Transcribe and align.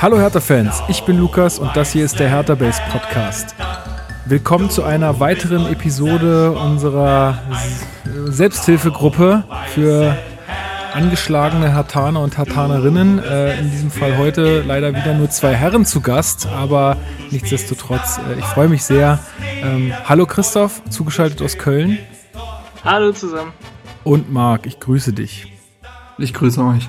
Hallo 0.00 0.16
Hertha-Fans, 0.16 0.84
ich 0.86 1.02
bin 1.02 1.18
Lukas 1.18 1.58
und 1.58 1.76
das 1.76 1.90
hier 1.90 2.04
ist 2.04 2.20
der 2.20 2.28
Hertha 2.28 2.54
Base 2.54 2.80
Podcast. 2.92 3.56
Willkommen 4.26 4.70
zu 4.70 4.84
einer 4.84 5.18
weiteren 5.18 5.66
Episode 5.66 6.52
unserer 6.52 7.42
Selbsthilfegruppe 8.26 9.42
für 9.74 10.16
angeschlagene 10.94 11.74
Hertaner 11.74 12.20
und 12.20 12.38
Hertanerinnen. 12.38 13.18
Äh, 13.18 13.58
in 13.58 13.72
diesem 13.72 13.90
Fall 13.90 14.16
heute 14.18 14.62
leider 14.62 14.94
wieder 14.94 15.14
nur 15.14 15.30
zwei 15.30 15.54
Herren 15.54 15.84
zu 15.84 16.00
Gast, 16.00 16.46
aber 16.46 16.96
nichtsdestotrotz, 17.32 18.18
äh, 18.18 18.38
ich 18.38 18.44
freue 18.44 18.68
mich 18.68 18.84
sehr. 18.84 19.18
Ähm, 19.62 19.92
hallo 20.04 20.26
Christoph, 20.26 20.80
zugeschaltet 20.90 21.42
aus 21.42 21.58
Köln. 21.58 21.98
Hallo 22.84 23.10
zusammen. 23.10 23.52
Und 24.04 24.32
Marc, 24.32 24.64
ich 24.66 24.78
grüße 24.78 25.12
dich. 25.12 25.52
Ich 26.18 26.32
grüße 26.32 26.62
euch. 26.62 26.88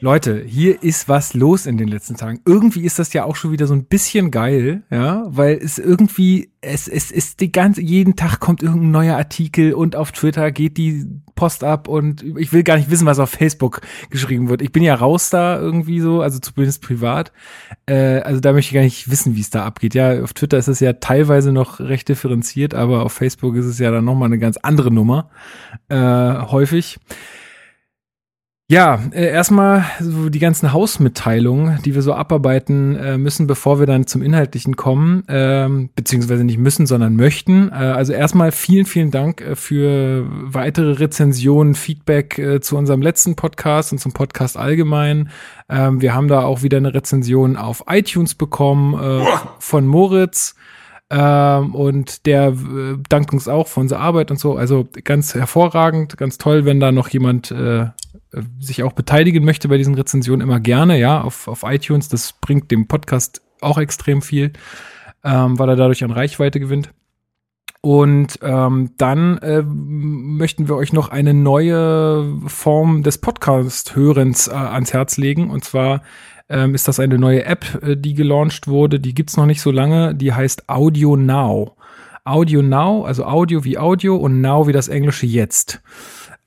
Leute, 0.00 0.44
hier 0.46 0.82
ist 0.82 1.08
was 1.08 1.32
los 1.32 1.64
in 1.64 1.78
den 1.78 1.88
letzten 1.88 2.16
Tagen. 2.16 2.40
Irgendwie 2.44 2.82
ist 2.82 2.98
das 2.98 3.14
ja 3.14 3.24
auch 3.24 3.34
schon 3.34 3.50
wieder 3.52 3.66
so 3.66 3.72
ein 3.72 3.86
bisschen 3.86 4.30
geil, 4.30 4.82
ja, 4.90 5.24
weil 5.28 5.56
es 5.56 5.78
irgendwie, 5.78 6.50
es, 6.60 6.86
es 6.86 7.10
ist 7.10 7.40
die 7.40 7.50
ganze, 7.50 7.80
jeden 7.80 8.14
Tag 8.14 8.38
kommt 8.38 8.62
irgendein 8.62 8.90
neuer 8.90 9.16
Artikel 9.16 9.72
und 9.72 9.96
auf 9.96 10.12
Twitter 10.12 10.52
geht 10.52 10.76
die 10.76 11.06
Post 11.34 11.64
ab 11.64 11.88
und 11.88 12.22
ich 12.36 12.52
will 12.52 12.62
gar 12.62 12.76
nicht 12.76 12.90
wissen, 12.90 13.06
was 13.06 13.18
auf 13.18 13.30
Facebook 13.30 13.80
geschrieben 14.10 14.50
wird. 14.50 14.60
Ich 14.60 14.70
bin 14.70 14.82
ja 14.82 14.94
raus 14.94 15.30
da 15.30 15.58
irgendwie 15.58 16.00
so, 16.00 16.20
also 16.20 16.40
zumindest 16.40 16.82
privat. 16.82 17.32
Äh, 17.86 18.20
also 18.20 18.40
da 18.40 18.52
möchte 18.52 18.70
ich 18.70 18.74
gar 18.74 18.82
nicht 18.82 19.10
wissen, 19.10 19.34
wie 19.34 19.40
es 19.40 19.50
da 19.50 19.64
abgeht. 19.64 19.94
Ja, 19.94 20.22
auf 20.22 20.34
Twitter 20.34 20.58
ist 20.58 20.68
es 20.68 20.80
ja 20.80 20.92
teilweise 20.92 21.52
noch 21.52 21.80
recht 21.80 22.08
differenziert, 22.10 22.74
aber 22.74 23.02
auf 23.02 23.12
Facebook 23.12 23.56
ist 23.56 23.66
es 23.66 23.78
ja 23.78 23.90
dann 23.90 24.04
nochmal 24.04 24.26
eine 24.26 24.38
ganz 24.38 24.58
andere 24.58 24.90
Nummer, 24.90 25.30
äh, 25.88 25.96
häufig. 25.96 26.98
Ja, 28.68 28.98
äh, 29.12 29.28
erstmal 29.28 29.84
so 30.00 30.28
die 30.28 30.40
ganzen 30.40 30.72
Hausmitteilungen, 30.72 31.80
die 31.84 31.94
wir 31.94 32.02
so 32.02 32.14
abarbeiten 32.14 32.96
äh, 32.96 33.16
müssen, 33.16 33.46
bevor 33.46 33.78
wir 33.78 33.86
dann 33.86 34.08
zum 34.08 34.22
Inhaltlichen 34.22 34.74
kommen, 34.74 35.22
ähm, 35.28 35.90
beziehungsweise 35.94 36.42
nicht 36.42 36.58
müssen, 36.58 36.84
sondern 36.84 37.14
möchten. 37.14 37.68
Äh, 37.68 37.74
also 37.74 38.12
erstmal 38.12 38.50
vielen, 38.50 38.84
vielen 38.84 39.12
Dank 39.12 39.40
äh, 39.40 39.54
für 39.54 40.26
weitere 40.28 40.94
Rezensionen, 40.94 41.76
Feedback 41.76 42.40
äh, 42.40 42.60
zu 42.60 42.76
unserem 42.76 43.02
letzten 43.02 43.36
Podcast 43.36 43.92
und 43.92 43.98
zum 43.98 44.12
Podcast 44.12 44.56
allgemein. 44.56 45.30
Ähm, 45.68 46.00
wir 46.00 46.12
haben 46.12 46.26
da 46.26 46.42
auch 46.42 46.62
wieder 46.62 46.78
eine 46.78 46.92
Rezension 46.92 47.56
auf 47.56 47.84
iTunes 47.88 48.34
bekommen 48.34 48.94
äh, 48.94 49.24
von 49.60 49.86
Moritz. 49.86 50.56
Ähm, 51.08 51.72
und 51.72 52.26
der 52.26 52.48
äh, 52.48 52.96
dankt 53.08 53.32
uns 53.32 53.46
auch 53.46 53.68
für 53.68 53.78
unsere 53.78 54.00
Arbeit 54.00 54.32
und 54.32 54.40
so. 54.40 54.56
Also 54.56 54.88
ganz 55.04 55.36
hervorragend, 55.36 56.16
ganz 56.16 56.36
toll, 56.36 56.64
wenn 56.64 56.80
da 56.80 56.90
noch 56.90 57.08
jemand 57.10 57.52
äh, 57.52 57.86
sich 58.60 58.82
auch 58.82 58.92
beteiligen 58.92 59.44
möchte 59.44 59.68
bei 59.68 59.78
diesen 59.78 59.94
Rezensionen, 59.94 60.40
immer 60.40 60.60
gerne, 60.60 60.98
ja, 60.98 61.20
auf, 61.20 61.48
auf 61.48 61.62
iTunes. 61.64 62.08
Das 62.08 62.32
bringt 62.32 62.70
dem 62.70 62.88
Podcast 62.88 63.42
auch 63.60 63.78
extrem 63.78 64.22
viel, 64.22 64.52
ähm, 65.24 65.58
weil 65.58 65.68
er 65.68 65.76
dadurch 65.76 66.04
an 66.04 66.10
Reichweite 66.10 66.60
gewinnt. 66.60 66.90
Und 67.80 68.40
ähm, 68.42 68.90
dann 68.96 69.38
äh, 69.38 69.62
möchten 69.62 70.66
wir 70.66 70.74
euch 70.74 70.92
noch 70.92 71.08
eine 71.10 71.34
neue 71.34 72.26
Form 72.46 73.04
des 73.04 73.18
Podcast-Hörens 73.18 74.48
äh, 74.48 74.54
ans 74.54 74.92
Herz 74.92 75.18
legen. 75.18 75.50
Und 75.50 75.64
zwar 75.64 76.02
ähm, 76.48 76.74
ist 76.74 76.88
das 76.88 76.98
eine 76.98 77.16
neue 77.16 77.44
App, 77.44 77.80
äh, 77.82 77.96
die 77.96 78.14
gelauncht 78.14 78.66
wurde. 78.66 78.98
Die 78.98 79.14
gibt's 79.14 79.36
noch 79.36 79.46
nicht 79.46 79.60
so 79.60 79.70
lange. 79.70 80.16
Die 80.16 80.32
heißt 80.32 80.68
Audio 80.68 81.16
Now. 81.16 81.76
Audio 82.24 82.60
Now, 82.60 83.04
also 83.04 83.24
Audio 83.24 83.62
wie 83.62 83.78
Audio 83.78 84.16
und 84.16 84.40
Now 84.40 84.66
wie 84.66 84.72
das 84.72 84.88
englische 84.88 85.26
Jetzt. 85.26 85.80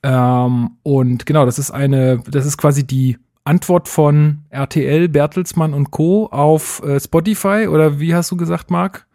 Ähm, 0.02 0.70
und 0.82 1.26
genau, 1.26 1.44
das 1.44 1.58
ist 1.58 1.70
eine, 1.70 2.22
das 2.30 2.46
ist 2.46 2.56
quasi 2.56 2.86
die 2.86 3.18
Antwort 3.44 3.88
von 3.88 4.44
RTL, 4.50 5.08
Bertelsmann 5.08 5.74
und 5.74 5.90
Co. 5.90 6.26
auf 6.26 6.82
äh, 6.84 7.00
Spotify 7.00 7.66
oder 7.68 8.00
wie 8.00 8.14
hast 8.14 8.30
du 8.30 8.36
gesagt, 8.36 8.70
Marc? 8.70 9.06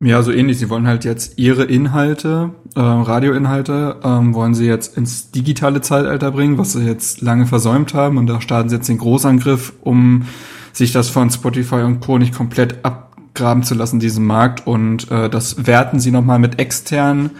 Ja, 0.00 0.22
so 0.22 0.30
ähnlich. 0.30 0.58
Sie 0.58 0.68
wollen 0.68 0.86
halt 0.86 1.04
jetzt 1.04 1.38
ihre 1.38 1.64
Inhalte, 1.64 2.50
äh, 2.74 2.80
Radioinhalte, 2.80 3.96
ähm, 4.04 4.34
wollen 4.34 4.54
sie 4.54 4.66
jetzt 4.66 4.96
ins 4.96 5.30
digitale 5.30 5.80
Zeitalter 5.80 6.32
bringen, 6.32 6.58
was 6.58 6.72
sie 6.72 6.84
jetzt 6.84 7.22
lange 7.22 7.46
versäumt 7.46 7.94
haben. 7.94 8.18
Und 8.18 8.26
da 8.26 8.40
starten 8.42 8.68
sie 8.68 8.76
jetzt 8.76 8.88
den 8.88 8.98
Großangriff, 8.98 9.72
um 9.80 10.26
sich 10.72 10.92
das 10.92 11.08
von 11.08 11.30
Spotify 11.30 11.76
und 11.76 12.00
Co. 12.00 12.18
nicht 12.18 12.34
komplett 12.34 12.84
abgraben 12.84 13.62
zu 13.62 13.74
lassen, 13.74 13.98
diesen 13.98 14.26
Markt. 14.26 14.66
Und 14.66 15.10
äh, 15.10 15.30
das 15.30 15.66
werten 15.66 15.98
sie 15.98 16.10
nochmal 16.10 16.38
mit 16.38 16.58
externen 16.58 17.30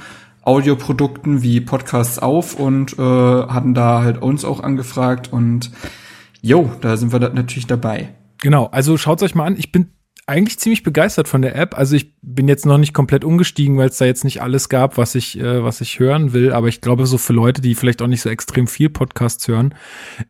Audioprodukten 0.46 1.42
wie 1.42 1.60
Podcasts 1.60 2.18
auf 2.18 2.54
und 2.58 2.98
äh, 2.98 3.02
hatten 3.02 3.74
da 3.74 4.02
halt 4.02 4.22
uns 4.22 4.44
auch 4.44 4.60
angefragt 4.60 5.32
und 5.32 5.72
jo, 6.40 6.70
da 6.80 6.96
sind 6.96 7.12
wir 7.12 7.18
da 7.18 7.28
natürlich 7.30 7.66
dabei. 7.66 8.14
Genau, 8.40 8.66
also 8.66 8.96
schaut 8.96 9.22
euch 9.22 9.34
mal 9.34 9.44
an. 9.46 9.56
Ich 9.58 9.72
bin 9.72 9.90
eigentlich 10.26 10.58
ziemlich 10.58 10.82
begeistert 10.82 11.28
von 11.28 11.42
der 11.42 11.56
App. 11.56 11.78
Also 11.78 11.96
ich 11.96 12.14
bin 12.20 12.48
jetzt 12.48 12.66
noch 12.66 12.78
nicht 12.78 12.92
komplett 12.92 13.24
umgestiegen, 13.24 13.76
weil 13.76 13.88
es 13.88 13.98
da 13.98 14.04
jetzt 14.04 14.24
nicht 14.24 14.42
alles 14.42 14.68
gab, 14.68 14.98
was 14.98 15.14
ich, 15.14 15.38
äh, 15.38 15.62
was 15.62 15.80
ich 15.80 15.98
hören 15.98 16.32
will. 16.32 16.52
Aber 16.52 16.68
ich 16.68 16.80
glaube, 16.80 17.06
so 17.06 17.18
für 17.18 17.32
Leute, 17.32 17.60
die 17.60 17.74
vielleicht 17.74 18.02
auch 18.02 18.08
nicht 18.08 18.22
so 18.22 18.28
extrem 18.28 18.66
viel 18.66 18.90
Podcasts 18.90 19.46
hören, 19.46 19.74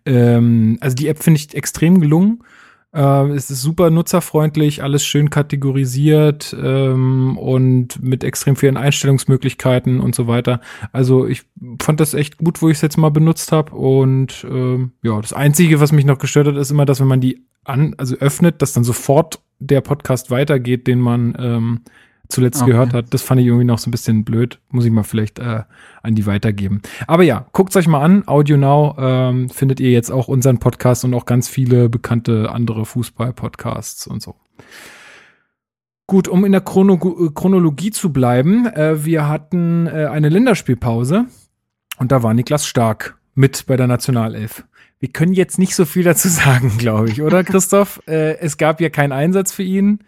ähm, 0.04 0.78
also 0.81 0.94
die 0.94 1.09
App 1.09 1.22
finde 1.22 1.41
ich 1.41 1.54
extrem 1.54 2.00
gelungen. 2.00 2.43
Äh, 2.97 3.29
es 3.33 3.51
ist 3.51 3.61
super 3.61 3.91
nutzerfreundlich, 3.91 4.83
alles 4.83 5.05
schön 5.05 5.29
kategorisiert 5.29 6.57
ähm, 6.59 7.37
und 7.37 8.03
mit 8.03 8.25
extrem 8.25 8.57
vielen 8.57 8.79
Einstellungsmöglichkeiten 8.79 10.01
und 10.01 10.15
so 10.15 10.27
weiter. 10.27 10.61
Also 10.93 11.27
ich 11.27 11.43
fand 11.83 12.01
das 12.01 12.15
echt 12.15 12.39
gut, 12.39 12.62
wo 12.62 12.71
ich 12.71 12.79
es 12.79 12.83
jetzt 12.83 12.97
mal 12.97 13.11
benutzt 13.11 13.53
habe. 13.53 13.75
Und 13.77 14.47
ähm, 14.51 14.93
ja, 15.03 15.21
das 15.21 15.34
Einzige, 15.34 15.79
was 15.79 15.93
mich 15.93 16.07
noch 16.07 16.19
gestört 16.19 16.47
hat, 16.47 16.57
ist 16.57 16.71
immer, 16.71 16.87
dass 16.87 17.01
wenn 17.01 17.09
man 17.09 17.21
die 17.21 17.45
an, 17.65 17.95
also 17.99 18.17
öffnet, 18.17 18.62
dass 18.62 18.73
dann 18.73 18.84
sofort 18.84 19.41
der 19.59 19.83
Podcast 19.83 20.31
weitergeht, 20.31 20.87
den 20.87 21.01
man 21.01 21.37
ähm, 21.39 21.81
zuletzt 22.28 22.62
okay. 22.62 22.72
gehört 22.72 22.92
hat. 22.92 23.12
Das 23.14 23.22
fand 23.22 23.41
ich 23.41 23.47
irgendwie 23.47 23.64
noch 23.64 23.78
so 23.78 23.88
ein 23.88 23.91
bisschen 23.91 24.25
blöd. 24.25 24.60
Muss 24.70 24.84
ich 24.84 24.91
mal 24.91 25.03
vielleicht 25.03 25.38
äh, 25.38 25.62
an 26.03 26.14
die 26.14 26.26
weitergeben. 26.26 26.82
Aber 27.06 27.22
ja, 27.22 27.47
guckt 27.53 27.75
euch 27.76 27.88
mal 27.88 28.00
an. 28.00 28.26
Audio 28.26 28.56
Now 28.56 28.97
ähm, 28.98 29.48
findet 29.48 29.81
ihr 29.81 29.91
jetzt 29.91 30.10
auch 30.10 30.28
unseren 30.28 30.59
Podcast 30.59 31.04
und 31.04 31.15
auch 31.15 31.26
ganz 31.26 31.48
viele 31.48 31.88
bekannte 31.88 32.50
andere 32.50 32.84
Fußball-Podcasts 32.86 34.06
und 34.06 34.22
so. 34.22 34.36
Gut, 36.09 36.28
um 36.28 36.44
in 36.44 36.53
der 36.53 36.60
Chrono 36.60 36.98
Chronologie 37.34 37.91
zu 37.91 38.12
bleiben, 38.12 38.66
äh, 38.66 39.04
wir 39.04 39.28
hatten 39.28 39.88
äh, 39.88 40.06
eine 40.06 40.28
Länderspielpause 40.28 41.26
und 41.98 42.12
da 42.12 42.22
war 42.22 42.32
Niklas 42.32 42.66
Stark 42.66 43.19
mit 43.34 43.66
bei 43.66 43.76
der 43.76 43.88
Nationalelf. 43.88 44.65
Wir 45.00 45.10
können 45.10 45.32
jetzt 45.32 45.59
nicht 45.59 45.75
so 45.75 45.84
viel 45.84 46.04
dazu 46.04 46.28
sagen, 46.28 46.72
glaube 46.78 47.10
ich, 47.10 47.22
oder 47.22 47.42
Christoph? 47.42 48.00
äh, 48.06 48.38
es 48.38 48.56
gab 48.56 48.81
ja 48.81 48.88
keinen 48.88 49.12
Einsatz 49.12 49.53
für 49.53 49.65
ihn. 49.65 50.04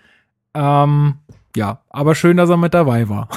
Ähm, 0.54 1.16
ja, 1.56 1.82
aber 1.91 2.14
schön, 2.14 2.36
dass 2.36 2.50
er 2.50 2.56
mit 2.56 2.75
dabei 2.75 3.09
war. 3.09 3.28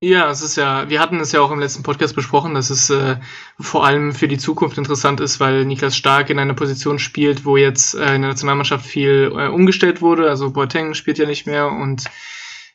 Ja, 0.00 0.30
es 0.30 0.42
ist 0.42 0.56
ja, 0.56 0.88
wir 0.88 1.00
hatten 1.00 1.18
es 1.18 1.32
ja 1.32 1.40
auch 1.40 1.50
im 1.50 1.58
letzten 1.58 1.82
Podcast 1.82 2.14
besprochen, 2.14 2.54
dass 2.54 2.70
es 2.70 2.88
äh, 2.88 3.16
vor 3.58 3.84
allem 3.84 4.12
für 4.12 4.28
die 4.28 4.38
Zukunft 4.38 4.78
interessant 4.78 5.20
ist, 5.20 5.40
weil 5.40 5.64
Niklas 5.64 5.96
Stark 5.96 6.30
in 6.30 6.38
einer 6.38 6.54
Position 6.54 7.00
spielt, 7.00 7.44
wo 7.44 7.56
jetzt 7.56 7.96
äh, 7.96 8.14
in 8.14 8.22
der 8.22 8.30
Nationalmannschaft 8.30 8.86
viel 8.86 9.32
äh, 9.34 9.48
umgestellt 9.48 10.00
wurde. 10.00 10.28
Also 10.28 10.52
Boateng 10.52 10.94
spielt 10.94 11.18
ja 11.18 11.26
nicht 11.26 11.48
mehr 11.48 11.72
und 11.72 12.04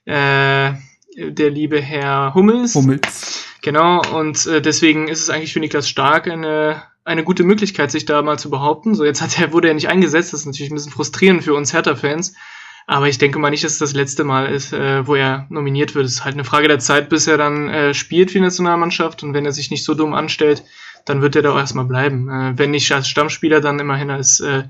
äh, 0.03 0.73
der 1.15 1.49
liebe 1.49 1.79
Herr 1.79 2.33
Hummels. 2.33 2.75
Hummels. 2.75 3.45
Genau, 3.61 4.01
und 4.13 4.45
äh, 4.45 4.61
deswegen 4.61 5.07
ist 5.07 5.21
es 5.21 5.29
eigentlich 5.29 5.53
für 5.53 5.61
Niklas 5.61 5.87
Stark 5.87 6.27
eine, 6.27 6.83
eine 7.05 7.23
gute 7.23 7.43
Möglichkeit, 7.43 7.89
sich 7.89 8.03
da 8.03 8.21
mal 8.21 8.37
zu 8.37 8.49
behaupten. 8.49 8.95
So, 8.95 9.05
jetzt 9.05 9.21
hat 9.21 9.39
er, 9.39 9.53
wurde 9.53 9.69
er 9.69 9.75
nicht 9.75 9.87
eingesetzt, 9.87 10.33
das 10.33 10.41
ist 10.41 10.45
natürlich 10.45 10.71
ein 10.71 10.75
bisschen 10.75 10.91
frustrierend 10.91 11.45
für 11.45 11.53
uns 11.53 11.71
Hertha-Fans. 11.71 12.33
Aber 12.85 13.07
ich 13.07 13.17
denke 13.17 13.39
mal 13.39 13.49
nicht, 13.49 13.63
dass 13.63 13.77
das 13.77 13.93
letzte 13.93 14.23
Mal 14.23 14.47
ist, 14.47 14.73
äh, 14.73 15.07
wo 15.07 15.15
er 15.15 15.45
nominiert 15.49 15.95
wird. 15.95 16.05
Es 16.05 16.13
ist 16.13 16.25
halt 16.25 16.35
eine 16.35 16.43
Frage 16.43 16.67
der 16.67 16.79
Zeit, 16.79 17.09
bis 17.09 17.27
er 17.27 17.37
dann 17.37 17.69
äh, 17.69 17.93
spielt 17.93 18.31
für 18.31 18.39
die 18.39 18.43
Nationalmannschaft. 18.43 19.23
Und 19.23 19.33
wenn 19.33 19.45
er 19.45 19.51
sich 19.53 19.71
nicht 19.71 19.85
so 19.85 19.93
dumm 19.93 20.13
anstellt, 20.13 20.63
dann 21.05 21.21
wird 21.21 21.35
er 21.35 21.41
da 21.41 21.53
auch 21.53 21.57
erstmal 21.57 21.85
bleiben. 21.85 22.29
Äh, 22.29 22.57
wenn 22.57 22.71
nicht 22.71 22.91
als 22.91 23.07
Stammspieler, 23.07 23.61
dann 23.61 23.79
immerhin 23.79 24.09
als, 24.09 24.39
äh, 24.41 24.63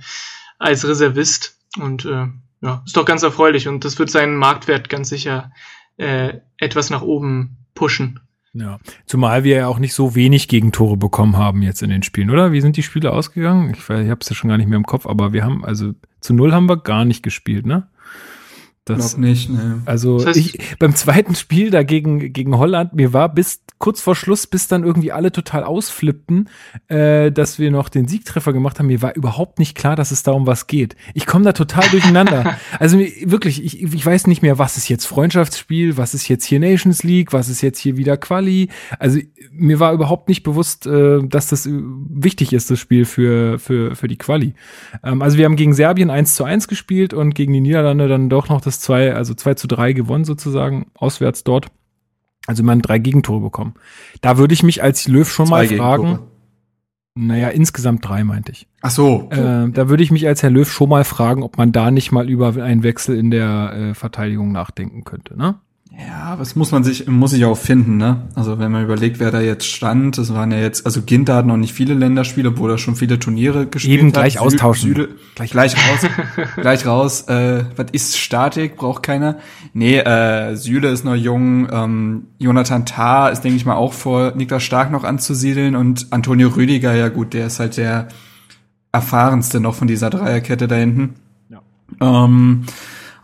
als 0.60 0.88
Reservist. 0.88 1.58
Und 1.80 2.06
äh, 2.06 2.28
ja, 2.62 2.84
ist 2.86 2.96
doch 2.96 3.06
ganz 3.06 3.24
erfreulich. 3.24 3.68
Und 3.68 3.84
das 3.84 3.98
wird 3.98 4.12
seinen 4.12 4.36
Marktwert 4.36 4.90
ganz 4.90 5.10
sicher 5.10 5.52
äh, 5.98 6.36
etwas 6.58 6.90
nach 6.90 7.02
oben 7.02 7.58
pushen. 7.74 8.20
Ja, 8.56 8.78
zumal 9.08 9.44
wir 9.44 9.56
ja 9.58 9.68
auch 9.68 9.80
nicht 9.80 9.96
so 9.96 10.14
wenig 10.14 10.48
Gegentore 10.48 10.96
bekommen 10.96 11.38
haben 11.38 11.64
jetzt 11.64 11.82
in 11.82 11.90
den 11.90 12.04
Spielen, 12.04 12.30
oder? 12.30 12.52
Wie 12.52 12.62
sind 12.62 12.78
die 12.78 12.84
Spiele 12.84 13.12
ausgegangen? 13.12 13.72
Ich, 13.72 13.80
ich 13.80 14.10
habe 14.10 14.20
es 14.22 14.30
ja 14.30 14.36
schon 14.36 14.50
gar 14.50 14.58
nicht 14.58 14.70
mehr 14.70 14.78
im 14.78 14.86
Kopf, 14.86 15.08
aber 15.08 15.34
wir 15.34 15.44
haben, 15.44 15.66
also 15.66 15.94
zu 16.22 16.36
null 16.36 16.54
haben 16.54 16.70
wir 16.70 16.78
gar 16.78 17.04
nicht 17.04 17.24
gespielt, 17.24 17.66
ne? 17.66 17.88
Das, 18.86 19.12
Glaub 19.16 19.22
nicht, 19.26 19.50
ne. 19.50 19.82
Also 19.86 20.18
Das 20.20 20.36
heißt- 20.36 20.40
ich, 20.40 20.78
beim 20.78 20.94
zweiten 20.96 21.36
Spiel 21.36 21.70
dagegen 21.72 22.34
gegen 22.34 22.58
Holland, 22.58 22.94
mir 22.94 23.14
war 23.14 23.30
bis 23.34 23.63
kurz 23.84 24.00
vor 24.00 24.16
Schluss, 24.16 24.48
bis 24.48 24.70
dann 24.70 24.86
irgendwie 24.86 25.12
alle 25.12 25.34
total 25.34 25.66
ausflippten, 25.66 26.48
äh, 26.88 27.34
dass 27.34 27.60
wir 27.60 27.70
noch 27.70 27.90
den 27.90 28.08
Siegtreffer 28.08 28.54
gemacht 28.54 28.80
haben, 28.80 28.86
mir 28.86 29.02
war 29.02 29.14
überhaupt 29.14 29.60
nicht 29.60 29.76
klar, 29.76 29.98
dass 29.98 30.12
es 30.12 30.24
da 30.24 30.32
um 30.32 30.48
was 30.48 30.68
geht. 30.68 30.96
Ich 31.14 31.26
komme 31.26 31.44
da 31.44 31.52
total 31.52 31.90
durcheinander. 31.90 32.56
also 32.80 32.98
wirklich, 32.98 33.62
ich, 33.62 33.84
ich 33.84 34.06
weiß 34.06 34.28
nicht 34.28 34.42
mehr, 34.42 34.58
was 34.58 34.78
ist 34.78 34.88
jetzt 34.88 35.06
Freundschaftsspiel, 35.06 35.98
was 35.98 36.14
ist 36.14 36.30
jetzt 36.30 36.46
hier 36.46 36.62
Nations 36.62 37.04
League, 37.04 37.34
was 37.34 37.50
ist 37.50 37.60
jetzt 37.60 37.78
hier 37.78 37.98
wieder 37.98 38.16
Quali. 38.16 38.70
Also 39.00 39.20
mir 39.52 39.82
war 39.82 39.92
überhaupt 39.92 40.30
nicht 40.30 40.44
bewusst, 40.44 40.88
äh, 40.88 41.20
dass 41.22 41.48
das 41.48 41.66
äh, 41.66 41.72
wichtig 41.74 42.54
ist, 42.54 42.72
das 42.72 42.80
Spiel 42.80 43.04
für, 43.04 43.60
für, 43.60 43.98
für 43.98 44.08
die 44.08 44.18
Quali. 44.18 44.54
Ähm, 45.04 45.22
also 45.22 45.38
wir 45.38 45.44
haben 45.44 45.58
gegen 45.58 45.74
Serbien 45.74 46.10
1 46.10 46.36
zu 46.36 46.46
1 46.46 46.70
gespielt 46.70 47.14
und 47.14 47.36
gegen 47.36 47.52
die 47.52 47.60
Niederlande 47.60 48.08
dann 48.08 48.30
doch 48.30 48.48
noch 48.48 48.62
das 48.62 48.80
2, 48.80 49.14
also 49.14 49.34
2 49.34 49.56
zu 49.56 49.68
3 49.68 49.92
gewonnen 49.92 50.24
sozusagen, 50.24 50.86
auswärts 50.94 51.44
dort. 51.44 51.68
Also 52.46 52.64
man 52.64 52.82
drei 52.82 53.00
Gegentore 53.00 53.40
bekommen. 53.40 53.74
Da 54.22 54.38
würde 54.38 54.54
ich 54.54 54.64
mich 54.64 54.84
als 54.84 55.08
Löw 55.08 55.30
schon 55.30 55.50
mal 55.50 55.68
Zwei 55.68 55.78
fragen. 55.78 56.04
Gegentore. 56.04 56.30
Naja, 57.16 57.50
insgesamt 57.50 58.08
drei 58.08 58.24
meinte 58.24 58.52
ich. 58.52 58.68
Ach 58.82 58.90
so. 58.90 59.30
Äh, 59.30 59.70
da 59.70 59.88
würde 59.90 60.02
ich 60.02 60.12
mich 60.12 60.28
als 60.28 60.42
Herr 60.42 60.50
Löw 60.50 60.70
schon 60.70 60.90
mal 60.90 61.04
fragen, 61.04 61.44
ob 61.44 61.58
man 61.58 61.72
da 61.72 61.92
nicht 61.92 62.12
mal 62.12 62.28
über 62.28 62.56
einen 62.62 62.82
Wechsel 62.82 63.16
in 63.18 63.30
der 63.30 63.74
äh, 63.74 63.94
Verteidigung 63.94 64.52
nachdenken 64.52 65.04
könnte, 65.04 65.38
ne? 65.38 65.56
Ja, 65.96 66.40
was 66.40 66.56
muss 66.56 66.72
man 66.72 66.84
sich, 66.84 67.08
muss 67.08 67.32
sich 67.32 67.46
auch 67.46 67.58
finden, 67.58 67.98
ne? 67.98 68.24
Also 68.34 68.58
wenn 68.58 68.72
man 68.72 68.84
überlegt, 68.84 69.20
wer 69.20 69.30
da 69.30 69.42
jetzt 69.42 69.66
stand, 69.68 70.18
das 70.18 70.34
waren 70.34 70.50
ja 70.52 70.58
jetzt, 70.58 70.88
also 70.88 71.04
Ginter 71.04 71.36
hat 71.36 71.46
noch 71.46 71.56
nicht 71.58 71.72
viele 71.74 71.94
Länderspiele, 71.94 72.50
obwohl 72.50 72.72
er 72.72 72.78
schon 72.80 72.96
viele 72.96 73.20
Turniere 73.20 73.68
gespielt 73.68 74.00
Eben 74.00 74.08
hat. 74.08 74.14
gleich 74.16 74.40
austauschen. 74.40 74.88
Süde, 74.90 75.10
Gleich- 75.36 75.52
gleich, 75.52 75.76
raus, 75.76 76.10
gleich 76.56 76.86
raus. 76.88 77.22
Äh, 77.28 77.66
was 77.76 77.88
ist 77.92 78.18
Statik? 78.18 78.76
Braucht 78.78 79.04
keiner. 79.04 79.38
Nee, 79.74 80.00
äh, 80.00 80.56
Süle 80.56 80.90
ist 80.90 81.06
noch 81.06 81.16
jung. 81.16 81.68
Ähm, 81.72 82.24
Jonathan 82.40 82.88
Tah 82.88 83.30
ist, 83.30 83.42
denke 83.42 83.58
ich 83.58 83.66
mal, 83.68 83.76
auch 83.76 83.94
vor 83.94 84.34
Niklas 84.36 84.64
Stark 84.64 84.92
noch 84.92 85.04
anzusiedeln 85.04 85.76
und 85.76 86.08
Antonio 86.10 86.50
Rüdiger, 86.50 86.96
ja 86.96 87.10
gut, 87.10 87.34
der 87.36 87.46
ist 87.48 87.60
halt 87.60 87.78
der 87.78 88.08
erfahrenste 88.92 89.60
noch 89.60 89.76
von 89.76 89.88
dieser 89.88 90.10
Dreierkette 90.10 90.68
da 90.68 90.76
hinten. 90.76 91.14
Ja. 91.50 91.62
Ähm, 92.26 92.64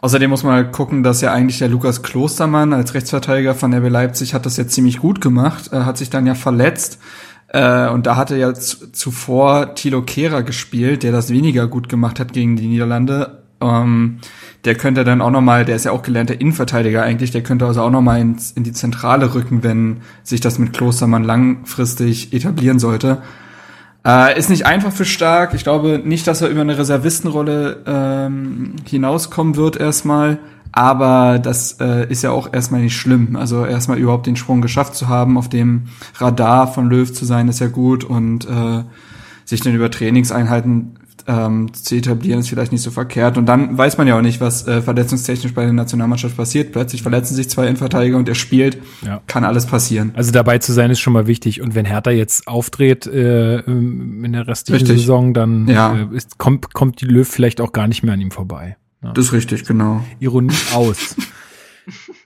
außerdem 0.01 0.29
muss 0.29 0.43
man 0.43 0.53
halt 0.53 0.71
gucken, 0.71 1.03
dass 1.03 1.21
ja 1.21 1.31
eigentlich 1.31 1.59
der 1.59 1.69
Lukas 1.69 2.01
Klostermann 2.01 2.73
als 2.73 2.93
Rechtsverteidiger 2.93 3.55
von 3.55 3.73
RB 3.73 3.89
Leipzig 3.89 4.33
hat 4.33 4.45
das 4.45 4.57
jetzt 4.57 4.73
ziemlich 4.73 4.99
gut 4.99 5.21
gemacht, 5.21 5.71
äh, 5.71 5.81
hat 5.81 5.97
sich 5.97 6.09
dann 6.09 6.27
ja 6.27 6.35
verletzt. 6.35 6.99
Äh, 7.47 7.89
und 7.89 8.05
da 8.05 8.15
hatte 8.15 8.37
ja 8.37 8.53
zu, 8.53 8.91
zuvor 8.91 9.75
Thilo 9.75 10.03
Kehrer 10.03 10.43
gespielt, 10.43 11.03
der 11.03 11.11
das 11.11 11.31
weniger 11.31 11.67
gut 11.67 11.89
gemacht 11.89 12.19
hat 12.19 12.33
gegen 12.33 12.55
die 12.55 12.67
Niederlande. 12.67 13.43
Ähm, 13.61 14.19
der 14.65 14.75
könnte 14.75 15.03
dann 15.03 15.21
auch 15.21 15.31
nochmal, 15.31 15.65
der 15.65 15.75
ist 15.75 15.85
ja 15.85 15.91
auch 15.91 16.01
gelernter 16.01 16.39
Innenverteidiger 16.39 17.01
eigentlich, 17.01 17.31
der 17.31 17.43
könnte 17.43 17.65
also 17.65 17.81
auch 17.81 17.89
nochmal 17.89 18.19
in 18.19 18.63
die 18.63 18.73
Zentrale 18.73 19.33
rücken, 19.33 19.63
wenn 19.63 20.01
sich 20.23 20.41
das 20.41 20.59
mit 20.59 20.73
Klostermann 20.73 21.23
langfristig 21.23 22.33
etablieren 22.33 22.79
sollte. 22.79 23.21
Äh, 24.05 24.37
ist 24.39 24.49
nicht 24.49 24.65
einfach 24.65 24.91
für 24.91 25.05
Stark. 25.05 25.53
Ich 25.53 25.63
glaube 25.63 26.01
nicht, 26.03 26.25
dass 26.27 26.41
er 26.41 26.49
über 26.49 26.61
eine 26.61 26.77
Reservistenrolle 26.77 27.83
ähm, 27.85 28.75
hinauskommen 28.85 29.55
wird 29.55 29.77
erstmal. 29.77 30.39
Aber 30.71 31.39
das 31.39 31.77
äh, 31.79 32.07
ist 32.09 32.21
ja 32.21 32.31
auch 32.31 32.53
erstmal 32.53 32.81
nicht 32.81 32.95
schlimm. 32.95 33.35
Also 33.35 33.65
erstmal 33.65 33.97
überhaupt 33.97 34.27
den 34.27 34.35
Sprung 34.35 34.61
geschafft 34.61 34.95
zu 34.95 35.07
haben, 35.07 35.37
auf 35.37 35.49
dem 35.49 35.87
Radar 36.15 36.71
von 36.71 36.89
Löw 36.89 37.11
zu 37.11 37.25
sein, 37.25 37.47
ist 37.47 37.59
ja 37.59 37.67
gut. 37.67 38.03
Und 38.03 38.45
äh, 38.45 38.83
sich 39.45 39.61
dann 39.61 39.73
über 39.73 39.89
Trainingseinheiten 39.89 40.99
ähm, 41.29 41.71
zu 41.73 41.95
etablieren, 41.95 42.39
ist 42.39 42.49
vielleicht 42.49 42.71
nicht 42.71 42.81
so 42.81 42.89
verkehrt. 42.89 43.37
Und 43.37 43.45
dann 43.45 43.77
weiß 43.77 43.97
man 43.99 44.07
ja 44.07 44.17
auch 44.17 44.21
nicht, 44.21 44.41
was 44.41 44.67
äh, 44.67 44.81
verletzungstechnisch 44.81 45.53
bei 45.53 45.63
der 45.63 45.73
Nationalmannschaft 45.73 46.35
passiert. 46.35 46.71
Plötzlich 46.71 47.03
verletzen 47.03 47.35
sich 47.35 47.49
zwei 47.49 47.65
Innenverteidiger 47.67 48.17
und 48.17 48.27
er 48.27 48.33
spielt. 48.35 48.79
Ja. 49.05 49.21
Kann 49.27 49.43
alles 49.43 49.67
passieren. 49.67 50.11
Also 50.15 50.31
dabei 50.31 50.57
zu 50.57 50.73
sein 50.73 50.89
ist 50.89 50.99
schon 50.99 51.13
mal 51.13 51.27
wichtig. 51.27 51.61
Und 51.61 51.75
wenn 51.75 51.85
Hertha 51.85 52.09
jetzt 52.09 52.47
aufdreht 52.47 53.05
äh, 53.05 53.59
in 53.59 54.31
der 54.33 54.47
restlichen 54.47 54.87
Richtig. 54.87 55.01
Saison, 55.01 55.33
dann 55.35 55.67
Ja. 55.67 55.95
äh, 55.95 56.15
ist, 56.15 56.39
kommt, 56.39 56.73
kommt 56.73 56.99
die 57.01 57.05
Löw 57.05 57.27
vielleicht 57.27 57.61
auch 57.61 57.73
gar 57.73 57.87
nicht 57.87 58.01
mehr 58.03 58.15
an 58.15 58.21
ihm 58.21 58.31
vorbei. 58.31 58.77
Ja. 59.03 59.13
Das 59.13 59.25
ist 59.25 59.33
richtig, 59.33 59.65
genau. 59.65 60.03
Ironie 60.19 60.55
aus. 60.73 61.15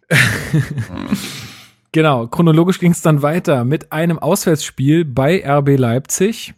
genau, 1.92 2.28
chronologisch 2.28 2.80
ging 2.80 2.92
es 2.92 3.02
dann 3.02 3.22
weiter 3.22 3.66
mit 3.66 3.92
einem 3.92 4.18
Auswärtsspiel 4.18 5.04
bei 5.06 5.44
RB 5.46 5.78
Leipzig. 5.78 6.54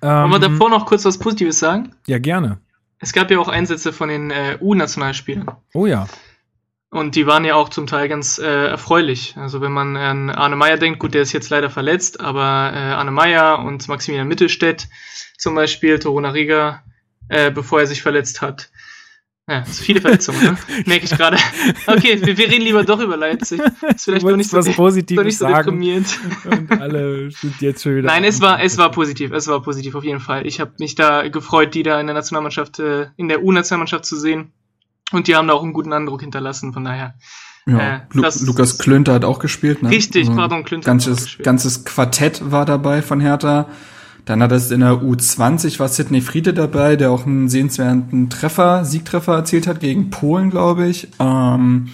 Wollen 0.00 0.30
wir 0.30 0.36
Ähm, 0.36 0.42
davor 0.42 0.70
noch 0.70 0.86
kurz 0.86 1.04
was 1.04 1.18
Positives 1.18 1.58
sagen? 1.58 1.94
Ja, 2.06 2.18
gerne. 2.18 2.58
Es 2.98 3.12
gab 3.12 3.30
ja 3.30 3.38
auch 3.38 3.48
Einsätze 3.48 3.92
von 3.92 4.08
den 4.08 4.30
äh, 4.30 4.58
U-Nationalspielern. 4.60 5.50
Oh 5.74 5.86
ja. 5.86 6.06
Und 6.90 7.14
die 7.14 7.26
waren 7.26 7.44
ja 7.44 7.54
auch 7.54 7.68
zum 7.68 7.86
Teil 7.86 8.08
ganz 8.08 8.38
äh, 8.38 8.66
erfreulich. 8.66 9.36
Also 9.36 9.60
wenn 9.60 9.72
man 9.72 9.96
an 9.96 10.28
Arne 10.28 10.56
Meyer 10.56 10.76
denkt, 10.76 10.98
gut, 10.98 11.14
der 11.14 11.22
ist 11.22 11.32
jetzt 11.32 11.48
leider 11.48 11.70
verletzt, 11.70 12.20
aber 12.20 12.72
äh, 12.74 12.78
Arne 12.78 13.12
Meyer 13.12 13.60
und 13.60 13.86
Maximilian 13.88 14.26
Mittelstädt 14.26 14.88
zum 15.38 15.54
Beispiel, 15.54 15.98
Toruna 15.98 16.30
Riga, 16.30 16.82
äh, 17.28 17.50
bevor 17.50 17.80
er 17.80 17.86
sich 17.86 18.02
verletzt 18.02 18.42
hat. 18.42 18.70
Ja, 19.50 19.64
sind 19.64 19.84
viele 19.84 20.00
Verletzungen, 20.00 20.40
ne? 20.44 20.56
Merke 20.86 21.06
ich 21.06 21.10
gerade. 21.10 21.36
Okay, 21.88 22.20
wir, 22.24 22.36
wir 22.38 22.48
reden 22.48 22.62
lieber 22.62 22.84
doch 22.84 23.00
über 23.00 23.16
Leipzig. 23.16 23.60
Ist 23.60 24.04
vielleicht 24.04 24.22
Du 24.22 24.28
doch 24.28 24.36
nicht 24.36 24.48
so, 24.50 24.56
was 24.58 24.68
Positives 24.70 25.24
nicht 25.24 25.38
so 25.38 25.46
sagen. 25.46 25.56
deprimierend. 25.64 26.06
Und 26.44 26.80
alle 26.80 27.30
sind 27.32 27.60
jetzt 27.60 27.82
schon 27.82 27.96
wieder. 27.96 28.06
Nein, 28.06 28.22
es 28.22 28.40
war, 28.40 28.62
es 28.62 28.78
war 28.78 28.92
positiv, 28.92 29.32
es 29.32 29.48
war 29.48 29.60
positiv 29.60 29.96
auf 29.96 30.04
jeden 30.04 30.20
Fall. 30.20 30.46
Ich 30.46 30.60
habe 30.60 30.70
mich 30.78 30.94
da 30.94 31.26
gefreut, 31.28 31.74
die 31.74 31.82
da 31.82 31.98
in 32.00 32.06
der 32.06 32.14
Nationalmannschaft, 32.14 32.78
äh, 32.78 33.08
in 33.16 33.26
der 33.28 33.42
U-Nationalmannschaft 33.42 34.04
zu 34.04 34.16
sehen. 34.16 34.52
Und 35.10 35.26
die 35.26 35.34
haben 35.34 35.48
da 35.48 35.54
auch 35.54 35.64
einen 35.64 35.72
guten 35.72 35.92
Eindruck 35.92 36.20
hinterlassen, 36.20 36.72
von 36.72 36.84
daher. 36.84 37.14
Ja, 37.66 37.78
Äh, 37.96 38.00
Lu 38.12 38.22
das- 38.22 38.40
Lukas 38.42 38.78
Klünter 38.78 39.14
hat 39.14 39.24
auch 39.24 39.40
gespielt, 39.40 39.82
ne? 39.82 39.90
Richtig, 39.90 40.28
Also 40.28 40.36
pardon, 40.38 40.64
Klünter 40.64 40.90
hat 40.92 41.00
auch 41.02 41.06
Ganzes, 41.06 41.38
ganzes 41.42 41.84
Quartett 41.84 42.52
war 42.52 42.64
dabei 42.66 43.02
von 43.02 43.18
Hertha. 43.20 43.68
Dann 44.24 44.42
hat 44.42 44.52
es 44.52 44.70
in 44.70 44.80
der 44.80 45.02
U20 45.02 45.78
war 45.78 45.88
Sidney 45.88 46.20
Friede 46.20 46.54
dabei, 46.54 46.96
der 46.96 47.10
auch 47.10 47.26
einen 47.26 47.48
sehenswerten 47.48 48.30
Treffer, 48.30 48.84
Siegtreffer 48.84 49.34
erzielt 49.34 49.66
hat 49.66 49.80
gegen 49.80 50.10
Polen, 50.10 50.50
glaube 50.50 50.86
ich. 50.86 51.08
Ähm, 51.18 51.88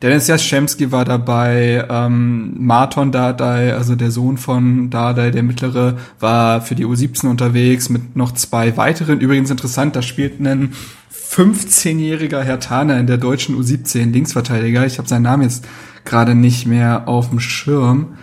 Dennis 0.00 0.28
Jaschemski 0.28 0.92
war 0.92 1.04
dabei, 1.04 1.84
ähm, 1.90 2.54
Marton 2.56 3.10
Dardai, 3.10 3.74
also 3.74 3.96
der 3.96 4.12
Sohn 4.12 4.38
von 4.38 4.90
Dardai, 4.90 5.32
der 5.32 5.42
mittlere, 5.42 5.96
war 6.20 6.60
für 6.60 6.76
die 6.76 6.86
U17 6.86 7.26
unterwegs 7.26 7.88
mit 7.88 8.14
noch 8.14 8.32
zwei 8.32 8.76
weiteren. 8.76 9.20
Übrigens 9.20 9.50
interessant, 9.50 9.96
da 9.96 10.02
spielt 10.02 10.38
ein 10.40 10.72
15-jähriger 11.12 12.42
Hertaner 12.42 12.98
in 12.98 13.08
der 13.08 13.18
deutschen 13.18 13.56
U17 13.60 14.12
Linksverteidiger. 14.12 14.86
Ich 14.86 14.98
habe 14.98 15.08
seinen 15.08 15.22
Namen 15.22 15.42
jetzt 15.42 15.66
gerade 16.04 16.36
nicht 16.36 16.66
mehr 16.66 17.08
auf 17.08 17.30
dem 17.30 17.40
Schirm. 17.40 18.14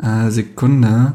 Äh, 0.00 0.30
Sekunde. 0.30 1.14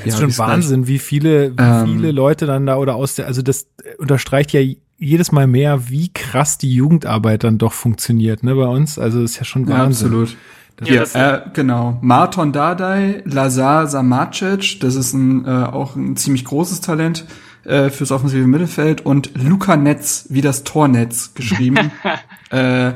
Ja, 0.00 0.06
ist 0.14 0.20
Ja, 0.20 0.28
schon. 0.30 0.38
Wahnsinn, 0.38 0.86
wie 0.86 0.98
viele, 0.98 1.52
wie 1.56 1.62
Ähm, 1.62 1.86
viele 1.86 2.12
Leute 2.12 2.46
dann 2.46 2.66
da 2.66 2.76
oder 2.76 2.94
aus 2.96 3.14
der, 3.14 3.26
also 3.26 3.42
das 3.42 3.66
unterstreicht 3.98 4.52
ja 4.52 4.60
jedes 4.98 5.32
Mal 5.32 5.46
mehr, 5.46 5.88
wie 5.88 6.12
krass 6.12 6.58
die 6.58 6.72
Jugendarbeit 6.74 7.44
dann 7.44 7.56
doch 7.58 7.72
funktioniert, 7.72 8.42
ne, 8.42 8.54
bei 8.54 8.66
uns. 8.66 8.98
Also 8.98 9.22
ist 9.22 9.36
ja 9.38 9.44
schon 9.44 9.66
Ja, 9.66 9.78
Wahnsinn. 9.78 10.08
absolut. 10.08 10.36
Das 10.76 10.88
Ja, 10.88 10.94
Ja, 10.94 11.00
das- 11.00 11.14
äh, 11.14 11.40
genau. 11.54 11.98
Marton 12.02 12.52
Dardai, 12.52 13.22
Lazar 13.24 13.86
Samacic, 13.86 14.80
das 14.80 14.94
ist 14.94 15.12
ein, 15.14 15.44
äh, 15.46 15.48
auch 15.48 15.96
ein 15.96 16.16
ziemlich 16.16 16.44
großes 16.44 16.80
Talent 16.82 17.24
äh, 17.64 17.90
fürs 17.90 18.10
offensive 18.10 18.46
Mittelfeld 18.46 19.04
und 19.04 19.32
Luca 19.42 19.76
Netz, 19.76 20.26
wie 20.30 20.40
das 20.40 20.64
Tornetz 20.64 21.34
geschrieben. 21.34 21.90
äh, 22.50 22.92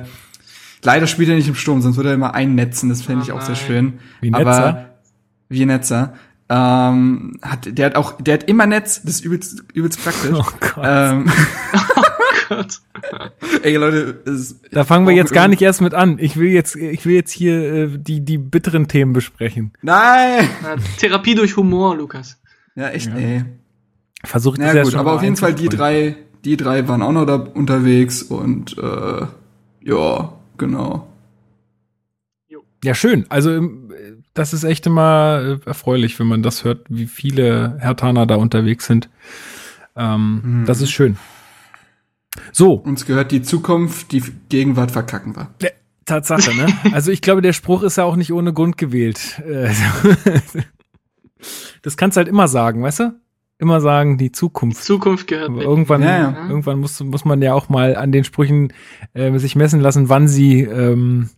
leider 0.82 1.06
spielt 1.06 1.28
er 1.28 1.36
nicht 1.36 1.48
im 1.48 1.54
Sturm, 1.54 1.82
sonst 1.82 1.96
würde 1.96 2.08
er 2.10 2.14
immer 2.14 2.34
einnetzen, 2.34 2.88
das 2.88 3.02
fände 3.02 3.22
ich 3.24 3.32
Oh 3.32 3.36
auch 3.36 3.40
sehr 3.42 3.54
nein. 3.54 3.64
schön. 3.66 3.92
Wie 4.22 4.32
Aber 4.32 4.44
Netzer? 4.44 4.90
wie 5.50 5.66
Netzer. 5.66 6.14
Ähm, 6.48 7.38
hat, 7.42 7.78
der 7.78 7.86
hat 7.86 7.96
auch, 7.96 8.20
der 8.20 8.34
hat 8.34 8.44
immer 8.44 8.66
Netz, 8.66 9.02
das 9.02 9.16
ist 9.16 9.24
übelst, 9.24 9.64
übelst 9.72 10.02
praktisch. 10.02 10.30
Oh 10.34 10.44
Gott. 10.60 10.84
ähm, 10.84 11.30
Gott. 12.48 12.80
ey 13.62 13.76
Leute, 13.76 14.22
es, 14.26 14.60
Da 14.70 14.84
fangen 14.84 15.06
wir 15.06 15.14
jetzt 15.14 15.32
gar 15.32 15.48
nicht 15.48 15.62
erst 15.62 15.80
mit 15.80 15.94
an. 15.94 16.18
Ich 16.18 16.36
will 16.36 16.50
jetzt, 16.50 16.76
ich 16.76 17.06
will 17.06 17.14
jetzt 17.14 17.30
hier 17.32 17.72
äh, 17.74 17.98
die, 17.98 18.24
die 18.24 18.38
bitteren 18.38 18.88
Themen 18.88 19.12
besprechen. 19.12 19.72
Nein! 19.82 20.48
Ja, 20.62 20.76
Therapie 20.98 21.34
durch 21.34 21.56
Humor, 21.56 21.96
Lukas. 21.96 22.40
Ja, 22.74 22.90
echt, 22.90 23.06
Ja. 23.06 23.16
ey. 23.16 23.44
Versucht 24.24 24.58
Na 24.58 24.82
gut, 24.82 24.94
aber 24.94 25.12
auf 25.12 25.22
jeden 25.22 25.36
Fall 25.36 25.54
die 25.54 25.68
drei, 25.68 26.16
die 26.44 26.56
drei 26.56 26.88
waren 26.88 27.02
auch 27.02 27.12
noch 27.12 27.26
da 27.26 27.34
unterwegs 27.34 28.22
und 28.22 28.76
äh, 28.78 29.26
ja, 29.82 30.32
genau. 30.56 31.06
Ja, 32.82 32.94
schön. 32.94 33.24
Also 33.28 33.50
ähm, 33.50 33.90
das 34.34 34.52
ist 34.52 34.64
echt 34.64 34.86
immer 34.86 35.58
äh, 35.64 35.66
erfreulich, 35.68 36.18
wenn 36.18 36.26
man 36.26 36.42
das 36.42 36.64
hört, 36.64 36.86
wie 36.88 37.06
viele 37.06 37.78
Hertaner 37.80 38.26
da 38.26 38.34
unterwegs 38.36 38.86
sind. 38.86 39.08
Ähm, 39.96 40.40
Mhm. 40.44 40.66
Das 40.66 40.80
ist 40.80 40.90
schön. 40.90 41.16
So, 42.52 42.72
Uns 42.74 43.06
gehört 43.06 43.30
die 43.30 43.42
Zukunft, 43.42 44.10
die 44.12 44.22
Gegenwart 44.48 44.90
verkacken 44.90 45.36
wir. 45.36 45.50
äh, 45.62 45.70
Tatsache, 46.04 46.54
ne? 46.54 46.66
Also 46.92 47.10
ich 47.12 47.20
glaube, 47.22 47.40
der 47.42 47.52
Spruch 47.52 47.82
ist 47.84 47.96
ja 47.96 48.04
auch 48.04 48.16
nicht 48.16 48.32
ohne 48.32 48.52
Grund 48.52 48.76
gewählt. 48.76 49.40
Äh, 49.46 49.70
Das 51.82 51.96
kannst 51.96 52.16
du 52.16 52.18
halt 52.20 52.28
immer 52.28 52.48
sagen, 52.48 52.82
weißt 52.82 53.00
du? 53.00 53.20
immer 53.58 53.80
sagen, 53.80 54.18
die 54.18 54.32
Zukunft. 54.32 54.82
Zukunft 54.82 55.26
gehört 55.28 55.48
Aber 55.48 55.62
irgendwann, 55.62 56.02
Ja, 56.02 56.18
ja. 56.32 56.48
irgendwann 56.48 56.80
muss, 56.80 56.98
muss 57.00 57.24
man 57.24 57.40
ja 57.40 57.54
auch 57.54 57.68
mal 57.68 57.96
an 57.96 58.10
den 58.12 58.24
Sprüchen 58.24 58.72
äh, 59.14 59.38
sich 59.38 59.54
messen 59.56 59.80
lassen, 59.80 60.08
wann 60.08 60.26
sie, 60.26 60.60
ähm, 60.62 61.30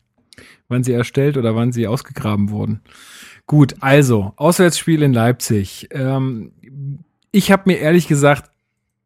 wann 0.68 0.84
sie 0.84 0.92
erstellt 0.92 1.36
oder 1.36 1.54
wann 1.54 1.72
sie 1.72 1.86
ausgegraben 1.86 2.50
wurden. 2.50 2.80
Gut, 3.46 3.76
also 3.80 4.32
Auswärtsspiel 4.36 5.02
in 5.02 5.12
Leipzig. 5.12 5.88
Ähm, 5.92 6.52
ich 7.30 7.52
habe 7.52 7.64
mir 7.66 7.78
ehrlich 7.78 8.08
gesagt 8.08 8.50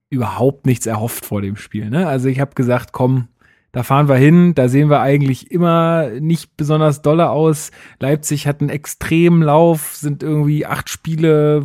überhaupt 0.09 0.67
nichts 0.67 0.87
erhofft 0.87 1.25
vor 1.27 1.43
dem 1.43 1.57
Spiel. 1.57 1.91
Ne? 1.91 2.07
Also 2.07 2.29
ich 2.29 2.41
habe 2.41 2.55
gesagt, 2.55 2.93
komm, 2.93 3.29
da 3.73 3.85
fahren 3.85 4.09
wir 4.09 4.17
hin. 4.17 4.55
Da 4.55 4.69
sehen 4.69 4.91
wir 4.91 5.01
eigentlich 5.01 5.51
immer 5.51 6.09
nicht 6.09 6.57
besonders 6.57 7.03
dolle 7.03 7.31
aus. 7.31 7.71
Leipzig 8.01 8.47
hat 8.47 8.61
einen 8.61 8.71
extremen 8.71 9.43
Lauf, 9.43 9.95
sind 9.95 10.23
irgendwie 10.23 10.67
acht 10.67 10.89
Spiele 10.89 11.65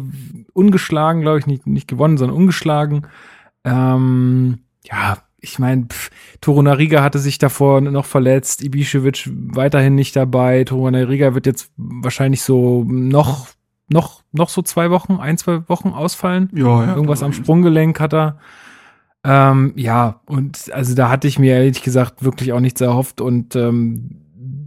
ungeschlagen, 0.54 1.22
glaube 1.22 1.40
ich, 1.40 1.48
nicht, 1.48 1.66
nicht 1.66 1.88
gewonnen, 1.88 2.18
sondern 2.18 2.38
ungeschlagen. 2.38 3.08
Ähm, 3.64 4.60
ja, 4.84 5.18
ich 5.46 5.60
meine, 5.60 5.88
Torunariga 6.42 7.04
hatte 7.04 7.20
sich 7.20 7.38
davor 7.38 7.80
noch 7.80 8.06
verletzt, 8.06 8.62
Ibišević 8.62 9.30
weiterhin 9.56 9.94
nicht 9.94 10.16
dabei. 10.16 10.64
Torunariga 10.64 11.36
wird 11.36 11.46
jetzt 11.46 11.72
wahrscheinlich 11.78 12.42
so 12.42 12.84
noch, 12.88 13.48
noch, 13.88 14.24
noch 14.32 14.50
so 14.50 14.64
zwei 14.64 14.90
Wochen, 14.90 15.18
ein, 15.18 15.38
zwei 15.38 15.70
Wochen 15.70 15.90
ausfallen. 15.90 16.50
Ja, 16.54 16.86
ja. 16.86 16.96
Irgendwas 16.96 17.22
am 17.22 17.32
Sprunggelenk 17.32 18.00
hat 18.00 18.14
er. 18.14 18.40
Ähm, 19.24 19.74
ja, 19.76 20.22
und 20.26 20.72
also 20.74 20.96
da 20.96 21.10
hatte 21.10 21.28
ich 21.28 21.38
mir 21.38 21.54
ehrlich 21.54 21.84
gesagt 21.84 22.24
wirklich 22.24 22.52
auch 22.52 22.60
nichts 22.60 22.82
erhofft 22.82 23.22
und 23.22 23.56
ähm, 23.56 24.22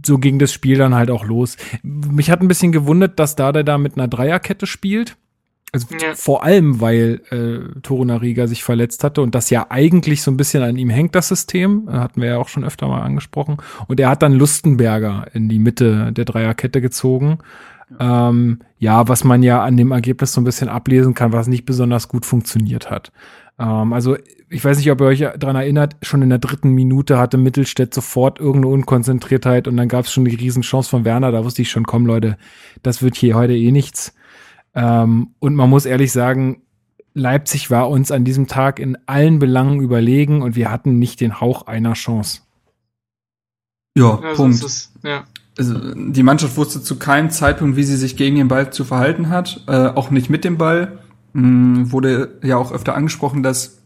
so 0.05 0.17
ging 0.17 0.39
das 0.39 0.53
Spiel 0.53 0.77
dann 0.77 0.95
halt 0.95 1.11
auch 1.11 1.25
los. 1.25 1.57
Mich 1.83 2.31
hat 2.31 2.41
ein 2.41 2.47
bisschen 2.47 2.71
gewundert, 2.71 3.19
dass 3.19 3.35
Dada 3.35 3.63
da 3.63 3.77
mit 3.77 3.97
einer 3.97 4.07
Dreierkette 4.07 4.65
spielt. 4.65 5.17
Also 5.71 5.87
Ja. 5.91 6.15
vor 6.15 6.43
allem, 6.43 6.81
weil 6.81 7.21
äh, 7.29 7.79
Torunariga 7.81 8.47
sich 8.47 8.63
verletzt 8.63 9.03
hatte 9.03 9.21
und 9.21 9.35
das 9.35 9.49
ja 9.51 9.67
eigentlich 9.69 10.21
so 10.23 10.31
ein 10.31 10.37
bisschen 10.37 10.63
an 10.63 10.77
ihm 10.77 10.89
hängt, 10.89 11.13
das 11.15 11.27
System. 11.27 11.87
Äh, 11.87 11.93
hatten 11.93 12.21
wir 12.21 12.29
ja 12.29 12.37
auch 12.37 12.47
schon 12.49 12.63
öfter 12.63 12.87
mal 12.87 13.01
angesprochen. 13.01 13.57
Und 13.87 13.99
er 13.99 14.09
hat 14.09 14.21
dann 14.23 14.33
Lustenberger 14.33 15.27
in 15.33 15.47
die 15.49 15.59
Mitte 15.59 16.11
der 16.11 16.25
Dreierkette 16.25 16.81
gezogen. 16.81 17.39
Ähm, 17.99 18.59
ja, 18.77 19.07
was 19.07 19.23
man 19.23 19.41
ja 19.43 19.63
an 19.63 19.77
dem 19.77 19.91
Ergebnis 19.91 20.33
so 20.33 20.41
ein 20.41 20.43
bisschen 20.43 20.69
ablesen 20.69 21.13
kann, 21.13 21.33
was 21.33 21.47
nicht 21.47 21.65
besonders 21.65 22.07
gut 22.07 22.25
funktioniert 22.25 22.89
hat. 22.91 23.11
Ähm, 23.59 23.93
also 23.93 24.15
ich 24.49 24.63
weiß 24.63 24.77
nicht, 24.77 24.89
ob 24.91 25.01
ihr 25.01 25.07
euch 25.07 25.19
daran 25.37 25.55
erinnert, 25.55 25.95
schon 26.01 26.21
in 26.21 26.29
der 26.29 26.39
dritten 26.39 26.71
Minute 26.71 27.19
hatte 27.19 27.37
Mittelstädt 27.37 27.93
sofort 27.93 28.39
irgendeine 28.39 28.73
Unkonzentriertheit 28.73 29.67
und 29.67 29.77
dann 29.77 29.87
gab 29.87 30.05
es 30.05 30.11
schon 30.11 30.25
die 30.25 30.35
Riesenchance 30.35 30.89
von 30.89 31.05
Werner. 31.05 31.31
Da 31.31 31.43
wusste 31.43 31.61
ich 31.61 31.69
schon, 31.69 31.85
komm 31.85 32.05
Leute, 32.05 32.37
das 32.83 33.01
wird 33.03 33.15
hier 33.15 33.35
heute 33.35 33.53
eh 33.55 33.71
nichts. 33.71 34.13
Ähm, 34.73 35.31
und 35.39 35.55
man 35.55 35.69
muss 35.69 35.85
ehrlich 35.85 36.11
sagen, 36.11 36.61
Leipzig 37.13 37.71
war 37.71 37.89
uns 37.89 38.11
an 38.11 38.23
diesem 38.23 38.47
Tag 38.47 38.79
in 38.79 38.97
allen 39.05 39.39
Belangen 39.39 39.81
überlegen 39.81 40.41
und 40.41 40.55
wir 40.55 40.71
hatten 40.71 40.99
nicht 40.99 41.21
den 41.21 41.41
Hauch 41.41 41.67
einer 41.67 41.93
Chance. 41.93 42.41
Ja, 43.97 44.19
Also 44.19 44.43
Punkt. 44.43 44.55
es 44.55 44.63
ist, 44.63 44.91
ja. 45.03 45.23
also 45.57 45.93
die 45.95 46.23
Mannschaft 46.23 46.55
wusste 46.55 46.81
zu 46.81 46.97
keinem 46.97 47.31
Zeitpunkt, 47.31 47.75
wie 47.75 47.83
sie 47.83 47.97
sich 47.97 48.15
gegen 48.15 48.37
den 48.37 48.47
Ball 48.47 48.71
zu 48.71 48.85
verhalten 48.85 49.29
hat, 49.29 49.63
äh, 49.67 49.87
auch 49.87 50.11
nicht 50.11 50.29
mit 50.29 50.43
dem 50.43 50.57
Ball. 50.57 50.99
Hm, 51.33 51.91
wurde 51.91 52.39
ja 52.43 52.57
auch 52.57 52.71
öfter 52.71 52.95
angesprochen, 52.95 53.43
dass 53.43 53.79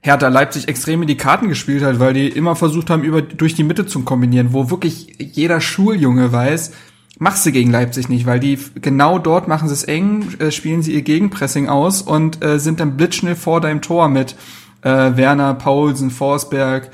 Hertha 0.00 0.28
Leipzig 0.28 0.68
extrem 0.68 1.00
in 1.00 1.08
die 1.08 1.16
Karten 1.16 1.48
gespielt 1.48 1.82
hat, 1.82 1.98
weil 1.98 2.12
die 2.12 2.28
immer 2.28 2.56
versucht 2.56 2.90
haben, 2.90 3.02
über 3.02 3.22
durch 3.22 3.54
die 3.54 3.64
Mitte 3.64 3.86
zu 3.86 4.02
kombinieren, 4.02 4.52
wo 4.52 4.70
wirklich 4.70 5.16
jeder 5.18 5.62
Schuljunge 5.62 6.30
weiß, 6.30 6.72
machst 7.18 7.46
du 7.46 7.52
gegen 7.52 7.70
Leipzig 7.70 8.08
nicht, 8.08 8.26
weil 8.26 8.40
die 8.40 8.58
genau 8.80 9.18
dort 9.18 9.48
machen 9.48 9.68
sie 9.68 9.74
es 9.74 9.84
eng, 9.84 10.34
äh, 10.38 10.50
spielen 10.50 10.82
sie 10.82 10.94
ihr 10.94 11.02
Gegenpressing 11.02 11.68
aus 11.68 12.02
und 12.02 12.44
äh, 12.44 12.58
sind 12.58 12.80
dann 12.80 12.96
blitzschnell 12.96 13.36
vor 13.36 13.60
deinem 13.60 13.82
Tor 13.82 14.08
mit 14.08 14.36
äh, 14.82 14.88
Werner, 15.16 15.54
Paulsen, 15.54 16.10
Forsberg 16.10 16.90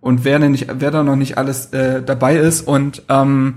und 0.00 0.24
wer, 0.24 0.38
denn 0.38 0.52
nicht, 0.52 0.68
wer 0.78 0.90
da 0.90 1.02
noch 1.02 1.16
nicht 1.16 1.38
alles 1.38 1.66
äh, 1.66 2.02
dabei 2.02 2.36
ist 2.36 2.62
und 2.62 3.02
ähm, 3.08 3.56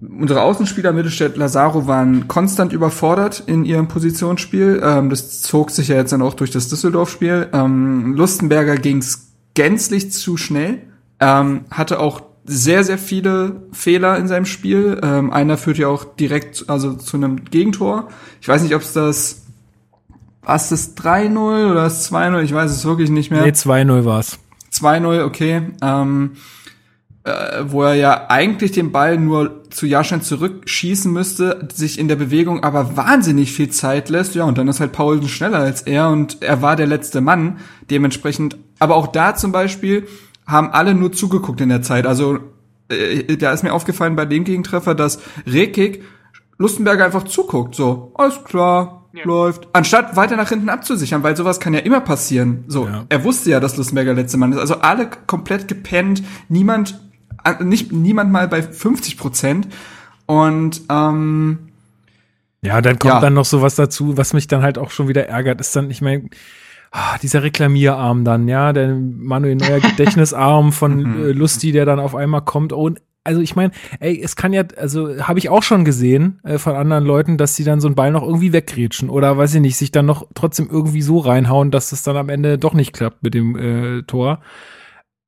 unsere 0.00 0.42
Außenspieler 0.42 0.92
Mittelstädt 0.92 1.36
Lazaro 1.36 1.86
waren 1.86 2.28
konstant 2.28 2.72
überfordert 2.72 3.42
in 3.46 3.64
ihrem 3.64 3.88
Positionsspiel. 3.88 4.80
Ähm, 4.82 5.10
das 5.10 5.42
zog 5.42 5.70
sich 5.70 5.88
ja 5.88 5.96
jetzt 5.96 6.12
dann 6.12 6.22
auch 6.22 6.34
durch 6.34 6.50
das 6.50 6.68
Düsseldorf-Spiel. 6.68 7.48
Ähm, 7.52 8.14
Lustenberger 8.14 8.76
ging's 8.76 9.32
gänzlich 9.54 10.12
zu 10.12 10.36
schnell. 10.36 10.82
Ähm, 11.20 11.64
hatte 11.70 12.00
auch 12.00 12.22
sehr, 12.44 12.84
sehr 12.84 12.98
viele 12.98 13.62
Fehler 13.72 14.16
in 14.18 14.28
seinem 14.28 14.46
Spiel. 14.46 15.00
Ähm, 15.02 15.32
einer 15.32 15.56
führt 15.56 15.78
ja 15.78 15.88
auch 15.88 16.04
direkt 16.04 16.64
also 16.68 16.94
zu 16.94 17.16
einem 17.16 17.44
Gegentor. 17.44 18.08
Ich 18.40 18.48
weiß 18.48 18.62
nicht, 18.62 18.74
ob 18.74 18.82
es 18.82 18.92
das 18.92 19.42
was 20.42 20.70
das 20.70 20.96
3-0 20.96 21.70
oder 21.70 21.84
das 21.84 22.10
2-0, 22.10 22.42
ich 22.42 22.52
weiß 22.52 22.70
es 22.70 22.84
wirklich 22.84 23.10
nicht 23.10 23.30
mehr. 23.30 23.42
Nee, 23.42 23.50
2-0 23.50 24.04
war's. 24.04 24.38
2-0, 24.72 25.24
okay. 25.24 25.62
Ähm, 25.80 26.32
äh, 27.24 27.62
wo 27.66 27.84
er 27.84 27.94
ja 27.94 28.26
eigentlich 28.28 28.72
den 28.72 28.90
Ball 28.90 29.16
nur 29.16 29.62
zu 29.70 29.86
Jaschan 29.86 30.22
zurückschießen 30.22 31.12
müsste, 31.12 31.68
sich 31.72 31.98
in 31.98 32.08
der 32.08 32.16
Bewegung 32.16 32.64
aber 32.64 32.96
wahnsinnig 32.96 33.52
viel 33.52 33.70
Zeit 33.70 34.08
lässt. 34.08 34.34
Ja, 34.34 34.44
und 34.44 34.58
dann 34.58 34.66
ist 34.66 34.80
halt 34.80 34.90
Paulsen 34.90 35.28
schneller 35.28 35.58
als 35.58 35.82
er 35.82 36.08
und 36.08 36.42
er 36.42 36.62
war 36.62 36.74
der 36.74 36.88
letzte 36.88 37.20
Mann. 37.20 37.58
Dementsprechend, 37.90 38.56
aber 38.80 38.96
auch 38.96 39.06
da 39.06 39.36
zum 39.36 39.52
Beispiel 39.52 40.08
haben 40.52 40.70
alle 40.70 40.94
nur 40.94 41.10
zugeguckt 41.12 41.60
in 41.60 41.68
der 41.70 41.82
Zeit. 41.82 42.06
Also 42.06 42.38
äh, 42.88 43.36
da 43.36 43.52
ist 43.52 43.62
mir 43.64 43.72
aufgefallen 43.72 44.14
bei 44.14 44.26
dem 44.26 44.44
Gegentreffer, 44.44 44.94
dass 44.94 45.18
Rekik 45.46 46.04
Lustenberger 46.58 47.04
einfach 47.04 47.24
zuguckt. 47.24 47.74
So, 47.74 48.12
alles 48.14 48.44
klar, 48.44 49.08
Ja. 49.14 49.24
läuft. 49.24 49.66
Anstatt 49.72 50.14
weiter 50.16 50.36
nach 50.36 50.50
hinten 50.50 50.68
abzusichern, 50.68 51.22
weil 51.22 51.36
sowas 51.36 51.58
kann 51.58 51.74
ja 51.74 51.80
immer 51.80 52.00
passieren. 52.00 52.64
So, 52.68 52.86
Ja. 52.86 53.04
er 53.08 53.24
wusste 53.24 53.50
ja, 53.50 53.58
dass 53.60 53.76
Lustenberger 53.76 54.14
letzte 54.14 54.36
Mann 54.36 54.52
ist. 54.52 54.58
Also 54.58 54.76
alle 54.76 55.08
komplett 55.26 55.66
gepennt, 55.68 56.22
niemand, 56.48 57.00
äh, 57.44 57.62
nicht 57.64 57.90
niemand 57.92 58.30
mal 58.30 58.46
bei 58.46 58.62
50 58.62 59.16
Prozent. 59.18 59.66
Und 60.26 60.82
ähm, 60.88 61.58
Ja, 62.64 62.80
dann 62.80 62.96
kommt 63.00 63.14
Ja. 63.14 63.20
dann 63.20 63.34
noch 63.34 63.44
sowas 63.44 63.74
dazu, 63.74 64.16
was 64.16 64.34
mich 64.34 64.46
dann 64.46 64.62
halt 64.62 64.78
auch 64.78 64.92
schon 64.92 65.08
wieder 65.08 65.26
ärgert, 65.26 65.60
ist 65.60 65.74
dann, 65.74 65.90
ich 65.90 66.00
meine, 66.00 66.28
ah, 66.92 67.18
dieser 67.18 67.42
Reklamierarm 67.42 68.24
dann, 68.24 68.46
ja, 68.46 68.72
der 68.72 68.94
Manuel 68.94 69.56
Neuer 69.56 69.80
Gedächtnisarm 69.80 70.72
von 70.72 71.24
äh, 71.24 71.32
Lusti, 71.32 71.72
der 71.72 71.86
dann 71.86 71.98
auf 71.98 72.14
einmal 72.14 72.42
kommt 72.42 72.72
und 72.72 73.00
also 73.24 73.40
ich 73.40 73.54
meine, 73.54 73.72
ey, 74.00 74.20
es 74.20 74.34
kann 74.34 74.52
ja, 74.52 74.64
also 74.76 75.16
habe 75.26 75.38
ich 75.38 75.48
auch 75.48 75.62
schon 75.62 75.84
gesehen 75.84 76.40
äh, 76.42 76.58
von 76.58 76.74
anderen 76.74 77.04
Leuten, 77.04 77.38
dass 77.38 77.54
sie 77.54 77.64
dann 77.64 77.80
so 77.80 77.86
einen 77.86 77.94
Ball 77.94 78.10
noch 78.10 78.22
irgendwie 78.22 78.52
weggrätschen 78.52 79.10
oder 79.10 79.36
weiß 79.38 79.54
ich 79.54 79.60
nicht, 79.60 79.76
sich 79.76 79.92
dann 79.92 80.06
noch 80.06 80.26
trotzdem 80.34 80.68
irgendwie 80.70 81.02
so 81.02 81.18
reinhauen, 81.18 81.70
dass 81.70 81.92
es 81.92 82.02
dann 82.02 82.16
am 82.16 82.28
Ende 82.28 82.58
doch 82.58 82.74
nicht 82.74 82.92
klappt 82.92 83.22
mit 83.22 83.34
dem 83.34 83.56
äh, 83.56 84.02
Tor. 84.02 84.40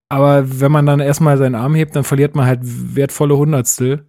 Aber 0.08 0.60
wenn 0.60 0.72
man 0.72 0.86
dann 0.86 1.00
erstmal 1.00 1.38
seinen 1.38 1.54
Arm 1.54 1.74
hebt, 1.74 1.94
dann 1.96 2.04
verliert 2.04 2.34
man 2.34 2.46
halt 2.46 2.60
wertvolle 2.62 3.36
Hundertstel, 3.36 4.06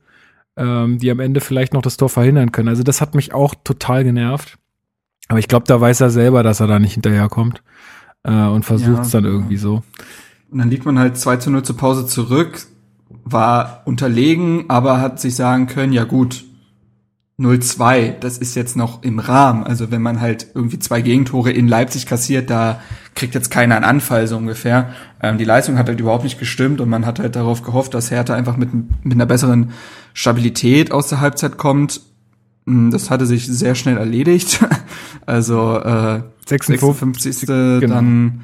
ähm, 0.57 0.97
die 0.97 1.11
am 1.11 1.19
Ende 1.19 1.39
vielleicht 1.39 1.73
noch 1.73 1.81
das 1.81 1.97
Tor 1.97 2.09
verhindern 2.09 2.51
können. 2.51 2.69
Also 2.69 2.83
das 2.83 3.01
hat 3.01 3.13
mich 3.15 3.33
auch 3.33 3.53
total 3.63 4.03
genervt. 4.03 4.57
Aber 5.27 5.39
ich 5.39 5.47
glaube, 5.47 5.65
da 5.67 5.79
weiß 5.79 6.01
er 6.01 6.09
selber, 6.09 6.43
dass 6.43 6.59
er 6.59 6.67
da 6.67 6.79
nicht 6.79 6.93
hinterherkommt 6.93 7.63
äh, 8.23 8.45
und 8.45 8.63
versucht 8.63 9.01
es 9.03 9.13
Ja. 9.13 9.21
dann 9.21 9.31
irgendwie 9.31 9.57
so. 9.57 9.83
Und 10.51 10.59
dann 10.59 10.69
liegt 10.69 10.85
man 10.85 10.99
halt 10.99 11.17
2 11.17 11.37
zu 11.37 11.49
0 11.49 11.63
zur 11.63 11.77
Pause 11.77 12.05
zurück, 12.05 12.67
war 13.23 13.81
unterlegen, 13.85 14.65
aber 14.69 15.01
hat 15.01 15.19
sich 15.19 15.35
sagen 15.35 15.67
können, 15.67 15.93
ja 15.93 16.03
gut, 16.03 16.45
0-2, 17.37 18.17
das 18.19 18.37
ist 18.37 18.55
jetzt 18.55 18.77
noch 18.77 19.03
im 19.03 19.19
Rahmen. 19.19 19.65
Also 19.65 19.91
wenn 19.91 20.01
man 20.01 20.21
halt 20.21 20.47
irgendwie 20.53 20.79
zwei 20.79 21.01
Gegentore 21.01 21.51
in 21.51 21.67
Leipzig 21.67 22.05
kassiert, 22.05 22.49
da 22.49 22.79
kriegt 23.13 23.35
jetzt 23.35 23.51
keiner 23.51 23.75
einen 23.75 23.83
Anfall 23.83 24.27
so 24.27 24.37
ungefähr. 24.37 24.91
Ähm, 25.21 25.37
die 25.37 25.43
Leistung 25.43 25.77
hat 25.77 25.89
halt 25.89 25.99
überhaupt 25.99 26.23
nicht 26.23 26.39
gestimmt 26.39 26.79
und 26.79 26.87
man 26.87 27.05
hat 27.05 27.19
halt 27.19 27.35
darauf 27.35 27.61
gehofft, 27.61 27.93
dass 27.93 28.09
Hertha 28.09 28.33
einfach 28.33 28.55
mit, 28.55 28.69
mit 28.73 29.13
einer 29.13 29.25
besseren 29.25 29.71
Stabilität 30.13 30.93
aus 30.93 31.09
der 31.09 31.19
Halbzeit 31.19 31.57
kommt. 31.57 31.99
Mm, 32.65 32.89
Das 32.91 33.09
hatte 33.09 33.25
sich 33.25 33.47
sehr 33.47 33.75
schnell 33.75 33.97
erledigt. 33.97 34.59
Also 35.27 35.79
äh, 35.79 36.21
56. 36.45 37.47
Genau. 37.47 37.79
dann 37.87 38.41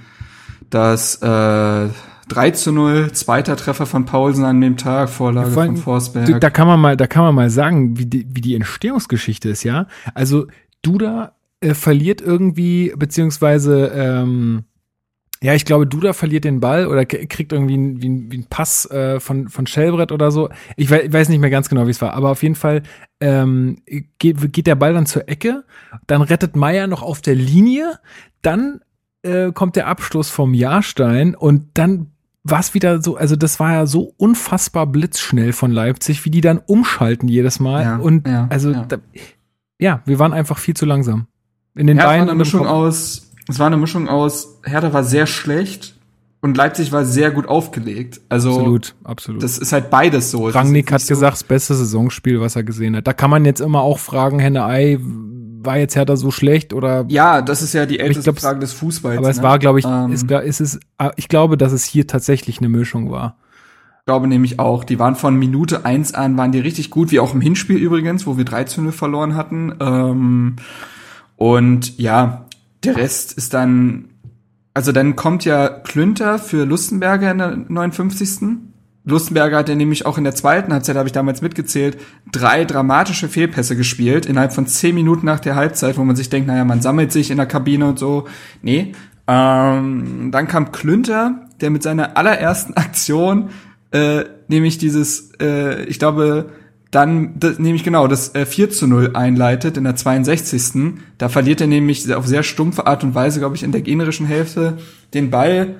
das 0.72 1.22
äh, 1.22 1.90
3 2.30 2.52
zu 2.54 2.72
0, 2.72 3.12
zweiter 3.12 3.56
Treffer 3.56 3.86
von 3.86 4.06
Paulsen 4.06 4.46
an 4.46 4.62
dem 4.62 4.78
Tag, 4.78 5.10
Vorlage 5.10 5.52
Vor 5.52 5.62
allem, 5.62 5.76
von 5.76 5.84
Forsberg. 5.84 6.42
Da 6.42 6.50
kann 6.50 6.66
man 6.66 6.80
mal, 6.80 6.98
da 6.98 7.06
kann 7.06 7.24
man 7.24 7.36
mal 7.36 7.52
sagen, 7.52 8.00
wie 8.00 8.08
die, 8.08 8.26
wie 8.34 8.42
die 8.42 8.56
Entstehungsgeschichte 8.56 9.50
ist, 9.50 9.64
ja. 9.64 9.86
Also 10.16 10.48
Duda 10.82 11.34
äh, 11.60 11.76
verliert 11.76 12.20
irgendwie, 12.22 12.94
beziehungsweise 12.98 13.92
ähm, 13.94 14.64
ja, 15.44 15.54
ich 15.54 15.66
glaube, 15.66 15.86
Duda 15.86 16.14
verliert 16.14 16.46
den 16.46 16.60
Ball 16.62 16.88
oder 16.88 17.06
kriegt 17.06 17.52
irgendwie 17.54 17.74
einen, 17.76 18.02
wie, 18.02 18.10
ein- 18.10 18.32
wie 18.32 18.36
einen 18.38 18.46
Pass 18.48 18.90
äh, 18.90 19.20
von, 19.20 19.50
von 19.50 19.68
Schellbrett 19.68 20.12
oder 20.12 20.32
so. 20.32 20.50
Ich 20.78 20.90
weiß, 20.90 21.04
ich 21.06 21.14
weiß 21.14 21.30
nicht 21.30 21.40
mehr 21.42 21.50
ganz 21.52 21.70
genau, 21.70 21.86
wie 21.86 21.92
es 21.92 22.02
war, 22.02 22.14
aber 22.14 22.30
auf 22.32 22.42
jeden 22.44 22.56
Fall 22.56 22.82
ähm, 23.22 23.78
geht, 24.20 24.52
geht 24.52 24.68
der 24.68 24.76
Ball 24.76 24.94
dann 24.94 25.06
zur 25.06 25.30
Ecke, 25.30 25.64
dann 26.08 26.22
rettet 26.22 26.56
Meier 26.56 26.88
noch 26.88 27.04
auf 27.04 27.22
der 27.22 27.36
Linie, 27.36 28.00
dann 28.42 28.82
äh, 29.22 29.52
kommt 29.52 29.76
der 29.76 29.88
Abstoß 29.88 30.30
vom 30.30 30.54
Jahrstein 30.54 31.36
und 31.36 31.70
dann 31.76 32.08
war 32.44 32.60
es 32.60 32.74
wieder 32.74 33.02
so, 33.02 33.16
also 33.16 33.36
das 33.36 33.60
war 33.60 33.72
ja 33.74 33.86
so 33.86 34.14
unfassbar 34.18 34.88
blitzschnell 34.88 35.54
von 35.54 35.72
Leipzig, 35.72 36.26
wie 36.26 36.32
die 36.32 36.42
dann 36.42 36.58
umschalten 36.58 37.30
jedes 37.30 37.60
Mal. 37.60 37.84
Ja, 37.84 37.96
und 37.98 38.28
ja, 38.28 38.48
also 38.50 38.72
ja. 38.72 38.86
Da, 38.86 38.98
ja, 39.80 40.02
wir 40.06 40.18
waren 40.18 40.34
einfach 40.34 40.58
viel 40.58 40.76
zu 40.76 40.88
langsam. 40.88 41.28
In 41.76 41.88
den 41.88 41.98
Ja, 41.98 42.04
es 42.04 42.08
war 42.08 42.14
Beinen 42.14 42.30
eine 42.30 42.38
Mischung 42.38 42.68
aus, 42.68 43.32
es 43.48 43.60
war 43.60 43.68
eine 43.68 43.78
Mischung 43.78 44.10
aus, 44.10 44.60
Hertha 44.64 44.92
war 44.92 45.04
sehr 45.04 45.28
schlecht 45.28 46.01
und 46.42 46.58
Leipzig 46.58 46.92
war 46.92 47.06
sehr 47.06 47.32
gut 47.32 47.48
aufgelegt. 47.48 48.20
Also 48.30 48.52
Absolut, 48.52 48.96
absolut. 49.04 49.44
das 49.44 49.58
ist 49.58 49.72
halt 49.74 49.90
beides 49.90 50.32
so. 50.32 50.48
Rangnick 50.48 50.92
hat 50.92 51.02
so- 51.02 51.10
gesagt, 51.14 51.34
das 51.34 51.44
beste 51.44 51.76
Saisonspiel, 51.76 52.42
was 52.42 52.56
er 52.56 52.64
gesehen 52.64 52.96
hat. 52.96 53.06
Da 53.08 53.14
kann 53.14 53.30
man 53.30 53.46
jetzt 53.46 53.62
immer 53.62 53.82
auch 53.82 54.00
fragen, 54.00 54.40
Henne 54.40 54.66
Ei, 54.66 54.98
war 55.64 55.78
jetzt 55.78 55.96
Hertha 55.96 56.16
so 56.16 56.32
schlecht 56.32 56.74
oder 56.74 57.06
Ja, 57.08 57.44
das 57.44 57.62
ist 57.62 57.74
ja 57.74 57.86
die 57.86 58.00
älteste 58.00 58.24
glaub, 58.34 58.40
Frage 58.40 58.60
des 58.60 58.74
Fußballs. 58.74 59.20
aber 59.20 59.30
es 59.30 59.38
ne? 59.38 59.44
war, 59.44 59.60
glaube 59.60 59.78
ich, 59.80 59.86
Ähm, 59.86 60.12
ist, 60.12 60.30
ist 60.32 60.60
es, 60.60 60.80
ich 61.18 61.28
glaube, 61.28 61.56
dass 61.58 61.72
es 61.72 61.84
hier 61.86 62.08
tatsächlich 62.08 62.58
eine 62.58 62.70
Mischung 62.70 63.12
war. 63.12 63.38
glaube 64.08 64.28
nämlich 64.28 64.58
auch, 64.60 64.84
die 64.84 64.98
waren 64.98 65.16
von 65.16 65.36
Minute 65.38 65.86
eins 65.86 66.16
an, 66.16 66.36
waren 66.38 66.52
die 66.52 66.60
richtig 66.60 66.90
gut, 66.90 67.12
wie 67.12 67.20
auch 67.20 67.36
im 67.36 67.42
Hinspiel 67.42 67.78
übrigens, 67.78 68.26
wo 68.26 68.38
wir 68.38 68.46
3 68.46 68.64
zu 68.64 68.82
0 68.82 68.92
verloren 68.92 69.36
hatten. 69.36 69.74
Ähm, 69.80 70.56
und 71.36 71.98
ja, 72.00 72.46
der 72.84 72.98
Rest 72.98 73.34
ist 73.34 73.54
dann, 73.54 74.06
also 74.74 74.92
dann 74.92 75.16
kommt 75.16 75.46
ja 75.46 75.70
Klünter 75.70 76.40
für 76.40 76.66
Lustenberger 76.66 77.32
in 77.32 77.38
der 77.38 77.58
59. 77.68 78.60
Lustenberger 79.04 79.58
hat 79.58 79.70
ja 79.70 79.76
nämlich 79.76 80.06
auch 80.06 80.18
in 80.18 80.24
der 80.24 80.36
zweiten 80.36 80.72
Halbzeit, 80.72 80.96
habe 80.96 81.08
ich 81.08 81.14
damals 81.14 81.42
mitgezählt, 81.42 81.98
drei 82.32 82.66
dramatische 82.66 83.28
Fehlpässe 83.30 83.76
gespielt, 83.76 84.28
innerhalb 84.28 84.54
von 84.54 84.68
zehn 84.68 84.94
Minuten 84.94 85.26
nach 85.26 85.40
der 85.40 85.56
Halbzeit, 85.56 85.98
wo 85.98 86.04
man 86.04 86.16
sich 86.16 86.30
denkt, 86.30 86.48
naja, 86.48 86.66
man 86.66 86.82
sammelt 86.82 87.12
sich 87.12 87.32
in 87.32 87.38
der 87.38 87.48
Kabine 87.48 87.88
und 87.88 87.98
so. 87.98 88.28
Nee. 88.62 88.94
Ähm, 89.28 90.30
dann 90.32 90.48
kam 90.48 90.72
Klünter, 90.72 91.48
der 91.62 91.72
mit 91.72 91.82
seiner 91.82 92.16
allerersten 92.16 92.74
Aktion 92.76 93.50
äh, 93.92 94.24
nämlich 94.48 94.78
dieses, 94.78 95.32
äh, 95.42 95.84
ich 95.84 96.00
glaube, 96.00 96.50
dann, 96.92 97.40
das, 97.40 97.58
nämlich 97.58 97.84
genau, 97.84 98.08
das 98.08 98.36
äh, 98.36 98.46
4 98.46 98.70
zu 98.70 98.86
0 98.86 99.12
einleitet 99.16 99.78
in 99.78 99.86
der 99.86 99.96
62. 99.96 101.00
Da 101.18 101.30
verliert 101.30 101.62
er 101.62 101.68
nämlich 101.68 102.14
auf 102.14 102.28
sehr 102.28 102.44
stumpfe 102.44 102.86
Art 102.86 103.04
und 103.04 103.16
Weise, 103.16 103.40
glaube 103.40 103.56
ich, 103.56 103.64
in 103.64 103.72
der 103.72 103.82
gegnerischen 103.82 104.26
Hälfte 104.26 104.78
den 105.14 105.32
Ball. 105.32 105.76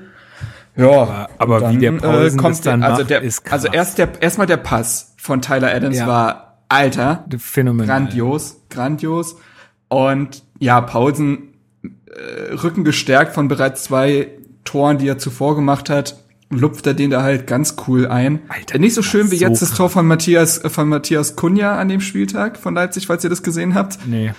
Ja, 0.78 1.28
aber 1.38 1.64
und 1.64 1.76
wie 1.76 1.78
der 1.80 1.92
Paulsen 1.92 2.42
das 2.42 2.62
dann 2.62 2.82
also 2.82 3.04
der, 3.04 3.22
ist 3.22 3.44
krass. 3.44 3.66
Also 3.66 3.74
erst 3.76 3.98
der, 3.98 4.10
erstmal 4.22 4.48
der 4.48 4.58
Pass 4.58 5.14
von 5.18 5.42
Tyler 5.42 5.74
Adams 5.74 5.98
Ja. 5.98 6.08
war 6.08 6.64
alter, 6.70 7.26
Phänomenal. 7.38 7.88
grandios, 7.88 8.62
grandios. 8.70 9.36
Und 9.90 10.44
ja, 10.60 10.80
Paulsen 10.80 11.56
äh, 11.84 12.54
Rücken 12.54 12.86
gestärkt 12.86 13.34
von 13.34 13.50
bereits 13.50 13.84
zwei 13.84 14.30
Toren, 14.64 14.98
die 14.98 15.08
er 15.10 15.18
zuvor 15.18 15.56
gemacht 15.58 15.90
hat, 15.90 16.24
lupft 16.52 16.86
er 16.88 16.94
den 16.94 17.10
da 17.10 17.24
halt 17.24 17.48
ganz 17.48 17.76
cool 17.88 18.08
ein. 18.08 18.40
Alter, 18.48 18.78
Nicht 18.80 18.94
so 18.94 19.02
schön 19.02 19.32
wie 19.32 19.38
so 19.38 19.46
jetzt 19.46 19.62
das 19.62 19.74
Tor 19.74 19.90
von 19.90 20.06
Matthias 20.06 20.64
äh, 20.64 20.70
von 20.70 20.88
Matthias 20.90 21.36
Kunja 21.36 21.78
an 21.78 21.90
dem 21.90 22.02
Spieltag 22.02 22.58
von 22.58 22.76
Leipzig, 22.76 23.08
falls 23.08 23.24
ihr 23.24 23.30
das 23.30 23.44
gesehen 23.44 23.74
habt. 23.74 24.00
Nee. 24.06 24.32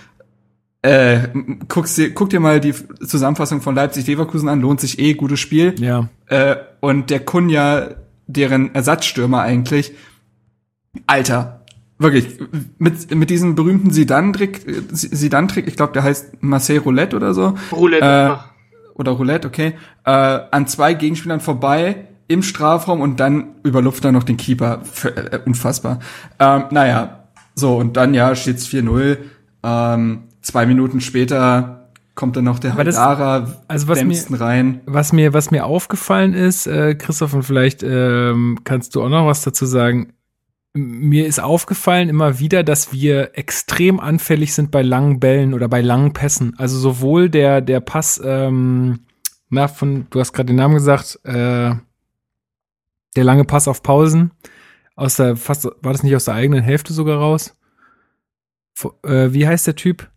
Äh, 0.83 1.29
guckst 1.69 1.97
dir, 1.97 2.13
guck 2.13 2.31
dir 2.31 2.41
mal 2.41 2.61
die 2.61 2.75
Zusammenfassung 3.07 3.61
von 3.61 3.75
Leipzig 3.75 4.07
Leverkusen 4.07 4.49
an, 4.49 4.61
lohnt 4.61 4.81
sich 4.81 4.99
eh, 4.99 5.15
gutes 5.15 5.39
Spiel. 5.39 5.75
Ja. 5.79 6.09
Äh, 6.27 6.57
und 6.81 7.11
der 7.11 7.21
Kunja, 7.21 7.91
deren 8.27 8.75
Ersatzstürmer 8.75 9.43
eigentlich, 9.43 9.93
Alter, 11.07 11.65
wirklich, 11.99 12.39
mit, 12.79 13.15
mit 13.15 13.31
diesem 13.31 13.55
berühmten 13.55 13.93
Sidan-Trick, 13.93 14.67
äh, 14.67 14.83
Sidan-Trick, 14.91 15.69
ich 15.69 15.77
glaube, 15.77 15.93
der 15.93 16.03
heißt 16.03 16.43
Marseille 16.43 16.81
Roulette 16.81 17.15
oder 17.17 17.33
so, 17.33 17.55
Roulette 17.71 18.05
Äh. 18.05 18.53
Oder 18.95 19.13
Roulette, 19.13 19.49
okay, 19.49 19.75
äh, 20.05 20.11
an 20.11 20.67
zwei 20.67 20.95
Gegenspielern 20.95 21.41
vorbei 21.41 22.09
im 22.29 22.43
Strafraum 22.43 23.01
und 23.01 23.21
dann 23.21 23.57
überlupft 23.63 24.05
er 24.05 24.13
noch 24.13 24.23
den 24.23 24.37
Keeper. 24.37 24.81
Für, 24.85 25.33
äh, 25.33 25.41
unfassbar. 25.45 25.99
Ähm, 26.39 26.65
naja, 26.71 27.25
so, 27.55 27.77
und 27.77 27.97
dann, 27.97 28.15
ja, 28.15 28.35
steht's 28.35 28.67
4-0. 28.67 29.19
Ähm, 29.63 30.25
zwei 30.41 30.67
Minuten 30.67 31.01
später 31.01 31.89
kommt 32.15 32.37
dann 32.37 32.45
noch 32.45 32.59
der 32.59 32.75
Haidara, 32.77 33.47
also 33.69 33.89
was 33.89 34.03
mir- 34.05 34.41
rein. 34.41 34.81
Was 34.87 35.13
mir, 35.13 35.33
was 35.33 35.51
mir 35.51 35.65
aufgefallen 35.65 36.35
ist, 36.35 36.67
äh, 36.67 36.95
Christoph, 36.95 37.33
und 37.35 37.43
vielleicht 37.43 37.83
ähm, 37.83 38.59
kannst 38.65 38.95
du 38.95 39.03
auch 39.03 39.09
noch 39.09 39.27
was 39.27 39.43
dazu 39.43 39.67
sagen. 39.67 40.13
Mir 40.75 41.27
ist 41.27 41.39
aufgefallen 41.39 42.09
immer 42.09 42.39
wieder, 42.39 42.63
dass 42.63 42.93
wir 42.93 43.37
extrem 43.37 44.01
anfällig 44.01 44.55
sind 44.55 44.71
bei 44.71 44.81
langen 44.81 45.21
Bällen 45.21 45.53
oder 45.53 45.69
bei 45.69 45.83
langen 45.83 46.15
Pässen. 46.15 46.55
Also 46.59 46.79
sowohl 46.79 47.29
der, 47.29 47.61
der 47.61 47.81
Pass, 47.81 48.21
ähm, 48.25 49.01
na, 49.51 49.69
von, 49.69 50.07
du 50.09 50.19
hast 50.19 50.33
gerade 50.33 50.47
den 50.47 50.57
Namen 50.57 50.75
gesagt, 50.75 51.21
äh, 51.25 51.75
der 53.17 53.25
lange 53.25 53.45
Pass 53.45 53.69
auf 53.69 53.83
Pausen, 53.83 54.31
aus 54.97 55.17
der, 55.17 55.37
fast, 55.37 55.65
war 55.65 55.93
das 55.93 56.03
nicht 56.03 56.17
aus 56.17 56.25
der 56.25 56.35
eigenen 56.35 56.63
Hälfte 56.63 56.95
sogar 56.95 57.19
raus? 57.19 57.55
Vo- 58.75 58.95
Äh, 59.07 59.35
wie 59.35 59.47
heißt 59.47 59.67
der 59.67 59.77
Typ, 59.77 60.11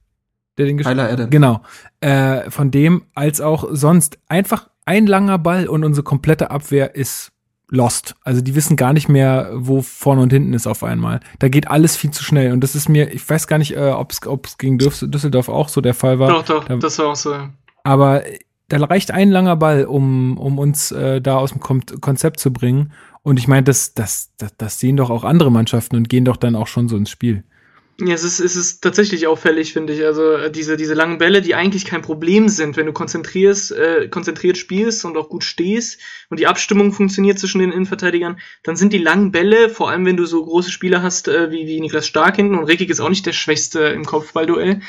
der 0.57 0.67
den 0.67 0.77
Tyler 0.77 1.09
Adams. 1.11 1.31
Genau. 1.31 1.61
Äh, 1.99 2.49
von 2.49 2.71
dem 2.71 3.07
als 3.13 3.41
auch 3.41 3.67
sonst 3.71 4.19
einfach 4.29 4.69
ein 4.85 5.05
langer 5.05 5.37
Ball 5.37 5.67
und 5.67 5.83
unsere 5.83 6.05
komplette 6.05 6.49
Abwehr 6.49 6.95
ist 6.95 7.33
lost. 7.69 8.15
Also 8.23 8.41
die 8.41 8.55
wissen 8.55 8.75
gar 8.75 8.93
nicht 8.93 9.09
mehr, 9.09 9.49
wo 9.53 9.81
vorne 9.81 10.21
und 10.21 10.31
hinten 10.31 10.53
ist 10.53 10.67
auf 10.67 10.83
einmal. 10.83 11.19
Da 11.39 11.49
geht 11.49 11.67
alles 11.69 11.95
viel 11.95 12.11
zu 12.11 12.23
schnell. 12.23 12.51
Und 12.53 12.61
das 12.61 12.75
ist 12.75 12.89
mir, 12.89 13.11
ich 13.13 13.27
weiß 13.27 13.47
gar 13.47 13.57
nicht, 13.57 13.75
äh, 13.75 13.89
ob 13.91 14.11
es 14.11 14.57
gegen 14.57 14.77
Düs- 14.77 15.05
Düsseldorf 15.09 15.49
auch 15.49 15.69
so 15.69 15.81
der 15.81 15.93
Fall 15.93 16.19
war. 16.19 16.29
Doch, 16.29 16.45
doch, 16.45 16.63
da, 16.65 16.75
das 16.77 16.99
war 16.99 17.07
auch 17.07 17.15
so. 17.15 17.35
aber 17.83 18.23
da 18.67 18.77
reicht 18.77 19.11
ein 19.11 19.29
langer 19.29 19.55
Ball, 19.57 19.85
um, 19.85 20.37
um 20.39 20.57
uns 20.57 20.91
äh, 20.91 21.21
da 21.21 21.37
aus 21.37 21.51
dem 21.51 21.59
Kon 21.59 21.83
Konzept 22.01 22.39
zu 22.39 22.51
bringen. 22.51 22.91
Und 23.21 23.37
ich 23.39 23.47
meine, 23.47 23.63
das, 23.63 23.93
das, 23.93 24.31
das, 24.37 24.55
das 24.57 24.79
sehen 24.79 24.97
doch 24.97 25.09
auch 25.09 25.23
andere 25.23 25.51
Mannschaften 25.51 25.95
und 25.95 26.09
gehen 26.09 26.25
doch 26.25 26.37
dann 26.37 26.55
auch 26.55 26.67
schon 26.67 26.87
so 26.89 26.97
ins 26.97 27.09
Spiel. 27.09 27.43
Ja, 27.97 28.13
es 28.13 28.25
ist, 28.25 28.41
es 28.41 28.57
ist 28.57 28.81
tatsächlich 28.81 29.25
auffällig, 29.25 29.71
finde 29.71 29.93
ich. 29.93 30.03
Also 30.03 30.33
äh, 30.33 30.51
diese, 30.51 30.75
diese 30.75 30.93
langen 30.93 31.17
Bälle, 31.17 31.41
die 31.41 31.55
eigentlich 31.55 31.85
kein 31.85 32.01
Problem 32.01 32.49
sind, 32.49 32.75
wenn 32.75 32.87
du 32.87 32.91
konzentrierst, 32.91 33.71
äh, 33.71 34.09
konzentriert 34.09 34.57
spielst 34.57 35.05
und 35.05 35.15
auch 35.15 35.29
gut 35.29 35.45
stehst 35.45 36.01
und 36.29 36.41
die 36.41 36.47
Abstimmung 36.47 36.91
funktioniert 36.91 37.39
zwischen 37.39 37.59
den 37.59 37.71
Innenverteidigern, 37.71 38.37
dann 38.63 38.75
sind 38.75 38.91
die 38.91 38.97
langen 38.97 39.31
Bälle, 39.31 39.69
vor 39.69 39.89
allem 39.89 40.05
wenn 40.05 40.17
du 40.17 40.25
so 40.25 40.43
große 40.43 40.71
Spieler 40.71 41.01
hast 41.03 41.29
äh, 41.29 41.51
wie, 41.51 41.67
wie 41.67 41.79
Niklas 41.79 42.05
Stark 42.05 42.35
hinten 42.35 42.55
und 42.55 42.65
Rekik 42.65 42.89
ist 42.89 42.99
auch 42.99 43.09
nicht 43.09 43.25
der 43.25 43.33
Schwächste 43.33 43.79
im 43.79 44.03
Kopfballduell, 44.03 44.81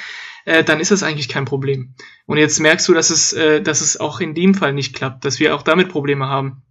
äh, 0.44 0.64
dann 0.64 0.80
ist 0.80 0.90
das 0.90 1.04
eigentlich 1.04 1.28
kein 1.28 1.44
Problem. 1.44 1.94
Und 2.26 2.38
jetzt 2.38 2.58
merkst 2.58 2.88
du, 2.88 2.94
dass 2.94 3.10
es, 3.10 3.32
äh, 3.32 3.62
dass 3.62 3.82
es 3.82 4.00
auch 4.00 4.18
in 4.18 4.34
dem 4.34 4.54
Fall 4.54 4.72
nicht 4.72 4.96
klappt, 4.96 5.24
dass 5.24 5.38
wir 5.38 5.54
auch 5.54 5.62
damit 5.62 5.90
Probleme 5.90 6.26
haben. 6.26 6.62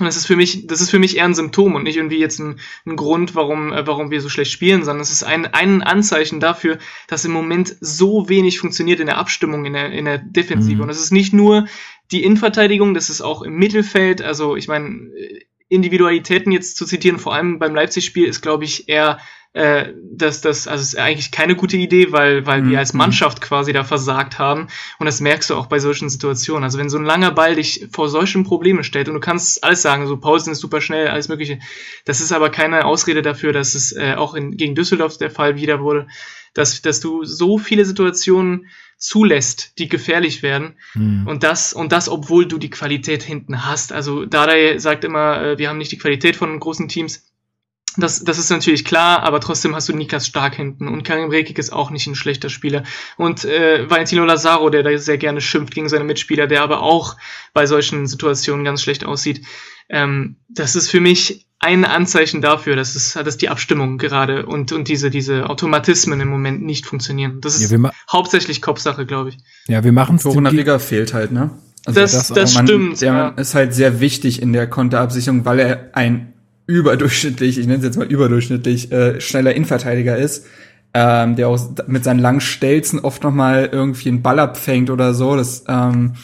Und 0.00 0.06
das 0.06 0.16
ist 0.16 0.26
für 0.26 0.34
mich, 0.34 0.66
das 0.66 0.80
ist 0.80 0.90
für 0.90 0.98
mich 0.98 1.16
eher 1.16 1.24
ein 1.24 1.34
Symptom 1.34 1.76
und 1.76 1.84
nicht 1.84 1.96
irgendwie 1.96 2.18
jetzt 2.18 2.40
ein, 2.40 2.58
ein 2.84 2.96
Grund, 2.96 3.36
warum, 3.36 3.72
äh, 3.72 3.86
warum 3.86 4.10
wir 4.10 4.20
so 4.20 4.28
schlecht 4.28 4.50
spielen, 4.50 4.82
sondern 4.82 5.02
es 5.02 5.12
ist 5.12 5.22
ein, 5.22 5.46
ein 5.46 5.82
Anzeichen 5.82 6.40
dafür, 6.40 6.78
dass 7.06 7.24
im 7.24 7.30
Moment 7.30 7.76
so 7.80 8.28
wenig 8.28 8.58
funktioniert 8.58 8.98
in 8.98 9.06
der 9.06 9.18
Abstimmung, 9.18 9.64
in 9.64 9.74
der, 9.74 9.92
in 9.92 10.06
der 10.06 10.18
Defensive. 10.18 10.76
Mhm. 10.76 10.82
Und 10.82 10.90
es 10.90 11.00
ist 11.00 11.12
nicht 11.12 11.32
nur 11.32 11.66
die 12.10 12.24
Innenverteidigung, 12.24 12.92
das 12.92 13.08
ist 13.08 13.20
auch 13.20 13.42
im 13.42 13.54
Mittelfeld. 13.54 14.20
Also 14.20 14.56
ich 14.56 14.66
meine, 14.66 14.88
äh, 15.16 15.44
Individualitäten 15.68 16.50
jetzt 16.50 16.76
zu 16.76 16.86
zitieren, 16.86 17.18
vor 17.18 17.34
allem 17.34 17.58
beim 17.60 17.74
Leipzig-Spiel, 17.74 18.26
ist, 18.26 18.42
glaube 18.42 18.64
ich, 18.64 18.88
eher 18.88 19.18
äh, 19.54 19.92
dass 20.02 20.40
das, 20.40 20.66
also 20.66 20.82
ist 20.82 20.98
eigentlich 20.98 21.30
keine 21.30 21.54
gute 21.54 21.76
Idee, 21.76 22.10
weil, 22.10 22.44
weil 22.44 22.62
Mhm. 22.62 22.70
wir 22.70 22.78
als 22.80 22.92
Mannschaft 22.92 23.40
quasi 23.40 23.72
da 23.72 23.84
versagt 23.84 24.38
haben. 24.38 24.66
Und 24.98 25.06
das 25.06 25.20
merkst 25.20 25.48
du 25.48 25.54
auch 25.54 25.66
bei 25.66 25.78
solchen 25.78 26.08
Situationen. 26.08 26.64
Also 26.64 26.78
wenn 26.78 26.90
so 26.90 26.98
ein 26.98 27.04
langer 27.04 27.30
Ball 27.30 27.54
dich 27.54 27.86
vor 27.92 28.08
solchen 28.08 28.42
Problemen 28.42 28.82
stellt 28.82 29.08
und 29.08 29.14
du 29.14 29.20
kannst 29.20 29.62
alles 29.62 29.80
sagen, 29.80 30.08
so 30.08 30.16
Pausen 30.16 30.52
ist 30.52 30.58
super 30.58 30.80
schnell, 30.80 31.06
alles 31.06 31.28
mögliche. 31.28 31.60
Das 32.04 32.20
ist 32.20 32.32
aber 32.32 32.50
keine 32.50 32.84
Ausrede 32.84 33.22
dafür, 33.22 33.52
dass 33.52 33.76
es 33.76 33.92
äh, 33.92 34.14
auch 34.16 34.34
in, 34.34 34.56
gegen 34.56 34.74
Düsseldorf 34.74 35.18
der 35.18 35.30
Fall 35.30 35.54
wieder 35.54 35.80
wurde, 35.80 36.08
dass, 36.52 36.82
dass 36.82 36.98
du 36.98 37.24
so 37.24 37.56
viele 37.56 37.84
Situationen 37.84 38.66
zulässt, 38.98 39.78
die 39.78 39.88
gefährlich 39.88 40.42
werden. 40.42 40.74
Hm. 40.94 41.28
Und 41.28 41.44
das, 41.44 41.72
und 41.72 41.92
das, 41.92 42.08
obwohl 42.08 42.46
du 42.46 42.58
die 42.58 42.70
Qualität 42.70 43.22
hinten 43.22 43.64
hast. 43.64 43.92
Also 43.92 44.24
Dardai 44.24 44.78
sagt 44.78 45.04
immer, 45.04 45.40
äh, 45.42 45.58
wir 45.58 45.68
haben 45.68 45.78
nicht 45.78 45.92
die 45.92 45.98
Qualität 45.98 46.34
von 46.34 46.58
großen 46.58 46.88
Teams. 46.88 47.24
Das, 47.96 48.24
das 48.24 48.38
ist 48.38 48.50
natürlich 48.50 48.84
klar, 48.84 49.22
aber 49.22 49.40
trotzdem 49.40 49.74
hast 49.74 49.88
du 49.88 49.92
Niklas 49.94 50.26
Stark 50.26 50.56
hinten 50.56 50.88
und 50.88 51.04
Karim 51.04 51.30
Rekik 51.30 51.58
ist 51.58 51.72
auch 51.72 51.90
nicht 51.90 52.06
ein 52.06 52.14
schlechter 52.14 52.48
Spieler. 52.48 52.82
Und 53.16 53.44
äh, 53.44 53.88
Valentino 53.88 54.24
Lazaro, 54.24 54.68
der 54.70 54.82
da 54.82 54.96
sehr 54.98 55.18
gerne 55.18 55.40
schimpft 55.40 55.74
gegen 55.74 55.88
seine 55.88 56.04
Mitspieler, 56.04 56.46
der 56.46 56.62
aber 56.62 56.82
auch 56.82 57.16
bei 57.52 57.66
solchen 57.66 58.06
Situationen 58.06 58.64
ganz 58.64 58.82
schlecht 58.82 59.04
aussieht. 59.04 59.44
Ähm, 59.88 60.36
das 60.48 60.76
ist 60.76 60.90
für 60.90 61.00
mich 61.00 61.46
ein 61.60 61.84
Anzeichen 61.84 62.42
dafür, 62.42 62.76
dass, 62.76 62.94
es, 62.94 63.14
dass 63.14 63.36
die 63.38 63.48
Abstimmung 63.48 63.96
gerade 63.96 64.44
und, 64.44 64.72
und 64.72 64.88
diese, 64.88 65.08
diese 65.10 65.48
Automatismen 65.48 66.20
im 66.20 66.28
Moment 66.28 66.62
nicht 66.62 66.84
funktionieren. 66.84 67.40
Das 67.40 67.58
Ja, 67.58 67.66
ist 67.66 67.78
ma 67.78 67.90
hauptsächlich 68.10 68.60
Kopfsache, 68.60 69.06
glaube 69.06 69.30
ich. 69.30 69.38
ja, 69.66 69.82
wir 69.82 69.92
machen 69.92 70.16
es 70.16 70.24
Toruna 70.24 70.50
Rigger 70.50 70.78
fehlt 70.78 71.14
halt, 71.14 71.32
ne? 71.32 71.50
Also 71.86 72.00
Das, 72.00 72.12
das 72.12 72.28
das, 72.28 72.54
man, 72.54 72.66
stimmt. 72.66 73.00
Der 73.00 73.12
ja. 73.12 73.28
ist 73.30 73.54
halt 73.54 73.74
sehr 73.74 74.00
wichtig 74.00 74.42
in 74.42 74.52
der 74.52 74.68
Konterabsicherung, 74.68 75.44
weil 75.44 75.58
er 75.58 75.90
ein 75.94 76.33
überdurchschnittlich, 76.66 77.58
ich 77.58 77.66
nenne 77.66 77.78
es 77.78 77.84
jetzt 77.84 77.98
mal 77.98 78.10
überdurchschnittlich, 78.10 78.90
äh, 78.92 79.20
schneller 79.20 79.54
Innenverteidiger 79.54 80.16
ist, 80.16 80.46
ähm, 80.94 81.36
der 81.36 81.48
auch 81.48 81.58
mit 81.86 82.04
seinen 82.04 82.20
langen 82.20 82.40
Stelzen 82.40 83.00
oft 83.00 83.22
noch 83.22 83.32
mal 83.32 83.68
irgendwie 83.70 84.08
einen 84.08 84.22
Ball 84.22 84.38
abfängt 84.38 84.90
oder 84.90 85.12
so. 85.12 85.36
Das, 85.36 85.64
ähm, 85.68 86.14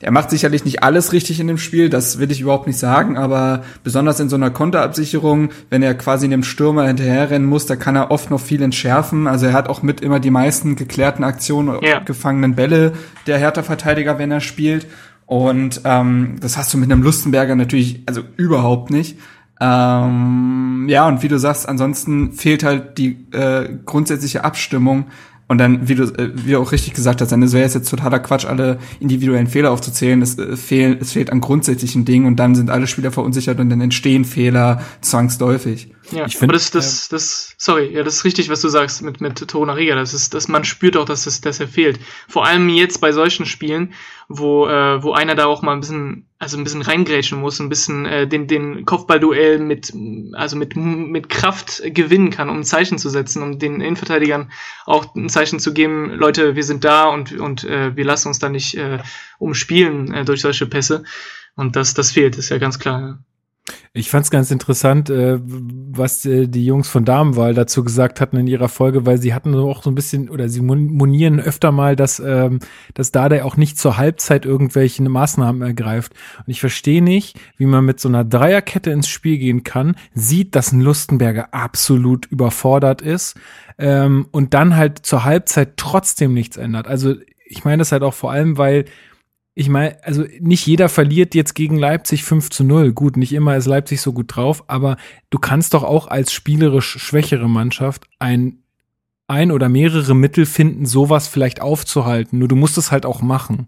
er 0.00 0.10
macht 0.10 0.30
sicherlich 0.30 0.64
nicht 0.64 0.82
alles 0.82 1.12
richtig 1.12 1.40
in 1.40 1.46
dem 1.46 1.58
Spiel, 1.58 1.88
das 1.88 2.18
will 2.18 2.30
ich 2.30 2.40
überhaupt 2.40 2.66
nicht 2.66 2.78
sagen, 2.78 3.16
aber 3.16 3.62
besonders 3.82 4.20
in 4.20 4.28
so 4.28 4.36
einer 4.36 4.50
Konterabsicherung, 4.50 5.50
wenn 5.70 5.82
er 5.82 5.94
quasi 5.94 6.26
einem 6.26 6.42
Stürmer 6.42 6.86
hinterherrennen 6.86 7.48
muss, 7.48 7.66
da 7.66 7.76
kann 7.76 7.96
er 7.96 8.10
oft 8.10 8.30
noch 8.30 8.40
viel 8.40 8.62
entschärfen. 8.62 9.26
Also 9.26 9.46
er 9.46 9.52
hat 9.52 9.68
auch 9.68 9.82
mit 9.82 10.00
immer 10.00 10.20
die 10.20 10.30
meisten 10.30 10.76
geklärten 10.76 11.24
Aktionen, 11.24 11.78
ja. 11.82 12.00
gefangenen 12.00 12.54
Bälle 12.54 12.92
der 13.26 13.38
Hertha-Verteidiger, 13.38 14.18
wenn 14.18 14.30
er 14.30 14.40
spielt. 14.40 14.86
Und 15.24 15.80
ähm, 15.84 16.36
das 16.40 16.56
hast 16.56 16.72
du 16.72 16.78
mit 16.78 16.90
einem 16.90 17.02
Lustenberger 17.02 17.56
natürlich 17.56 18.02
also 18.06 18.22
überhaupt 18.36 18.90
nicht. 18.90 19.18
Ähm, 19.60 20.86
ja, 20.88 21.08
und 21.08 21.22
wie 21.22 21.28
du 21.28 21.38
sagst, 21.38 21.68
ansonsten 21.68 22.32
fehlt 22.32 22.62
halt 22.62 22.98
die 22.98 23.26
äh, 23.32 23.68
grundsätzliche 23.84 24.44
Abstimmung. 24.44 25.06
Und 25.48 25.58
dann, 25.58 25.88
wie 25.88 25.94
du, 25.94 26.04
äh, 26.04 26.32
wie 26.34 26.52
du 26.52 26.60
auch 26.60 26.72
richtig 26.72 26.94
gesagt 26.94 27.20
hast, 27.20 27.30
dann 27.30 27.40
wäre 27.52 27.64
es 27.64 27.74
jetzt 27.74 27.88
totaler 27.88 28.18
Quatsch, 28.18 28.44
alle 28.44 28.78
individuellen 28.98 29.46
Fehler 29.46 29.70
aufzuzählen. 29.70 30.20
Es, 30.20 30.38
äh, 30.38 30.56
fehlen, 30.56 30.98
es 31.00 31.12
fehlt 31.12 31.30
an 31.30 31.40
grundsätzlichen 31.40 32.04
Dingen 32.04 32.26
und 32.26 32.36
dann 32.36 32.54
sind 32.54 32.68
alle 32.68 32.86
Spieler 32.86 33.12
verunsichert 33.12 33.60
und 33.60 33.70
dann 33.70 33.80
entstehen 33.80 34.24
Fehler 34.24 34.80
zwangsläufig. 35.00 35.92
Ja, 36.12 36.26
ich 36.26 36.36
find, 36.36 36.44
aber 36.44 36.52
das, 36.52 36.70
das, 36.70 37.08
das, 37.08 37.54
sorry, 37.58 37.92
ja, 37.92 38.02
das 38.02 38.16
ist 38.16 38.24
richtig, 38.24 38.48
was 38.48 38.60
du 38.60 38.68
sagst 38.68 39.02
mit, 39.02 39.20
mit 39.20 39.48
Torunariga. 39.48 39.96
Das 39.96 40.14
ist, 40.14 40.34
dass 40.34 40.46
man 40.46 40.64
spürt 40.64 40.96
auch, 40.96 41.04
dass, 41.04 41.24
das, 41.24 41.40
dass 41.40 41.58
er 41.58 41.68
fehlt. 41.68 41.98
Vor 42.28 42.46
allem 42.46 42.68
jetzt 42.68 43.00
bei 43.00 43.10
solchen 43.10 43.44
Spielen, 43.44 43.92
wo, 44.28 44.68
äh, 44.68 45.02
wo 45.02 45.12
einer 45.12 45.34
da 45.34 45.46
auch 45.46 45.62
mal 45.62 45.72
ein 45.72 45.80
bisschen, 45.80 46.28
also 46.38 46.56
ein 46.56 46.64
bisschen 46.64 46.82
reingrätschen 46.82 47.40
muss, 47.40 47.58
ein 47.58 47.68
bisschen 47.68 48.06
äh, 48.06 48.28
den, 48.28 48.46
den 48.46 48.84
Kopfballduell 48.84 49.58
mit, 49.58 49.92
also 50.34 50.56
mit, 50.56 50.76
mit 50.76 51.28
Kraft 51.28 51.82
gewinnen 51.84 52.30
kann, 52.30 52.50
um 52.50 52.58
ein 52.58 52.64
Zeichen 52.64 52.98
zu 52.98 53.08
setzen, 53.08 53.42
um 53.42 53.58
den 53.58 53.80
Innenverteidigern 53.80 54.52
auch 54.84 55.14
ein 55.16 55.28
Zeichen 55.28 55.58
zu 55.58 55.74
geben, 55.74 56.10
Leute, 56.10 56.54
wir 56.54 56.64
sind 56.64 56.84
da 56.84 57.06
und, 57.06 57.32
und 57.32 57.64
äh, 57.64 57.96
wir 57.96 58.04
lassen 58.04 58.28
uns 58.28 58.38
da 58.38 58.48
nicht 58.48 58.76
äh, 58.76 58.98
umspielen 59.38 60.12
äh, 60.14 60.24
durch 60.24 60.40
solche 60.40 60.66
Pässe. 60.66 61.02
Und 61.56 61.74
das, 61.74 61.94
das 61.94 62.12
fehlt, 62.12 62.36
ist 62.36 62.50
ja 62.50 62.58
ganz 62.58 62.78
klar. 62.78 63.00
Ja. 63.00 63.18
Ich 63.92 64.10
fand 64.10 64.24
es 64.24 64.30
ganz 64.30 64.50
interessant, 64.50 65.10
äh, 65.10 65.38
was 65.40 66.24
äh, 66.24 66.46
die 66.48 66.66
Jungs 66.66 66.88
von 66.88 67.04
Damenwahl 67.04 67.54
dazu 67.54 67.82
gesagt 67.82 68.20
hatten 68.20 68.36
in 68.36 68.46
ihrer 68.46 68.68
Folge, 68.68 69.06
weil 69.06 69.18
sie 69.18 69.34
hatten 69.34 69.54
auch 69.54 69.82
so 69.82 69.90
ein 69.90 69.94
bisschen 69.94 70.28
oder 70.28 70.48
sie 70.48 70.60
monieren 70.60 71.40
öfter 71.40 71.72
mal, 71.72 71.96
dass, 71.96 72.20
ähm, 72.20 72.60
dass 72.94 73.10
Dada 73.10 73.42
auch 73.44 73.56
nicht 73.56 73.78
zur 73.78 73.96
Halbzeit 73.96 74.44
irgendwelche 74.44 75.02
Maßnahmen 75.02 75.62
ergreift. 75.62 76.12
Und 76.38 76.48
ich 76.48 76.60
verstehe 76.60 77.02
nicht, 77.02 77.38
wie 77.56 77.66
man 77.66 77.84
mit 77.84 77.98
so 77.98 78.08
einer 78.08 78.24
Dreierkette 78.24 78.90
ins 78.90 79.08
Spiel 79.08 79.38
gehen 79.38 79.64
kann, 79.64 79.96
sieht, 80.14 80.54
dass 80.54 80.72
ein 80.72 80.80
Lustenberger 80.80 81.54
absolut 81.54 82.26
überfordert 82.26 83.02
ist 83.02 83.36
ähm, 83.78 84.28
und 84.30 84.54
dann 84.54 84.76
halt 84.76 85.06
zur 85.06 85.24
Halbzeit 85.24 85.76
trotzdem 85.76 86.34
nichts 86.34 86.56
ändert. 86.56 86.86
Also 86.86 87.14
ich 87.48 87.64
meine 87.64 87.78
das 87.78 87.92
halt 87.92 88.02
auch 88.02 88.14
vor 88.14 88.32
allem, 88.32 88.58
weil 88.58 88.86
ich 89.58 89.70
meine, 89.70 89.96
also 90.04 90.24
nicht 90.38 90.66
jeder 90.66 90.90
verliert 90.90 91.34
jetzt 91.34 91.54
gegen 91.54 91.78
Leipzig 91.78 92.24
5 92.24 92.50
zu 92.50 92.62
0. 92.62 92.92
Gut, 92.92 93.16
nicht 93.16 93.32
immer 93.32 93.56
ist 93.56 93.64
Leipzig 93.64 94.02
so 94.02 94.12
gut 94.12 94.36
drauf, 94.36 94.64
aber 94.66 94.98
du 95.30 95.38
kannst 95.38 95.72
doch 95.72 95.82
auch 95.82 96.08
als 96.08 96.30
spielerisch 96.30 96.98
schwächere 96.98 97.48
Mannschaft 97.48 98.04
ein, 98.18 98.58
ein 99.28 99.50
oder 99.50 99.70
mehrere 99.70 100.14
Mittel 100.14 100.44
finden, 100.44 100.84
sowas 100.84 101.26
vielleicht 101.26 101.62
aufzuhalten. 101.62 102.38
Nur 102.38 102.48
du 102.48 102.54
musst 102.54 102.76
es 102.76 102.92
halt 102.92 103.06
auch 103.06 103.22
machen. 103.22 103.66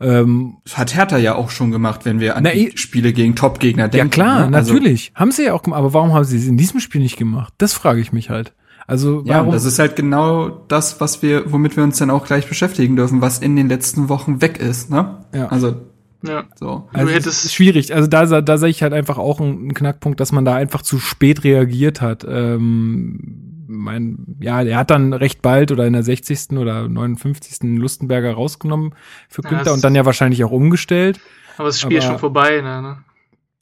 Ähm, 0.00 0.58
das 0.64 0.76
hat 0.76 0.94
Hertha 0.94 1.16
ja 1.16 1.34
auch 1.34 1.48
schon 1.48 1.70
gemacht, 1.70 2.04
wenn 2.04 2.20
wir 2.20 2.36
an 2.36 2.42
na, 2.42 2.50
die 2.50 2.72
Spiele 2.74 3.14
gegen 3.14 3.34
Top-Gegner 3.34 3.88
denken. 3.88 4.08
Ja 4.08 4.12
klar, 4.12 4.50
ne? 4.50 4.58
also, 4.58 4.74
natürlich. 4.74 5.12
Haben 5.14 5.32
sie 5.32 5.46
ja 5.46 5.54
auch 5.54 5.62
gemacht. 5.62 5.78
Aber 5.78 5.94
warum 5.94 6.12
haben 6.12 6.24
sie 6.24 6.36
es 6.36 6.46
in 6.46 6.58
diesem 6.58 6.78
Spiel 6.78 7.00
nicht 7.00 7.16
gemacht? 7.16 7.54
Das 7.56 7.72
frage 7.72 8.02
ich 8.02 8.12
mich 8.12 8.28
halt. 8.28 8.52
Also 8.92 9.26
warum? 9.26 9.46
Ja, 9.46 9.52
das 9.52 9.64
ist 9.64 9.78
halt 9.78 9.96
genau 9.96 10.50
das, 10.68 11.00
was 11.00 11.22
wir, 11.22 11.50
womit 11.50 11.78
wir 11.78 11.82
uns 11.82 11.96
dann 11.96 12.10
auch 12.10 12.26
gleich 12.26 12.46
beschäftigen 12.46 12.94
dürfen, 12.94 13.22
was 13.22 13.38
in 13.38 13.56
den 13.56 13.66
letzten 13.70 14.10
Wochen 14.10 14.42
weg 14.42 14.58
ist, 14.58 14.90
ne? 14.90 15.24
Ja. 15.34 15.46
Also 15.46 15.76
ja. 16.22 16.44
So. 16.56 16.90
Also 16.92 17.06
du 17.06 17.14
hättest 17.14 17.46
ist 17.46 17.54
schwierig. 17.54 17.94
Also 17.94 18.06
da, 18.06 18.42
da 18.42 18.58
sehe 18.58 18.68
ich 18.68 18.82
halt 18.82 18.92
einfach 18.92 19.16
auch 19.16 19.40
einen 19.40 19.72
Knackpunkt, 19.72 20.20
dass 20.20 20.30
man 20.30 20.44
da 20.44 20.54
einfach 20.54 20.82
zu 20.82 20.98
spät 20.98 21.42
reagiert 21.42 22.02
hat. 22.02 22.26
Ähm, 22.28 23.64
mein, 23.66 24.36
ja, 24.40 24.60
er 24.60 24.76
hat 24.76 24.90
dann 24.90 25.14
recht 25.14 25.40
bald 25.40 25.72
oder 25.72 25.86
in 25.86 25.94
der 25.94 26.02
60. 26.02 26.58
oder 26.58 26.86
59. 26.86 27.78
Lustenberger 27.78 28.34
rausgenommen 28.34 28.94
für 29.30 29.40
Günther 29.40 29.68
ja, 29.68 29.72
und 29.72 29.82
dann 29.82 29.94
ja 29.94 30.04
wahrscheinlich 30.04 30.44
auch 30.44 30.52
umgestellt. 30.52 31.18
Aber 31.56 31.68
das 31.68 31.80
Spiel 31.80 31.96
aber 31.96 31.98
ist 31.98 32.10
schon 32.10 32.18
vorbei, 32.18 32.60
ne? 32.60 32.82
ne? 32.82 32.98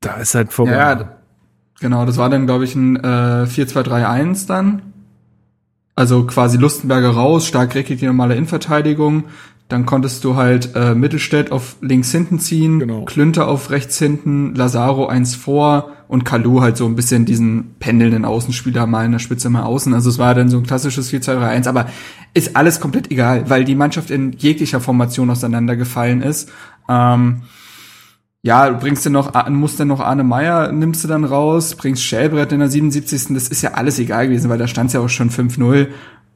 Da 0.00 0.14
ist 0.14 0.34
halt 0.34 0.52
vorbei. 0.52 0.72
Ja, 0.72 1.18
genau, 1.78 2.04
das 2.04 2.16
war 2.16 2.30
dann, 2.30 2.46
glaube 2.46 2.64
ich, 2.64 2.74
ein 2.74 2.96
äh, 2.96 3.46
4-2-3-1 3.46 4.48
dann. 4.48 4.89
Also 5.94 6.24
quasi 6.24 6.56
Lustenberger 6.56 7.10
raus, 7.10 7.46
stark 7.46 7.74
Reckig 7.74 7.98
die 7.98 8.06
normale 8.06 8.34
Innenverteidigung. 8.34 9.24
Dann 9.68 9.86
konntest 9.86 10.24
du 10.24 10.34
halt 10.34 10.74
äh, 10.74 10.96
Mittelstädt 10.96 11.52
auf 11.52 11.76
links 11.80 12.10
hinten 12.10 12.40
ziehen, 12.40 12.80
genau. 12.80 13.04
Klünter 13.04 13.46
auf 13.46 13.70
rechts 13.70 13.98
hinten, 13.98 14.54
Lazaro 14.56 15.06
eins 15.06 15.36
vor 15.36 15.92
und 16.08 16.24
Kalu 16.24 16.60
halt 16.60 16.76
so 16.76 16.86
ein 16.86 16.96
bisschen 16.96 17.24
diesen 17.24 17.76
pendelnden 17.78 18.24
Außenspieler 18.24 18.88
mal 18.88 19.06
in 19.06 19.12
der 19.12 19.20
Spitze 19.20 19.48
mal 19.48 19.62
außen. 19.62 19.94
Also 19.94 20.10
es 20.10 20.18
war 20.18 20.34
dann 20.34 20.48
so 20.48 20.56
ein 20.56 20.64
klassisches 20.64 21.12
4-2-3-1, 21.12 21.68
aber 21.68 21.86
ist 22.34 22.56
alles 22.56 22.80
komplett 22.80 23.12
egal, 23.12 23.48
weil 23.48 23.64
die 23.64 23.76
Mannschaft 23.76 24.10
in 24.10 24.32
jeglicher 24.32 24.80
Formation 24.80 25.30
auseinandergefallen 25.30 26.20
ist. 26.20 26.50
Ähm, 26.88 27.42
ja, 28.42 28.70
du 28.70 28.78
bringst 28.78 29.04
dann 29.04 29.12
noch, 29.12 29.48
musst 29.50 29.78
dann 29.80 29.88
noch 29.88 30.00
Arne 30.00 30.24
Meyer, 30.24 30.72
nimmst 30.72 31.04
du 31.04 31.08
dann 31.08 31.24
raus, 31.24 31.74
bringst 31.74 32.02
Schellbrett 32.02 32.52
in 32.52 32.60
der 32.60 32.68
77. 32.68 33.34
Das 33.34 33.48
ist 33.48 33.62
ja 33.62 33.72
alles 33.72 33.98
egal 33.98 34.28
gewesen, 34.28 34.48
weil 34.48 34.58
da 34.58 34.66
stand 34.66 34.92
ja 34.92 35.00
auch 35.00 35.08
schon 35.08 35.30
5-0. 35.30 35.88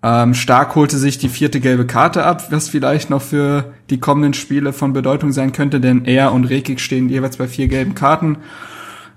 Ähm, 0.03 0.35
Stark 0.35 0.75
holte 0.75 0.99
sich 0.99 1.17
die 1.17 1.31
vierte 1.31 1.61
gelbe 1.61 1.87
Karte 1.87 2.25
ab, 2.25 2.53
was 2.53 2.69
vielleicht 2.69 3.09
noch 3.09 3.23
für 3.23 3.73
die 3.89 4.01
kommenden 4.01 4.35
Spiele 4.35 4.75
von 4.75 4.93
Bedeutung 4.93 5.33
sein 5.33 5.53
könnte, 5.53 5.81
denn 5.81 6.05
er 6.05 6.33
und 6.33 6.45
Rekik 6.45 6.79
stehen 6.79 7.09
jeweils 7.09 7.39
bei 7.39 7.49
vier 7.49 7.69
gelben 7.69 7.95
Karten. 7.95 8.37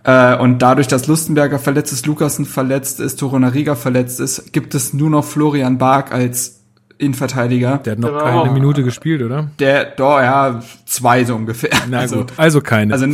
Äh, 0.06 0.38
und 0.38 0.62
dadurch, 0.62 0.88
dass 0.88 1.08
Lustenberger 1.08 1.60
verletzt 1.60 1.91
ist, 1.91 2.06
Lukasen 2.06 2.45
verletzt 2.45 3.02
ist, 3.02 3.19
Torunariga 3.19 3.76
verletzt 3.76 4.21
ist, 4.21 4.54
gibt 4.54 4.73
es 4.76 4.93
nur 4.93 5.10
noch 5.10 5.26
Florian 5.26 5.78
Bark 5.78 6.13
als 6.13 6.57
Innenverteidiger. 6.97 7.77
Der 7.77 7.93
hat 7.93 7.99
noch 7.99 8.17
keine 8.17 8.49
oh. 8.49 8.53
Minute 8.53 8.83
gespielt, 8.83 9.21
oder? 9.21 9.49
Der, 9.60 9.86
doch, 9.86 10.19
ja, 10.19 10.62
zwei 10.86 11.23
so 11.23 11.36
ungefähr. 11.36 11.71
Na 11.89 11.99
also, 11.99 12.17
gut, 12.17 12.33
also 12.38 12.62
keine. 12.62 12.93
Also, 12.93 13.07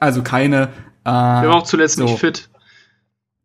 also 0.00 0.22
keine. 0.22 0.64
Äh, 1.04 1.10
der 1.10 1.48
war 1.48 1.56
auch 1.56 1.62
zuletzt 1.64 1.96
so. 1.96 2.04
nicht 2.04 2.18
fit. 2.18 2.48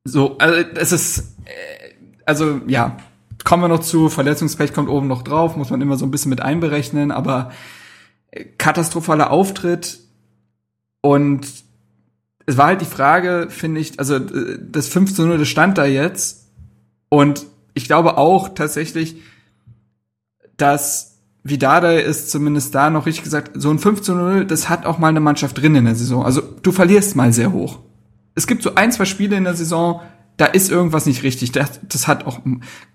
So, 0.03 0.37
also 0.39 0.65
es 0.75 0.91
ist, 0.91 1.19
äh, 1.45 1.93
also 2.25 2.61
ja, 2.67 2.97
kommen 3.43 3.63
wir 3.63 3.67
noch 3.67 3.81
zu, 3.81 4.09
Verletzungspech 4.09 4.73
kommt 4.73 4.89
oben 4.89 5.07
noch 5.07 5.21
drauf, 5.21 5.55
muss 5.55 5.69
man 5.69 5.81
immer 5.81 5.97
so 5.97 6.05
ein 6.05 6.11
bisschen 6.11 6.29
mit 6.29 6.41
einberechnen, 6.41 7.11
aber 7.11 7.51
äh, 8.31 8.45
katastrophaler 8.57 9.31
Auftritt 9.31 9.99
und 11.01 11.47
es 12.47 12.57
war 12.57 12.67
halt 12.67 12.81
die 12.81 12.85
Frage, 12.85 13.47
finde 13.49 13.79
ich, 13.79 13.99
also 13.99 14.15
äh, 14.15 14.57
das 14.59 14.87
5 14.87 15.13
zu 15.13 15.25
0, 15.25 15.37
das 15.37 15.47
stand 15.47 15.77
da 15.77 15.85
jetzt 15.85 16.47
und 17.09 17.45
ich 17.73 17.85
glaube 17.85 18.17
auch 18.17 18.49
tatsächlich, 18.49 19.17
dass 20.61 21.17
Vidada 21.43 21.93
ist 21.93 22.29
zumindest 22.29 22.75
da 22.75 22.89
noch 22.89 23.07
richtig 23.07 23.23
gesagt, 23.23 23.51
so 23.55 23.71
ein 23.71 23.79
5 23.79 24.01
zu 24.01 24.13
0, 24.13 24.45
das 24.45 24.69
hat 24.69 24.85
auch 24.85 24.99
mal 24.99 25.07
eine 25.07 25.19
Mannschaft 25.19 25.59
drin 25.59 25.75
in 25.75 25.85
der 25.85 25.95
Saison. 25.95 26.23
Also 26.23 26.41
du 26.41 26.71
verlierst 26.71 27.15
mal 27.15 27.33
sehr 27.33 27.51
hoch. 27.51 27.79
Es 28.35 28.47
gibt 28.47 28.61
so 28.63 28.75
ein, 28.75 28.91
zwei 28.91 29.05
Spiele 29.05 29.35
in 29.35 29.43
der 29.43 29.55
Saison, 29.55 30.01
da 30.37 30.45
ist 30.45 30.71
irgendwas 30.71 31.05
nicht 31.05 31.23
richtig. 31.23 31.51
Das, 31.51 31.79
das 31.87 32.07
hat 32.07 32.25
auch 32.25 32.39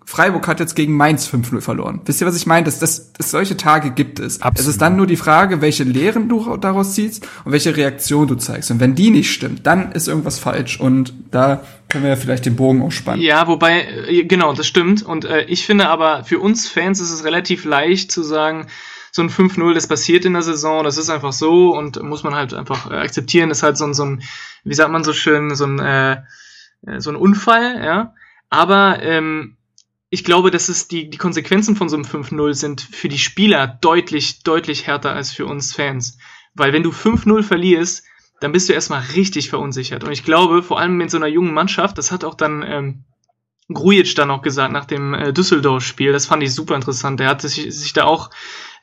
Freiburg 0.09 0.47
hat 0.47 0.61
jetzt 0.61 0.77
gegen 0.77 0.97
Mainz 0.97 1.29
5-0 1.29 1.61
verloren. 1.61 2.01
Wisst 2.05 2.21
ihr, 2.21 2.29
was 2.29 2.37
ich 2.37 2.47
meine? 2.47 2.65
Das, 2.65 2.79
das, 2.79 3.13
das, 3.13 3.33
solche 3.33 3.57
Tage 3.57 3.91
gibt 3.91 4.21
es. 4.21 4.41
Absolut. 4.41 4.61
Es 4.61 4.67
ist 4.69 4.81
dann 4.81 4.95
nur 4.95 5.09
die 5.09 5.17
Frage, 5.17 5.61
welche 5.61 5.83
Lehren 5.83 6.29
du 6.29 6.57
daraus 6.59 6.95
ziehst 6.95 7.29
und 7.45 7.51
welche 7.51 7.77
Reaktion 7.77 8.29
du 8.29 8.37
zeigst. 8.37 8.71
Und 8.71 8.79
wenn 8.79 8.95
die 8.95 9.11
nicht 9.11 9.33
stimmt, 9.33 9.67
dann 9.67 9.91
ist 9.91 10.07
irgendwas 10.07 10.39
falsch. 10.39 10.79
Und 10.79 11.13
da 11.33 11.61
können 11.89 12.05
wir 12.05 12.11
ja 12.11 12.17
vielleicht 12.17 12.47
den 12.47 12.55
Bogen 12.55 12.83
ausspannen. 12.83 13.21
Ja, 13.21 13.49
wobei, 13.49 13.83
äh, 14.09 14.25
genau, 14.25 14.53
das 14.53 14.69
stimmt. 14.69 15.03
Und 15.03 15.25
äh, 15.25 15.43
ich 15.47 15.67
finde 15.67 15.89
aber, 15.89 16.23
für 16.23 16.39
uns 16.39 16.69
Fans 16.69 17.01
ist 17.01 17.11
es 17.11 17.25
relativ 17.25 17.65
leicht 17.65 18.13
zu 18.13 18.23
sagen, 18.23 18.69
so 19.11 19.23
ein 19.23 19.31
5-0, 19.31 19.75
das 19.75 19.89
passiert 19.89 20.25
in 20.25 20.35
der 20.35 20.43
Saison, 20.43 20.85
das 20.85 20.99
ist 20.99 21.11
einfach 21.11 21.33
so 21.33 21.77
und 21.77 22.01
muss 22.03 22.23
man 22.23 22.35
halt 22.35 22.55
einfach 22.55 22.91
äh, 22.91 22.95
akzeptieren, 22.95 23.51
ist 23.51 23.65
halt 23.65 23.77
so 23.77 23.87
ein, 23.87 23.95
so 23.95 24.05
ein, 24.05 24.23
wie 24.63 24.75
sagt 24.75 24.93
man 24.93 25.03
so 25.03 25.13
schön, 25.13 25.55
so 25.57 25.65
ein, 25.65 25.79
äh, 25.81 26.19
so 26.99 27.11
ein 27.11 27.17
Unfall, 27.17 27.85
ja. 27.85 28.15
Aber 28.49 29.03
ähm, 29.03 29.57
ich 30.11 30.25
glaube, 30.25 30.51
dass 30.51 30.69
es 30.69 30.89
die, 30.89 31.11
die 31.11 31.19
Konsequenzen 31.19 31.77
von 31.77 31.89
so 31.89 31.97
einem 31.97 32.05
5-0 32.05 32.55
sind 32.55 32.81
für 32.81 33.09
die 33.09 33.19
Spieler 33.19 33.67
deutlich, 33.67 34.43
deutlich 34.43 34.87
härter 34.87 35.13
als 35.13 35.33
für 35.33 35.47
uns 35.47 35.75
Fans. 35.75 36.19
Weil 36.55 36.73
wenn 36.73 36.83
du 36.83 36.91
5-0 36.91 37.43
verlierst, 37.43 38.05
dann 38.41 38.53
bist 38.53 38.69
du 38.69 38.73
erstmal 38.73 39.03
richtig 39.15 39.51
verunsichert. 39.51 40.05
Und 40.05 40.13
ich 40.13 40.25
glaube, 40.25 40.63
vor 40.63 40.79
allem 40.79 40.97
mit 40.97 41.11
so 41.11 41.17
einer 41.17 41.27
jungen 41.27 41.55
Mannschaft, 41.55 41.99
das 41.99 42.13
hat 42.13 42.25
auch 42.25 42.35
dann 42.35 42.63
ähm, 42.63 43.05
Grujic 43.73 44.15
dann 44.15 44.31
auch 44.31 44.43
gesagt 44.43 44.73
nach 44.73 44.85
dem 44.85 45.13
äh, 45.15 45.33
Düsseldorf-Spiel. 45.33 46.13
Das 46.13 46.27
fand 46.27 46.43
ich 46.43 46.55
super 46.55 46.77
interessant. 46.77 47.19
Der 47.19 47.29
hat 47.29 47.43
sich, 47.43 47.75
sich 47.75 47.93
da 47.93 48.05
auch 48.05 48.31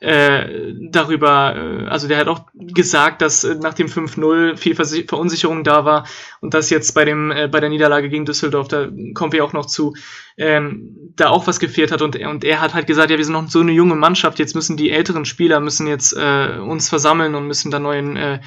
äh, 0.00 0.74
darüber, 0.90 1.56
äh, 1.56 1.86
also 1.86 2.06
der 2.06 2.18
hat 2.18 2.28
auch 2.28 2.42
gesagt, 2.54 3.22
dass 3.22 3.44
äh, 3.44 3.54
nach 3.54 3.72
dem 3.72 3.86
5-0 3.86 4.56
viel 4.56 4.74
Verunsicherung 4.74 5.64
da 5.64 5.86
war 5.86 6.06
und 6.40 6.52
dass 6.52 6.68
jetzt 6.68 6.94
bei 6.94 7.06
dem 7.06 7.30
äh, 7.30 7.48
bei 7.48 7.60
der 7.60 7.70
Niederlage 7.70 8.10
gegen 8.10 8.26
Düsseldorf, 8.26 8.68
da 8.68 8.88
kommen 9.14 9.32
wir 9.32 9.44
auch 9.44 9.54
noch 9.54 9.66
zu, 9.66 9.94
ähm, 10.36 11.12
da 11.16 11.30
auch 11.30 11.46
was 11.46 11.60
gefehlt 11.60 11.90
hat 11.90 12.02
und, 12.02 12.16
und 12.16 12.44
er 12.44 12.60
hat 12.60 12.74
halt 12.74 12.86
gesagt, 12.86 13.10
ja, 13.10 13.16
wir 13.16 13.24
sind 13.24 13.32
noch 13.32 13.48
so 13.48 13.60
eine 13.60 13.72
junge 13.72 13.94
Mannschaft, 13.94 14.38
jetzt 14.38 14.54
müssen 14.54 14.76
die 14.76 14.90
älteren 14.90 15.24
Spieler 15.24 15.60
müssen 15.60 15.86
jetzt 15.86 16.12
äh, 16.12 16.58
uns 16.58 16.90
versammeln 16.90 17.34
und 17.34 17.46
müssen 17.46 17.70
da 17.70 17.78
neuen 17.78 18.16
äh, 18.16 18.40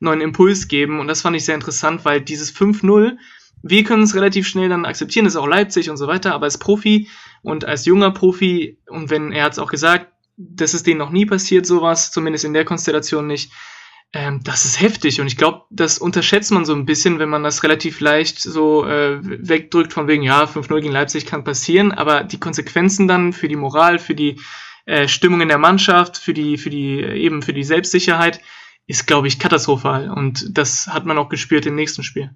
neuen 0.00 0.20
Impuls 0.20 0.66
geben 0.66 0.98
und 0.98 1.06
das 1.06 1.22
fand 1.22 1.36
ich 1.36 1.44
sehr 1.44 1.54
interessant, 1.54 2.04
weil 2.04 2.20
dieses 2.20 2.54
5-0 2.54 3.16
wir 3.66 3.82
können 3.82 4.02
es 4.02 4.14
relativ 4.14 4.46
schnell 4.46 4.68
dann 4.68 4.84
akzeptieren, 4.84 5.24
das 5.24 5.34
ist 5.34 5.40
auch 5.40 5.46
Leipzig 5.46 5.88
und 5.88 5.96
so 5.96 6.06
weiter, 6.06 6.34
aber 6.34 6.44
als 6.44 6.58
Profi 6.58 7.08
und 7.42 7.64
als 7.64 7.86
junger 7.86 8.10
Profi, 8.10 8.78
und 8.88 9.08
wenn 9.08 9.32
er 9.32 9.44
hat 9.44 9.52
es 9.52 9.58
auch 9.58 9.70
gesagt, 9.70 10.12
das 10.36 10.74
ist 10.74 10.86
denen 10.86 10.98
noch 10.98 11.10
nie 11.10 11.24
passiert, 11.24 11.64
sowas, 11.64 12.10
zumindest 12.10 12.44
in 12.44 12.52
der 12.52 12.66
Konstellation 12.66 13.26
nicht, 13.26 13.52
ähm, 14.12 14.40
das 14.44 14.66
ist 14.66 14.82
heftig. 14.82 15.20
Und 15.20 15.28
ich 15.28 15.38
glaube, 15.38 15.62
das 15.70 15.98
unterschätzt 15.98 16.52
man 16.52 16.66
so 16.66 16.74
ein 16.74 16.84
bisschen, 16.84 17.18
wenn 17.18 17.30
man 17.30 17.42
das 17.42 17.62
relativ 17.62 18.00
leicht 18.00 18.38
so 18.38 18.84
äh, 18.84 19.18
wegdrückt, 19.22 19.94
von 19.94 20.08
wegen, 20.08 20.22
ja, 20.22 20.44
5-0 20.44 20.80
gegen 20.82 20.92
Leipzig 20.92 21.24
kann 21.24 21.44
passieren, 21.44 21.90
aber 21.90 22.22
die 22.22 22.40
Konsequenzen 22.40 23.08
dann 23.08 23.32
für 23.32 23.48
die 23.48 23.56
Moral, 23.56 23.98
für 23.98 24.14
die 24.14 24.40
äh, 24.84 25.08
Stimmung 25.08 25.40
in 25.40 25.48
der 25.48 25.58
Mannschaft, 25.58 26.18
für 26.18 26.34
die, 26.34 26.58
für 26.58 26.70
die, 26.70 27.00
eben 27.00 27.40
für 27.40 27.54
die 27.54 27.64
Selbstsicherheit, 27.64 28.40
ist, 28.86 29.06
glaube 29.06 29.26
ich, 29.28 29.38
katastrophal. 29.38 30.10
Und 30.10 30.58
das 30.58 30.88
hat 30.88 31.06
man 31.06 31.16
auch 31.16 31.30
gespürt 31.30 31.64
im 31.64 31.76
nächsten 31.76 32.02
Spiel. 32.02 32.30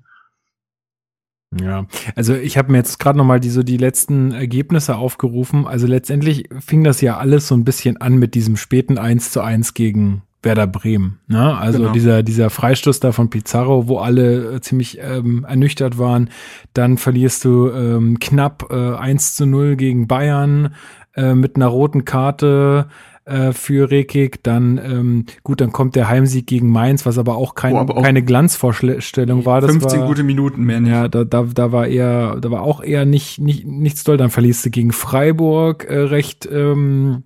Ja, 1.57 1.87
also 2.15 2.35
ich 2.35 2.59
habe 2.59 2.73
mir 2.73 2.79
jetzt 2.79 2.99
gerade 2.99 3.17
noch 3.17 3.25
mal 3.25 3.41
die 3.41 3.49
so 3.49 3.63
die 3.63 3.79
letzten 3.79 4.33
Ergebnisse 4.33 4.97
aufgerufen. 4.97 5.67
Also 5.67 5.87
letztendlich 5.87 6.49
fing 6.61 6.85
das 6.85 7.01
ja 7.01 7.17
alles 7.17 7.49
so 7.49 7.55
ein 7.55 7.65
bisschen 7.65 7.97
an 7.99 8.17
mit 8.17 8.35
diesem 8.35 8.57
späten 8.57 8.99
1 8.99 9.31
zu 9.31 9.41
1 9.41 9.73
gegen 9.73 10.23
Werder 10.43 10.67
Bremen. 10.67 11.21
Ne? 11.27 11.57
Also 11.57 11.79
genau. 11.79 11.93
dieser, 11.93 12.23
dieser 12.23 12.51
Freistoß 12.51 13.01
da 13.01 13.13
von 13.13 13.31
Pizarro, 13.31 13.89
wo 13.89 13.99
alle 13.99 14.57
äh, 14.57 14.61
ziemlich 14.61 14.99
ähm, 15.01 15.45
ernüchtert 15.49 15.99
waren. 15.99 16.31
Dann 16.75 16.99
verlierst 16.99 17.45
du 17.45 17.71
ähm, 17.71 18.21
knapp 18.21 18.67
äh, 18.71 18.95
1 18.95 19.35
zu 19.35 19.47
0 19.47 19.77
gegen 19.77 20.07
Bayern 20.07 20.75
äh, 21.17 21.35
mit 21.35 21.57
einer 21.57 21.67
roten 21.67 22.05
Karte 22.05 22.89
äh, 23.29 23.53
für 23.53 23.91
Rekik. 23.91 24.43
Dann, 24.43 24.79
ähm, 24.79 25.27
gut, 25.43 25.61
dann 25.61 25.73
kommt 25.73 25.97
der 25.97 26.09
Heimsieg 26.09 26.47
gegen 26.47 26.71
Mainz, 26.71 27.07
was 27.07 27.19
aber 27.19 27.37
auch, 27.37 27.55
kein, 27.55 27.75
oh, 27.75 27.79
aber 27.79 27.97
auch 27.99 28.03
keine 28.03 28.23
Glanzvorstellung 28.23 29.45
war. 29.45 29.61
Das 29.61 29.71
15 29.71 30.01
war, 30.01 30.09
gute 30.09 30.23
Minuten 30.23 30.64
mehr 30.64 30.81
nicht. 30.81 30.91
Ja, 30.91 31.09
da, 31.09 31.25
da, 31.25 31.43
da 31.43 31.73
war 31.73 31.87
eher, 31.87 32.37
da 32.41 32.51
war 32.51 32.62
auch 32.62 32.83
eher 32.83 33.05
nicht, 33.05 33.38
nicht, 33.38 33.67
nichts 33.67 34.05
toll. 34.05 34.17
Dann 34.17 34.31
verlierst 34.31 34.64
du 34.64 34.71
gegen 34.71 34.93
Freiburg 34.93 35.85
äh, 35.85 35.99
recht 35.99 36.49
ähm, 36.51 37.25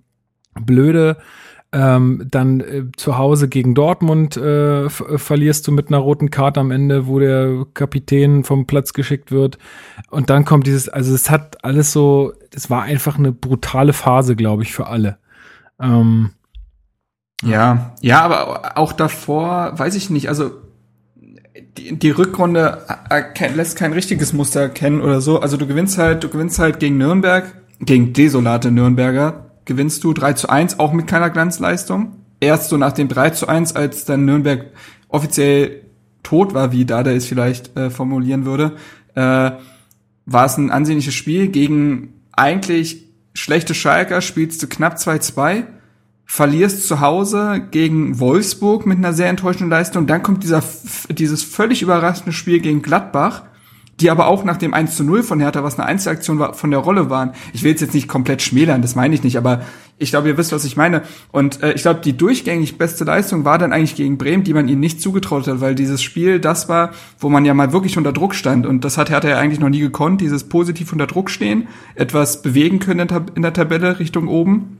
blöde. 0.59 1.17
Ähm, 1.71 2.27
dann 2.29 2.59
äh, 2.59 2.83
zu 2.95 3.17
Hause 3.17 3.47
gegen 3.47 3.73
Dortmund 3.73 4.37
äh, 4.37 4.89
verlierst 4.89 5.67
du 5.67 5.71
mit 5.71 5.87
einer 5.87 5.97
roten 5.97 6.29
Karte 6.29 6.59
am 6.59 6.69
Ende, 6.69 7.07
wo 7.07 7.17
der 7.17 7.65
Kapitän 7.73 8.43
vom 8.43 8.67
Platz 8.67 8.93
geschickt 8.93 9.31
wird. 9.31 9.57
Und 10.11 10.29
dann 10.29 10.45
kommt 10.45 10.67
dieses, 10.67 10.87
also 10.87 11.15
es 11.15 11.31
hat 11.31 11.63
alles 11.65 11.91
so, 11.91 12.33
es 12.53 12.69
war 12.69 12.83
einfach 12.83 13.17
eine 13.17 13.31
brutale 13.31 13.93
Phase, 13.93 14.35
glaube 14.35 14.61
ich, 14.61 14.71
für 14.71 14.85
alle. 14.85 15.17
Ähm, 15.83 16.31
ja, 17.43 17.93
ja, 18.01 18.21
aber 18.21 18.77
auch 18.77 18.93
davor, 18.93 19.77
weiß 19.77 19.95
ich 19.95 20.09
nicht, 20.09 20.29
also 20.29 20.51
die, 21.77 21.99
die 21.99 22.11
Rückrunde 22.11 22.85
lässt 23.53 23.77
kein 23.77 23.93
richtiges 23.93 24.33
Muster 24.33 24.61
erkennen 24.61 25.01
oder 25.01 25.21
so. 25.21 25.39
Also 25.41 25.57
du 25.57 25.67
gewinnst 25.67 25.97
halt, 25.97 26.23
du 26.23 26.29
gewinnst 26.29 26.57
halt 26.59 26.79
gegen 26.79 26.97
Nürnberg, 26.97 27.45
gegen 27.79 28.13
desolate 28.13 28.71
Nürnberger, 28.71 29.51
gewinnst 29.65 30.03
du 30.03 30.13
3 30.13 30.33
zu 30.33 30.49
1, 30.49 30.79
auch 30.79 30.93
mit 30.93 31.07
keiner 31.07 31.29
Glanzleistung. 31.29 32.13
Erst 32.39 32.69
so 32.69 32.77
nach 32.77 32.93
dem 32.93 33.09
3 33.09 33.31
zu 33.31 33.47
1, 33.47 33.75
als 33.75 34.05
dann 34.05 34.25
Nürnberg 34.25 34.67
offiziell 35.09 35.81
tot 36.23 36.53
war, 36.53 36.71
wie 36.71 36.85
Dada 36.85 37.11
es 37.11 37.25
vielleicht 37.25 37.75
äh, 37.77 37.89
formulieren 37.89 38.45
würde, 38.45 38.73
äh, 39.15 39.51
war 40.25 40.45
es 40.45 40.57
ein 40.57 40.71
ansehnliches 40.71 41.13
Spiel 41.13 41.49
gegen 41.49 42.13
eigentlich 42.31 43.12
schlechte 43.33 43.73
Schalker 43.73 44.21
spielst 44.21 44.61
du 44.63 44.67
knapp 44.67 44.95
2-2, 44.95 45.63
verlierst 46.25 46.87
zu 46.87 46.99
Hause 46.99 47.67
gegen 47.71 48.19
Wolfsburg 48.19 48.85
mit 48.85 48.97
einer 48.97 49.13
sehr 49.13 49.29
enttäuschenden 49.29 49.69
Leistung, 49.69 50.07
dann 50.07 50.23
kommt 50.23 50.43
dieser, 50.43 50.63
dieses 51.09 51.43
völlig 51.43 51.81
überraschende 51.81 52.31
Spiel 52.31 52.59
gegen 52.59 52.81
Gladbach, 52.81 53.43
die 53.99 54.09
aber 54.09 54.27
auch 54.27 54.43
nach 54.43 54.57
dem 54.57 54.73
1 54.73 54.97
zu 54.97 55.03
0 55.03 55.23
von 55.23 55.39
Hertha, 55.39 55.63
was 55.63 55.77
eine 55.77 55.87
Einzelaktion 55.87 56.39
war, 56.39 56.53
von 56.53 56.71
der 56.71 56.79
Rolle 56.79 57.09
waren. 57.09 57.33
Ich 57.53 57.63
will 57.63 57.71
jetzt 57.71 57.93
nicht 57.93 58.07
komplett 58.07 58.41
schmälern, 58.41 58.81
das 58.81 58.95
meine 58.95 59.13
ich 59.13 59.23
nicht, 59.23 59.37
aber 59.37 59.61
ich 60.03 60.11
glaube, 60.11 60.27
ihr 60.27 60.37
wisst, 60.37 60.51
was 60.51 60.65
ich 60.65 60.77
meine. 60.77 61.01
Und 61.31 61.63
äh, 61.63 61.73
ich 61.73 61.81
glaube, 61.81 62.01
die 62.01 62.15
durchgängig 62.15 62.77
beste 62.77 63.03
Leistung 63.03 63.45
war 63.45 63.57
dann 63.57 63.73
eigentlich 63.73 63.95
gegen 63.95 64.17
Bremen, 64.17 64.43
die 64.43 64.53
man 64.53 64.67
ihnen 64.67 64.79
nicht 64.79 65.01
zugetraut 65.01 65.47
hat, 65.47 65.61
weil 65.61 65.73
dieses 65.73 66.03
Spiel 66.03 66.39
das 66.39 66.69
war, 66.69 66.91
wo 67.19 67.29
man 67.29 67.45
ja 67.45 67.53
mal 67.53 67.73
wirklich 67.73 67.97
unter 67.97 68.13
Druck 68.13 68.35
stand. 68.35 68.65
Und 68.65 68.85
das 68.85 68.97
hat 68.97 69.09
Hertha 69.09 69.29
ja 69.29 69.39
eigentlich 69.39 69.59
noch 69.59 69.69
nie 69.69 69.79
gekonnt, 69.79 70.21
dieses 70.21 70.43
positiv 70.43 70.91
unter 70.91 71.07
Druck 71.07 71.29
stehen, 71.29 71.67
etwas 71.95 72.41
bewegen 72.41 72.79
können 72.79 73.07
in 73.33 73.41
der 73.41 73.53
Tabelle 73.53 73.99
Richtung 73.99 74.27
oben. 74.27 74.77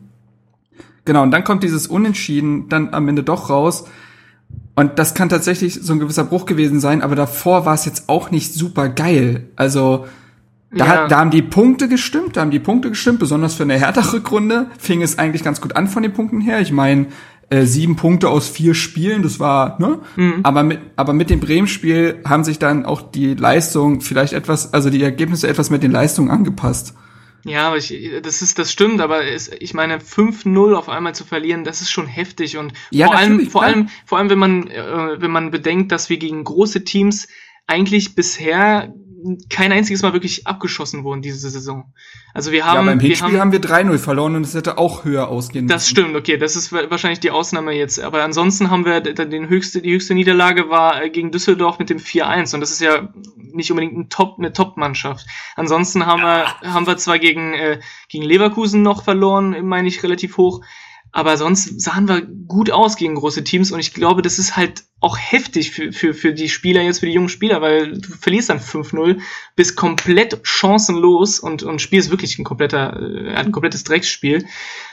Genau, 1.05 1.23
und 1.23 1.31
dann 1.31 1.43
kommt 1.43 1.63
dieses 1.63 1.87
Unentschieden 1.87 2.69
dann 2.69 2.93
am 2.93 3.07
Ende 3.07 3.23
doch 3.23 3.49
raus. 3.49 3.85
Und 4.75 4.97
das 4.99 5.13
kann 5.13 5.29
tatsächlich 5.29 5.75
so 5.75 5.93
ein 5.93 5.99
gewisser 5.99 6.23
Bruch 6.23 6.45
gewesen 6.45 6.79
sein, 6.79 7.01
aber 7.01 7.15
davor 7.15 7.65
war 7.65 7.75
es 7.75 7.85
jetzt 7.85 8.09
auch 8.09 8.31
nicht 8.31 8.53
super 8.53 8.89
geil. 8.89 9.49
Also 9.55 10.05
da, 10.75 10.85
ja. 10.85 11.07
da 11.07 11.19
haben 11.19 11.31
die 11.31 11.41
Punkte 11.41 11.87
gestimmt, 11.87 12.35
da 12.35 12.41
haben 12.41 12.51
die 12.51 12.59
Punkte 12.59 12.89
gestimmt, 12.89 13.19
besonders 13.19 13.55
für 13.55 13.63
eine 13.63 13.77
Hertha-Rückrunde 13.77 14.71
fing 14.79 15.01
es 15.01 15.19
eigentlich 15.19 15.43
ganz 15.43 15.61
gut 15.61 15.75
an 15.75 15.87
von 15.87 16.03
den 16.03 16.13
Punkten 16.13 16.41
her. 16.41 16.61
Ich 16.61 16.71
meine, 16.71 17.07
äh, 17.49 17.65
sieben 17.65 17.95
Punkte 17.95 18.29
aus 18.29 18.49
vier 18.49 18.73
Spielen, 18.73 19.21
das 19.21 19.39
war, 19.39 19.79
ne? 19.79 19.99
Mhm. 20.15 20.39
Aber 20.43 20.63
mit, 20.63 20.79
aber 20.95 21.13
mit 21.13 21.29
dem 21.29 21.39
Bremen-Spiel 21.39 22.21
haben 22.25 22.43
sich 22.43 22.57
dann 22.57 22.85
auch 22.85 23.01
die 23.01 23.35
Leistungen 23.35 24.01
vielleicht 24.01 24.33
etwas, 24.33 24.73
also 24.73 24.89
die 24.89 25.03
Ergebnisse 25.03 25.47
etwas 25.47 25.69
mit 25.69 25.83
den 25.83 25.91
Leistungen 25.91 26.31
angepasst. 26.31 26.95
Ja, 27.45 27.67
aber 27.67 27.77
ich, 27.77 27.93
das 28.23 28.41
ist, 28.41 28.57
das 28.57 28.71
stimmt, 28.71 29.01
aber 29.01 29.25
es, 29.25 29.51
ich 29.59 29.73
meine, 29.73 29.97
5-0 29.97 30.73
auf 30.73 30.87
einmal 30.87 31.13
zu 31.13 31.25
verlieren, 31.25 31.65
das 31.65 31.81
ist 31.81 31.91
schon 31.91 32.07
heftig 32.07 32.57
und 32.57 32.73
ja, 32.89 33.07
vor 33.07 33.15
allem, 33.17 33.47
vor 33.47 33.63
allem, 33.63 33.89
vor 34.05 34.17
allem, 34.17 34.29
wenn 34.29 34.39
man, 34.39 34.67
äh, 34.69 35.21
wenn 35.21 35.31
man 35.31 35.51
bedenkt, 35.51 35.91
dass 35.91 36.09
wir 36.09 36.17
gegen 36.17 36.43
große 36.43 36.85
Teams 36.85 37.27
eigentlich 37.67 38.15
bisher 38.15 38.93
kein 39.49 39.71
einziges 39.71 40.01
Mal 40.01 40.13
wirklich 40.13 40.47
abgeschossen 40.47 41.03
wurden 41.03 41.21
diese 41.21 41.49
Saison. 41.49 41.93
Also 42.33 42.51
wir 42.51 42.65
haben. 42.65 42.85
Ja, 42.85 42.91
beim 42.91 42.99
Hinspiel 42.99 43.31
wir 43.31 43.39
haben, 43.39 43.53
haben 43.53 43.85
wir 43.85 43.91
3-0 43.93 43.97
verloren 43.97 44.35
und 44.35 44.43
es 44.43 44.53
hätte 44.53 44.77
auch 44.77 45.05
höher 45.05 45.27
ausgehen 45.27 45.67
Das 45.67 45.83
müssen. 45.83 45.89
stimmt, 45.91 46.15
okay, 46.15 46.37
das 46.37 46.55
ist 46.55 46.71
wahrscheinlich 46.71 47.19
die 47.19 47.31
Ausnahme 47.31 47.71
jetzt. 47.73 47.99
Aber 47.99 48.23
ansonsten 48.23 48.69
haben 48.69 48.85
wir 48.85 49.01
den 49.01 49.49
höchste, 49.49 49.81
die 49.81 49.93
höchste 49.93 50.13
Niederlage 50.13 50.69
war 50.69 51.03
äh, 51.03 51.09
gegen 51.09 51.31
Düsseldorf 51.31 51.79
mit 51.79 51.89
dem 51.89 51.99
4-1 51.99 52.53
und 52.53 52.61
das 52.61 52.71
ist 52.71 52.81
ja 52.81 53.09
nicht 53.35 53.71
unbedingt 53.71 53.97
ein 53.97 54.09
Top, 54.09 54.37
eine 54.37 54.51
Top-Mannschaft. 54.51 55.25
Ansonsten 55.55 56.05
haben 56.05 56.21
ja. 56.21 56.45
wir, 56.61 56.73
haben 56.73 56.87
wir 56.87 56.97
zwar 56.97 57.19
gegen, 57.19 57.53
äh, 57.53 57.79
gegen 58.09 58.23
Leverkusen 58.23 58.81
noch 58.81 59.03
verloren, 59.03 59.65
meine 59.65 59.87
ich, 59.87 60.03
relativ 60.03 60.37
hoch. 60.37 60.61
Aber 61.13 61.37
sonst 61.37 61.79
sahen 61.79 62.09
wir 62.09 62.23
gut 62.23 62.71
aus 62.71 62.97
gegen 62.97 63.13
große 63.13 63.43
Teams 63.43 63.71
und 63.71 63.79
ich 63.79 63.93
glaube, 63.93 64.23
das 64.23 64.39
ist 64.39 64.57
halt 64.57 64.83
auch 64.99 65.15
heftig 65.17 65.69
für, 65.69 65.93
für, 65.93 66.15
für 66.15 66.33
die 66.33 66.49
Spieler, 66.49 66.81
jetzt 66.81 67.01
für 67.01 67.05
die 67.05 67.11
jungen 67.11 67.29
Spieler, 67.29 67.61
weil 67.61 67.99
du 67.99 68.09
verlierst 68.13 68.49
dann 68.49 68.59
5-0, 68.59 69.21
bist 69.55 69.75
komplett 69.75 70.39
chancenlos 70.41 71.39
und, 71.39 71.61
und 71.61 71.81
spielst 71.81 72.09
wirklich 72.09 72.39
ein 72.39 72.43
kompletter, 72.43 72.99
äh, 72.99 73.35
ein 73.35 73.51
komplettes 73.51 73.83
Drecksspiel. 73.83 74.47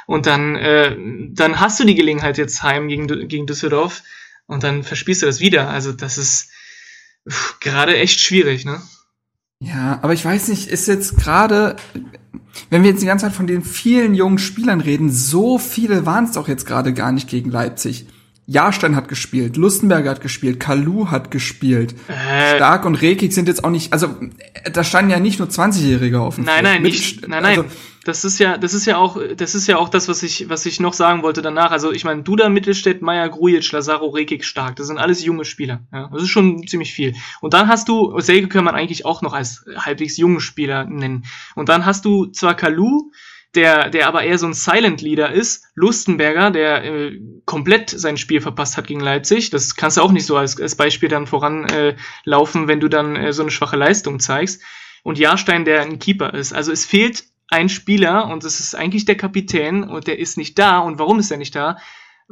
Und 0.07 0.27
dann, 0.27 0.57
äh, 0.57 0.95
dann 1.31 1.59
hast 1.59 1.81
du 1.81 1.85
die 1.85 1.95
Gelegenheit 1.95 2.37
jetzt 2.37 2.63
heim 2.63 2.89
gegen, 2.89 3.07
gegen 3.27 3.47
Düsseldorf 3.47 4.03
und 4.47 4.63
dann 4.63 4.83
verspielst 4.83 5.23
du 5.23 5.27
das 5.27 5.41
wieder. 5.41 5.71
Also 5.71 5.93
das 5.93 6.19
ist 6.19 6.51
gerade 7.61 7.97
echt 7.97 8.21
schwierig, 8.21 8.67
ne? 8.67 8.83
Ja, 9.63 10.01
aber 10.03 10.13
ich 10.13 10.25
weiß 10.25 10.49
nicht, 10.49 10.69
ist 10.69 10.87
jetzt 10.87 11.17
gerade, 11.17 11.77
wenn 12.71 12.83
wir 12.83 12.91
jetzt 12.91 13.03
die 13.03 13.07
ganze 13.07 13.27
Zeit 13.27 13.35
von 13.35 13.47
den 13.47 13.63
vielen 13.63 14.15
jungen 14.15 14.39
Spielern 14.39 14.81
reden, 14.81 15.11
so 15.11 15.59
viele 15.59 16.07
waren 16.07 16.25
es 16.25 16.33
doch 16.33 16.49
jetzt 16.49 16.67
gerade 16.67 16.93
gar 16.93 17.13
nicht 17.13 17.29
gegen 17.29 17.51
Leipzig. 17.51 18.07
Jahrstein 18.47 18.97
hat 18.97 19.09
gespielt, 19.09 19.57
Lustenberger 19.57 20.11
hat 20.11 20.21
gespielt, 20.21 20.59
Kalu 20.59 21.09
hat 21.13 21.31
gespielt. 21.31 21.95
Äh, 22.09 22.57
Stark 22.57 22.85
und 22.85 22.97
Rekik 22.97 23.33
sind 23.33 23.47
jetzt 23.47 23.63
auch 23.63 23.71
nicht, 23.71 23.93
also 23.93 24.17
da 24.73 24.83
standen 24.83 25.13
ja 25.13 25.21
nicht 25.21 25.39
nur 25.39 25.47
20-Jährige 25.49 26.21
auf 26.21 26.35
dem 26.35 26.45
Nein, 26.45 26.55
Feld. 26.55 26.65
nein, 26.65 26.83
Mit, 26.83 26.93
nicht, 26.93 27.29
nein, 27.29 27.43
nein. 27.45 27.59
Also, 27.59 27.71
das 28.05 28.25
ist 28.25 28.39
ja, 28.39 28.57
das 28.57 28.73
ist 28.73 28.87
ja 28.87 28.97
auch, 28.97 29.19
das 29.37 29.55
ist 29.55 29.67
ja 29.67 29.77
auch 29.77 29.89
das, 29.89 30.09
was 30.09 30.23
ich, 30.23 30.49
was 30.49 30.65
ich 30.65 30.81
noch 30.81 30.95
sagen 30.95 31.23
wollte 31.23 31.43
danach. 31.43 31.71
Also 31.71 31.93
ich 31.93 32.05
meine, 32.05 32.23
Duda, 32.23 32.49
Mittelstädt, 32.49 33.03
Meier, 33.03 33.29
Grujic, 33.29 33.71
Lazaro, 33.73 34.09
Rekik, 34.09 34.45
Stark, 34.45 34.77
das 34.77 34.87
sind 34.87 34.99
alles 34.99 35.25
junge 35.25 35.45
Spieler. 35.45 35.83
Ja, 35.93 36.09
das 36.13 36.23
ist 36.23 36.31
schon 36.31 36.67
ziemlich 36.67 36.93
viel. 36.93 37.15
Und 37.41 37.53
dann 37.53 37.69
hast 37.69 37.89
du, 37.89 38.19
Selke 38.21 38.49
kann 38.49 38.65
man 38.65 38.75
eigentlich 38.75 39.05
auch 39.05 39.23
noch 39.23 39.35
als 39.35 39.65
halbwegs 39.77 40.17
jungen 40.17 40.41
Spieler 40.41 40.85
nennen. 40.85 41.27
Und 41.55 41.69
dann 41.69 41.85
hast 41.85 42.05
du 42.05 42.27
zwar 42.27 42.55
Kalu, 42.55 43.11
der, 43.55 43.91
der 43.91 44.07
aber 44.07 44.23
eher 44.23 44.39
so 44.39 44.47
ein 44.47 44.55
Silent 44.55 45.03
Leader 45.03 45.33
ist, 45.33 45.65
Lustenberger, 45.75 46.51
der 46.51 46.85
äh, 46.85 47.21
komplett 47.45 47.91
sein 47.91 48.17
Spiel 48.17 48.41
verpasst 48.41 48.77
hat 48.77 48.87
gegen 48.87 49.01
Leipzig. 49.01 49.51
Das 49.51 49.75
kannst 49.75 49.97
du 49.97 50.03
auch 50.03 50.13
nicht 50.13 50.27
so 50.27 50.37
als, 50.37 50.61
als 50.61 50.77
Beispiel 50.77 51.09
dann 51.09 51.27
voranlaufen, 51.27 52.65
äh, 52.65 52.69
wenn 52.69 52.81
du 52.81 52.89
dann 52.89 53.17
äh, 53.17 53.33
so 53.33 53.43
eine 53.43 53.51
schwache 53.51 53.77
Leistung 53.77 54.21
zeigst. 54.21 54.63
und 55.03 55.19
Jahrstein, 55.19 55.65
der 55.65 55.83
ein 55.83 55.99
Keeper 55.99 56.35
ist. 56.35 56.53
Also 56.53 56.73
es 56.73 56.85
fehlt 56.87 57.25
ein 57.51 57.69
Spieler 57.69 58.29
und 58.29 58.45
es 58.45 58.61
ist 58.61 58.75
eigentlich 58.75 59.05
der 59.05 59.17
Kapitän 59.17 59.85
und 59.85 60.07
der 60.07 60.19
ist 60.19 60.37
nicht 60.37 60.59
da. 60.59 60.79
Und 60.79 60.99
warum 60.99 61.19
ist 61.19 61.31
er 61.31 61.37
nicht 61.37 61.55
da? 61.55 61.77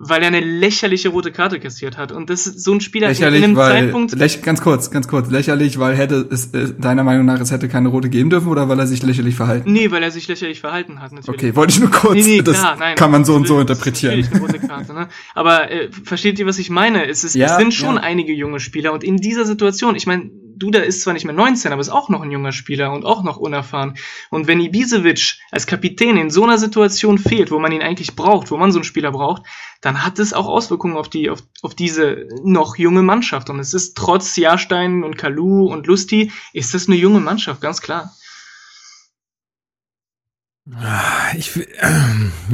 weil 0.01 0.23
er 0.23 0.29
eine 0.29 0.39
lächerliche 0.39 1.09
rote 1.09 1.33
Karte 1.33 1.59
kassiert 1.59 1.99
hat. 1.99 2.13
Und 2.13 2.31
das 2.31 2.47
ist 2.47 2.63
so 2.63 2.73
ein 2.73 2.81
Spieler 2.81 3.09
lächerlich, 3.09 3.39
in 3.41 3.45
einem 3.45 3.57
weil, 3.57 3.73
Zeitpunkt. 3.73 4.15
Läch, 4.15 4.43
ganz 4.43 4.61
kurz, 4.61 4.93
ganz 4.93 5.09
kurz. 5.09 5.29
Lächerlich, 5.29 5.81
weil 5.81 5.97
hätte 5.97 6.25
es 6.31 6.55
äh, 6.55 6.73
deiner 6.79 7.03
Meinung 7.03 7.27
nach 7.27 7.41
es 7.41 7.51
hätte 7.51 7.69
keine 7.69 7.89
rote 7.89 8.09
geben 8.09 8.31
dürfen 8.31 8.47
oder 8.47 8.69
weil 8.69 8.79
er 8.79 8.87
sich 8.87 9.03
lächerlich 9.03 9.35
verhalten? 9.35 9.73
Nee, 9.73 9.91
weil 9.91 10.05
er 10.05 10.13
sich 10.13 10.29
lächerlich 10.29 10.61
verhalten 10.61 11.03
hat, 11.03 11.13
natürlich. 11.13 11.41
Okay, 11.41 11.57
wollte 11.57 11.73
ich 11.73 11.81
nur 11.81 11.91
kurz. 11.91 12.15
Nee, 12.15 12.37
nee, 12.37 12.43
das 12.43 12.61
klar, 12.61 12.77
nein, 12.79 12.95
kann 12.95 13.11
man 13.11 13.25
so 13.25 13.35
und 13.35 13.49
so 13.49 13.59
interpretieren. 13.59 14.25
Eine 14.25 14.41
rote 14.41 14.61
Karte, 14.61 14.95
ne? 14.95 15.09
Aber 15.35 15.69
äh, 15.69 15.91
versteht 16.05 16.39
ihr, 16.39 16.47
was 16.47 16.61
ich 16.61 16.71
meine? 16.71 17.09
Es, 17.09 17.25
ist, 17.25 17.35
ja, 17.35 17.47
es 17.47 17.57
sind 17.57 17.75
schon 17.75 17.97
ja. 17.97 18.03
einige 18.03 18.33
junge 18.33 18.61
Spieler 18.61 18.93
und 18.93 19.03
in 19.03 19.17
dieser 19.17 19.47
Situation, 19.47 19.97
ich 19.97 20.07
meine, 20.07 20.31
Duda 20.59 20.81
ist 20.81 21.03
zwar 21.03 21.15
nicht 21.15 21.25
mehr 21.25 21.35
19, 21.35 21.73
aber 21.73 21.81
ist 21.81 21.89
auch 21.89 22.09
noch 22.09 22.23
ein 22.23 22.31
junger 22.31 22.53
Spieler 22.53 22.93
und 22.93 23.05
auch 23.05 23.23
noch 23.23 23.37
unerfahren. 23.37 23.95
Und 24.31 24.47
wenn 24.47 24.61
Ibisevic 24.61 25.39
als 25.51 25.67
Kapitän 25.67 26.17
in 26.17 26.31
so 26.31 26.45
einer 26.45 26.59
Situation 26.59 27.19
fehlt, 27.19 27.51
wo 27.51 27.59
man 27.59 27.73
ihn 27.73 27.83
eigentlich 27.83 28.17
braucht, 28.17 28.51
wo 28.51 28.57
man 28.57 28.73
so 28.73 28.79
einen 28.79 28.85
Spieler 28.85 29.13
braucht, 29.13 29.43
dann 29.81 30.05
hat 30.05 30.19
es 30.19 30.33
auch 30.33 30.47
Auswirkungen 30.47 30.97
auf 30.97 31.09
die, 31.09 31.31
auf, 31.31 31.43
auf 31.63 31.75
diese 31.75 32.27
noch 32.43 32.77
junge 32.77 33.03
Mannschaft. 33.03 33.51
Und 33.51 33.61
es 33.61 33.75
ist 33.75 33.97
trotz 33.97 34.37
Jahrstein 34.37 35.05
und 35.05 35.17
Kalu 35.17 35.67
und 35.67 35.87
Lusti, 35.87 36.33
ist 36.53 36.75
das 36.75 36.89
eine 36.89 36.97
junge 36.97 37.21
Mannschaft, 37.21 37.61
ganz 37.61 37.81
klar. 37.81 38.13
Ich, 41.37 41.57
äh, 41.57 41.67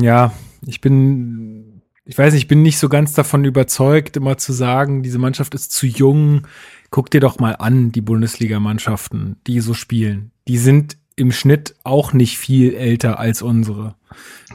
ja, 0.00 0.32
ich 0.66 0.80
bin, 0.80 1.82
ich 2.04 2.16
weiß 2.16 2.32
nicht, 2.32 2.42
ich 2.42 2.48
bin 2.48 2.62
nicht 2.62 2.78
so 2.78 2.88
ganz 2.88 3.12
davon 3.12 3.44
überzeugt, 3.44 4.16
immer 4.16 4.36
zu 4.36 4.52
sagen, 4.52 5.02
diese 5.02 5.18
Mannschaft 5.18 5.54
ist 5.54 5.72
zu 5.72 5.86
jung 5.86 6.46
guck 6.94 7.10
dir 7.10 7.18
doch 7.18 7.40
mal 7.40 7.56
an, 7.58 7.90
die 7.90 8.02
Bundesligamannschaften, 8.02 9.34
die 9.48 9.58
so 9.58 9.74
spielen. 9.74 10.30
Die 10.46 10.58
sind 10.58 10.96
im 11.16 11.32
Schnitt 11.32 11.74
auch 11.82 12.12
nicht 12.12 12.38
viel 12.38 12.72
älter 12.72 13.18
als 13.18 13.42
unsere. 13.42 13.96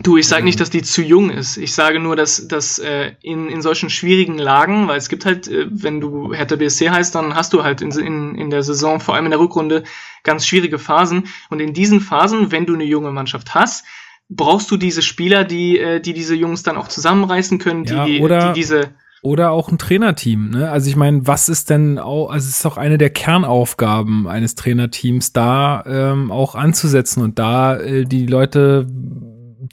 Du, 0.03 0.15
ich 0.15 0.25
sage 0.25 0.45
nicht, 0.45 0.61
dass 0.61 0.69
die 0.69 0.81
zu 0.81 1.01
jung 1.01 1.31
ist. 1.31 1.57
Ich 1.57 1.73
sage 1.73 1.99
nur, 1.99 2.15
dass, 2.15 2.47
dass 2.47 2.79
äh, 2.79 3.11
in, 3.21 3.49
in 3.49 3.61
solchen 3.61 3.89
schwierigen 3.89 4.37
Lagen, 4.37 4.87
weil 4.87 4.97
es 4.97 5.09
gibt 5.09 5.25
halt, 5.25 5.49
äh, 5.49 5.67
wenn 5.69 5.99
du 5.99 6.33
Hertha 6.33 6.55
BSC 6.55 6.89
heißt, 6.89 7.13
dann 7.13 7.35
hast 7.35 7.51
du 7.51 7.65
halt 7.65 7.81
in, 7.81 7.91
in, 7.91 8.35
in 8.35 8.49
der 8.49 8.63
Saison, 8.63 9.01
vor 9.01 9.15
allem 9.15 9.25
in 9.25 9.31
der 9.31 9.41
Rückrunde, 9.41 9.83
ganz 10.23 10.47
schwierige 10.47 10.79
Phasen. 10.79 11.27
Und 11.49 11.59
in 11.59 11.73
diesen 11.73 11.99
Phasen, 11.99 12.53
wenn 12.53 12.65
du 12.65 12.73
eine 12.73 12.85
junge 12.85 13.11
Mannschaft 13.11 13.53
hast, 13.53 13.83
brauchst 14.29 14.71
du 14.71 14.77
diese 14.77 15.01
Spieler, 15.01 15.43
die, 15.43 15.77
äh, 15.77 15.99
die 15.99 16.13
diese 16.13 16.35
Jungs 16.35 16.63
dann 16.63 16.77
auch 16.77 16.87
zusammenreißen 16.87 17.57
können, 17.57 17.83
die, 17.83 17.95
ja, 17.95 18.05
die 18.05 18.53
diese 18.53 18.91
oder 19.21 19.51
auch 19.51 19.69
ein 19.69 19.77
Trainerteam. 19.77 20.51
Ne? 20.51 20.69
Also 20.69 20.89
ich 20.89 20.95
meine, 20.95 21.27
was 21.27 21.49
ist 21.49 21.69
denn 21.69 21.99
auch, 21.99 22.29
also 22.29 22.47
es 22.47 22.57
ist 22.57 22.65
doch 22.65 22.77
eine 22.77 22.97
der 22.97 23.09
Kernaufgaben 23.09 24.27
eines 24.27 24.55
Trainerteams, 24.55 25.33
da 25.33 25.83
ähm, 25.85 26.31
auch 26.31 26.55
anzusetzen 26.55 27.23
und 27.23 27.39
da 27.39 27.77
äh, 27.77 28.05
die 28.05 28.25
Leute 28.25 28.87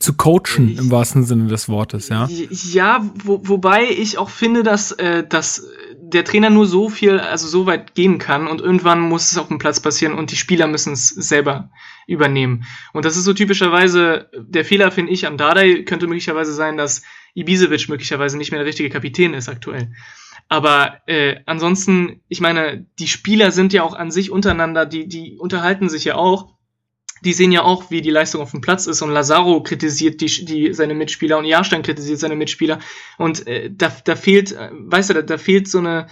zu 0.01 0.15
coachen 0.15 0.77
im 0.77 0.91
wahrsten 0.91 1.25
Sinne 1.25 1.47
des 1.47 1.69
Wortes, 1.69 2.09
ja. 2.09 2.29
Ja, 2.29 3.09
wo, 3.23 3.41
wobei 3.45 3.85
ich 3.85 4.19
auch 4.19 4.31
finde, 4.31 4.63
dass, 4.63 4.93
äh, 4.93 5.25
dass 5.27 5.67
der 6.01 6.25
Trainer 6.25 6.51
nur 6.51 6.67
so 6.67 6.89
viel, 6.89 7.19
also 7.19 7.49
so 7.49 7.67
weit 7.67 7.95
gehen 7.95 8.19
kann 8.19 8.47
und 8.47 8.61
irgendwann 8.61 9.01
muss 9.01 9.31
es 9.31 9.39
auf 9.39 9.49
dem 9.49 9.59
Platz 9.59 9.81
passieren 9.81 10.15
und 10.15 10.31
die 10.31 10.37
Spieler 10.37 10.67
müssen 10.67 10.93
es 10.93 11.09
selber 11.09 11.71
übernehmen. 12.07 12.65
Und 12.93 13.05
das 13.05 13.17
ist 13.17 13.25
so 13.25 13.35
typischerweise 13.35 14.31
der 14.37 14.65
Fehler, 14.65 14.91
finde 14.91 15.13
ich, 15.13 15.27
an 15.27 15.37
Dardai 15.37 15.83
könnte 15.83 16.07
möglicherweise 16.07 16.53
sein, 16.53 16.77
dass 16.77 17.03
Ibisevic 17.35 17.89
möglicherweise 17.89 18.39
nicht 18.39 18.51
mehr 18.51 18.61
der 18.61 18.67
richtige 18.67 18.91
Kapitän 18.91 19.35
ist 19.35 19.49
aktuell. 19.49 19.93
Aber 20.49 21.01
äh, 21.07 21.37
ansonsten, 21.47 22.21
ich 22.29 22.41
meine, 22.41 22.87
die 22.99 23.09
Spieler 23.09 23.51
sind 23.51 23.73
ja 23.73 23.83
auch 23.83 23.95
an 23.95 24.11
sich 24.11 24.31
untereinander, 24.31 24.87
die, 24.87 25.09
die 25.09 25.37
unterhalten 25.39 25.89
sich 25.89 26.05
ja 26.05 26.15
auch. 26.15 26.55
Die 27.25 27.33
sehen 27.33 27.51
ja 27.51 27.63
auch, 27.63 27.91
wie 27.91 28.03
die 28.03 28.11
Leistung 28.11 28.43
auf 28.43 28.53
dem 28.53 28.61
Platz 28.61 28.87
ist. 28.87 29.03
Und 29.03 29.11
Lazaro 29.11 29.63
kritisiert 29.63 30.21
die, 30.21 30.45
die, 30.45 30.73
seine 30.73 30.95
Mitspieler 30.95 31.39
und 31.39 31.47
Jahrstein 31.47 31.83
kritisiert 31.83 32.21
seine 32.21 32.37
Mitspieler. 32.37 32.79
Und 33.19 33.47
äh, 33.49 33.71
da, 33.73 33.93
da 34.05 34.15
fehlt, 34.15 34.53
äh, 34.53 34.71
weißt 34.73 35.11
du, 35.11 35.15
da, 35.15 35.23
da 35.23 35.39
fehlt 35.39 35.67
so 35.69 35.79
eine, 35.79 36.07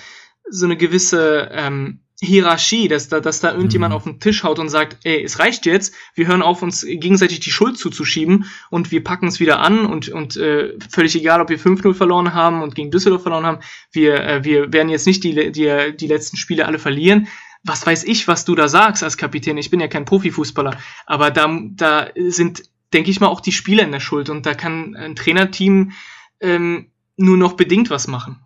so 0.49 0.67
eine 0.67 0.77
gewisse 0.77 1.51
ähm, 1.53 2.01
Hierarchie, 2.21 2.87
dass 2.87 3.09
da, 3.09 3.21
dass 3.21 3.41
da 3.41 3.53
irgendjemand 3.53 3.93
mhm. 3.93 3.97
auf 3.97 4.05
den 4.05 4.21
Tisch 4.21 4.45
haut 4.45 4.59
und 4.59 4.69
sagt, 4.69 4.99
ey, 5.05 5.23
es 5.23 5.41
reicht 5.41 5.67
jetzt, 5.67 5.95
wir 6.15 6.29
hören 6.29 6.43
auf, 6.43 6.63
uns 6.63 6.87
gegenseitig 6.87 7.41
die 7.41 7.51
Schuld 7.51 7.77
zuzuschieben 7.77 8.47
und 8.71 8.93
wir 8.93 9.03
packen 9.03 9.27
es 9.27 9.41
wieder 9.41 9.59
an 9.59 9.85
und, 9.85 10.09
und 10.11 10.37
äh, 10.37 10.75
völlig 10.89 11.17
egal, 11.17 11.41
ob 11.41 11.49
wir 11.49 11.59
5-0 11.59 11.93
verloren 11.95 12.33
haben 12.33 12.63
und 12.63 12.77
gegen 12.77 12.93
Düsseldorf 12.93 13.23
verloren 13.23 13.47
haben, 13.47 13.59
wir, 13.91 14.23
äh, 14.23 14.45
wir 14.45 14.73
werden 14.73 14.91
jetzt 14.91 15.07
nicht 15.07 15.25
die, 15.25 15.51
die, 15.51 15.97
die 15.97 16.07
letzten 16.07 16.37
Spiele 16.37 16.67
alle 16.67 16.79
verlieren. 16.79 17.27
Was 17.65 17.85
weiß 17.85 18.05
ich, 18.05 18.29
was 18.29 18.45
du 18.45 18.55
da 18.55 18.69
sagst 18.69 19.03
als 19.03 19.17
Kapitän? 19.17 19.57
Ich 19.57 19.71
bin 19.71 19.81
ja 19.81 19.89
kein 19.89 20.05
Profifußballer, 20.05 20.77
aber 21.07 21.31
da, 21.31 21.59
da 21.71 22.09
sind, 22.29 22.63
denke 22.93 23.11
ich 23.11 23.21
mal, 23.21 23.29
auch 23.29 23.41
die 23.41 23.53
Spieler 23.53 23.83
in 23.83 23.93
der 23.93 24.01
Schuld 24.01 24.31
und 24.31 24.47
da 24.47 24.55
kann 24.55 24.95
ein 24.95 25.17
Trainerteam 25.17 25.93
ähm, 26.41 26.91
nur 27.17 27.37
noch 27.37 27.55
bedingt 27.55 27.91
was 27.91 28.07
machen. 28.07 28.41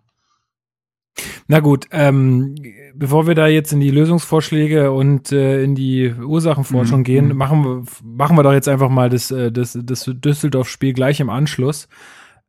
Na 1.47 1.59
gut, 1.59 1.87
ähm, 1.91 2.55
bevor 2.99 3.27
wir 3.27 3.33
da 3.33 3.47
jetzt 3.47 3.71
in 3.71 3.79
die 3.79 3.91
Lösungsvorschläge 3.91 4.91
und 4.91 5.31
äh, 5.31 5.63
in 5.63 5.73
die 5.73 6.13
Ursachenforschung 6.13 6.99
mhm. 6.99 7.03
gehen, 7.05 7.27
mhm. 7.29 7.37
machen 7.37 7.63
wir, 7.63 7.83
machen 8.03 8.37
wir 8.37 8.43
doch 8.43 8.53
jetzt 8.53 8.67
einfach 8.67 8.89
mal 8.89 9.09
das, 9.09 9.31
äh, 9.31 9.51
das, 9.51 9.77
das 9.81 10.11
Düsseldorf-Spiel 10.13 10.93
gleich 10.93 11.21
im 11.21 11.29
Anschluss. 11.29 11.87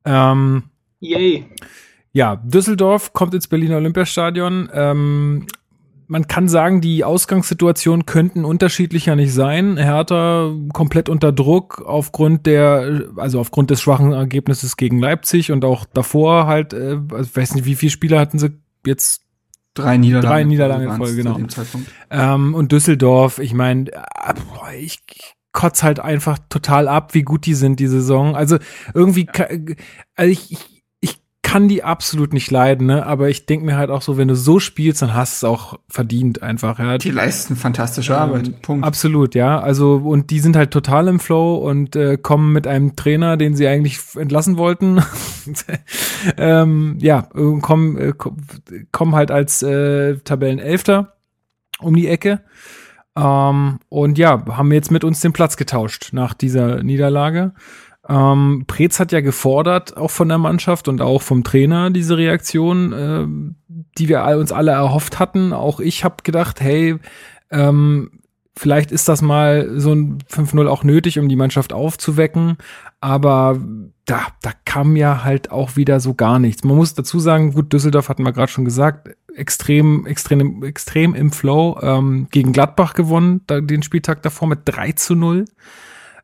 Ähm, 0.05 0.65
Yay. 0.99 1.47
Ja, 2.13 2.37
Düsseldorf 2.37 3.13
kommt 3.13 3.33
ins 3.35 3.47
Berliner 3.47 3.77
Olympiastadion. 3.77 4.69
Ähm, 4.75 5.47
man 6.09 6.27
kann 6.27 6.49
sagen, 6.49 6.81
die 6.81 7.05
Ausgangssituationen 7.05 8.05
könnten 8.05 8.45
unterschiedlicher 8.45 9.15
nicht 9.15 9.33
sein. 9.33 9.77
Hertha 9.77 10.53
komplett 10.73 11.09
unter 11.09 11.31
Druck 11.31 11.81
aufgrund 11.87 12.47
der, 12.47 13.05
also 13.15 13.39
aufgrund 13.39 13.71
des 13.71 13.81
schwachen 13.81 14.13
Ergebnisses 14.13 14.77
gegen 14.77 14.99
Leipzig 14.99 15.53
und 15.53 15.65
auch 15.65 15.85
davor 15.85 16.49
halt, 16.49 16.73
äh, 16.73 16.99
also 17.13 17.23
ich 17.23 17.37
weiß 17.37 17.55
nicht, 17.55 17.67
wie 17.67 17.77
viele 17.77 17.91
Spieler 17.91 18.19
hatten 18.19 18.41
sie 18.41 18.51
jetzt? 18.85 19.23
Drei 19.75 19.97
Niederlagen. 19.97 20.29
Drei 20.29 20.45
Niederlagen 20.45 20.91
in 20.91 20.97
Folge, 20.97 21.17
genau. 21.17 21.39
Ähm, 22.11 22.55
und 22.55 22.73
Düsseldorf, 22.73 23.39
ich 23.39 23.55
meine, 23.55 23.91
äh, 23.93 24.77
ich 24.79 25.01
kotz 25.53 25.83
halt 25.83 26.01
einfach 26.01 26.39
total 26.49 26.89
ab, 26.89 27.15
wie 27.15 27.23
gut 27.23 27.47
die 27.47 27.55
sind 27.55 27.81
die 27.81 27.87
Saison. 27.87 28.37
Also 28.37 28.59
irgendwie, 28.95 29.27
ja. 29.35 29.47
also 30.17 30.31
ich, 30.31 30.53
ich 30.53 30.80
kann 31.51 31.67
die 31.67 31.83
absolut 31.83 32.33
nicht 32.33 32.49
leiden, 32.53 32.87
ne? 32.87 33.05
aber 33.05 33.29
ich 33.29 33.45
denke 33.45 33.67
mir 33.67 33.77
halt 33.77 33.91
auch 33.91 34.03
so, 34.03 34.17
wenn 34.17 34.29
du 34.29 34.37
so 34.37 34.61
spielst, 34.61 35.03
dann 35.03 35.15
hast 35.15 35.43
du 35.43 35.47
es 35.47 35.51
auch 35.51 35.81
verdient 35.89 36.45
einfach. 36.45 36.79
Ja. 36.79 36.97
Die 36.97 37.11
leisten 37.11 37.57
fantastische 37.57 38.13
ähm, 38.13 38.19
Arbeit, 38.21 38.63
Punkt. 38.63 38.87
Absolut, 38.87 39.35
ja. 39.35 39.59
Also 39.59 39.97
und 39.97 40.31
die 40.31 40.39
sind 40.39 40.55
halt 40.55 40.71
total 40.71 41.09
im 41.09 41.19
Flow 41.19 41.57
und 41.57 41.97
äh, 41.97 42.17
kommen 42.19 42.53
mit 42.53 42.69
einem 42.69 42.95
Trainer, 42.95 43.37
den 43.37 43.57
sie 43.57 43.67
eigentlich 43.67 43.99
entlassen 44.15 44.59
wollten, 44.59 45.03
ähm, 46.37 46.99
ja, 47.01 47.23
kommen, 47.23 47.99
äh, 47.99 48.13
kommen 48.93 49.15
halt 49.17 49.33
als 49.33 49.61
äh, 49.65 50.19
Tabellenelfter 50.19 51.15
um 51.81 51.97
die 51.97 52.07
Ecke. 52.07 52.43
Ähm, 53.17 53.81
und 53.89 54.19
ja, 54.19 54.45
haben 54.57 54.71
jetzt 54.71 54.93
mit 54.93 55.03
uns 55.03 55.19
den 55.19 55.33
Platz 55.33 55.57
getauscht 55.57 56.11
nach 56.13 56.33
dieser 56.33 56.85
Niederlage. 56.85 57.55
Ähm, 58.11 58.65
Preetz 58.67 58.99
hat 58.99 59.13
ja 59.13 59.21
gefordert, 59.21 59.97
auch 59.97 60.11
von 60.11 60.29
der 60.29 60.39
Mannschaft 60.39 60.89
und 60.89 61.01
auch 61.01 61.23
vom 61.23 61.45
Trainer, 61.45 61.91
diese 61.91 62.19
Reaktion, 62.19 62.93
äh, 62.93 63.27
die 63.99 64.09
wir 64.09 64.25
uns 64.37 64.51
alle 64.51 64.73
erhofft 64.73 65.21
hatten. 65.21 65.53
Auch 65.53 65.79
ich 65.79 66.03
habe 66.03 66.17
gedacht, 66.25 66.61
hey, 66.61 66.97
ähm, 67.51 68.11
vielleicht 68.57 68.91
ist 68.91 69.09
das 69.09 69.23
mal 69.23 69.79
so 69.79 69.93
ein 69.93 70.19
5-0 70.29 70.67
auch 70.67 70.83
nötig, 70.83 71.21
um 71.21 71.29
die 71.29 71.37
Mannschaft 71.37 71.73
aufzuwecken. 71.73 72.57
Aber 73.01 73.61
da, 74.07 74.27
da 74.43 74.51
kam 74.65 74.97
ja 74.97 75.23
halt 75.23 75.53
auch 75.53 75.77
wieder 75.77 76.01
so 76.01 76.15
gar 76.15 76.41
nichts. 76.41 76.65
Man 76.65 76.77
muss 76.77 76.95
dazu 76.95 77.21
sagen, 77.21 77.53
gut, 77.53 77.73
Düsseldorf 77.73 78.09
hatten 78.09 78.25
wir 78.25 78.33
gerade 78.33 78.51
schon 78.51 78.65
gesagt, 78.65 79.09
extrem, 79.37 80.05
extrem, 80.07 80.65
extrem 80.65 81.15
im 81.15 81.31
Flow, 81.31 81.79
ähm, 81.81 82.27
gegen 82.33 82.53
Gladbach 82.53 82.95
gewonnen, 82.95 83.43
da, 83.47 83.61
den 83.61 83.85
Spieltag 83.85 84.23
davor 84.23 84.49
mit 84.49 84.63
3 84.65 84.93
zu 84.93 85.15
0. 85.15 85.45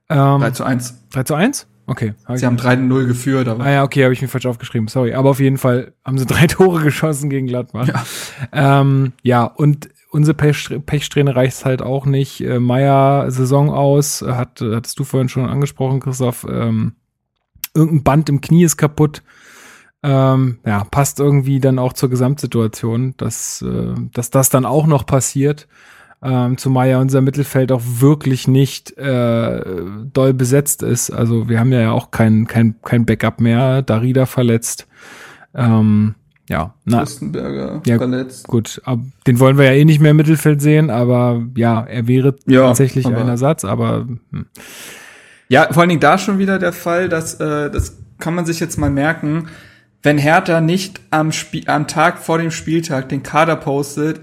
Ähm, 0.08 0.40
3 0.40 0.50
zu 0.50 0.64
1. 0.64 1.04
3 1.10 1.22
zu 1.22 1.34
1? 1.36 1.68
Okay. 1.86 2.14
Hab 2.24 2.36
sie 2.36 2.46
haben 2.46 2.56
3-0 2.56 3.06
geführt, 3.06 3.48
aber. 3.48 3.64
Ah 3.64 3.70
ja, 3.70 3.82
okay, 3.84 4.02
habe 4.02 4.12
ich 4.12 4.20
mir 4.20 4.28
falsch 4.28 4.46
aufgeschrieben, 4.46 4.88
sorry. 4.88 5.14
Aber 5.14 5.30
auf 5.30 5.40
jeden 5.40 5.58
Fall 5.58 5.92
haben 6.04 6.18
sie 6.18 6.26
drei 6.26 6.46
Tore 6.46 6.82
geschossen 6.82 7.30
gegen 7.30 7.46
Gladbach. 7.46 7.88
Ja, 7.88 8.80
ähm, 8.80 9.12
ja 9.22 9.44
und 9.44 9.88
unsere 10.10 10.34
Pech, 10.34 10.74
Pechsträhne 10.84 11.36
reicht 11.36 11.64
halt 11.64 11.82
auch 11.82 12.06
nicht. 12.06 12.40
Äh, 12.40 12.58
Meier 12.58 13.30
Saison 13.30 13.70
aus, 13.70 14.22
hat, 14.22 14.60
hattest 14.60 14.98
du 14.98 15.04
vorhin 15.04 15.28
schon 15.28 15.46
angesprochen, 15.46 16.00
Christoph. 16.00 16.46
Ähm, 16.50 16.96
irgendein 17.74 18.02
Band 18.02 18.28
im 18.30 18.40
Knie 18.40 18.64
ist 18.64 18.76
kaputt. 18.76 19.22
Ähm, 20.02 20.58
ja, 20.64 20.84
passt 20.84 21.20
irgendwie 21.20 21.60
dann 21.60 21.78
auch 21.78 21.92
zur 21.92 22.10
Gesamtsituation, 22.10 23.14
dass, 23.16 23.62
äh, 23.62 23.94
dass 24.12 24.30
das 24.30 24.50
dann 24.50 24.64
auch 24.64 24.86
noch 24.86 25.06
passiert 25.06 25.68
ähm, 26.22 26.56
zumal 26.58 26.88
ja 26.88 27.00
unser 27.00 27.20
Mittelfeld 27.20 27.70
auch 27.72 27.82
wirklich 27.84 28.48
nicht 28.48 28.96
äh, 28.98 29.60
doll 30.12 30.34
besetzt 30.34 30.82
ist. 30.82 31.10
Also 31.10 31.48
wir 31.48 31.60
haben 31.60 31.72
ja 31.72 31.92
auch 31.92 32.10
kein, 32.10 32.46
kein, 32.46 32.76
kein 32.82 33.04
Backup 33.06 33.40
mehr, 33.40 33.82
Darida 33.82 34.26
verletzt. 34.26 34.86
Ähm, 35.54 36.14
ja, 36.48 36.74
na, 36.84 37.00
Listenberger 37.00 37.82
Ja, 37.86 37.96
verletzt. 37.96 38.46
gut, 38.46 38.80
ab, 38.84 39.00
den 39.26 39.40
wollen 39.40 39.58
wir 39.58 39.64
ja 39.64 39.72
eh 39.72 39.84
nicht 39.84 40.00
mehr 40.00 40.12
im 40.12 40.16
Mittelfeld 40.16 40.62
sehen, 40.62 40.90
aber 40.90 41.42
ja, 41.56 41.82
er 41.82 42.06
wäre 42.06 42.36
Ja, 42.46 42.68
tatsächlich 42.68 43.06
ein 43.06 43.28
Ersatz, 43.28 43.64
aber 43.64 44.06
hm. 44.30 44.46
Ja, 45.48 45.68
vor 45.72 45.82
allen 45.82 45.90
Dingen 45.90 46.00
da 46.00 46.18
schon 46.18 46.38
wieder 46.38 46.58
der 46.58 46.72
Fall, 46.72 47.08
dass 47.08 47.34
äh, 47.34 47.70
das 47.70 47.98
kann 48.18 48.34
man 48.34 48.46
sich 48.46 48.58
jetzt 48.60 48.78
mal 48.78 48.90
merken, 48.90 49.48
wenn 50.02 50.18
Hertha 50.18 50.60
nicht 50.60 51.00
am, 51.10 51.32
Spiel, 51.32 51.64
am 51.66 51.86
Tag 51.86 52.18
vor 52.18 52.38
dem 52.38 52.50
Spieltag 52.50 53.08
den 53.08 53.22
Kader 53.22 53.56
postet, 53.56 54.20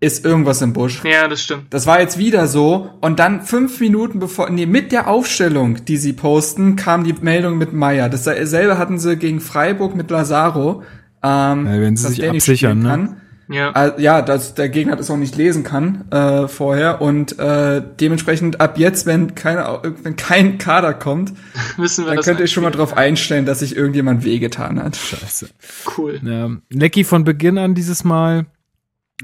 ist 0.00 0.24
irgendwas 0.24 0.60
im 0.62 0.72
Busch. 0.72 1.02
Ja, 1.04 1.26
das 1.26 1.42
stimmt. 1.42 1.64
Das 1.70 1.86
war 1.86 2.00
jetzt 2.00 2.18
wieder 2.18 2.46
so 2.46 2.90
und 3.00 3.18
dann 3.18 3.42
fünf 3.42 3.80
Minuten 3.80 4.18
bevor, 4.18 4.50
nee, 4.50 4.66
mit 4.66 4.92
der 4.92 5.08
Aufstellung, 5.08 5.84
die 5.86 5.96
sie 5.96 6.12
posten, 6.12 6.76
kam 6.76 7.04
die 7.04 7.14
Meldung 7.14 7.56
mit 7.58 7.72
Meier. 7.72 8.08
Dasselbe 8.08 8.78
hatten 8.78 8.98
sie 8.98 9.16
gegen 9.16 9.40
Freiburg 9.40 9.94
mit 9.96 10.10
Lazaro. 10.10 10.82
Ähm, 11.22 11.66
Ja, 11.66 11.80
wenn 11.80 11.96
sie 11.96 12.08
sich 12.08 12.18
der 12.18 12.32
nicht 12.32 12.42
absichern, 12.42 12.80
ne? 12.80 12.88
kann. 12.88 13.16
Ja. 13.48 13.70
Äh, 13.70 14.02
ja, 14.02 14.22
dass 14.22 14.54
der 14.54 14.68
Gegner 14.68 14.96
das 14.96 15.08
auch 15.08 15.16
nicht 15.16 15.36
lesen 15.36 15.62
kann 15.62 16.10
äh, 16.10 16.48
vorher 16.48 17.00
und 17.00 17.38
äh, 17.38 17.80
dementsprechend 18.00 18.60
ab 18.60 18.76
jetzt, 18.76 19.06
wenn 19.06 19.36
keine, 19.36 19.80
wenn 20.02 20.16
kein 20.16 20.58
Kader 20.58 20.92
kommt, 20.94 21.32
Wissen 21.76 22.04
wir 22.06 22.14
dann 22.14 22.24
könnt 22.24 22.40
ihr 22.40 22.48
schon 22.48 22.64
mal 22.64 22.70
drauf 22.70 22.96
einstellen, 22.96 23.46
dass 23.46 23.60
sich 23.60 23.76
irgendjemand 23.76 24.24
wehgetan 24.24 24.82
hat. 24.82 24.96
scheiße. 24.96 25.48
Cool. 25.96 26.20
Ja, 26.24 26.50
Lecky 26.70 27.04
von 27.04 27.22
Beginn 27.22 27.56
an 27.56 27.74
dieses 27.74 28.02
Mal 28.02 28.46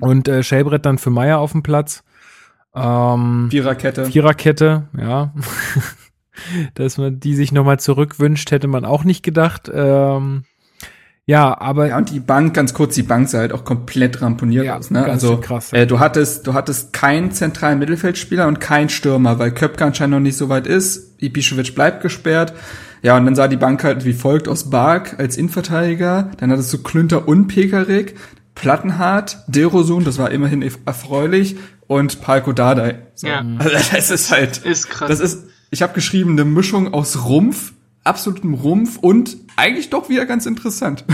und 0.01 0.29
äh, 0.29 0.43
Schellbrett 0.43 0.87
dann 0.87 0.99
für 0.99 1.11
Meier 1.11 1.39
auf 1.39 1.53
dem 1.53 1.63
Platz. 1.63 2.03
Ähm, 2.75 3.49
Viererkette. 3.51 4.07
Viererkette, 4.07 4.89
ja. 4.99 5.33
Dass 6.75 6.97
man 6.97 7.21
die 7.21 7.35
sich 7.35 7.53
nochmal 7.53 7.79
zurückwünscht, 7.79 8.51
hätte 8.51 8.67
man 8.69 8.85
auch 8.87 9.05
nicht 9.05 9.23
gedacht. 9.23 9.71
Ähm, 9.73 10.45
ja, 11.27 11.61
aber 11.61 11.89
Ja, 11.89 11.99
und 11.99 12.11
die 12.11 12.21
Bank, 12.21 12.55
ganz 12.55 12.73
kurz, 12.75 12.95
die 12.95 13.03
Bank 13.03 13.29
sah 13.29 13.39
halt 13.41 13.53
auch 13.53 13.65
komplett 13.65 14.23
ramponiert 14.23 14.65
Ja, 14.65 14.79
aus. 14.79 14.91
Ne? 14.91 15.05
Also 15.05 15.37
krass. 15.37 15.73
äh, 15.73 15.87
du 15.87 16.01
hattest, 16.01 16.47
du 16.47 16.55
hattest 16.55 16.93
keinen 16.95 17.31
zentralen 17.33 17.79
Mittelfeldspieler 17.79 18.49
und 18.49 18.61
keinen 18.61 18.89
Stürmer, 18.89 19.39
weil 19.39 19.53
Köpke 19.53 19.85
anscheinend 19.85 20.15
noch 20.15 20.21
nicht 20.21 20.37
so 20.37 20.49
weit 20.49 20.67
ist. 20.67 21.21
Ibišević 21.21 21.75
bleibt 21.75 22.01
gesperrt. 22.03 22.55
Ja, 23.03 23.17
und 23.17 23.25
dann 23.27 23.35
sah 23.35 23.47
die 23.47 23.57
Bank 23.57 23.85
halt 23.85 24.05
wie 24.05 24.13
folgt 24.15 24.49
aus 24.49 24.71
Bark 24.71 25.17
als 25.19 25.37
Innenverteidiger. 25.37 26.31
Dann 26.39 26.51
hattest 26.51 26.73
du 26.73 26.83
Klünter 26.83 27.29
und 27.29 27.47
Pekarik, 27.49 28.17
Plattenhardt, 28.55 29.39
Derosun, 29.47 30.05
das 30.05 30.19
war 30.19 30.31
immerhin 30.31 30.63
erfreulich, 30.85 31.57
und 31.87 32.21
Palko 32.21 32.53
Dardai. 32.53 33.07
So. 33.15 33.27
Ja. 33.27 33.45
Also 33.59 33.71
das 33.93 34.11
ist 34.11 34.31
halt, 34.31 34.59
Ist 34.59 34.89
krass. 34.89 35.09
das 35.09 35.21
ist, 35.21 35.45
ich 35.71 35.83
habe 35.83 35.93
geschrieben, 35.95 36.33
eine 36.33 36.45
Mischung 36.45 36.93
aus 36.95 37.25
Rumpf, 37.25 37.73
absolutem 38.05 38.55
Rumpf 38.55 38.99
und 38.99 39.37
eigentlich 39.57 39.91
doch 39.91 40.09
wieder 40.09 40.27
ganz 40.27 40.47
interessant. 40.47 41.05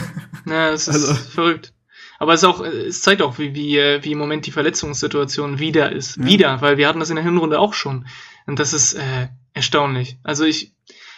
Ja, 0.47 0.71
es 0.71 0.89
ist 0.89 0.95
Also- 0.95 1.15
verrückt. 1.15 1.73
Aber 2.21 2.35
es 2.35 2.43
ist 2.43 2.49
auch, 2.49 2.61
es 2.65 3.03
zeigt 3.03 3.23
auch, 3.23 3.39
wie, 3.39 3.55
wie, 3.55 3.77
wie 4.03 4.11
im 4.13 4.19
Moment 4.19 4.45
die 4.47 4.51
Verletzungssituation 4.51 5.61
wieder 5.61 5.93
ist. 5.93 6.17
Ja. 6.17 6.25
Wieder, 6.25 6.61
weil 6.61 6.77
wir 6.77 6.89
hatten 6.89 6.99
das 6.99 7.11
in 7.11 7.15
der 7.17 7.25
Hinrunde 7.25 7.61
auch 7.61 7.75
schon. 7.75 8.07
Und 8.47 8.59
das 8.59 8.73
ist 8.73 8.95
äh, 8.95 9.29
erstaunlich. 9.53 10.19
Also 10.25 10.45
ich, 10.45 10.75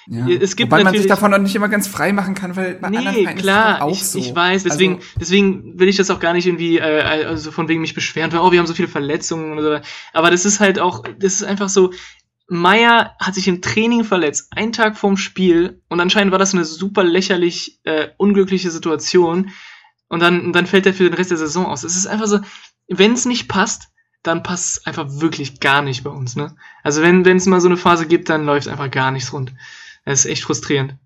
Ja. 0.06 0.28
Es 0.28 0.56
gibt 0.56 0.72
Wobei 0.72 0.84
man 0.84 0.94
sich 0.94 1.06
davon 1.06 1.32
auch 1.34 1.38
nicht 1.38 1.54
immer 1.54 1.68
ganz 1.68 1.86
frei 1.86 2.12
machen 2.12 2.34
kann, 2.34 2.56
weil 2.56 2.74
bei 2.74 2.88
anderen 2.88 3.14
nee, 3.14 3.22
Vereinen 3.22 3.38
klar, 3.38 3.72
ist 3.72 3.78
doch 3.78 3.86
auch 3.86 3.92
ich, 3.92 4.06
so. 4.06 4.18
ich 4.18 4.34
weiß, 4.34 4.62
deswegen, 4.64 4.94
Also, 4.96 5.06
deswegen 5.20 5.78
will 5.78 5.88
ich 5.88 5.96
das 5.96 6.10
auch 6.10 6.20
gar 6.20 6.32
nicht 6.32 6.46
irgendwie, 6.46 6.78
äh, 6.78 7.02
also 7.02 7.52
von 7.52 7.68
wegen 7.68 7.80
mich 7.80 7.94
beschweren, 7.94 8.32
weil, 8.32 8.40
oh, 8.40 8.52
wir 8.52 8.58
haben 8.58 8.66
so 8.66 8.74
viele 8.74 8.88
Verletzungen 8.88 9.52
oder 9.58 9.78
so. 9.78 9.84
Aber 10.12 10.30
das 10.30 10.44
ist 10.44 10.60
halt 10.60 10.78
auch, 10.78 11.04
das 11.18 11.34
ist 11.34 11.44
einfach 11.44 11.68
so, 11.68 11.92
Meier 12.48 13.14
hat 13.20 13.36
sich 13.36 13.46
im 13.46 13.62
Training 13.62 14.02
verletzt, 14.02 14.48
einen 14.56 14.72
Tag 14.72 14.96
vorm 14.96 15.16
Spiel, 15.16 15.80
und 15.88 16.00
anscheinend 16.00 16.32
war 16.32 16.38
das 16.38 16.52
eine 16.52 16.64
super 16.64 17.04
lächerlich 17.04 17.78
äh, 17.84 18.08
unglückliche 18.16 18.70
Situation. 18.70 19.50
Und 20.08 20.20
dann, 20.20 20.52
dann 20.52 20.66
fällt 20.66 20.86
er 20.86 20.94
für 20.94 21.04
den 21.04 21.14
Rest 21.14 21.30
der 21.30 21.38
Saison 21.38 21.66
aus. 21.66 21.84
Es 21.84 21.96
ist 21.96 22.08
einfach 22.08 22.26
so, 22.26 22.40
wenn 22.88 23.12
es 23.12 23.24
nicht 23.24 23.48
passt, 23.48 23.90
dann 24.22 24.42
passt 24.42 24.78
es 24.78 24.86
einfach 24.86 25.06
wirklich 25.08 25.60
gar 25.60 25.82
nicht 25.82 26.02
bei 26.04 26.10
uns. 26.10 26.36
Ne? 26.36 26.56
Also 26.82 27.02
wenn 27.02 27.24
wenn 27.24 27.36
es 27.36 27.46
mal 27.46 27.60
so 27.60 27.68
eine 27.68 27.76
Phase 27.76 28.06
gibt, 28.06 28.28
dann 28.28 28.44
läuft 28.44 28.68
einfach 28.68 28.90
gar 28.90 29.12
nichts 29.12 29.32
rund. 29.32 29.52
Das 30.04 30.20
ist 30.20 30.30
echt 30.30 30.44
frustrierend. 30.44 30.96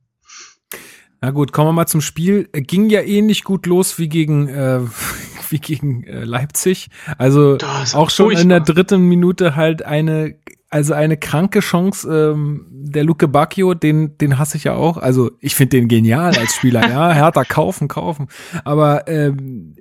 Na 1.20 1.30
gut, 1.30 1.52
kommen 1.52 1.68
wir 1.68 1.72
mal 1.72 1.86
zum 1.86 2.02
Spiel. 2.02 2.50
Ging 2.52 2.90
ja 2.90 3.00
ähnlich 3.00 3.44
gut 3.44 3.64
los 3.64 3.98
wie 3.98 4.10
gegen, 4.10 4.48
äh, 4.48 4.80
wie 5.48 5.58
gegen 5.58 6.04
äh, 6.04 6.24
Leipzig. 6.24 6.90
Also 7.16 7.56
auch 7.94 8.10
schon 8.10 8.32
in 8.32 8.50
der 8.50 8.58
furchtbar. 8.58 8.74
dritten 8.74 9.08
Minute 9.08 9.56
halt 9.56 9.82
eine, 9.82 10.36
also 10.68 10.92
eine 10.92 11.16
kranke 11.16 11.60
Chance. 11.60 12.34
Ähm, 12.34 12.66
der 12.70 13.04
Luke 13.04 13.26
Bacchio, 13.26 13.72
den, 13.72 14.18
den 14.18 14.38
hasse 14.38 14.58
ich 14.58 14.64
ja 14.64 14.74
auch. 14.74 14.98
Also 14.98 15.30
ich 15.40 15.54
finde 15.54 15.78
den 15.78 15.88
genial 15.88 16.36
als 16.36 16.56
Spieler. 16.56 16.86
ja, 16.88 17.12
Hertha 17.14 17.44
kaufen, 17.44 17.88
kaufen. 17.88 18.28
Aber 18.64 19.08
ähm, 19.08 19.76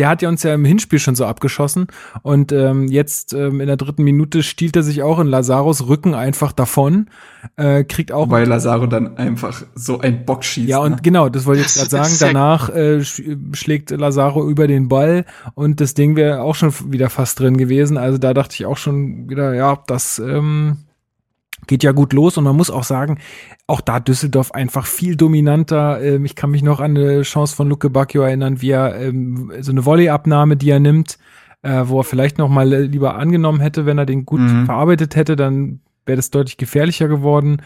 der 0.00 0.08
hat 0.08 0.22
ja 0.22 0.30
uns 0.30 0.42
ja 0.42 0.54
im 0.54 0.64
Hinspiel 0.64 0.98
schon 0.98 1.14
so 1.14 1.26
abgeschossen 1.26 1.88
und 2.22 2.52
ähm, 2.52 2.88
jetzt 2.88 3.34
ähm, 3.34 3.60
in 3.60 3.66
der 3.66 3.76
dritten 3.76 4.02
Minute 4.02 4.42
stiehlt 4.42 4.74
er 4.74 4.82
sich 4.82 5.02
auch 5.02 5.18
in 5.18 5.26
Lazaros 5.26 5.88
Rücken 5.88 6.14
einfach 6.14 6.52
davon, 6.52 7.10
äh, 7.56 7.84
kriegt 7.84 8.10
auch 8.10 8.22
Wobei 8.22 8.44
Lazaro 8.44 8.86
dann 8.86 9.18
einfach 9.18 9.62
so 9.74 10.00
ein 10.00 10.24
Bock 10.24 10.42
schießt. 10.42 10.70
ja, 10.70 10.78
und 10.78 10.92
ne? 10.92 10.98
genau, 11.02 11.28
das 11.28 11.44
wollte 11.44 11.60
ich 11.60 11.66
jetzt 11.66 11.90
gerade 11.90 12.08
sagen. 12.08 12.16
Danach 12.18 12.70
äh, 12.70 13.04
sch 13.04 13.20
schlägt 13.52 13.90
Lazaro 13.90 14.48
über 14.48 14.66
den 14.66 14.88
Ball 14.88 15.26
und 15.52 15.82
das 15.82 15.92
Ding 15.92 16.16
wäre 16.16 16.40
auch 16.40 16.54
schon 16.54 16.72
wieder 16.90 17.10
fast 17.10 17.38
drin 17.38 17.58
gewesen. 17.58 17.98
Also 17.98 18.16
da 18.16 18.32
dachte 18.32 18.54
ich 18.54 18.64
auch 18.64 18.78
schon 18.78 19.28
wieder, 19.28 19.52
ja, 19.52 19.82
das 19.86 20.18
ähm, 20.18 20.78
geht 21.70 21.82
ja 21.84 21.92
gut 21.92 22.12
los. 22.12 22.36
Und 22.36 22.44
man 22.44 22.56
muss 22.56 22.68
auch 22.70 22.82
sagen, 22.84 23.18
auch 23.68 23.80
da 23.80 24.00
Düsseldorf 24.00 24.50
einfach 24.52 24.86
viel 24.86 25.14
dominanter. 25.16 26.02
Ähm, 26.02 26.24
ich 26.24 26.34
kann 26.34 26.50
mich 26.50 26.62
noch 26.62 26.80
an 26.80 26.96
eine 26.96 27.22
Chance 27.22 27.54
von 27.56 27.68
Luke 27.68 27.88
Bacchio 27.88 28.22
erinnern, 28.22 28.60
wie 28.60 28.70
er 28.72 29.00
ähm, 29.00 29.52
so 29.60 29.70
eine 29.70 29.84
Volleyabnahme, 29.86 30.56
die 30.56 30.68
er 30.70 30.80
nimmt, 30.80 31.16
äh, 31.62 31.82
wo 31.86 32.00
er 32.00 32.04
vielleicht 32.04 32.38
noch 32.38 32.48
mal 32.48 32.72
äh, 32.72 32.80
lieber 32.82 33.14
angenommen 33.14 33.60
hätte, 33.60 33.86
wenn 33.86 33.96
er 33.98 34.04
den 34.06 34.26
gut 34.26 34.40
Mhm. 34.40 34.66
verarbeitet 34.66 35.14
hätte, 35.16 35.36
dann 35.36 35.80
wäre 36.06 36.16
das 36.16 36.30
deutlich 36.30 36.56
gefährlicher 36.56 37.06
geworden. 37.08 37.62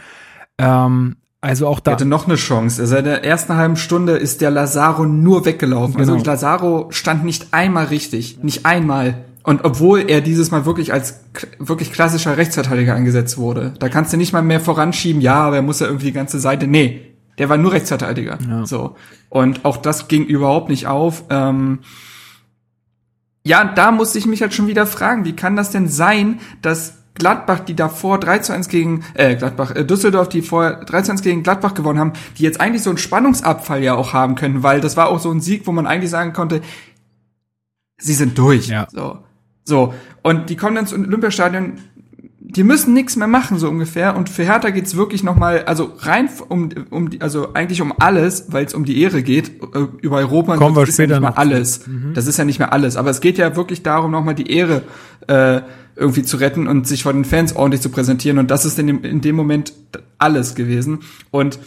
Ähm, 0.59 1.16
also 1.40 1.66
auch 1.66 1.78
Er 1.78 1.82
da. 1.82 1.92
hatte 1.92 2.05
noch 2.05 2.26
eine 2.26 2.36
Chance. 2.36 2.80
Also 2.82 2.96
in 2.96 3.05
der 3.05 3.24
ersten 3.24 3.55
halben 3.57 3.76
Stunde 3.76 4.12
ist 4.12 4.40
der 4.40 4.50
Lazaro 4.50 5.05
nur 5.07 5.44
weggelaufen. 5.44 5.96
Genau. 5.96 6.14
Also 6.14 6.24
Lazaro 6.24 6.86
stand 6.90 7.24
nicht 7.24 7.48
einmal 7.52 7.86
richtig. 7.86 8.38
Nicht 8.42 8.64
einmal. 8.66 9.24
Und 9.45 9.62
obwohl 9.64 10.11
er 10.11 10.22
dieses 10.22 10.51
Mal 10.51 10.64
wirklich 10.64 10.92
als 10.92 11.20
wirklich 11.59 11.92
klassischer 11.92 12.36
Rechtsverteidiger 12.36 12.95
angesetzt 12.95 13.36
wurde. 13.36 13.74
Da 13.78 13.90
kannst 13.90 14.12
du 14.12 14.16
nicht 14.16 14.32
mal 14.32 14.42
mehr 14.42 14.59
voranschieben, 14.59 15.20
ja, 15.20 15.34
aber 15.34 15.57
er 15.57 15.62
muss 15.62 15.80
ja 15.80 15.86
irgendwie 15.86 16.07
die 16.07 16.12
ganze 16.12 16.40
Seite. 16.40 16.66
Nee, 16.66 17.14
der 17.38 17.51
war 17.51 17.59
nur 17.59 17.72
Rechtsverteidiger. 17.72 18.38
Ja. 18.49 18.64
So. 18.64 18.97
Und 19.28 19.66
auch 19.66 19.76
das 19.76 20.09
ging 20.09 20.24
überhaupt 20.24 20.70
nicht 20.70 20.86
auf. 20.86 21.24
Ähm, 21.28 21.80
ja, 23.47 23.64
da 23.64 23.92
musste 23.92 24.18
ich 24.18 24.26
mich 24.26 24.40
halt 24.40 24.55
schon 24.55 24.66
wieder 24.66 24.86
fragen, 24.86 25.26
wie 25.26 25.36
kann 25.36 25.57
das 25.57 25.70
denn 25.70 25.88
sein, 25.88 26.40
dass 26.62 27.05
Gladbach, 27.12 27.61
die 27.61 27.76
davor 27.76 28.18
3 28.18 28.38
zu 28.38 28.53
1 28.55 28.68
gegen, 28.68 29.05
äh, 29.12 29.36
Gladbach, 29.36 29.76
äh, 29.76 29.84
Düsseldorf, 29.84 30.30
die 30.30 30.40
vorher 30.40 30.84
3 30.84 31.03
zu 31.03 31.12
1 31.12 31.22
gegen 31.22 31.42
Gladbach 31.42 31.74
gewonnen 31.74 31.99
haben, 31.99 32.12
die 32.38 32.42
jetzt 32.42 32.61
eigentlich 32.61 32.82
so 32.82 32.90
einen 32.90 32.99
Spannungsabfall 32.99 33.82
ja 33.82 33.95
auch 33.95 34.14
haben 34.14 34.36
können, 34.36 34.62
weil 34.62 34.80
das 34.80 34.97
war 34.97 35.09
auch 35.09 35.20
so 35.20 35.30
ein 35.30 35.40
Sieg, 35.40 35.66
wo 35.66 35.72
man 35.72 35.86
eigentlich 35.86 36.11
sagen 36.11 36.32
konnte, 36.32 36.62
sie 37.99 38.14
sind 38.14 38.38
durch. 38.38 38.68
Ja. 38.68 38.88
So. 38.90 39.18
So. 39.64 39.94
Und 40.22 40.50
die 40.50 40.56
kommen 40.56 40.76
dann 40.76 40.84
ins 40.84 40.92
Olympiastadion, 40.92 41.74
die 42.54 42.62
müssen 42.62 42.94
nichts 42.94 43.16
mehr 43.16 43.26
machen, 43.26 43.58
so 43.58 43.68
ungefähr. 43.68 44.16
Und 44.16 44.28
für 44.28 44.44
Hertha 44.44 44.70
geht's 44.70 44.96
wirklich 44.96 45.22
nochmal, 45.22 45.64
also 45.64 45.92
rein 45.98 46.28
um, 46.48 46.68
um 46.90 47.10
die, 47.10 47.20
also 47.20 47.54
eigentlich 47.54 47.80
um 47.80 47.92
alles, 47.98 48.46
weil 48.52 48.64
es 48.64 48.74
um 48.74 48.84
die 48.84 49.00
Ehre 49.00 49.22
geht, 49.22 49.62
äh, 49.74 49.86
über 50.02 50.18
Europa. 50.18 50.56
Kommen 50.56 50.74
das 50.74 50.84
wir 50.84 50.88
ist 50.88 50.94
später 50.94 51.14
ja 51.14 51.20
nicht 51.20 51.22
mehr 51.22 51.34
zu. 51.34 51.90
Mhm. 51.90 52.04
alles. 52.04 52.14
Das 52.14 52.26
ist 52.26 52.38
ja 52.38 52.44
nicht 52.44 52.58
mehr 52.58 52.72
alles. 52.72 52.96
Aber 52.96 53.10
es 53.10 53.20
geht 53.20 53.38
ja 53.38 53.56
wirklich 53.56 53.82
darum, 53.82 54.10
nochmal 54.10 54.34
die 54.34 54.50
Ehre 54.50 54.82
äh, 55.26 55.62
irgendwie 55.96 56.22
zu 56.22 56.36
retten 56.36 56.68
und 56.68 56.86
sich 56.86 57.02
vor 57.02 57.12
den 57.12 57.24
Fans 57.24 57.56
ordentlich 57.56 57.80
zu 57.80 57.88
präsentieren. 57.88 58.38
Und 58.38 58.50
das 58.50 58.64
ist 58.64 58.78
in 58.78 58.86
dem, 58.86 59.04
in 59.04 59.20
dem 59.20 59.36
Moment 59.36 59.72
alles 60.18 60.54
gewesen. 60.54 61.00
Und 61.30 61.58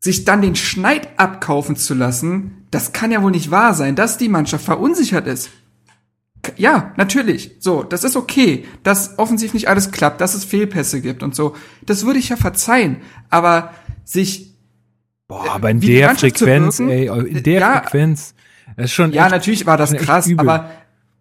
sich 0.00 0.24
dann 0.24 0.42
den 0.42 0.56
Schneid 0.56 1.08
abkaufen 1.16 1.76
zu 1.76 1.94
lassen, 1.94 2.66
das 2.70 2.92
kann 2.92 3.12
ja 3.12 3.22
wohl 3.22 3.30
nicht 3.30 3.50
wahr 3.50 3.72
sein, 3.74 3.94
dass 3.94 4.18
die 4.18 4.28
Mannschaft 4.28 4.64
verunsichert 4.64 5.26
ist. 5.26 5.50
Ja, 6.56 6.92
natürlich. 6.96 7.52
So, 7.60 7.82
das 7.84 8.02
ist 8.04 8.16
okay, 8.16 8.64
dass 8.82 9.18
offensiv 9.18 9.54
nicht 9.54 9.68
alles 9.68 9.90
klappt, 9.92 10.20
dass 10.20 10.34
es 10.34 10.44
Fehlpässe 10.44 11.00
gibt 11.00 11.22
und 11.22 11.34
so. 11.36 11.54
Das 11.86 12.04
würde 12.04 12.18
ich 12.18 12.28
ja 12.30 12.36
verzeihen. 12.36 12.96
Aber 13.30 13.72
sich, 14.04 14.56
Boah, 15.28 15.52
aber 15.52 15.70
in 15.70 15.80
wie 15.82 15.86
die 15.86 15.94
der 15.94 16.14
Frequenz, 16.16 16.78
wirken? 16.80 16.90
ey, 16.92 17.28
in 17.28 17.42
der 17.42 17.60
Ja. 17.60 17.80
Frequenz. 17.82 18.34
Das 18.76 18.86
ist 18.86 18.92
schon 18.92 19.12
ja, 19.12 19.24
echt, 19.24 19.32
natürlich 19.32 19.66
war 19.66 19.76
das 19.76 19.92
krass, 19.94 20.28
aber, 20.36 20.70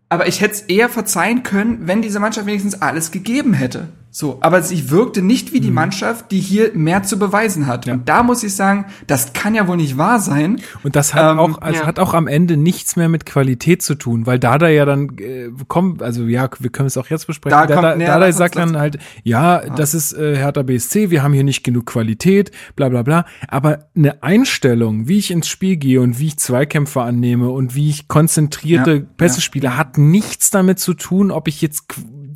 aber 0.10 0.28
ich 0.28 0.42
hätte 0.42 0.54
es 0.54 0.62
eher 0.62 0.90
verzeihen 0.90 1.44
können, 1.44 1.88
wenn 1.88 2.02
diese 2.02 2.20
Mannschaft 2.20 2.48
wenigstens 2.48 2.82
alles 2.82 3.12
gegeben 3.12 3.54
hätte. 3.54 3.90
So, 4.14 4.40
aber 4.42 4.62
sie 4.62 4.90
wirkte 4.92 5.22
nicht 5.22 5.54
wie 5.54 5.62
die 5.62 5.72
Mannschaft, 5.72 6.32
die 6.32 6.40
hier 6.42 6.72
mehr 6.74 7.02
zu 7.04 7.18
beweisen 7.18 7.66
hat. 7.66 7.86
Ja. 7.86 7.94
Und 7.94 8.10
da 8.10 8.24
muss 8.24 8.44
ich 8.44 8.54
sagen, 8.54 8.86
das 9.08 9.32
kann 9.32 9.56
ja 9.56 9.68
wohl 9.70 9.78
nicht 9.78 9.98
wahr 9.98 10.20
sein. 10.20 10.60
Und 10.84 10.98
das 10.98 11.14
hat 11.14 11.32
Ähm, 11.32 11.40
auch, 11.40 11.62
also 11.62 11.80
ja. 11.80 11.86
hat 11.88 11.98
auch 11.98 12.14
am 12.14 12.28
Ende 12.28 12.58
nichts 12.58 12.98
mehr 12.98 13.08
mit 13.08 13.26
Qualität 13.26 13.82
zu 13.82 13.96
tun, 13.96 14.26
weil 14.26 14.38
Dada 14.38 14.68
ja 14.68 14.84
dann 14.84 15.18
äh, 15.18 15.50
kommt, 15.70 16.02
also 16.04 16.24
ja, 16.26 16.50
wir 16.60 16.70
können 16.72 16.88
es 16.88 16.98
auch 16.98 17.08
jetzt 17.08 17.26
besprechen. 17.26 17.58
Da 17.58 17.66
Dada, 17.66 17.82
kommt- 17.90 18.00
nee, 18.00 18.06
Dada 18.06 18.30
sagt 18.34 18.58
dann 18.58 18.78
halt, 18.78 18.98
ja, 19.24 19.60
das 19.78 19.94
ist 19.94 20.12
äh, 20.12 20.36
Hertha 20.36 20.62
BSC, 20.64 21.10
wir 21.10 21.24
haben 21.24 21.32
hier 21.34 21.46
nicht 21.46 21.64
genug 21.64 21.86
Qualität, 21.86 22.52
bla 22.76 22.90
bla 22.90 23.04
bla. 23.04 23.26
Aber 23.48 23.86
eine 23.96 24.22
Einstellung, 24.24 25.08
wie 25.08 25.20
ich 25.20 25.32
ins 25.32 25.48
Spiel 25.48 25.78
gehe 25.78 26.02
und 26.02 26.20
wie 26.20 26.28
ich 26.28 26.38
Zweikämpfe 26.38 27.02
annehme 27.02 27.50
und 27.50 27.76
wie 27.76 27.90
ich 27.90 28.10
konzentrierte 28.10 28.94
Ja, 28.94 29.04
Pässe 29.16 29.38
ja. 29.38 29.42
spiele, 29.42 29.78
hat 29.78 29.98
nichts 29.98 30.50
damit 30.52 30.80
zu 30.80 30.96
tun, 30.96 31.32
ob 31.32 31.48
ich 31.48 31.62
jetzt 31.62 31.86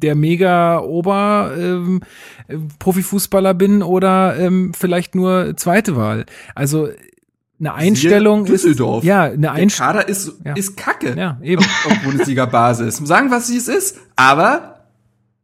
der 0.02 0.16
mega 0.16 0.80
Ober 0.80 1.52
ähm, 1.58 2.02
äh, 2.48 2.58
Profifußballer 2.80 3.54
bin 3.54 3.82
oder 3.84 4.38
ähm, 4.38 4.74
vielleicht 4.78 5.16
nur 5.16 5.56
zweite 5.58 5.96
Wahl. 5.96 6.26
Also 6.56 6.90
eine 7.60 7.74
Einstellung 7.74 8.46
ist 8.46 8.64
Düsseldorf. 8.66 9.04
ja 9.04 9.24
eine 9.24 9.38
Der 9.38 9.52
Einstellung. 9.54 9.94
Kader 9.94 10.10
ist, 10.10 10.34
Ja. 10.44 10.54
ist 10.56 10.76
kacke. 10.76 11.16
Ja, 11.18 11.38
eben. 11.42 11.64
auf 11.64 11.98
Bundesliga-Basis. 12.04 12.98
Sagen, 12.98 13.32
was 13.32 13.50
es 13.50 13.68
ist, 13.70 13.98
aber 14.18 14.82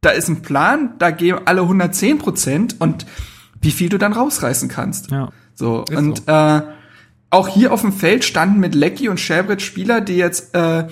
da 0.01 0.09
ist 0.09 0.27
ein 0.27 0.41
Plan, 0.41 0.95
da 0.99 1.11
gehen 1.11 1.37
alle 1.45 1.61
110 1.61 2.17
Prozent 2.17 2.75
und 2.79 3.05
wie 3.61 3.71
viel 3.71 3.87
du 3.89 3.97
dann 3.97 4.13
rausreißen 4.13 4.67
kannst. 4.67 5.11
Ja. 5.11 5.29
So, 5.55 5.83
Ist 5.89 5.95
und 5.97 6.23
Äh, 6.27 6.61
auch 7.29 7.47
hier 7.47 7.71
auf 7.71 7.81
dem 7.81 7.93
Feld 7.93 8.25
standen 8.25 8.59
mit 8.59 8.75
Lecky 8.75 9.07
und 9.07 9.19
Schäbret 9.19 9.61
Spieler, 9.61 10.01
die 10.01 10.17
jetzt 10.17 10.53
äh, 10.53 10.87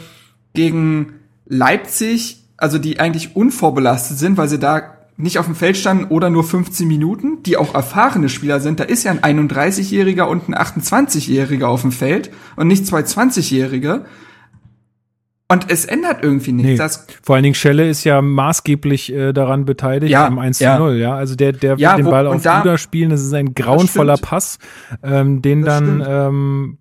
gegen 0.53 1.13
Leipzig, 1.47 2.38
also 2.59 2.77
die 2.77 2.99
eigentlich 2.99 3.35
unvorbelastet 3.35 4.17
sind, 4.17 4.37
weil 4.37 4.47
sie 4.47 4.59
da 4.59 4.95
nicht 5.17 5.37
auf 5.37 5.45
dem 5.47 5.55
Feld 5.55 5.75
standen 5.75 6.05
oder 6.05 6.29
nur 6.29 6.43
15 6.45 6.87
Minuten, 6.87 7.43
die 7.43 7.57
auch 7.57 7.73
erfahrene 7.75 8.29
Spieler 8.29 8.59
sind. 8.61 8.79
Da 8.79 8.85
ist 8.85 9.03
ja 9.03 9.11
ein 9.11 9.19
31-Jähriger 9.49 10.23
und 10.29 10.47
ein 10.47 10.55
28-Jähriger 10.55 11.65
auf 11.65 11.81
dem 11.81 11.91
Feld 11.91 12.31
und 12.55 12.67
nicht 12.67 12.87
zwei 12.87 13.01
20-Jährige. 13.01 14.05
Und 15.51 15.71
es 15.71 15.85
ändert 15.85 16.23
irgendwie 16.23 16.51
nichts. 16.51 16.69
Nee. 16.71 16.77
Das, 16.77 17.07
Vor 17.23 17.35
allen 17.35 17.43
Dingen 17.43 17.55
Schelle 17.55 17.89
ist 17.89 18.03
ja 18.03 18.21
maßgeblich 18.21 19.11
äh, 19.11 19.33
daran 19.33 19.65
beteiligt 19.65 20.11
Ja, 20.11 20.27
am 20.27 20.37
1 20.37 20.59
zu 20.59 20.63
ja. 20.63 20.77
0, 20.77 20.93
ja. 20.97 21.15
Also 21.15 21.35
der, 21.35 21.53
der 21.53 21.75
Ja, 21.77 21.91
will 21.93 21.97
den 21.97 22.05
wo- 22.05 22.11
Ball 22.11 22.27
auf 22.27 22.41
da- 22.43 22.77
spielen, 22.77 23.09
das 23.09 23.21
ist 23.23 23.33
ein 23.33 23.55
grauenvoller. 23.55 24.17
Pass, 24.17 24.59
ähm, 25.01 25.41
den 25.41 25.63
Das 25.63 25.79
dann 25.79 25.85
stimmt. 26.01 26.05
ähm, 26.07 26.77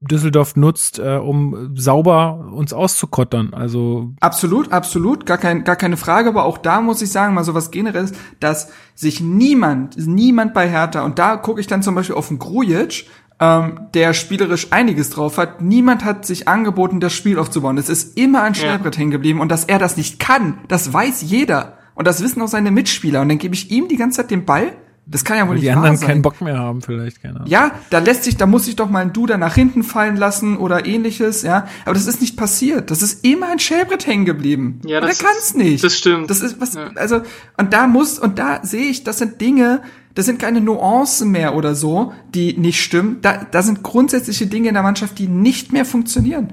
Düsseldorf 0.00 0.56
nutzt, 0.56 0.98
äh, 0.98 1.16
um 1.16 1.76
sauber 1.76 2.50
uns 2.52 2.72
auszukottern. 2.72 3.52
Also 3.52 4.12
Absolut, 4.20 4.72
absolut, 4.72 5.26
gar, 5.26 5.36
kein, 5.36 5.64
gar 5.64 5.76
keine 5.76 5.98
Frage, 5.98 6.30
aber 6.30 6.44
auch 6.44 6.56
da 6.58 6.80
muss 6.80 7.02
ich 7.02 7.12
sagen, 7.12 7.34
mal 7.34 7.44
so 7.44 7.54
was 7.54 7.70
generelles, 7.70 8.12
dass 8.40 8.70
sich 8.94 9.20
niemand, 9.20 9.98
niemand 9.98 10.54
bei 10.54 10.68
Hertha, 10.68 11.02
und 11.04 11.18
da 11.18 11.36
gucke 11.36 11.60
ich 11.60 11.66
dann 11.66 11.82
zum 11.82 11.94
Beispiel 11.94 12.16
auf 12.16 12.28
den 12.28 12.38
Grujic, 12.38 13.06
ähm, 13.40 13.88
der 13.94 14.14
spielerisch 14.14 14.68
einiges 14.70 15.10
drauf 15.10 15.36
hat, 15.38 15.60
niemand 15.60 16.04
hat 16.04 16.24
sich 16.24 16.48
angeboten, 16.48 17.00
das 17.00 17.12
Spiel 17.12 17.38
aufzubauen. 17.38 17.76
Es 17.78 17.88
ist 17.88 18.18
immer 18.18 18.42
ein 18.42 18.54
Ja. 18.54 18.60
Schnellbrett 18.60 18.96
hängen 18.98 19.10
geblieben 19.10 19.40
und 19.40 19.50
dass 19.50 19.64
er 19.64 19.78
das 19.78 19.96
nicht 19.96 20.18
kann, 20.18 20.58
das 20.68 20.92
weiß 20.92 21.22
jeder. 21.22 21.76
Und 21.94 22.06
das 22.06 22.22
wissen 22.22 22.40
auch 22.40 22.48
seine 22.48 22.70
Mitspieler. 22.70 23.20
Und 23.20 23.28
dann 23.28 23.36
gebe 23.38 23.54
ich 23.54 23.70
ihm 23.70 23.88
die 23.88 23.96
ganze 23.96 24.18
Zeit 24.18 24.30
den 24.30 24.46
Ball. 24.46 24.72
Das 25.12 25.24
kann 25.24 25.36
ja 25.38 25.42
wohl 25.42 25.48
weil 25.50 25.54
nicht 25.56 25.64
die 25.64 25.68
wahr 25.70 25.76
anderen 25.78 25.96
sein. 25.96 26.06
keinen 26.08 26.22
Bock 26.22 26.40
mehr 26.40 26.56
haben, 26.56 26.82
vielleicht, 26.82 27.20
keine 27.20 27.36
Ahnung. 27.36 27.48
Ja, 27.48 27.72
da 27.90 27.98
lässt 27.98 28.22
sich, 28.24 28.36
da 28.36 28.46
muss 28.46 28.66
sich 28.66 28.76
doch 28.76 28.88
mal 28.88 29.00
ein 29.00 29.12
Duda 29.12 29.36
nach 29.38 29.54
hinten 29.56 29.82
fallen 29.82 30.16
lassen 30.16 30.56
oder 30.56 30.86
ähnliches, 30.86 31.42
ja. 31.42 31.66
Aber 31.84 31.94
das 31.94 32.06
ist 32.06 32.20
nicht 32.20 32.36
passiert. 32.36 32.90
Das 32.92 33.02
ist 33.02 33.24
immer 33.24 33.48
ein 33.50 33.58
Schellbrett 33.58 34.06
hängen 34.06 34.24
geblieben. 34.24 34.80
Ja, 34.86 34.98
und 35.00 35.08
das 35.08 35.20
er 35.20 35.26
kann's 35.26 35.54
nicht. 35.54 35.82
das 35.82 35.96
stimmt. 35.96 36.30
Das 36.30 36.40
ist 36.40 36.60
was, 36.60 36.74
Ja. 36.74 36.90
also, 36.94 37.22
und 37.56 37.72
da 37.72 37.88
muss, 37.88 38.18
und 38.20 38.38
da 38.38 38.60
sehe 38.64 38.84
ich, 38.86 39.02
das 39.02 39.18
sind 39.18 39.40
Dinge, 39.40 39.82
das 40.14 40.26
sind 40.26 40.38
keine 40.38 40.60
Nuancen 40.60 41.30
mehr 41.32 41.56
oder 41.56 41.74
so, 41.74 42.12
die 42.34 42.56
nicht 42.56 42.80
stimmen. 42.80 43.18
Da, 43.20 43.46
da 43.50 43.62
sind 43.62 43.82
grundsätzliche 43.82 44.46
Dinge 44.46 44.68
in 44.68 44.74
der 44.74 44.82
Mannschaft, 44.84 45.18
die 45.18 45.26
nicht 45.26 45.72
mehr 45.72 45.84
funktionieren. 45.84 46.52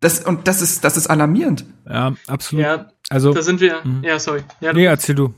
Das, 0.00 0.24
und 0.24 0.48
das 0.48 0.62
ist, 0.62 0.82
das 0.82 0.96
ist 0.96 1.08
alarmierend. 1.08 1.64
Ja, 1.88 2.14
absolut. 2.26 2.64
Ja, 2.64 2.86
also, 3.10 3.32
da 3.34 3.42
sind 3.42 3.60
wir. 3.60 3.76
Mhm. 3.84 4.02
Ja, 4.02 4.18
sorry. 4.18 4.40
Ja, 4.60 4.72
nee, 4.72 4.84
erzähl 4.86 5.14
du. 5.14 5.34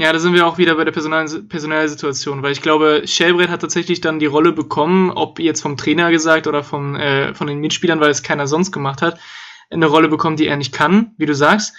Ja, 0.00 0.12
da 0.12 0.20
sind 0.20 0.32
wir 0.34 0.46
auch 0.46 0.58
wieder 0.58 0.76
bei 0.76 0.84
der 0.84 0.92
personellen 0.92 1.88
Situation, 1.88 2.42
weil 2.42 2.52
ich 2.52 2.62
glaube, 2.62 3.02
Shelbrett 3.04 3.48
hat 3.48 3.62
tatsächlich 3.62 4.00
dann 4.00 4.20
die 4.20 4.26
Rolle 4.26 4.52
bekommen, 4.52 5.10
ob 5.10 5.40
jetzt 5.40 5.60
vom 5.60 5.76
Trainer 5.76 6.12
gesagt 6.12 6.46
oder 6.46 6.62
vom, 6.62 6.94
äh, 6.94 7.34
von 7.34 7.48
den 7.48 7.58
Mitspielern, 7.58 7.98
weil 7.98 8.10
es 8.10 8.22
keiner 8.22 8.46
sonst 8.46 8.70
gemacht 8.70 9.02
hat, 9.02 9.18
eine 9.70 9.86
Rolle 9.86 10.08
bekommen, 10.08 10.36
die 10.36 10.46
er 10.46 10.56
nicht 10.56 10.72
kann, 10.72 11.14
wie 11.18 11.26
du 11.26 11.34
sagst. 11.34 11.74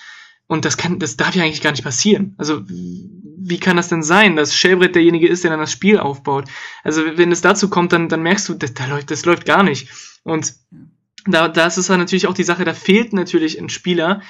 Und 0.47 0.65
das 0.65 0.75
kann, 0.75 0.99
das 0.99 1.15
darf 1.15 1.33
ja 1.33 1.43
eigentlich 1.43 1.61
gar 1.61 1.71
nicht 1.71 1.83
passieren. 1.83 2.35
Also, 2.37 2.61
wie 2.67 3.59
kann 3.59 3.77
das 3.77 3.87
denn 3.87 4.03
sein, 4.03 4.35
dass 4.35 4.53
Shelbrett 4.53 4.95
derjenige 4.95 5.29
ist, 5.29 5.45
der 5.45 5.51
dann 5.51 5.61
das 5.61 5.71
Spiel 5.71 5.97
aufbaut? 5.97 6.49
Also, 6.83 7.03
wenn 7.15 7.31
es 7.31 7.41
dazu 7.41 7.69
kommt, 7.69 7.93
dann, 7.93 8.09
dann 8.09 8.21
merkst 8.21 8.49
du, 8.49 8.53
das, 8.53 8.73
da 8.73 8.87
läuft, 8.87 9.11
das 9.11 9.23
läuft 9.23 9.45
gar 9.45 9.63
nicht. 9.63 9.87
Und 10.23 10.55
da, 11.25 11.47
da 11.47 11.67
ist 11.67 11.77
es 11.77 11.87
dann 11.87 11.99
natürlich 11.99 12.27
auch 12.27 12.33
die 12.33 12.43
Sache, 12.43 12.65
da 12.65 12.73
fehlt 12.73 13.13
natürlich 13.13 13.61
ein 13.61 13.69
Spieler, 13.69 14.21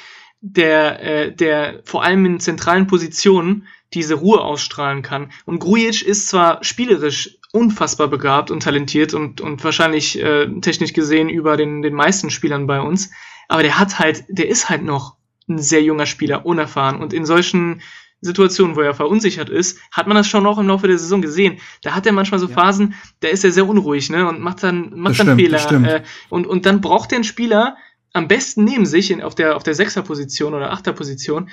der, 0.42 1.02
äh, 1.02 1.36
der 1.36 1.82
vor 1.86 2.04
allem 2.04 2.26
in 2.26 2.40
zentralen 2.40 2.86
Positionen 2.86 3.66
diese 3.94 4.16
Ruhe 4.16 4.42
ausstrahlen 4.42 5.02
kann. 5.02 5.32
Und 5.46 5.60
Grujic 5.60 6.02
ist 6.02 6.28
zwar 6.28 6.64
spielerisch 6.64 7.38
unfassbar 7.52 8.08
begabt 8.08 8.52
und 8.52 8.62
talentiert 8.62 9.14
und, 9.14 9.42
und 9.42 9.64
wahrscheinlich 9.64 10.22
äh, 10.22 10.48
technisch 10.62 10.94
gesehen 10.94 11.30
über 11.30 11.58
den, 11.58 11.82
den 11.82 11.94
meisten 11.94 12.30
Spielern 12.30 12.68
bei 12.68 12.80
uns, 12.80 13.10
aber 13.48 13.64
der 13.64 13.80
hat 13.80 13.98
halt, 13.98 14.26
der 14.30 14.48
ist 14.48 14.70
halt 14.70 14.84
noch 14.84 15.16
ein 15.48 15.58
sehr 15.58 15.82
junger 15.82 16.06
Spieler, 16.06 16.46
unerfahren. 16.46 17.02
Und 17.02 17.12
in 17.12 17.26
solchen 17.26 17.82
Situationen, 18.22 18.76
wo 18.76 18.82
er 18.82 18.94
verunsichert 18.94 19.50
ist, 19.50 19.80
hat 19.92 20.06
man 20.06 20.16
das 20.16 20.28
schon 20.28 20.46
auch 20.46 20.60
im 20.60 20.68
Laufe 20.68 20.88
der 20.88 21.00
Saison 21.00 21.22
gesehen. 21.22 21.60
Da 21.82 21.96
hat 21.96 22.06
er 22.06 22.12
manchmal 22.12 22.40
so 22.40 22.48
Ja. 22.48 22.54
Phasen, 22.54 22.94
da 23.22 23.30
ist 23.30 23.44
er 23.44 23.52
sehr 23.52 23.68
unruhig, 23.68 24.10
ne, 24.10 24.28
und 24.28 24.40
macht 24.42 24.62
dann, 24.62 24.92
macht 24.96 25.18
Das 25.20 25.26
dann 25.26 25.40
stimmt, 25.40 25.88
Fehler. 25.88 25.96
Äh, 25.96 26.04
und, 26.30 26.46
und 26.46 26.66
dann 26.66 26.82
braucht 26.82 27.12
er 27.12 27.18
einen 27.18 27.24
Spieler 27.24 27.78
am 28.14 28.28
besten 28.28 28.64
neben 28.64 28.86
sich 28.86 29.12
in, 29.12 29.22
auf 29.22 29.36
der, 29.36 29.56
auf 29.56 29.64
der 29.64 29.76
Sechserposition 29.76 30.54
oder 30.54 30.72
Achterposition, 30.72 31.50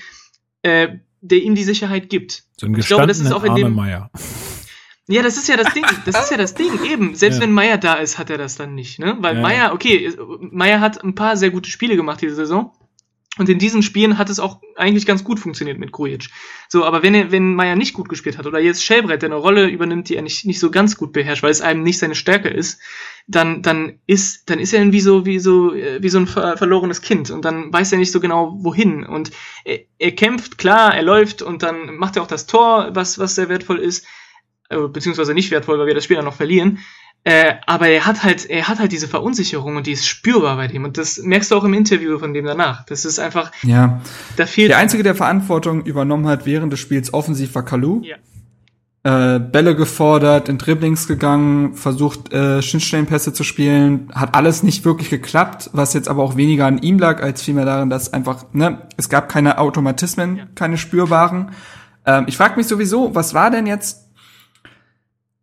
äh, 0.62 0.98
der 1.20 1.38
ihm 1.42 1.54
die 1.54 1.64
Sicherheit 1.64 2.08
gibt. 2.10 2.44
So 2.56 2.66
ein 2.66 2.74
Ich 2.78 2.86
glaube, 2.86 3.06
das 3.06 3.18
ist 3.20 3.32
auch 3.32 3.44
in 3.44 3.54
dem- 3.54 3.74
Meier. 3.74 4.10
Ja, 5.08 5.22
das 5.22 5.36
ist 5.36 5.48
ja 5.48 5.56
das 5.56 5.72
Ding. 5.72 5.84
Das 6.04 6.24
ist 6.24 6.30
ja 6.32 6.36
das 6.36 6.54
Ding, 6.54 6.70
eben. 6.90 7.14
Selbst 7.14 7.36
Ja. 7.36 7.42
wenn 7.42 7.52
Meier 7.52 7.78
da 7.78 7.94
ist, 7.94 8.18
hat 8.18 8.28
er 8.30 8.38
das 8.38 8.56
dann 8.56 8.74
nicht, 8.74 8.98
ne? 8.98 9.16
Weil 9.20 9.36
Ja. 9.36 9.40
Meier, 9.40 9.72
okay, 9.72 10.12
Meier 10.40 10.80
hat 10.80 11.02
ein 11.04 11.14
paar 11.14 11.36
sehr 11.36 11.50
gute 11.50 11.70
Spiele 11.70 11.94
gemacht 11.96 12.20
diese 12.20 12.34
Saison. 12.34 12.72
Und 13.38 13.48
in 13.50 13.58
diesen 13.58 13.82
Spielen 13.82 14.16
hat 14.16 14.30
es 14.30 14.40
auch 14.40 14.62
eigentlich 14.76 15.04
ganz 15.04 15.22
gut 15.22 15.38
funktioniert 15.38 15.78
mit 15.78 15.92
Grujic. 15.92 16.30
So, 16.68 16.84
aber 16.84 17.02
wenn 17.02 17.14
er, 17.14 17.32
wenn 17.32 17.54
Meier 17.54 17.76
nicht 17.76 17.92
gut 17.92 18.08
gespielt 18.08 18.38
hat 18.38 18.46
oder 18.46 18.58
jetzt 18.58 18.82
Schellbrett, 18.82 19.20
der 19.20 19.28
eine 19.28 19.36
Rolle 19.36 19.68
übernimmt, 19.68 20.08
die 20.08 20.16
er 20.16 20.22
nicht, 20.22 20.46
nicht 20.46 20.58
so 20.58 20.70
ganz 20.70 20.96
gut 20.96 21.12
beherrscht, 21.12 21.42
weil 21.42 21.50
es 21.50 21.60
einem 21.60 21.82
nicht 21.82 21.98
seine 21.98 22.14
Stärke 22.14 22.48
ist, 22.48 22.80
dann, 23.26 23.60
dann 23.60 23.98
ist, 24.06 24.48
dann 24.48 24.58
ist 24.58 24.72
er 24.72 24.90
wie 24.90 25.00
so, 25.00 25.26
wie 25.26 25.38
so, 25.38 25.74
äh, 25.74 26.02
wie 26.02 26.08
so 26.08 26.18
ein 26.18 26.26
ver 26.26 26.56
verlorenes 26.56 27.02
Kind 27.02 27.30
und 27.30 27.44
dann 27.44 27.72
weiß 27.72 27.92
er 27.92 27.98
nicht 27.98 28.12
so 28.12 28.20
genau, 28.20 28.56
wohin. 28.60 29.04
Und 29.04 29.32
er, 29.64 29.80
er 29.98 30.12
kämpft, 30.12 30.56
klar, 30.56 30.94
er 30.94 31.02
läuft 31.02 31.42
und 31.42 31.62
dann 31.62 31.96
macht 31.96 32.16
er 32.16 32.22
auch 32.22 32.28
das 32.28 32.46
Tor, 32.46 32.90
was, 32.94 33.18
was 33.18 33.34
sehr 33.34 33.48
wertvoll 33.48 33.78
ist, 33.78 34.06
äh, 34.70 34.78
beziehungsweise 34.78 35.34
nicht 35.34 35.50
wertvoll, 35.50 35.78
weil 35.78 35.86
wir 35.86 35.94
das 35.94 36.04
Spiel 36.04 36.16
dann 36.16 36.24
noch 36.24 36.34
verlieren. 36.34 36.78
Äh, 37.24 37.54
aber 37.66 37.88
er 37.88 38.06
hat 38.06 38.22
halt, 38.22 38.48
er 38.48 38.68
hat 38.68 38.78
halt 38.78 38.92
diese 38.92 39.08
Verunsicherung 39.08 39.76
und 39.76 39.86
die 39.88 39.92
ist 39.92 40.06
spürbar 40.06 40.56
bei 40.56 40.68
dem. 40.68 40.84
Und 40.84 40.96
das 40.96 41.18
merkst 41.18 41.50
du 41.50 41.56
auch 41.56 41.64
im 41.64 41.74
Interview 41.74 42.18
von 42.20 42.32
dem 42.32 42.44
danach. 42.44 42.84
Das 42.86 43.04
ist 43.04 43.18
einfach, 43.18 43.50
Ja. 43.64 44.00
da 44.36 44.46
fehlt. 44.46 44.70
Der 44.70 44.78
Einzige, 44.78 45.02
der 45.02 45.16
Verantwortung 45.16 45.84
übernommen 45.84 46.28
hat 46.28 46.46
während 46.46 46.72
des 46.72 46.78
Spiels 46.78 47.12
offensiv 47.12 47.54
war 47.56 47.64
Kalu. 47.64 48.02
Ja. 48.04 48.16
Äh, 49.02 49.38
Bälle 49.40 49.76
gefordert, 49.76 50.48
in 50.48 50.58
Dribblings 50.58 51.06
gegangen, 51.06 51.74
versucht 51.74 52.32
äh, 52.32 52.60
Schnittstellenpässe 52.60 53.32
zu 53.32 53.44
spielen, 53.44 54.08
hat 54.12 54.34
alles 54.34 54.64
nicht 54.64 54.84
wirklich 54.84 55.10
geklappt, 55.10 55.70
was 55.72 55.94
jetzt 55.94 56.08
aber 56.08 56.24
auch 56.24 56.36
weniger 56.36 56.66
an 56.66 56.78
ihm 56.78 56.98
lag, 56.98 57.22
als 57.22 57.42
vielmehr 57.42 57.64
darin, 57.64 57.88
dass 57.88 58.12
einfach, 58.12 58.46
ne, 58.52 58.82
es 58.96 59.08
gab 59.08 59.28
keine 59.28 59.58
Automatismen, 59.58 60.36
Ja. 60.36 60.44
keine 60.56 60.76
spürbaren. 60.76 61.52
Ähm, 62.04 62.24
ich 62.26 62.36
frage 62.36 62.56
mich 62.56 62.66
sowieso, 62.66 63.14
was 63.14 63.32
war 63.32 63.52
denn 63.52 63.66
jetzt, 63.66 64.05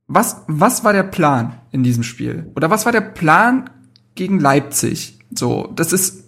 was, 0.08 0.38
was 0.48 0.84
war 0.84 0.94
der 0.94 1.04
Plan 1.04 1.56
in 1.72 1.84
diesem 1.84 2.04
Spiel? 2.04 2.52
Oder 2.56 2.70
was 2.70 2.86
war 2.86 2.92
der 2.92 3.02
Plan 3.02 3.70
gegen 4.16 4.40
Leipzig? 4.40 5.20
So, 5.34 5.72
das 5.76 5.94
ist, 5.94 6.26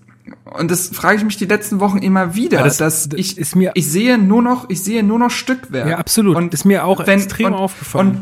und 0.57 0.71
das 0.71 0.87
frage 0.89 1.17
ich 1.17 1.23
mich 1.23 1.37
die 1.37 1.45
letzten 1.45 1.79
Wochen 1.79 1.97
immer 1.99 2.35
wieder, 2.35 2.63
das- 2.63 2.77
dass 2.77 3.09
das 3.09 3.19
ich, 3.19 3.37
ist 3.37 3.55
mir- 3.55 3.71
ich 3.75 3.87
sehe 3.91 4.17
nur 4.17 4.41
noch, 4.41 4.69
ich 4.69 4.83
sehe 4.83 5.03
nur 5.03 5.19
noch 5.19 5.29
Stückwerk. 5.31 5.87
Ja, 5.89 5.97
absolut. 5.97 6.35
Und 6.35 6.53
ist 6.53 6.65
mir 6.65 6.85
auch 6.85 7.05
wenn- 7.05 7.19
extrem 7.19 7.47
und, 7.47 7.53
aufgefallen. 7.53 8.07
Und 8.07 8.21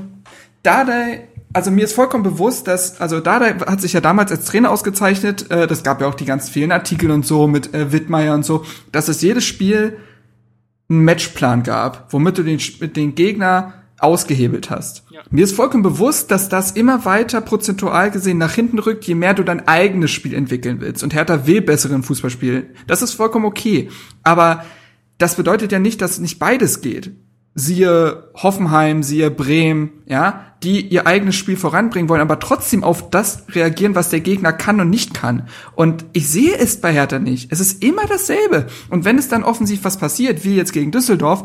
Dardai, 0.64 1.28
also 1.54 1.72
mir 1.72 1.84
ist 1.86 1.94
vollkommen 1.94 2.24
bewusst, 2.24 2.68
dass, 2.68 3.00
also 3.00 3.20
Dardai 3.20 3.54
hat 3.60 3.80
sich 3.80 3.94
ja 3.94 4.02
damals 4.02 4.32
als 4.32 4.46
Trainer 4.46 4.72
ausgezeichnet, 4.72 5.52
äh, 5.52 5.68
das 5.68 5.84
gab 5.84 6.02
ja 6.02 6.08
auch 6.08 6.16
die 6.16 6.26
ganz 6.26 6.50
vielen 6.50 6.72
Artikel 6.72 7.12
und 7.12 7.26
so 7.26 7.48
mit 7.48 7.74
äh, 7.74 7.92
Wittmeier 7.92 8.34
und 8.34 8.44
so, 8.44 8.66
dass 8.92 9.08
es 9.08 9.22
jedes 9.22 9.46
Spiel 9.46 9.98
einen 10.90 11.04
Matchplan 11.06 11.64
gab, 11.64 12.12
womit 12.12 12.38
du 12.38 12.44
den, 12.44 12.60
mit 12.80 12.98
den 12.98 13.16
Gegner 13.16 13.74
ausgehebelt 14.00 14.70
hast. 14.70 15.04
Ja. 15.10 15.22
Mir 15.30 15.44
ist 15.44 15.56
vollkommen 15.56 15.84
bewusst, 15.84 16.32
dass 16.32 16.50
das 16.50 16.72
immer 16.72 17.06
weiter 17.06 17.42
prozentual 17.42 18.12
gesehen 18.12 18.38
nach 18.38 18.54
hinten 18.54 18.80
rückt, 18.80 19.06
je 19.06 19.16
mehr 19.16 19.34
du 19.34 19.44
dein 19.44 19.68
eigenes 19.68 20.12
Spiel 20.12 20.34
entwickeln 20.34 20.82
willst. 20.82 21.04
Und 21.04 21.14
Hertha 21.14 21.48
will 21.48 21.62
besseren 21.62 22.04
Fußball 22.04 22.30
spielen. 22.30 22.66
Das 22.88 23.02
ist 23.02 23.14
vollkommen 23.14 23.46
okay. 23.46 23.90
Aber 24.24 24.66
das 25.18 25.36
bedeutet 25.36 25.72
ja 25.72 25.80
nicht, 25.80 26.02
dass 26.02 26.20
nicht 26.20 26.40
beides 26.40 26.82
geht. 26.82 27.12
Siehe 27.56 28.32
Hoffenheim, 28.34 29.04
siehe 29.04 29.30
Bremen, 29.30 29.92
ja, 30.08 30.54
die 30.64 30.82
ihr 30.82 31.06
eigenes 31.06 31.36
Spiel 31.36 31.56
voranbringen 31.56 32.10
wollen, 32.10 32.22
aber 32.22 32.40
trotzdem 32.40 32.84
auf 32.84 33.12
das 33.12 33.44
reagieren, 33.50 33.96
was 33.96 34.10
der 34.10 34.22
Gegner 34.22 34.54
kann 34.54 34.80
und 34.82 34.90
nicht 34.90 35.14
kann. 35.14 35.48
Und 35.76 36.06
ich 36.14 36.28
sehe 36.30 36.58
es 36.58 36.82
bei 36.82 36.92
Hertha 36.92 37.20
nicht. 37.20 37.52
Es 37.52 37.60
ist 37.60 37.84
immer 37.84 38.08
dasselbe. 38.08 38.68
Und 38.90 39.06
wenn 39.06 39.20
es 39.20 39.28
dann 39.28 39.44
offensiv 39.44 39.84
was 39.84 39.98
passiert, 39.98 40.44
wie 40.44 40.56
jetzt 40.56 40.74
gegen 40.74 40.92
Düsseldorf, 40.92 41.44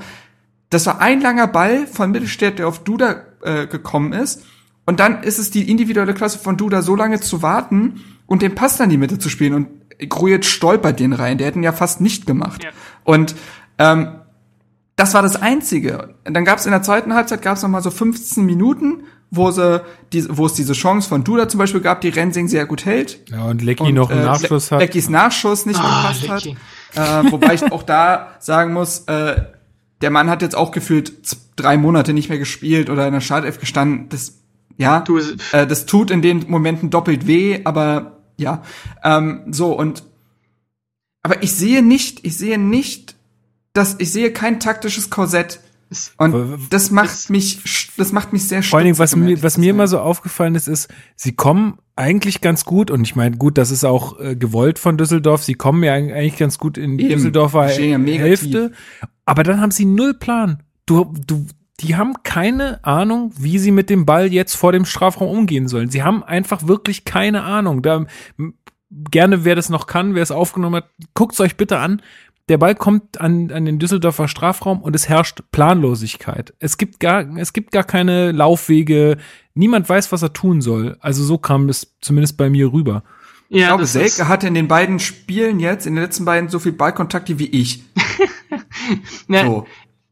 das 0.70 0.86
war 0.86 1.00
ein 1.00 1.20
langer 1.20 1.46
Ball 1.46 1.86
von 1.86 2.10
Mittelstädt, 2.10 2.58
der 2.58 2.68
auf 2.68 2.84
Duda 2.84 3.24
äh, 3.42 3.66
gekommen 3.66 4.12
ist. 4.12 4.44
Und 4.84 5.00
dann 5.00 5.22
ist 5.22 5.38
es 5.38 5.50
die 5.50 5.70
individuelle 5.70 6.14
Klasse 6.14 6.38
von 6.38 6.56
Duda, 6.56 6.82
so 6.82 6.96
lange 6.96 7.20
zu 7.20 7.42
warten 7.42 8.04
und 8.26 8.42
den 8.42 8.54
Pass 8.54 8.76
dann 8.76 8.84
in 8.84 8.90
die 8.90 8.96
Mitte 8.96 9.18
zu 9.18 9.28
spielen. 9.28 9.54
Und 9.54 9.68
Grujic 10.08 10.44
stolpert 10.44 11.00
den 11.00 11.12
rein. 11.12 11.38
Der 11.38 11.46
hätten 11.46 11.62
ja 11.62 11.72
fast 11.72 12.00
nicht 12.00 12.26
gemacht. 12.26 12.64
Ja. 12.64 12.70
Und 13.04 13.34
ähm, 13.78 14.20
das 14.96 15.14
war 15.14 15.22
das 15.22 15.40
Einzige. 15.40 16.14
dann 16.24 16.44
gab 16.44 16.58
es 16.58 16.66
in 16.66 16.72
der 16.72 16.82
zweiten 16.82 17.14
Halbzeit 17.14 17.42
gab 17.42 17.56
es 17.56 17.62
noch 17.62 17.68
mal 17.68 17.82
so 17.82 17.90
15 17.90 18.44
Minuten, 18.44 19.04
wo 19.30 19.50
sie, 19.50 19.82
die, 20.12 20.24
wo 20.28 20.46
es 20.46 20.54
diese 20.54 20.72
Chance 20.72 21.08
von 21.08 21.22
Duda 21.22 21.48
zum 21.48 21.58
Beispiel 21.58 21.80
gab, 21.80 22.00
die 22.00 22.08
Rensing 22.08 22.48
sehr 22.48 22.66
gut 22.66 22.84
hält. 22.84 23.20
Ja, 23.30 23.44
und 23.44 23.62
Lecky 23.62 23.92
noch 23.92 24.10
einen 24.10 24.22
äh, 24.22 24.24
Nachschuss 24.24 24.72
hat. 24.72 24.80
Leckys 24.80 25.08
Nachschuss 25.08 25.66
nicht 25.66 25.78
oh, 25.78 25.82
gepasst 25.82 26.22
Lecky. 26.22 26.56
hat. 26.96 27.26
Äh, 27.26 27.30
wobei 27.30 27.54
ich 27.54 27.70
auch 27.70 27.82
da 27.82 28.34
sagen 28.40 28.72
muss, 28.72 29.00
äh, 29.06 29.42
der 30.00 30.10
Mann 30.10 30.30
hat 30.30 30.42
jetzt 30.42 30.56
auch 30.56 30.70
gefühlt 30.70 31.12
drei 31.56 31.76
Monate 31.76 32.12
nicht 32.12 32.28
mehr 32.28 32.38
gespielt 32.38 32.90
oder 32.90 33.06
in 33.06 33.12
der 33.12 33.20
Startelf 33.20 33.58
gestanden. 33.58 34.08
Das, 34.08 34.38
ja, 34.76 35.04
äh, 35.52 35.66
das 35.66 35.86
tut 35.86 36.10
in 36.10 36.22
den 36.22 36.48
Momenten 36.48 36.90
doppelt 36.90 37.26
weh, 37.26 37.60
aber 37.64 38.18
ja, 38.36 38.62
ähm, 39.02 39.42
so 39.50 39.72
und 39.72 40.04
aber 41.22 41.42
ich 41.42 41.52
sehe 41.52 41.82
nicht, 41.82 42.24
ich 42.24 42.38
sehe 42.38 42.58
nicht 42.58 43.16
das, 43.72 43.96
ich 43.98 44.12
sehe 44.12 44.32
kein 44.32 44.60
taktisches 44.60 45.10
Korsett. 45.10 45.60
Und 46.18 46.68
das 46.70 46.90
macht 46.90 47.30
mich, 47.30 47.90
das 47.96 48.12
macht 48.12 48.32
mich 48.34 48.46
sehr 48.46 48.62
Vor 48.62 48.78
allen 48.78 48.86
Dingen, 48.86 48.98
was 48.98 49.16
mir, 49.16 49.42
was 49.42 49.56
mir 49.56 49.70
immer 49.70 49.88
so 49.88 50.00
aufgefallen 50.00 50.54
ist, 50.54 50.68
ist, 50.68 50.88
sie 51.16 51.32
kommen 51.32 51.78
eigentlich 51.96 52.42
ganz 52.42 52.66
gut 52.66 52.90
und 52.90 53.02
ich 53.02 53.16
meine, 53.16 53.36
gut, 53.38 53.56
das 53.56 53.70
ist 53.70 53.84
auch 53.84 54.20
äh, 54.20 54.36
gewollt 54.36 54.78
von 54.78 54.98
Düsseldorf. 54.98 55.42
Sie 55.42 55.54
kommen 55.54 55.82
ja 55.82 55.94
eigentlich 55.94 56.36
ganz 56.36 56.58
gut 56.58 56.76
in 56.76 56.98
die 56.98 57.08
Düsseldorfer 57.08 57.74
ja 57.80 57.98
Hälfte. 57.98 58.72
Aber 59.28 59.42
dann 59.42 59.60
haben 59.60 59.70
sie 59.70 59.84
null 59.84 60.14
Plan. 60.14 60.62
Du, 60.86 61.12
du, 61.26 61.46
die 61.80 61.96
haben 61.96 62.14
keine 62.22 62.82
Ahnung, 62.82 63.30
wie 63.38 63.58
sie 63.58 63.72
mit 63.72 63.90
dem 63.90 64.06
Ball 64.06 64.32
jetzt 64.32 64.54
vor 64.54 64.72
dem 64.72 64.86
Strafraum 64.86 65.28
umgehen 65.28 65.68
sollen. 65.68 65.90
Sie 65.90 66.02
haben 66.02 66.22
einfach 66.22 66.66
wirklich 66.66 67.04
keine 67.04 67.42
Ahnung. 67.42 67.82
Da, 67.82 68.06
gerne, 68.88 69.44
wer 69.44 69.54
das 69.54 69.68
noch 69.68 69.86
kann, 69.86 70.14
wer 70.14 70.22
es 70.22 70.30
aufgenommen 70.30 70.76
hat, 70.76 70.90
guckt's 71.12 71.40
euch 71.40 71.58
bitte 71.58 71.78
an 71.78 72.00
der 72.48 72.58
Ball 72.58 72.74
kommt 72.74 73.20
an, 73.20 73.50
an 73.50 73.64
den 73.64 73.78
Düsseldorfer 73.78 74.26
Strafraum 74.26 74.80
und 74.80 74.96
es 74.96 75.08
herrscht 75.08 75.42
Planlosigkeit. 75.52 76.54
Es 76.58 76.78
gibt 76.78 76.98
gar, 77.00 77.36
es 77.36 77.52
gibt 77.52 77.72
gar 77.72 77.84
keine 77.84 78.32
Laufwege. 78.32 79.18
Niemand 79.54 79.88
weiß, 79.88 80.12
was 80.12 80.22
er 80.22 80.32
tun 80.32 80.60
soll. 80.60 80.96
Also 81.00 81.24
so 81.24 81.38
kam 81.38 81.68
es 81.68 81.96
zumindest 82.00 82.36
bei 82.36 82.48
mir 82.48 82.72
rüber. 82.72 83.02
Ja, 83.48 83.60
ich 83.60 83.66
glaube, 83.66 83.86
Selke 83.86 84.28
hatte 84.28 84.46
in 84.46 84.54
den 84.54 84.68
beiden 84.68 84.98
Spielen 84.98 85.58
jetzt, 85.58 85.86
in 85.86 85.94
den 85.94 86.04
letzten 86.04 86.24
beiden, 86.24 86.50
so 86.50 86.58
viel 86.58 86.72
Ballkontakte 86.72 87.38
wie 87.38 87.46
ich. 87.46 87.82
Na, 89.26 89.44
so. 89.44 89.66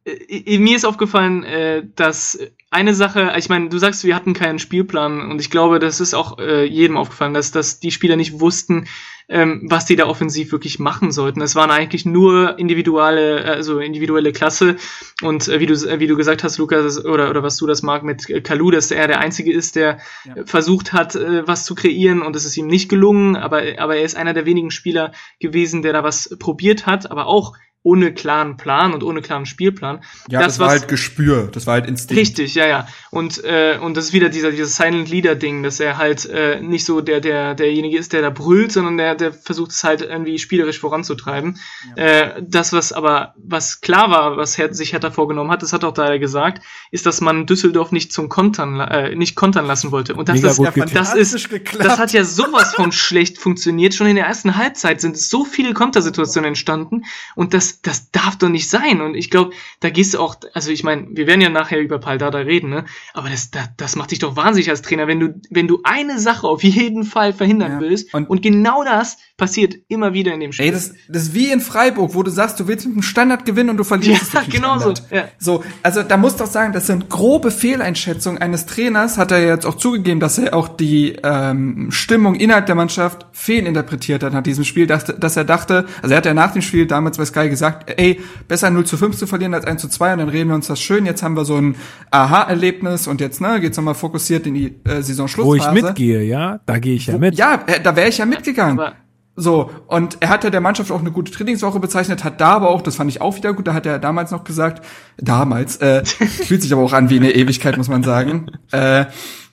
Mir 0.07 0.77
ist 0.77 0.85
aufgefallen, 0.85 1.43
äh, 1.43 1.83
dass 1.97 2.39
eine 2.71 2.95
Sache, 2.95 3.35
ich 3.37 3.49
meine, 3.49 3.69
du 3.69 3.79
sagst, 3.79 4.05
wir 4.05 4.15
hatten 4.15 4.35
keinen 4.35 4.59
Spielplan 4.59 5.31
und 5.31 5.41
ich 5.41 5.51
glaube, 5.51 5.81
das 5.81 6.01
ist 6.01 6.15
auch 6.15 6.39
äh, 6.39 6.65
jedem 6.65 6.97
aufgefallen, 6.97 7.35
dass, 7.35 7.51
dass 7.51 7.81
die 7.81 7.91
Spieler 7.91 8.17
nicht 8.17 8.41
wussten, 8.41 8.87
ähm, 9.29 9.63
was 9.65 9.87
die 9.87 9.97
da 9.97 10.07
offensiv 10.07 10.53
wirklich 10.53 10.79
machen 10.79 11.11
sollten. 11.11 11.41
Es 11.41 11.57
waren 11.57 11.71
eigentlich 11.71 12.07
nur 12.07 12.59
individuelle, 12.59 13.45
also 13.45 13.81
individuelle 13.81 14.33
Klasse 14.33 14.77
und 15.23 15.49
äh, 15.49 15.59
wie 15.59 15.67
du 15.67 15.75
äh, 15.75 15.99
wie 15.99 16.07
du 16.07 16.17
gesagt 16.17 16.45
hast, 16.45 16.59
Lukas 16.59 17.05
oder 17.05 17.31
oder 17.31 17.43
was 17.43 17.57
du 17.57 17.67
das 17.67 17.83
mag 17.83 18.05
mit 18.05 18.27
Kalu, 18.45 18.71
dass 18.71 18.91
er 18.91 19.09
der 19.09 19.19
einzige 19.19 19.53
ist, 19.53 19.77
der 19.77 19.99
ja. 20.25 20.45
versucht 20.45 20.93
hat, 20.93 21.17
äh, 21.17 21.47
was 21.47 21.65
zu 21.65 21.75
kreieren 21.75 22.23
und 22.23 22.37
es 22.37 22.45
ist 22.45 22.57
ihm 22.57 22.69
nicht 22.69 22.89
gelungen, 22.89 23.37
aber 23.37 23.63
aber 23.79 23.97
er 23.97 24.05
ist 24.05 24.17
einer 24.17 24.35
der 24.35 24.47
wenigen 24.47 24.71
Spieler 24.71 25.13
gewesen, 25.41 25.83
der 25.83 25.93
da 25.93 26.05
was 26.05 26.37
probiert 26.39 26.87
hat, 26.87 27.11
aber 27.11 27.27
auch 27.27 27.55
ohne 27.87 28.13
klaren 28.13 28.57
Plan 28.57 28.93
und 28.93 29.05
ohne 29.05 29.23
klaren 29.23 29.47
Spielplan. 29.47 30.01
Ja, 30.29 30.41
das, 30.41 30.55
das 30.55 30.59
war 30.59 30.71
halt 30.71 30.89
Gespür, 30.89 31.49
das 31.53 31.69
war 31.69 31.75
halt 31.75 31.87
Instinkt. 31.87 32.21
Richtig, 32.21 32.57
ja, 32.57 32.67
ja. 32.67 32.89
Und 33.13 33.45
äh, 33.45 33.79
und 33.81 33.97
das 33.97 34.07
ist 34.07 34.13
wieder 34.13 34.29
dieser 34.29 34.51
dieses 34.51 34.75
Silent 34.75 35.09
Leader 35.09 35.37
Ding, 35.37 35.63
dass 35.63 35.79
er 35.79 35.97
halt 35.97 36.27
äh, 36.27 36.61
nicht 36.61 36.85
so 36.85 37.01
der 37.01 37.21
der 37.21 37.55
derjenige 37.55 37.97
ist, 37.97 38.13
der 38.13 38.23
da 38.23 38.31
brüllt, 38.31 38.73
sondern 38.73 38.97
der 38.97 39.15
der 39.15 39.33
versucht 39.33 39.71
es 39.71 39.85
halt 39.85 40.03
irgendwie 40.03 40.41
spielerisch 40.41 40.81
voranzutreiben. 40.81 41.61
Ja. 41.97 42.03
Äh, 42.03 42.43
das 42.45 42.73
was 42.73 42.93
aber 42.93 43.35
was 43.37 43.81
klar 43.81 44.11
war, 44.11 44.37
was 44.37 44.59
Her 44.59 44.75
sich 44.75 44.93
Hertha 44.93 45.13
vorgenommen 45.13 45.53
hat, 45.53 45.63
das 45.63 45.73
hat 45.73 45.85
auch 45.85 45.95
da 45.95 46.19
gesagt, 46.19 46.65
ist, 46.91 47.07
dass 47.07 47.21
man 47.21 47.47
Düsseldorf 47.47 47.93
nicht 47.93 48.13
zum 48.13 48.29
Kontern 48.29 48.81
äh, 48.81 49.15
nicht 49.15 49.37
kontern 49.37 49.65
lassen 49.65 49.93
wollte. 49.93 50.15
Und 50.15 50.29
das 50.29 50.43
ist 50.43 50.59
das 50.93 51.15
ist 51.15 51.51
geklappt. 51.51 51.85
das 51.85 51.99
hat 52.01 52.13
ja 52.13 52.25
sowas 52.25 52.75
von 52.75 52.91
schlecht 52.91 53.39
funktioniert. 53.39 53.95
Schon 53.95 54.09
in 54.09 54.17
der 54.17 54.27
ersten 54.27 54.57
Halbzeit 54.57 55.01
sind 55.01 55.17
so 55.17 55.45
viele 55.45 55.73
Kontersituationen 55.73 56.49
entstanden 56.49 57.05
und 57.37 57.55
das 57.55 57.76
das, 57.83 58.11
darf 58.11 58.37
doch 58.37 58.49
nicht 58.49 58.69
sein. 58.69 59.01
Und 59.01 59.15
ich 59.15 59.31
glaube, 59.31 59.53
da 59.81 59.91
gehst 59.91 60.15
du 60.15 60.21
auch, 60.21 60.37
also 60.55 60.71
ich 60.71 60.83
meine, 60.83 61.09
wir 61.11 61.27
werden 61.27 61.41
ja 61.41 61.49
nachher 61.49 61.81
über 61.81 61.99
Paldada 61.99 62.39
reden, 62.39 62.71
ne? 62.71 62.85
Aber 63.15 63.29
das, 63.29 63.51
das, 63.51 63.69
das 63.77 63.97
macht 63.97 64.11
dich 64.11 64.19
doch 64.19 64.37
wahnsinnig 64.37 64.71
als 64.71 64.83
Trainer, 64.83 65.07
wenn 65.07 65.21
du, 65.21 65.41
wenn 65.51 65.69
du 65.69 65.81
eine 65.85 66.19
Sache 66.19 66.47
auf 66.47 66.63
jeden 66.63 67.05
Fall 67.05 67.33
verhindern 67.33 67.73
ja. 67.73 67.81
willst. 67.81 68.13
Und, 68.15 68.29
und 68.29 68.43
genau 68.43 68.85
das 68.85 69.19
passiert 69.37 69.75
immer 69.89 70.15
wieder 70.15 70.33
in 70.33 70.41
dem 70.41 70.53
Spiel. 70.53 70.67
Ey, 70.67 70.73
das, 70.73 70.95
das 71.09 71.25
ist 71.25 71.35
wie 71.35 71.51
in 71.51 71.61
Freiburg, 71.61 72.15
wo 72.15 72.23
du 72.23 72.31
sagst, 72.31 72.59
du 72.59 72.69
willst 72.69 72.87
mit 72.87 72.95
dem 72.95 73.03
Standard 73.03 73.45
gewinnen 73.45 73.71
und 73.71 73.77
du 73.77 73.85
verlierst 73.85 74.33
ja, 74.33 74.41
es 74.41 74.49
genau 74.49 74.79
so. 74.79 74.95
Ja. 75.11 75.29
So, 75.39 75.63
also 75.83 76.03
da 76.03 76.17
muss 76.17 76.37
doch 76.37 76.47
sagen, 76.47 76.73
das 76.73 76.87
sind 76.87 77.11
grobe 77.11 77.51
Fehleinschätzungen 77.51 78.41
eines 78.41 78.65
Trainers. 78.65 79.19
Hat 79.19 79.33
er 79.33 79.47
jetzt 79.47 79.67
auch 79.67 79.75
zugegeben, 79.75 80.21
dass 80.21 80.39
er 80.39 80.55
auch 80.55 80.69
die 80.69 81.17
ähm, 81.23 81.89
Stimmung 81.91 82.35
innerhalb 82.37 82.65
der 82.65 82.77
Mannschaft 82.77 83.27
fehlinterpretiert 83.33 84.23
hat 84.23 84.33
nach 84.33 84.43
diesem 84.43 84.65
Spiel, 84.65 84.87
dass, 84.87 85.05
dass 85.05 85.37
er 85.37 85.45
dachte, 85.45 85.85
also 86.01 86.15
er 86.15 86.19
hat 86.19 86.27
ja 86.27 86.33
nach 86.33 86.53
dem 86.53 86.63
Spiel 86.63 86.87
damals 86.87 87.19
bei 87.19 87.27
Sky 87.27 87.51
gesagt, 87.51 87.93
ey, 87.99 88.21
besser 88.49 88.71
0 88.71 88.87
zu 88.87 88.97
5 88.97 89.17
zu 89.17 89.27
verlieren 89.27 89.53
als 89.53 89.67
1 89.67 89.83
zu 89.83 89.89
2 89.89 90.15
und 90.15 90.19
dann 90.21 90.29
reden 90.31 90.49
wir 90.49 90.55
uns 90.55 90.69
das 90.69 90.81
schön. 90.81 91.05
Jetzt 91.05 91.23
haben 91.23 91.37
wir 91.37 91.45
so 91.45 91.57
ein 91.57 91.77
Aha-Erlebnis 92.11 93.07
und 93.07 93.21
jetzt 93.21 93.43
ne, 93.43 93.61
geht's 93.61 93.77
nochmal 93.77 93.95
fokussiert 93.95 94.47
in 94.47 94.55
die 94.55 94.75
äh, 94.85 95.03
Saison-Schlussphase. 95.03 95.73
Wo 95.73 95.77
ich 95.77 95.83
mitgehe, 95.83 96.23
ja, 96.23 96.61
da 96.65 96.79
gehe 96.79 96.95
ich 96.95 97.07
ja 97.07 97.19
mit. 97.19 97.37
Ja, 97.37 97.63
äh, 97.67 97.83
da 97.83 97.95
wäre 97.97 98.09
ich 98.09 98.17
ja 98.17 98.25
mitgegangen. 98.25 98.79
Aber 98.79 98.95
so, 99.37 99.71
und 99.87 100.17
er 100.21 100.31
hat 100.31 100.45
ja 100.45 100.51
der 100.51 100.63
Mannschaft 100.63 100.91
auch 100.91 101.01
eine 101.01 101.13
gute 101.13 101.31
Trainingswoche 101.31 101.79
bezeichnet, 101.79 102.25
hat 102.25 102.41
da 102.41 102.53
aber 102.53 102.71
auch, 102.71 102.81
das 102.81 102.97
fand 102.97 103.11
ich 103.11 103.21
auch 103.21 103.37
wieder 103.37 103.53
gut, 103.53 103.67
da 103.67 103.75
hat 103.75 103.85
er 103.85 103.99
damals 103.99 104.31
noch 104.31 104.45
gesagt, 104.45 104.85
damals, 105.19 105.77
äh, 105.77 106.05
fühlt 106.07 106.63
sich 106.63 106.73
aber 106.73 106.83
auch 106.83 106.95
an 106.95 107.11
wie 107.11 107.17
eine 107.17 107.33
Ewigkeit, 107.33 107.77
muss 107.77 107.89
man 107.89 108.03
sagen, 108.03 108.51
äh, 108.73 109.05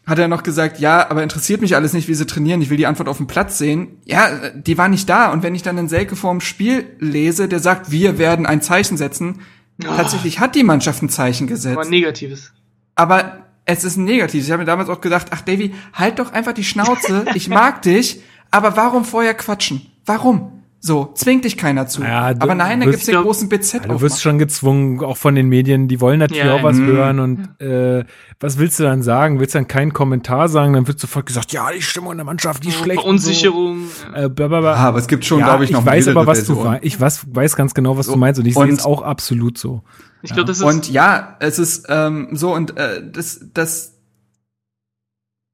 hat 0.06 0.20
er 0.20 0.30
noch 0.30 0.44
gesagt, 0.44 0.80
ja, 0.80 1.10
aber 1.10 1.22
interessiert 1.22 1.62
mich 1.62 1.76
alles 1.76 1.94
nicht, 1.94 2.08
wie 2.08 2.14
sie 2.14 2.26
trainieren, 2.26 2.62
ich 2.62 2.70
will 2.70 2.78
die 2.78 2.88
Antwort 2.88 3.10
auf 3.10 3.18
dem 3.18 3.28
Platz 3.28 3.58
sehen. 3.58 4.00
Ja, 4.06 4.50
die 4.54 4.78
war 4.78 4.90
nicht 4.90 5.08
da. 5.08 5.32
Und 5.32 5.44
wenn 5.44 5.56
ich 5.56 5.64
dann 5.64 5.78
einen 5.78 5.88
Selke 5.88 6.18
vorm 6.18 6.42
Spiel 6.42 6.86
lese, 7.00 7.48
der 7.48 7.60
sagt, 7.60 7.90
wir 7.90 8.18
werden 8.18 8.46
ein 8.46 8.62
Zeichen 8.62 8.98
setzen, 8.98 9.42
oh. 9.82 9.88
tatsächlich 9.96 10.40
hat 10.40 10.56
die 10.56 10.64
Mannschaft 10.64 11.02
ein 11.04 11.10
Zeichen 11.10 11.48
gesetzt. 11.48 11.78
Aber 11.78 11.86
ein 11.86 11.90
negatives. 11.90 12.52
Aber 12.96 13.44
es 13.66 13.86
ist 13.86 13.96
ein 13.96 14.04
negatives. 14.04 14.46
Ich 14.46 14.52
habe 14.52 14.64
mir 14.64 14.68
damals 14.68 14.90
auch 14.90 15.00
gedacht, 15.00 15.28
ach 15.32 15.42
Davy, 15.42 15.74
halt 15.94 16.20
doch 16.20 16.34
einfach 16.34 16.54
die 16.54 16.66
Schnauze, 16.66 17.26
ich 17.34 17.48
mag 17.48 17.82
dich, 17.82 18.22
aber 18.54 18.78
warum 18.78 19.04
vorher 19.04 19.34
quatschen? 19.34 19.82
Warum? 20.06 20.64
So, 20.80 21.12
zwingt 21.16 21.45
dich 21.45 21.58
keiner 21.58 21.88
zu. 21.88 22.04
Ja, 22.04 22.34
aber 22.39 22.56
nein, 22.56 22.82
da 22.82 22.86
gibt's 22.86 23.06
den 23.06 23.16
großen 23.16 23.47
BZ 23.47 23.74
ja, 23.74 23.80
Du 23.88 24.01
wirst 24.01 24.22
schon 24.22 24.38
gezwungen, 24.38 25.01
auch 25.01 25.16
von 25.16 25.34
den 25.34 25.47
Medien, 25.47 25.88
die 25.88 26.01
wollen 26.01 26.20
natürlich 26.20 26.43
ja, 26.43 26.56
auch 26.56 26.62
was 26.62 26.76
mh. 26.76 26.86
hören 26.86 27.20
und 27.20 27.62
äh, 27.62 28.04
was 28.41 28.58
willst 28.58 28.80
du 28.80 28.84
dann 28.84 29.01
sagen? 29.01 29.39
Willst 29.39 29.56
du 29.56 29.60
dann 29.60 29.70
keinen 29.70 29.93
Kommentar 29.93 30.49
sagen? 30.49 30.74
Dann 30.74 30.86
wird 30.86 30.99
sofort 30.99 31.26
gesagt, 31.26 31.54
ja, 31.54 31.72
die 31.72 31.82
Stimmung 31.82 32.12
in 32.12 32.18
der 32.18 32.26
Mannschaft, 32.26 32.66
die 32.66 32.68
ist 32.68 32.80
schlecht. 32.80 32.99
Verunsicherung. 32.99 33.88
So. 33.88 34.14
Äh, 34.14 34.30
blablabla. 34.30 34.74
Ah, 34.74 34.88
aber 34.89 34.99
es 34.99 35.08
gibt 35.08 35.24
schon, 35.24 35.39
ja, 35.39 35.45
glaube 35.45 35.64
ich, 35.64 35.72
noch 35.72 35.80
Ich 35.80 35.86
weiß 35.86 36.10
aber, 36.10 36.28
was 36.28 36.43
du 36.43 36.76
ich 36.82 36.99
weiß, 36.99 37.28
weiß 37.32 37.56
ganz 37.56 37.74
genau, 37.74 37.97
was 37.97 38.08
so. 38.08 38.12
du 38.12 38.20
meinst 38.20 38.41
und 38.41 38.45
ich 38.45 38.54
sehe 38.54 38.68
es 38.68 38.84
auch 38.84 39.04
absolut 39.04 39.58
so. 39.58 39.84
Ich 40.22 40.34
glaube, 40.34 40.47
das 40.47 40.58
ist 40.58 40.64
und 40.64 40.91
ja, 40.91 41.38
es 41.39 41.60
ist 41.60 41.86
ähm, 41.88 42.28
so 42.34 42.54
und 42.54 42.76
äh, 42.78 43.01
das 43.10 43.39
das 43.54 43.93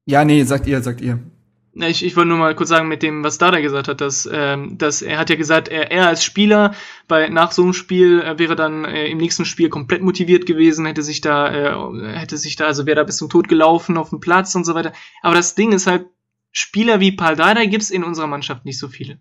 ja, 0.06 0.24
nee, 0.24 0.42
sagt 0.42 0.66
ihr, 0.66 0.82
sagt 0.82 1.00
ihr. 1.00 1.20
Ich, 1.72 2.04
ich 2.04 2.16
wollte 2.16 2.28
nur 2.28 2.38
mal 2.38 2.56
kurz 2.56 2.68
sagen, 2.68 2.88
mit 2.88 3.02
dem, 3.02 3.22
was 3.22 3.38
Dada 3.38 3.60
gesagt 3.60 3.86
hat, 3.86 4.00
dass, 4.00 4.28
ähm, 4.32 4.76
dass 4.76 5.02
er 5.02 5.18
hat 5.18 5.30
ja 5.30 5.36
gesagt, 5.36 5.68
er, 5.68 5.92
er 5.92 6.08
als 6.08 6.24
Spieler 6.24 6.74
bei 7.06 7.28
nach 7.28 7.52
so 7.52 7.62
einem 7.62 7.74
Spiel 7.74 8.20
äh, 8.22 8.38
wäre 8.40 8.56
dann 8.56 8.84
äh, 8.84 9.06
im 9.06 9.18
nächsten 9.18 9.44
Spiel 9.44 9.68
komplett 9.68 10.02
motiviert 10.02 10.46
gewesen, 10.46 10.84
hätte 10.86 11.02
sich 11.02 11.20
da, 11.20 11.48
äh, 11.48 12.18
hätte 12.18 12.38
sich 12.38 12.56
da, 12.56 12.66
also 12.66 12.86
wäre 12.86 12.96
da 12.96 13.04
bis 13.04 13.18
zum 13.18 13.30
Tod 13.30 13.48
gelaufen 13.48 13.96
auf 13.98 14.10
dem 14.10 14.18
Platz 14.18 14.54
und 14.56 14.64
so 14.64 14.74
weiter. 14.74 14.92
Aber 15.22 15.36
das 15.36 15.54
Ding 15.54 15.70
ist 15.70 15.86
halt, 15.86 16.06
Spieler 16.52 16.98
wie 16.98 17.12
Paul 17.12 17.36
Dada 17.36 17.64
gibt's 17.64 17.90
in 17.90 18.02
unserer 18.02 18.26
Mannschaft 18.26 18.64
nicht 18.64 18.78
so 18.78 18.88
viele. 18.88 19.20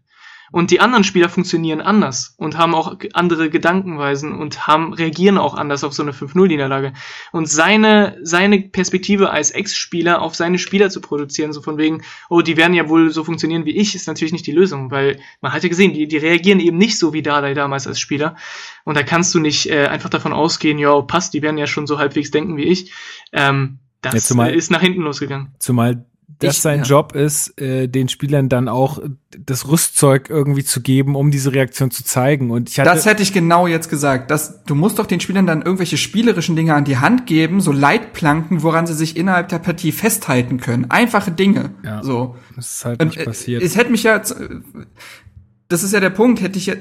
Und 0.52 0.72
die 0.72 0.80
anderen 0.80 1.04
Spieler 1.04 1.30
funktionieren 1.30 1.82
anders 1.82 2.34
und 2.38 2.58
haben 2.58 2.74
auch 2.74 2.96
andere 3.14 3.50
Gedankenweisen 3.50 4.34
und 4.34 4.68
haben, 4.68 4.94
reagieren 4.94 5.38
auch 5.38 5.56
anders 5.56 5.84
auf 5.84 5.94
so 5.94 6.04
eine 6.04 6.12
5-0-Niederlage. 6.12 6.94
Und 7.32 7.48
seine, 7.48 8.18
seine 8.24 8.60
Perspektive 8.60 9.30
als 9.30 9.52
Ex-Spieler 9.52 10.22
auf 10.22 10.36
seine 10.36 10.58
Spieler 10.58 10.90
zu 10.90 11.02
produzieren, 11.02 11.54
so 11.54 11.62
von 11.62 11.78
wegen, 11.78 12.02
oh, 12.30 12.42
die 12.42 12.58
werden 12.58 12.74
ja 12.74 12.90
wohl 12.90 13.12
so 13.12 13.24
funktionieren 13.24 13.66
wie 13.66 13.78
ich, 13.78 13.96
ist 13.96 14.08
natürlich 14.08 14.34
nicht 14.34 14.48
die 14.48 14.52
Lösung, 14.52 14.92
weil 14.92 15.20
man 15.42 15.54
hat 15.54 15.64
ja 15.64 15.70
gesehen, 15.70 15.94
die, 15.94 16.08
die 16.08 16.18
reagieren 16.18 16.60
eben 16.60 16.78
nicht 16.78 16.98
so 16.98 17.14
wie 17.14 17.22
Dardai 17.22 17.54
damals 17.54 17.88
als 17.88 18.00
Spieler. 18.00 18.36
Und 18.86 18.96
da 18.96 19.04
kannst 19.04 19.34
du 19.36 19.40
nicht 19.40 19.70
äh, 19.70 19.88
einfach 19.88 20.10
davon 20.10 20.34
ausgehen, 20.34 20.80
ja, 20.80 21.00
passt, 21.02 21.34
die 21.34 21.42
werden 21.42 21.58
ja 21.58 21.68
schon 21.68 21.88
so 21.88 22.00
halbwegs 22.00 22.32
denken 22.32 22.58
wie 22.58 22.64
ich. 22.64 22.92
Ähm, 23.32 23.80
das 24.02 24.14
ja, 24.14 24.20
zumal, 24.22 24.54
ist 24.54 24.72
nach 24.72 24.82
hinten 24.82 25.02
losgegangen. 25.02 25.54
Zumal 25.60 26.06
das 26.40 26.56
ich, 26.56 26.62
sein 26.62 26.80
ja. 26.80 26.86
Job 26.86 27.16
ist, 27.16 27.60
äh, 27.60 27.88
den 27.88 28.08
Spielern 28.08 28.50
dann 28.50 28.70
auch 28.70 29.00
das 29.38 29.68
Rüstzeug 29.68 30.30
irgendwie 30.30 30.64
zu 30.64 30.82
geben, 30.82 31.16
um 31.16 31.32
diese 31.32 31.54
Reaktion 31.54 31.92
zu 31.92 32.04
zeigen. 32.04 32.50
Und 32.50 32.70
ich 32.70 32.80
hatte 32.80 32.90
das 32.90 33.06
hätte 33.06 33.22
ich 33.22 33.34
genau 33.34 33.68
jetzt 33.68 33.90
gesagt. 33.90 34.32
Das, 34.32 34.64
du 34.64 34.74
musst 34.74 35.00
doch 35.00 35.06
den 35.06 35.20
Spielern 35.20 35.46
dann 35.46 35.62
irgendwelche 35.62 35.98
spielerischen 35.98 36.56
Dinge 36.56 36.74
an 36.74 36.86
die 36.86 36.98
Hand 36.98 37.26
geben, 37.26 37.60
so 37.62 37.72
Leitplanken, 37.72 38.64
woran 38.64 38.88
sie 38.88 38.94
sich 38.94 39.18
innerhalb 39.18 39.50
der 39.50 39.60
Partie 39.60 39.92
festhalten 39.92 40.60
können. 40.60 40.90
Einfache 40.90 41.32
Dinge. 41.32 41.72
Ja, 41.84 42.02
so. 42.04 42.36
Das 42.56 42.72
ist 42.72 42.86
halt 42.86 43.04
nicht 43.04 43.18
Und, 43.18 43.22
äh, 43.22 43.26
passiert. 43.26 43.62
Es 43.62 43.76
hätte 43.76 43.92
mich 43.92 44.04
ja, 44.04 44.22
das 45.70 45.84
ist 45.84 45.94
ja 45.94 46.00
der 46.00 46.10
Punkt, 46.10 46.42
hätte 46.42 46.58
ich 46.58 46.68
äh, 46.68 46.78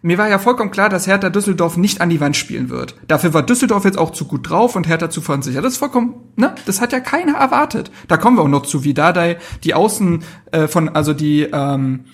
mir 0.00 0.16
war 0.16 0.28
ja 0.28 0.38
vollkommen 0.38 0.70
klar, 0.70 0.88
dass 0.88 1.06
Hertha 1.06 1.28
Düsseldorf 1.28 1.76
nicht 1.76 2.00
an 2.00 2.08
die 2.08 2.20
Wand 2.20 2.34
spielen 2.34 2.70
wird. 2.70 2.96
Dafür 3.06 3.34
war 3.34 3.42
Düsseldorf 3.42 3.84
jetzt 3.84 3.98
auch 3.98 4.10
zu 4.10 4.24
gut 4.24 4.48
drauf 4.48 4.74
und 4.74 4.88
Hertha 4.88 5.10
zu 5.10 5.20
verunsichert. 5.20 5.62
Das 5.64 5.74
ist 5.74 5.78
vollkommen, 5.78 6.14
ne? 6.36 6.54
Das 6.64 6.80
hat 6.80 6.92
ja 6.92 7.00
keiner 7.00 7.34
erwartet. 7.34 7.90
Da 8.08 8.16
kommen 8.16 8.38
wir 8.38 8.42
auch 8.42 8.48
noch 8.48 8.64
zu, 8.66 8.84
wie 8.84 8.94
Dardai 8.94 9.36
die 9.64 9.74
Außen 9.74 10.24
äh, 10.50 10.66
von 10.66 10.88
also 10.88 11.12
die 11.12 11.42
ähm, 11.42 12.06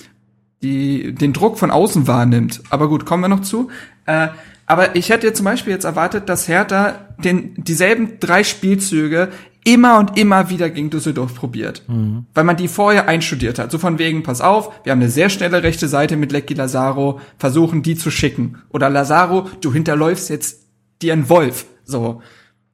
die 0.60 1.14
den 1.14 1.32
Druck 1.32 1.56
von 1.56 1.70
außen 1.70 2.08
wahrnimmt. 2.08 2.62
Aber 2.68 2.88
gut, 2.88 3.06
kommen 3.06 3.22
wir 3.22 3.28
noch 3.28 3.42
zu. 3.42 3.68
Äh, 4.06 4.28
aber 4.66 4.96
ich 4.96 5.08
hätte 5.08 5.32
zum 5.32 5.44
Beispiel 5.44 5.72
jetzt 5.72 5.84
erwartet, 5.84 6.28
dass 6.28 6.48
Hertha 6.48 7.08
den 7.16 7.54
dieselben 7.56 8.20
drei 8.20 8.44
Spielzüge 8.44 9.28
immer 9.64 9.98
und 9.98 10.18
immer 10.18 10.50
wieder 10.50 10.70
gegen 10.70 10.90
Düsseldorf 10.90 11.34
probiert. 11.34 11.82
Mhm. 11.88 12.26
Weil 12.34 12.44
man 12.44 12.56
die 12.56 12.68
vorher 12.68 13.08
einstudiert 13.08 13.58
hat. 13.58 13.70
So 13.70 13.78
von 13.78 13.98
wegen, 13.98 14.22
pass 14.22 14.40
auf, 14.40 14.72
wir 14.84 14.92
haben 14.92 15.00
eine 15.00 15.10
sehr 15.10 15.30
schnelle 15.30 15.62
rechte 15.62 15.88
Seite 15.88 16.16
mit 16.16 16.32
Lecky 16.32 16.54
Lazaro, 16.54 17.20
versuchen 17.38 17.82
die 17.82 17.96
zu 17.96 18.10
schicken. 18.10 18.58
Oder 18.70 18.90
Lazaro, 18.90 19.48
du 19.60 19.72
hinterläufst 19.72 20.30
jetzt 20.30 20.66
dir 21.02 21.12
einen 21.12 21.28
Wolf. 21.28 21.66
So. 21.84 22.22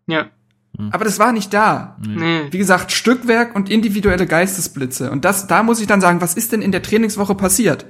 Ja. 0.07 0.27
Mhm. 0.79 0.91
Aber 0.91 1.05
das 1.05 1.19
war 1.19 1.33
nicht 1.33 1.53
da. 1.53 1.97
Nee. 2.07 2.49
Wie 2.51 2.59
gesagt, 2.59 2.93
Stückwerk 2.93 3.55
und 3.55 3.71
individuelle 3.71 4.27
Geistesblitze. 4.27 5.11
Und 5.11 5.25
das, 5.25 5.47
da 5.47 5.63
muss 5.63 5.81
ich 5.81 5.87
dann 5.87 6.01
sagen, 6.01 6.21
was 6.21 6.35
ist 6.35 6.53
denn 6.53 6.63
in 6.63 6.73
der 6.73 6.83
Trainingswoche 6.83 7.35
passiert? 7.35 7.87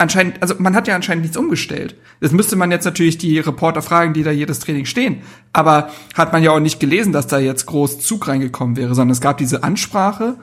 Anscheinend, 0.00 0.42
also 0.42 0.54
man 0.58 0.74
hat 0.74 0.88
ja 0.88 0.94
anscheinend 0.96 1.22
nichts 1.22 1.36
umgestellt. 1.36 1.94
Das 2.20 2.32
müsste 2.32 2.56
man 2.56 2.70
jetzt 2.70 2.84
natürlich 2.84 3.18
die 3.18 3.38
Reporter 3.38 3.82
fragen, 3.82 4.12
die 4.12 4.22
da 4.22 4.30
jedes 4.30 4.58
Training 4.58 4.86
stehen. 4.86 5.22
Aber 5.52 5.90
hat 6.14 6.32
man 6.32 6.42
ja 6.42 6.50
auch 6.50 6.60
nicht 6.60 6.80
gelesen, 6.80 7.12
dass 7.12 7.26
da 7.26 7.38
jetzt 7.38 7.66
groß 7.66 8.00
Zug 8.00 8.26
reingekommen 8.28 8.76
wäre, 8.76 8.94
sondern 8.94 9.12
es 9.12 9.20
gab 9.20 9.38
diese 9.38 9.62
Ansprache 9.62 10.36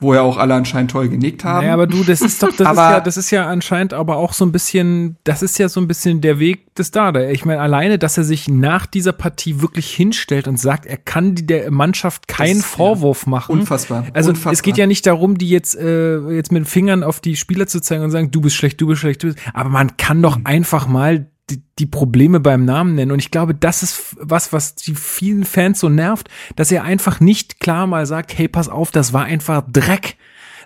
wo 0.00 0.14
ja 0.14 0.22
auch 0.22 0.36
alle 0.36 0.54
anscheinend 0.54 0.90
toll 0.90 1.08
genickt 1.08 1.44
haben. 1.44 1.66
Ja, 1.66 1.72
aber 1.72 1.86
du, 1.86 2.04
das 2.04 2.20
ist 2.20 2.42
doch, 2.42 2.54
das 2.54 2.68
ist 2.72 2.76
ja, 2.76 3.00
das 3.00 3.16
ist 3.16 3.30
ja 3.30 3.46
anscheinend 3.46 3.94
aber 3.94 4.16
auch 4.16 4.32
so 4.32 4.44
ein 4.44 4.52
bisschen, 4.52 5.16
das 5.24 5.42
ist 5.42 5.58
ja 5.58 5.68
so 5.68 5.80
ein 5.80 5.88
bisschen 5.88 6.20
der 6.20 6.38
Weg 6.38 6.74
des 6.74 6.90
Dada. 6.90 7.28
Ich 7.30 7.44
meine, 7.44 7.60
alleine, 7.60 7.98
dass 7.98 8.18
er 8.18 8.24
sich 8.24 8.48
nach 8.48 8.86
dieser 8.86 9.12
Partie 9.12 9.60
wirklich 9.60 9.90
hinstellt 9.90 10.48
und 10.48 10.58
sagt, 10.58 10.86
er 10.86 10.96
kann 10.96 11.34
die, 11.34 11.46
der 11.46 11.70
Mannschaft 11.70 12.28
keinen 12.28 12.58
das, 12.58 12.66
Vorwurf 12.66 13.24
ja, 13.24 13.30
machen. 13.30 13.52
Unfassbar. 13.52 14.06
Also 14.12 14.30
unfassbar. 14.30 14.52
es 14.52 14.62
geht 14.62 14.76
ja 14.76 14.86
nicht 14.86 15.06
darum, 15.06 15.38
die 15.38 15.48
jetzt, 15.48 15.76
äh, 15.76 16.18
jetzt 16.30 16.52
mit 16.52 16.62
den 16.62 16.66
Fingern 16.66 17.02
auf 17.02 17.20
die 17.20 17.36
Spieler 17.36 17.66
zu 17.66 17.80
zeigen 17.80 18.04
und 18.04 18.10
sagen, 18.10 18.30
du 18.30 18.40
bist 18.40 18.56
schlecht, 18.56 18.80
du 18.80 18.86
bist 18.86 19.00
schlecht, 19.00 19.22
du 19.22 19.28
bist. 19.28 19.38
Aber 19.54 19.70
man 19.70 19.96
kann 19.96 20.22
doch 20.22 20.38
mhm. 20.38 20.46
einfach 20.46 20.86
mal 20.86 21.26
die, 21.50 21.62
die 21.78 21.86
Probleme 21.86 22.40
beim 22.40 22.64
Namen 22.64 22.94
nennen. 22.94 23.12
Und 23.12 23.18
ich 23.18 23.30
glaube, 23.30 23.54
das 23.54 23.82
ist 23.82 24.16
was, 24.18 24.52
was 24.52 24.74
die 24.74 24.94
vielen 24.94 25.44
Fans 25.44 25.80
so 25.80 25.88
nervt, 25.88 26.28
dass 26.56 26.72
er 26.72 26.84
einfach 26.84 27.20
nicht 27.20 27.60
klar 27.60 27.86
mal 27.86 28.06
sagt, 28.06 28.36
hey, 28.36 28.48
pass 28.48 28.68
auf, 28.68 28.90
das 28.90 29.12
war 29.12 29.24
einfach 29.24 29.62
Dreck. 29.70 30.16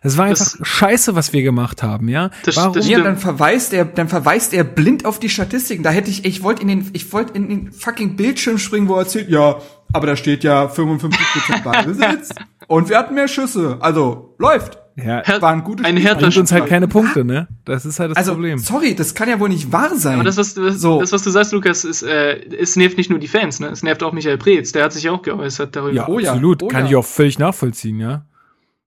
Das 0.02 0.16
war 0.16 0.26
einfach 0.26 0.56
das, 0.56 0.58
Scheiße, 0.62 1.16
was 1.16 1.32
wir 1.32 1.42
gemacht 1.42 1.82
haben, 1.82 2.08
ja. 2.08 2.30
Das, 2.44 2.56
Warum? 2.56 2.74
Das 2.74 2.88
ja, 2.88 3.00
dann 3.00 3.16
verweist 3.16 3.72
er, 3.72 3.84
dann 3.84 4.08
verweist 4.08 4.54
er 4.54 4.62
blind 4.62 5.04
auf 5.04 5.18
die 5.18 5.28
Statistiken. 5.28 5.82
Da 5.82 5.90
hätte 5.90 6.08
ich, 6.10 6.24
ich 6.24 6.42
wollte 6.42 6.62
in 6.62 6.68
den, 6.68 6.90
ich 6.92 7.12
wollte 7.12 7.34
in 7.34 7.48
den 7.48 7.72
fucking 7.72 8.14
Bildschirm 8.14 8.58
springen, 8.58 8.88
wo 8.88 8.94
er 8.94 9.00
erzählt, 9.00 9.28
ja, 9.28 9.60
aber 9.92 10.06
da 10.06 10.16
steht 10.16 10.44
ja 10.44 10.66
55% 10.66 11.64
Ballbesitz 11.64 12.30
und 12.68 12.88
wir 12.88 12.98
hatten 12.98 13.14
mehr 13.14 13.28
Schüsse. 13.28 13.78
Also 13.80 14.34
läuft. 14.38 14.78
Ja, 14.98 15.22
Her 15.24 15.40
waren 15.40 15.62
gute 15.62 15.84
ein 15.84 15.96
Hertha 15.96 16.18
bringt 16.18 16.36
uns 16.36 16.50
halt 16.50 16.66
keine 16.66 16.88
Punkte, 16.88 17.24
ne? 17.24 17.46
Das 17.64 17.86
ist 17.86 18.00
halt 18.00 18.10
das 18.10 18.18
also, 18.18 18.32
Problem. 18.32 18.58
Sorry, 18.58 18.96
das 18.96 19.14
kann 19.14 19.28
ja 19.28 19.38
wohl 19.38 19.48
nicht 19.48 19.70
wahr 19.70 19.94
sein. 19.94 20.14
Aber 20.14 20.24
das, 20.24 20.36
was, 20.36 20.54
das, 20.54 20.80
so. 20.80 21.00
das, 21.00 21.12
was 21.12 21.22
du 21.22 21.30
sagst, 21.30 21.52
Lukas, 21.52 21.84
ist, 21.84 22.02
äh, 22.02 22.40
es 22.56 22.74
nervt 22.74 22.96
nicht 22.96 23.08
nur 23.08 23.20
die 23.20 23.28
Fans, 23.28 23.60
ne? 23.60 23.68
Es 23.68 23.84
nervt 23.84 24.02
auch 24.02 24.12
Michael 24.12 24.38
Preetz, 24.38 24.72
der 24.72 24.84
hat 24.84 24.92
sich 24.92 25.08
auch 25.08 25.22
geäußert 25.22 25.76
darüber. 25.76 25.94
Ja, 25.94 26.08
oh, 26.08 26.18
ja. 26.18 26.32
absolut. 26.32 26.64
Oh, 26.64 26.68
kann 26.68 26.84
ja. 26.84 26.90
ich 26.90 26.96
auch 26.96 27.04
völlig 27.04 27.38
nachvollziehen, 27.38 28.00
ja. 28.00 28.26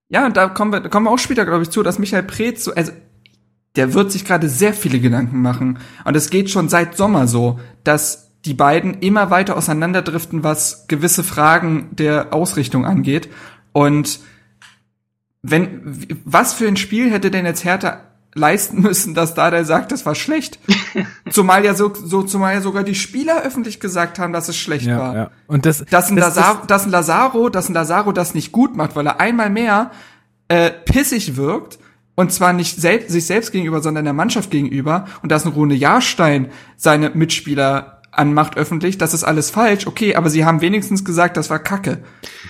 Ja, 0.10 0.26
und 0.26 0.36
da 0.36 0.50
kommen 0.50 0.74
wir, 0.74 0.82
da 0.82 0.90
kommen 0.90 1.06
wir 1.06 1.12
auch 1.12 1.20
später, 1.20 1.46
glaube 1.46 1.64
ich, 1.64 1.70
zu, 1.70 1.82
dass 1.82 1.98
Michael 1.98 2.24
Preetz 2.24 2.66
so, 2.66 2.74
also 2.76 2.92
der 3.78 3.94
wird 3.94 4.12
sich 4.12 4.26
gerade 4.26 4.50
sehr 4.50 4.74
viele 4.74 5.00
Gedanken 5.00 5.42
machen. 5.42 5.80
Und 6.04 6.18
es 6.18 6.30
geht 6.30 6.50
schon 6.50 6.68
seit 6.68 6.98
Sommer 6.98 7.28
so, 7.28 7.58
dass 7.86 8.34
die 8.44 8.54
beiden 8.54 8.96
immer 8.96 9.30
weiter 9.30 9.56
auseinanderdriften, 9.56 10.44
was 10.44 10.88
gewisse 10.90 11.24
Fragen 11.24 11.88
der 11.92 12.34
Ausrichtung 12.34 12.86
angeht. 12.86 13.30
Und 13.72 14.20
wenn, 15.42 16.08
was 16.24 16.54
für 16.54 16.68
ein 16.68 16.78
Spiel 16.78 17.12
hätte 17.12 17.32
denn 17.32 17.46
jetzt 17.46 17.64
Hertha 17.64 18.02
leisten 18.34 18.82
müssen, 18.82 19.14
dass 19.14 19.34
da 19.34 19.52
der 19.52 19.66
sagt, 19.66 19.92
das 19.92 20.06
war 20.06 20.16
schlecht. 20.16 20.60
zumal 21.32 21.66
ja 21.66 21.74
so, 21.74 21.94
so, 21.94 22.24
zumal 22.24 22.54
ja 22.54 22.62
sogar 22.62 22.84
die 22.84 22.96
Spieler 22.96 23.44
öffentlich 23.44 23.80
gesagt 23.80 24.20
haben, 24.20 24.34
dass 24.34 24.48
es 24.48 24.56
schlecht 24.56 24.86
ja, 24.86 24.98
war. 24.98 25.16
Ja. 25.16 25.32
Und 25.48 25.66
das, 25.66 25.86
dass 25.86 26.10
ein, 26.10 26.16
das, 26.16 26.36
Lazaro, 26.36 26.66
dass 26.66 26.86
ein 26.86 26.92
Lazaro, 26.92 27.50
dass 27.50 27.70
ein 27.70 27.74
Lazaro 27.74 28.12
das 28.12 28.34
nicht 28.34 28.52
gut 28.52 28.76
macht, 28.76 28.96
weil 28.96 29.06
er 29.08 29.20
einmal 29.20 29.50
mehr 29.50 29.92
äh, 30.48 30.72
pissig 30.72 31.36
wirkt 31.36 31.80
und 32.16 32.32
zwar 32.32 32.54
nicht 32.54 32.80
selbst, 32.80 33.10
sich 33.10 33.26
selbst 33.26 33.52
gegenüber, 33.52 33.82
sondern 33.82 34.06
der 34.06 34.14
Mannschaft 34.14 34.52
gegenüber 34.52 35.06
und 35.24 35.32
dass 35.32 35.46
ein 35.46 35.52
Rune 35.52 35.74
Jahrstein 35.74 36.52
seine 36.78 37.10
Mitspieler 37.10 38.01
anmacht 38.12 38.58
öffentlich, 38.58 38.98
das 38.98 39.14
ist 39.14 39.24
alles 39.24 39.50
falsch, 39.50 39.88
okay, 39.88 40.16
aber 40.16 40.30
sie 40.30 40.46
haben 40.46 40.62
wenigstens 40.62 41.06
gesagt, 41.06 41.38
das 41.38 41.50
war 41.50 41.60
Kacke. 41.60 42.00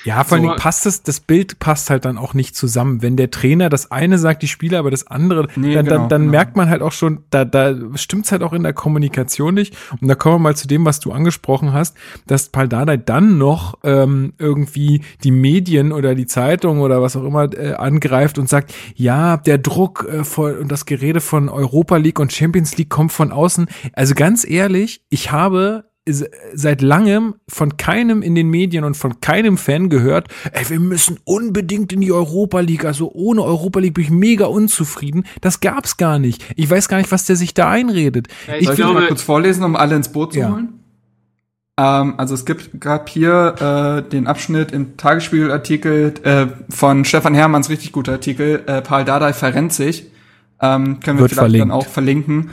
Ja, 0.03 0.23
vor 0.23 0.39
so, 0.39 0.47
allem 0.47 0.57
passt 0.57 0.85
es, 0.85 1.03
das 1.03 1.19
Bild 1.19 1.59
passt 1.59 1.89
halt 1.89 2.05
dann 2.05 2.17
auch 2.17 2.33
nicht 2.33 2.55
zusammen. 2.55 3.01
Wenn 3.01 3.17
der 3.17 3.29
Trainer 3.29 3.69
das 3.69 3.91
eine 3.91 4.17
sagt, 4.17 4.41
die 4.41 4.47
Spieler, 4.47 4.79
aber 4.79 4.89
das 4.89 5.07
andere, 5.07 5.47
nee, 5.55 5.75
dann, 5.75 5.85
genau, 5.85 5.97
dann, 5.97 6.09
dann 6.09 6.21
genau. 6.21 6.31
merkt 6.31 6.55
man 6.57 6.69
halt 6.69 6.81
auch 6.81 6.91
schon, 6.91 7.19
da, 7.29 7.45
da 7.45 7.75
stimmt's 7.95 8.31
halt 8.31 8.41
auch 8.41 8.53
in 8.53 8.63
der 8.63 8.73
Kommunikation 8.73 9.53
nicht. 9.53 9.75
Und 9.99 10.07
da 10.07 10.15
kommen 10.15 10.35
wir 10.35 10.39
mal 10.39 10.55
zu 10.55 10.67
dem, 10.67 10.85
was 10.85 10.99
du 10.99 11.11
angesprochen 11.11 11.73
hast, 11.73 11.95
dass 12.25 12.49
Paldadei 12.49 12.97
dann 12.97 13.37
noch 13.37 13.77
ähm, 13.83 14.33
irgendwie 14.39 15.03
die 15.23 15.31
Medien 15.31 15.91
oder 15.91 16.15
die 16.15 16.25
Zeitung 16.25 16.81
oder 16.81 17.01
was 17.01 17.15
auch 17.15 17.23
immer 17.23 17.53
äh, 17.53 17.73
angreift 17.73 18.39
und 18.39 18.49
sagt, 18.49 18.73
ja, 18.95 19.37
der 19.37 19.59
Druck 19.59 20.07
äh, 20.11 20.23
von, 20.23 20.57
und 20.57 20.71
das 20.71 20.85
Gerede 20.85 21.21
von 21.21 21.49
Europa 21.49 21.97
League 21.97 22.19
und 22.19 22.33
Champions 22.33 22.77
League 22.77 22.89
kommt 22.89 23.11
von 23.11 23.31
außen. 23.31 23.67
Also 23.93 24.15
ganz 24.15 24.49
ehrlich, 24.49 25.01
ich 25.09 25.31
habe 25.31 25.50
habe 25.51 25.83
seit 26.05 26.81
langem 26.81 27.35
von 27.47 27.77
keinem 27.77 28.23
in 28.23 28.33
den 28.33 28.49
Medien 28.49 28.83
und 28.83 28.97
von 28.97 29.21
keinem 29.21 29.57
Fan 29.57 29.87
gehört, 29.87 30.27
ey, 30.51 30.67
wir 30.67 30.79
müssen 30.79 31.19
unbedingt 31.25 31.93
in 31.93 32.01
die 32.01 32.11
Europa 32.11 32.59
League, 32.59 32.85
also 32.85 33.11
ohne 33.13 33.43
Europa 33.43 33.79
League 33.79 33.93
bin 33.93 34.05
ich 34.05 34.09
mega 34.09 34.45
unzufrieden. 34.45 35.25
Das 35.41 35.59
gab's 35.59 35.97
gar 35.97 36.17
nicht. 36.17 36.43
Ich 36.55 36.69
weiß 36.69 36.87
gar 36.87 36.97
nicht, 36.97 37.11
was 37.11 37.25
der 37.25 37.35
sich 37.35 37.53
da 37.53 37.69
einredet. 37.69 38.29
Ja, 38.47 38.55
ich, 38.55 38.67
ich 38.67 38.77
will 38.79 38.85
mal 38.87 39.07
kurz 39.07 39.21
vorlesen, 39.21 39.63
um 39.63 39.75
alle 39.75 39.95
ins 39.95 40.09
Boot 40.09 40.33
zu 40.33 40.39
ja. 40.39 40.51
holen. 40.51 40.79
Ähm, 41.77 42.15
also 42.17 42.33
es 42.33 42.45
gibt 42.45 42.81
gab 42.81 43.07
hier 43.07 44.01
äh, 44.03 44.09
den 44.09 44.25
Abschnitt 44.25 44.71
im 44.71 44.97
Tagesspiegelartikel 44.97 46.15
äh, 46.23 46.47
von 46.69 47.05
Stefan 47.05 47.35
Hermanns 47.35 47.69
richtig 47.69 47.91
guter 47.91 48.13
Artikel, 48.13 48.63
äh, 48.65 48.81
Paul 48.81 49.05
Dardai 49.05 49.33
verrennt 49.33 49.71
sich. 49.71 50.07
Ähm, 50.59 50.99
können 50.99 51.19
wir 51.19 51.21
Wird 51.21 51.31
vielleicht 51.31 51.35
verlinkt. 51.35 51.61
dann 51.61 51.71
auch 51.71 51.85
verlinken. 51.85 52.49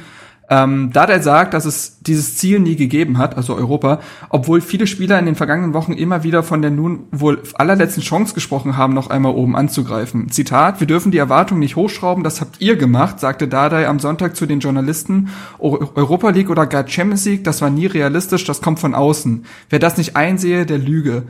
Ähm, 0.50 0.90
da 0.94 1.04
der 1.04 1.22
sagt, 1.22 1.52
dass 1.52 1.66
es 1.66 1.98
dieses 2.00 2.36
Ziel 2.36 2.58
nie 2.58 2.76
gegeben 2.76 3.18
hat, 3.18 3.36
also 3.36 3.54
Europa, 3.54 4.00
obwohl 4.30 4.62
viele 4.62 4.86
Spieler 4.86 5.18
in 5.18 5.26
den 5.26 5.34
vergangenen 5.34 5.74
Wochen 5.74 5.92
immer 5.92 6.22
wieder 6.22 6.42
von 6.42 6.62
der 6.62 6.70
nun 6.70 7.00
wohl 7.10 7.42
allerletzten 7.54 8.02
Chance 8.02 8.32
gesprochen 8.34 8.78
haben, 8.78 8.94
noch 8.94 9.10
einmal 9.10 9.34
oben 9.34 9.56
anzugreifen. 9.56 10.30
Zitat, 10.30 10.80
wir 10.80 10.86
dürfen 10.86 11.12
die 11.12 11.18
Erwartungen 11.18 11.60
nicht 11.60 11.76
hochschrauben, 11.76 12.24
das 12.24 12.40
habt 12.40 12.62
ihr 12.62 12.76
gemacht, 12.76 13.20
sagte 13.20 13.46
Dardai 13.46 13.88
am 13.88 13.98
Sonntag 13.98 14.36
zu 14.36 14.46
den 14.46 14.60
Journalisten. 14.60 15.28
Europa 15.58 16.30
League 16.30 16.48
oder 16.48 16.66
gar 16.66 16.88
Champions 16.88 17.26
League, 17.26 17.44
das 17.44 17.60
war 17.60 17.68
nie 17.68 17.86
realistisch, 17.86 18.44
das 18.44 18.62
kommt 18.62 18.78
von 18.78 18.94
außen. 18.94 19.44
Wer 19.68 19.78
das 19.78 19.98
nicht 19.98 20.16
einsehe, 20.16 20.64
der 20.64 20.78
lüge. 20.78 21.24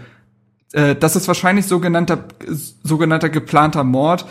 Äh, 0.72 0.94
das 0.94 1.16
ist 1.16 1.28
wahrscheinlich 1.28 1.66
sogenannter, 1.66 2.24
sogenannter 2.82 3.28
geplanter 3.28 3.84
Mord. 3.84 4.26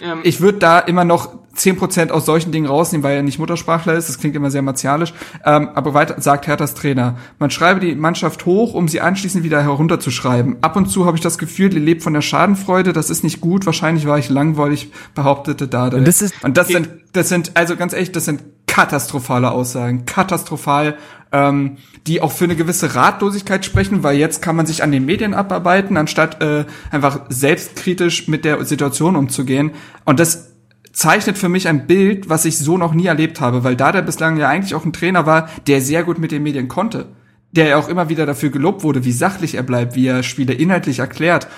Ähm, 0.00 0.20
ich 0.22 0.40
würde 0.40 0.58
da 0.58 0.78
immer 0.78 1.04
noch 1.04 1.30
zehn 1.54 1.76
Prozent 1.76 2.12
aus 2.12 2.26
solchen 2.26 2.52
Dingen 2.52 2.66
rausnehmen, 2.66 3.02
weil 3.02 3.16
er 3.16 3.22
nicht 3.22 3.38
Muttersprachler 3.38 3.94
ist. 3.94 4.08
Das 4.08 4.18
klingt 4.18 4.36
immer 4.36 4.50
sehr 4.50 4.62
martialisch. 4.62 5.14
Ähm, 5.44 5.70
aber 5.74 5.94
weiter 5.94 6.20
sagt 6.20 6.46
Herthas 6.46 6.74
Trainer, 6.74 7.16
man 7.38 7.50
schreibe 7.50 7.80
die 7.80 7.94
Mannschaft 7.94 8.46
hoch, 8.46 8.74
um 8.74 8.88
sie 8.88 9.00
anschließend 9.00 9.42
wieder 9.42 9.62
herunterzuschreiben. 9.62 10.58
Ab 10.60 10.76
und 10.76 10.86
zu 10.86 11.06
habe 11.06 11.16
ich 11.16 11.22
das 11.22 11.38
Gefühl, 11.38 11.72
ihr 11.72 11.80
lebt 11.80 12.02
von 12.02 12.12
der 12.12 12.20
Schadenfreude. 12.20 12.92
Das 12.92 13.10
ist 13.10 13.24
nicht 13.24 13.40
gut. 13.40 13.66
Wahrscheinlich 13.66 14.06
war 14.06 14.18
ich 14.18 14.28
langweilig, 14.28 14.90
behauptete 15.14 15.66
Dade. 15.68 15.96
Und 15.96 16.06
das, 16.06 16.22
ist, 16.22 16.44
und 16.44 16.56
das 16.56 16.68
sind, 16.68 16.88
das 17.12 17.28
sind, 17.28 17.52
also 17.54 17.76
ganz 17.76 17.92
ehrlich, 17.92 18.12
das 18.12 18.26
sind 18.26 18.42
katastrophale 18.66 19.50
Aussagen. 19.50 20.04
Katastrophal 20.04 20.98
ähm, 21.36 21.76
die 22.06 22.22
auch 22.22 22.32
für 22.32 22.44
eine 22.44 22.56
gewisse 22.56 22.94
Ratlosigkeit 22.94 23.64
sprechen, 23.64 24.02
weil 24.02 24.16
jetzt 24.16 24.40
kann 24.40 24.56
man 24.56 24.66
sich 24.66 24.82
an 24.82 24.92
den 24.92 25.04
Medien 25.04 25.34
abarbeiten, 25.34 25.96
anstatt 25.96 26.42
äh, 26.42 26.64
einfach 26.90 27.22
selbstkritisch 27.28 28.28
mit 28.28 28.44
der 28.44 28.64
Situation 28.64 29.16
umzugehen. 29.16 29.72
Und 30.04 30.18
das 30.18 30.52
zeichnet 30.92 31.36
für 31.36 31.48
mich 31.48 31.68
ein 31.68 31.86
Bild, 31.86 32.30
was 32.30 32.46
ich 32.46 32.58
so 32.58 32.78
noch 32.78 32.94
nie 32.94 33.06
erlebt 33.06 33.40
habe, 33.40 33.64
weil 33.64 33.76
da 33.76 33.92
der 33.92 34.02
bislang 34.02 34.38
ja 34.38 34.48
eigentlich 34.48 34.74
auch 34.74 34.84
ein 34.84 34.94
Trainer 34.94 35.26
war, 35.26 35.50
der 35.66 35.82
sehr 35.82 36.04
gut 36.04 36.18
mit 36.18 36.32
den 36.32 36.42
Medien 36.42 36.68
konnte, 36.68 37.08
der 37.52 37.66
ja 37.66 37.76
auch 37.76 37.88
immer 37.88 38.08
wieder 38.08 38.24
dafür 38.24 38.50
gelobt 38.50 38.82
wurde, 38.82 39.04
wie 39.04 39.12
sachlich 39.12 39.56
er 39.56 39.62
bleibt, 39.62 39.94
wie 39.94 40.06
er 40.06 40.22
Spiele 40.22 40.54
inhaltlich 40.54 41.00
erklärt 41.00 41.48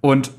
und 0.00 0.30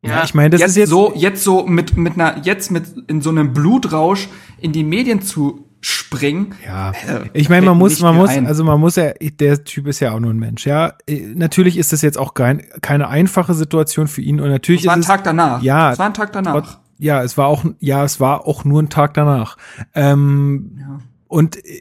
ja, 0.00 0.22
ich 0.22 0.32
meine, 0.32 0.50
das 0.50 0.60
jetzt 0.60 0.70
ist 0.70 0.76
jetzt 0.76 0.90
so 0.90 1.12
jetzt 1.16 1.42
so 1.42 1.66
mit 1.66 1.96
mit 1.96 2.14
einer 2.14 2.40
jetzt 2.44 2.70
mit 2.70 2.84
in 3.08 3.20
so 3.20 3.30
einem 3.30 3.52
Blutrausch 3.52 4.28
in 4.60 4.72
die 4.72 4.84
Medien 4.84 5.22
zu 5.22 5.67
springen. 5.80 6.54
Ja, 6.64 6.90
äh, 6.90 7.28
ich 7.32 7.48
meine, 7.48 7.66
man 7.66 7.78
muss, 7.78 8.00
man 8.00 8.16
muss, 8.16 8.30
ein. 8.30 8.46
also 8.46 8.64
man 8.64 8.80
muss 8.80 8.96
ja, 8.96 9.12
der 9.12 9.64
Typ 9.64 9.86
ist 9.86 10.00
ja 10.00 10.12
auch 10.12 10.20
nur 10.20 10.32
ein 10.32 10.38
Mensch, 10.38 10.66
ja. 10.66 10.94
Äh, 11.06 11.32
natürlich 11.34 11.76
ist 11.76 11.92
das 11.92 12.02
jetzt 12.02 12.18
auch 12.18 12.34
kein, 12.34 12.62
keine 12.82 13.08
einfache 13.08 13.54
Situation 13.54 14.08
für 14.08 14.22
ihn 14.22 14.40
und 14.40 14.48
natürlich 14.50 14.82
es 14.82 14.86
war 14.86 14.96
ein 14.96 15.02
Tag 15.02 15.24
danach. 15.24 15.62
Ja, 15.62 15.92
es 15.92 15.98
war 15.98 16.06
ein 16.06 16.14
Tag 16.14 16.32
danach. 16.32 16.78
Ja, 16.98 17.22
es 17.22 17.38
war 17.38 17.46
auch, 17.46 17.64
ja, 17.78 18.04
es 18.04 18.18
war 18.18 18.46
auch 18.46 18.64
nur 18.64 18.82
ein 18.82 18.88
Tag 18.88 19.14
danach. 19.14 19.56
Ähm, 19.94 20.78
ja. 20.80 20.98
Und 21.28 21.64
äh, 21.64 21.80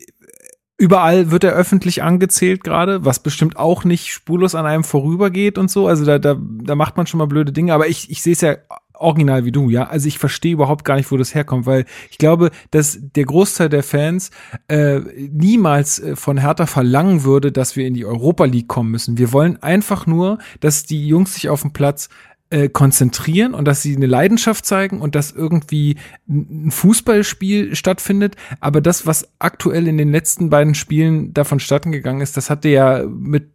überall 0.78 1.32
wird 1.32 1.44
er 1.44 1.54
öffentlich 1.54 2.04
angezählt 2.04 2.64
gerade, 2.64 3.04
was 3.04 3.20
bestimmt 3.20 3.58
auch 3.58 3.84
nicht 3.84 4.14
spurlos 4.14 4.54
an 4.54 4.68
einem 4.68 4.84
vorübergeht 4.84 5.58
und 5.58 5.72
so. 5.72 5.88
Also 5.88 6.06
da, 6.06 6.20
da, 6.20 6.38
da 6.40 6.76
macht 6.76 6.98
man 6.98 7.08
schon 7.08 7.18
mal 7.18 7.26
blöde 7.26 7.52
Dinge, 7.52 7.74
aber 7.74 7.88
ich, 7.88 8.12
ich 8.12 8.22
sehe 8.22 8.34
es 8.34 8.42
ja 8.42 8.58
original 9.00 9.46
wie 9.46 9.52
du, 9.52 9.70
ja. 9.70 9.88
Also 9.88 10.08
ich 10.08 10.20
verstehe 10.20 10.54
überhaupt 10.54 10.86
gar 10.86 10.96
nicht, 10.96 11.12
wo 11.12 11.18
das 11.18 11.34
herkommt, 11.34 11.66
weil 11.66 11.86
ich 12.10 12.18
glaube, 12.18 12.52
dass 12.72 13.00
der 13.02 13.26
Großteil 13.26 13.70
der 13.70 13.84
Fans 13.84 14.32
äh, 14.68 15.00
niemals 15.32 16.00
äh, 16.00 16.16
von 16.16 16.38
Hertha 16.38 16.66
verlangen 16.66 17.24
würde, 17.24 17.52
dass 17.52 17.76
wir 17.76 17.86
in 17.86 17.94
die 17.94 18.06
Europa 18.06 18.46
League 18.46 18.68
kommen 18.68 18.92
müssen. 18.92 19.18
Wir 19.18 19.32
wollen 19.34 19.62
einfach 19.62 20.06
nur, 20.06 20.40
dass 20.60 20.84
die 20.84 21.08
Jungs 21.08 21.36
sich 21.36 21.50
auf 21.50 21.62
dem 21.62 21.74
Platz 21.74 22.10
äh, 22.50 22.70
konzentrieren 22.70 23.54
und 23.54 23.66
dass 23.66 23.82
sie 23.82 23.96
eine 23.96 24.06
Leidenschaft 24.06 24.66
zeigen 24.66 25.02
und 25.02 25.16
dass 25.16 25.32
irgendwie 25.32 25.98
ein 26.30 26.72
Fußballspiel 26.72 27.76
stattfindet. 27.76 28.36
Aber 28.62 28.80
das, 28.80 29.06
was 29.06 29.28
aktuell 29.40 29.88
in 29.88 29.98
den 29.98 30.12
letzten 30.12 30.50
beiden 30.50 30.74
Spielen 30.74 31.34
davon 31.34 31.60
statten 31.60 31.92
gegangen 31.92 32.22
ist, 32.22 32.38
das 32.38 32.50
hatte 32.50 32.70
ja 32.70 33.04
mit 33.06 33.50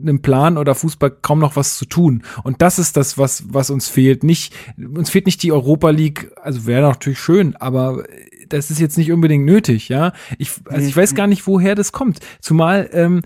einem 0.00 0.22
Plan 0.22 0.58
oder 0.58 0.74
Fußball 0.74 1.10
kaum 1.10 1.38
noch 1.38 1.56
was 1.56 1.76
zu 1.76 1.84
tun. 1.84 2.22
Und 2.44 2.62
das 2.62 2.78
ist 2.78 2.96
das, 2.96 3.18
was, 3.18 3.44
was 3.52 3.70
uns 3.70 3.88
fehlt. 3.88 4.24
Nicht, 4.24 4.54
uns 4.76 5.10
fehlt 5.10 5.26
nicht 5.26 5.42
die 5.42 5.52
Europa 5.52 5.90
League, 5.90 6.32
also 6.42 6.66
wäre 6.66 6.82
natürlich 6.82 7.18
schön, 7.20 7.56
aber 7.56 8.04
das 8.48 8.70
ist 8.70 8.80
jetzt 8.80 8.98
nicht 8.98 9.12
unbedingt 9.12 9.44
nötig, 9.44 9.88
ja. 9.88 10.12
Ich, 10.38 10.52
also 10.68 10.86
ich 10.86 10.96
weiß 10.96 11.14
gar 11.14 11.26
nicht, 11.26 11.46
woher 11.46 11.74
das 11.74 11.92
kommt. 11.92 12.20
Zumal, 12.40 12.88
ähm, 12.92 13.22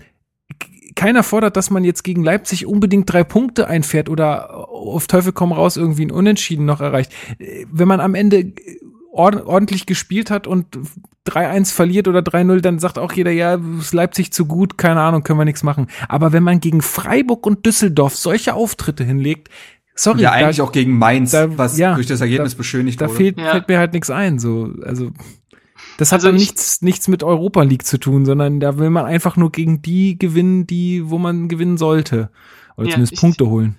keiner 0.95 1.23
fordert, 1.23 1.57
dass 1.57 1.69
man 1.69 1.83
jetzt 1.83 2.03
gegen 2.03 2.23
Leipzig 2.23 2.65
unbedingt 2.65 3.11
drei 3.11 3.23
Punkte 3.23 3.67
einfährt 3.67 4.09
oder 4.09 4.69
auf 4.69 5.07
Teufel 5.07 5.31
komm 5.31 5.51
raus 5.51 5.77
irgendwie 5.77 6.05
ein 6.05 6.11
Unentschieden 6.11 6.65
noch 6.65 6.81
erreicht. 6.81 7.11
Wenn 7.71 7.87
man 7.87 7.99
am 7.99 8.15
Ende 8.15 8.53
ordentlich 9.13 9.85
gespielt 9.85 10.31
hat 10.31 10.47
und 10.47 10.65
3-1 11.27 11.73
verliert 11.73 12.07
oder 12.07 12.19
3-0, 12.19 12.61
dann 12.61 12.79
sagt 12.79 12.97
auch 12.97 13.13
jeder, 13.13 13.31
ja, 13.31 13.59
ist 13.79 13.93
Leipzig 13.93 14.33
zu 14.33 14.45
gut, 14.45 14.77
keine 14.77 15.01
Ahnung, 15.01 15.23
können 15.23 15.39
wir 15.39 15.45
nichts 15.45 15.63
machen. 15.63 15.87
Aber 16.09 16.33
wenn 16.33 16.43
man 16.43 16.59
gegen 16.59 16.81
Freiburg 16.81 17.45
und 17.45 17.65
Düsseldorf 17.65 18.15
solche 18.15 18.53
Auftritte 18.55 19.03
hinlegt, 19.03 19.49
sorry. 19.95 20.21
Ja, 20.21 20.31
eigentlich 20.31 20.57
da, 20.57 20.63
auch 20.63 20.71
gegen 20.71 20.97
Mainz, 20.97 21.31
da, 21.31 21.57
was 21.57 21.77
ja, 21.77 21.93
durch 21.93 22.07
das 22.07 22.21
Ergebnis 22.21 22.53
da, 22.53 22.57
beschönigt 22.57 22.99
da 22.99 23.05
wurde. 23.05 23.13
Da 23.13 23.17
fehlt, 23.17 23.37
ja. 23.37 23.51
fällt 23.51 23.67
mir 23.67 23.77
halt 23.77 23.93
nichts 23.93 24.09
ein, 24.09 24.39
so, 24.39 24.71
also. 24.83 25.11
Das 25.97 26.11
hat 26.11 26.17
also 26.17 26.29
dann 26.29 26.37
nichts, 26.37 26.81
nichts 26.81 27.07
mit 27.07 27.23
Europa 27.23 27.61
League 27.61 27.85
zu 27.85 27.99
tun, 27.99 28.25
sondern 28.25 28.59
da 28.59 28.79
will 28.79 28.89
man 28.89 29.05
einfach 29.05 29.37
nur 29.37 29.51
gegen 29.51 29.83
die 29.83 30.17
gewinnen, 30.17 30.65
die, 30.65 31.07
wo 31.09 31.19
man 31.19 31.49
gewinnen 31.49 31.77
sollte. 31.77 32.31
Oder 32.77 32.87
ja, 32.87 32.93
zumindest 32.93 33.21
Punkte 33.21 33.47
holen. 33.47 33.75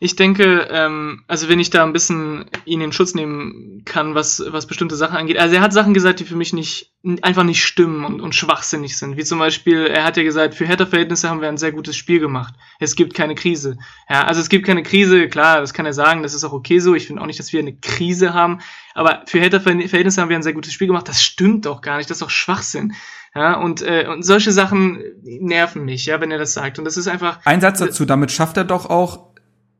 Ich 0.00 0.16
denke, 0.16 0.68
ähm, 0.70 1.22
also 1.28 1.48
wenn 1.48 1.60
ich 1.60 1.70
da 1.70 1.84
ein 1.84 1.92
bisschen 1.92 2.46
ihn 2.64 2.80
in 2.80 2.92
Schutz 2.92 3.14
nehmen 3.14 3.82
kann, 3.84 4.14
was, 4.14 4.42
was 4.48 4.66
bestimmte 4.66 4.96
Sachen 4.96 5.16
angeht. 5.16 5.38
Also 5.38 5.54
er 5.56 5.60
hat 5.60 5.72
Sachen 5.72 5.94
gesagt, 5.94 6.20
die 6.20 6.24
für 6.24 6.36
mich 6.36 6.52
nicht 6.52 6.92
einfach 7.22 7.44
nicht 7.44 7.62
stimmen 7.62 8.04
und, 8.04 8.20
und 8.20 8.34
schwachsinnig 8.34 8.96
sind. 8.96 9.16
Wie 9.16 9.24
zum 9.24 9.38
Beispiel, 9.38 9.86
er 9.86 10.04
hat 10.04 10.16
ja 10.16 10.22
gesagt, 10.22 10.54
für 10.54 10.66
Hertha-Verhältnisse 10.66 11.28
haben 11.28 11.40
wir 11.40 11.48
ein 11.48 11.58
sehr 11.58 11.72
gutes 11.72 11.96
Spiel 11.96 12.18
gemacht. 12.18 12.54
Es 12.80 12.96
gibt 12.96 13.14
keine 13.14 13.34
Krise. 13.34 13.76
Ja, 14.08 14.24
also 14.24 14.40
es 14.40 14.48
gibt 14.48 14.66
keine 14.66 14.82
Krise, 14.82 15.28
klar, 15.28 15.60
das 15.60 15.74
kann 15.74 15.86
er 15.86 15.92
sagen, 15.92 16.22
das 16.22 16.34
ist 16.34 16.44
auch 16.44 16.52
okay 16.52 16.78
so. 16.78 16.94
Ich 16.94 17.06
finde 17.06 17.20
auch 17.22 17.26
nicht, 17.26 17.38
dass 17.38 17.52
wir 17.52 17.60
eine 17.60 17.76
Krise 17.76 18.32
haben. 18.32 18.60
Aber 18.94 19.22
für 19.26 19.38
Hertha-Verhältnisse 19.38 20.20
haben 20.20 20.28
wir 20.28 20.36
ein 20.36 20.42
sehr 20.42 20.54
gutes 20.54 20.72
Spiel 20.72 20.86
gemacht. 20.86 21.08
Das 21.08 21.22
stimmt 21.22 21.66
doch 21.66 21.82
gar 21.82 21.98
nicht, 21.98 22.08
das 22.08 22.16
ist 22.16 22.22
doch 22.22 22.30
Schwachsinn. 22.30 22.94
Ja, 23.34 23.54
und, 23.54 23.82
äh, 23.82 24.06
und 24.08 24.22
solche 24.22 24.52
Sachen 24.52 25.02
nerven 25.22 25.84
mich, 25.84 26.06
ja, 26.06 26.20
wenn 26.20 26.30
er 26.30 26.38
das 26.38 26.54
sagt. 26.54 26.78
Und 26.78 26.84
das 26.84 26.96
ist 26.96 27.08
einfach. 27.08 27.40
Ein 27.44 27.60
Satz 27.60 27.80
dazu, 27.80 28.04
damit 28.04 28.30
schafft 28.30 28.56
er 28.56 28.64
doch 28.64 28.86
auch 28.86 29.33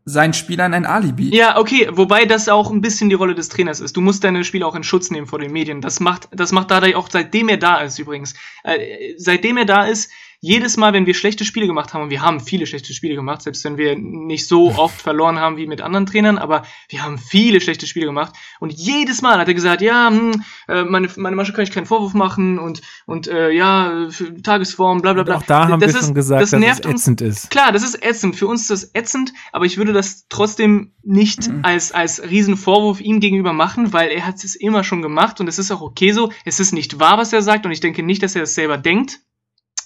seinen 0.05 0.35
Spielern 0.35 0.75
ein 0.75 0.85
Alibi. 0.85 1.35
Ja, 1.35 1.59
okay, 1.59 1.89
wobei 1.91 2.27
das 2.27 2.49
auch 2.49 2.71
ein 2.71 2.83
bisschen 2.83 3.09
die 3.09 3.15
Rolle 3.15 3.35
des 3.35 3.49
Trainers 3.49 3.81
ist. 3.81 3.97
Du 3.97 4.03
musst 4.03 4.23
deine 4.23 4.45
Spieler 4.45 4.67
auch 4.67 4.75
in 4.75 4.83
Schutz 4.83 5.11
nehmen 5.11 5.27
vor 5.27 5.39
den 5.39 5.53
Medien. 5.53 5.81
Das 5.81 5.99
macht, 5.99 6.29
das 6.31 6.53
macht 6.53 6.71
Dardai 6.71 6.95
auch 6.95 7.09
seitdem 7.11 7.49
er 7.49 7.57
da 7.57 7.81
ist 7.81 7.99
übrigens. 7.99 8.35
Äh, 8.65 9.15
seitdem 9.17 9.57
er 9.57 9.65
da 9.65 9.87
ist, 9.87 10.11
jedes 10.45 10.77
Mal, 10.77 10.93
wenn 10.93 11.07
wir 11.07 11.15
schlechte 11.15 11.47
Spiele 11.47 11.67
gemacht 11.67 11.95
haben, 11.95 12.03
und 12.03 12.11
wir 12.11 12.21
haben 12.21 12.39
viele 12.39 12.67
schlechte 12.67 12.93
Spiele 12.93 13.15
gemacht, 13.15 13.41
selbst 13.41 13.65
wenn 13.65 13.79
wir 13.79 13.97
nicht 13.97 14.47
so 14.47 14.75
oft 14.77 15.01
verloren 15.01 15.39
haben 15.39 15.57
wie 15.57 15.67
mit 15.67 15.81
anderen 15.81 16.05
Trainern, 16.05 16.37
aber 16.37 16.65
wir 16.91 17.03
haben 17.03 17.17
viele 17.17 17.63
schlechte 17.63 17.87
Spiele 17.87 18.05
gemacht. 18.05 18.35
Und 18.61 18.71
jedes 18.71 19.23
Mal 19.23 19.39
hat 19.39 19.49
er 19.49 19.55
gesagt, 19.55 19.81
ja, 19.81 20.11
hm, 20.11 20.45
äh, 20.69 20.85
meine, 20.85 21.09
meine 21.17 21.35
Mannschaft 21.35 21.57
kann 21.57 21.65
ich 21.65 21.71
keinen 21.71 21.87
Vorwurf 21.87 22.13
machen 22.13 22.59
und, 22.59 22.83
und 23.07 23.27
äh, 23.27 23.53
ja, 23.53 24.07
Tagesform, 24.43 25.01
bla 25.01 25.15
bla 25.15 25.23
bla. 25.23 25.37
Und 25.37 25.43
auch 25.43 25.47
da 25.47 25.69
haben 25.69 25.81
das 25.81 25.95
wir 25.95 26.01
ist, 26.01 26.07
schon 26.07 26.15
gesagt, 26.15 26.43
das 26.43 26.51
dass 26.51 26.61
nervt 26.61 26.85
es 26.85 26.91
ätzend 26.93 27.23
uns. 27.23 27.37
ist. 27.37 27.51
Klar, 27.51 27.73
das 27.73 27.83
ist 27.83 28.05
ätzend. 28.05 28.37
Für 28.37 28.47
uns 28.47 28.63
ist 28.63 28.71
das 28.71 28.91
ätzend, 28.93 29.33
aber 29.51 29.65
ich 29.65 29.79
würde 29.79 29.95
das 29.95 30.27
trotzdem 30.29 30.93
nicht 31.03 31.49
mhm. 31.49 31.61
als, 31.63 31.91
als 31.91 32.23
Riesenvorwurf 32.23 33.01
ihm 33.01 33.21
gegenüber 33.21 33.55
machen, 33.55 33.95
weil 33.95 34.11
er 34.11 34.27
hat 34.27 34.45
es 34.45 34.57
immer 34.57 34.85
schon 34.85 35.01
gemacht 35.01 35.41
und 35.41 35.49
es 35.49 35.59
ist 35.59 35.71
auch 35.71 35.81
okay 35.81 36.13
so. 36.13 36.31
Es 36.45 36.61
ist 36.61 36.73
nicht 36.73 37.01
wahr, 37.01 37.17
was 37.17 37.33
er 37.33 37.41
sagt 37.41 37.65
und 37.65 37.73
ich 37.73 37.81
denke 37.81 38.03
nicht, 38.03 38.23
dass 38.23 38.37
er 38.37 38.43
es 38.43 38.51
das 38.51 38.57
selber 38.57 38.77
denkt. 38.77 39.21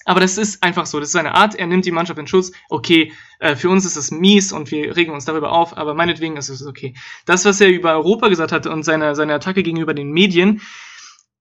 Aber 0.08 0.20
das 0.20 0.38
ist 0.38 0.62
einfach 0.62 0.86
so, 0.86 0.98
das 1.00 1.10
ist 1.10 1.12
seine 1.12 1.34
Art. 1.34 1.54
Er 1.54 1.66
nimmt 1.66 1.84
die 1.84 1.90
Mannschaft 1.90 2.18
in 2.18 2.26
Schutz. 2.26 2.50
Okay, 2.70 3.12
äh, 3.40 3.56
für 3.56 3.68
uns 3.68 3.84
ist 3.84 3.96
es 3.96 4.10
mies 4.10 4.52
und 4.52 4.70
wir 4.70 4.96
regen 4.96 5.12
uns 5.12 5.26
darüber 5.26 5.52
auf, 5.52 5.76
aber 5.76 5.92
meinetwegen 5.92 6.38
ist 6.38 6.48
es 6.48 6.64
okay. 6.64 6.94
Das, 7.26 7.44
was 7.44 7.60
er 7.60 7.68
über 7.68 7.92
Europa 7.92 8.28
gesagt 8.28 8.50
hat 8.50 8.66
und 8.66 8.84
seine, 8.84 9.14
seine 9.14 9.34
Attacke 9.34 9.62
gegenüber 9.62 9.92
den 9.92 10.10
Medien, 10.10 10.62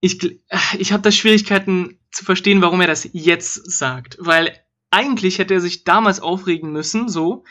ich, 0.02 0.22
äh, 0.22 0.58
ich 0.78 0.92
habe 0.92 1.02
da 1.02 1.12
Schwierigkeiten 1.12 1.98
zu 2.12 2.26
verstehen, 2.26 2.62
warum 2.62 2.82
er 2.82 2.88
das 2.88 3.10
jetzt 3.14 3.72
sagt. 3.72 4.18
Weil 4.20 4.52
eigentlich 4.92 5.40
hätte 5.40 5.54
er 5.54 5.62
sich 5.62 5.86
damals 5.86 6.20
aufregen 6.20 6.74
müssen, 6.74 7.08
so, 7.08 7.46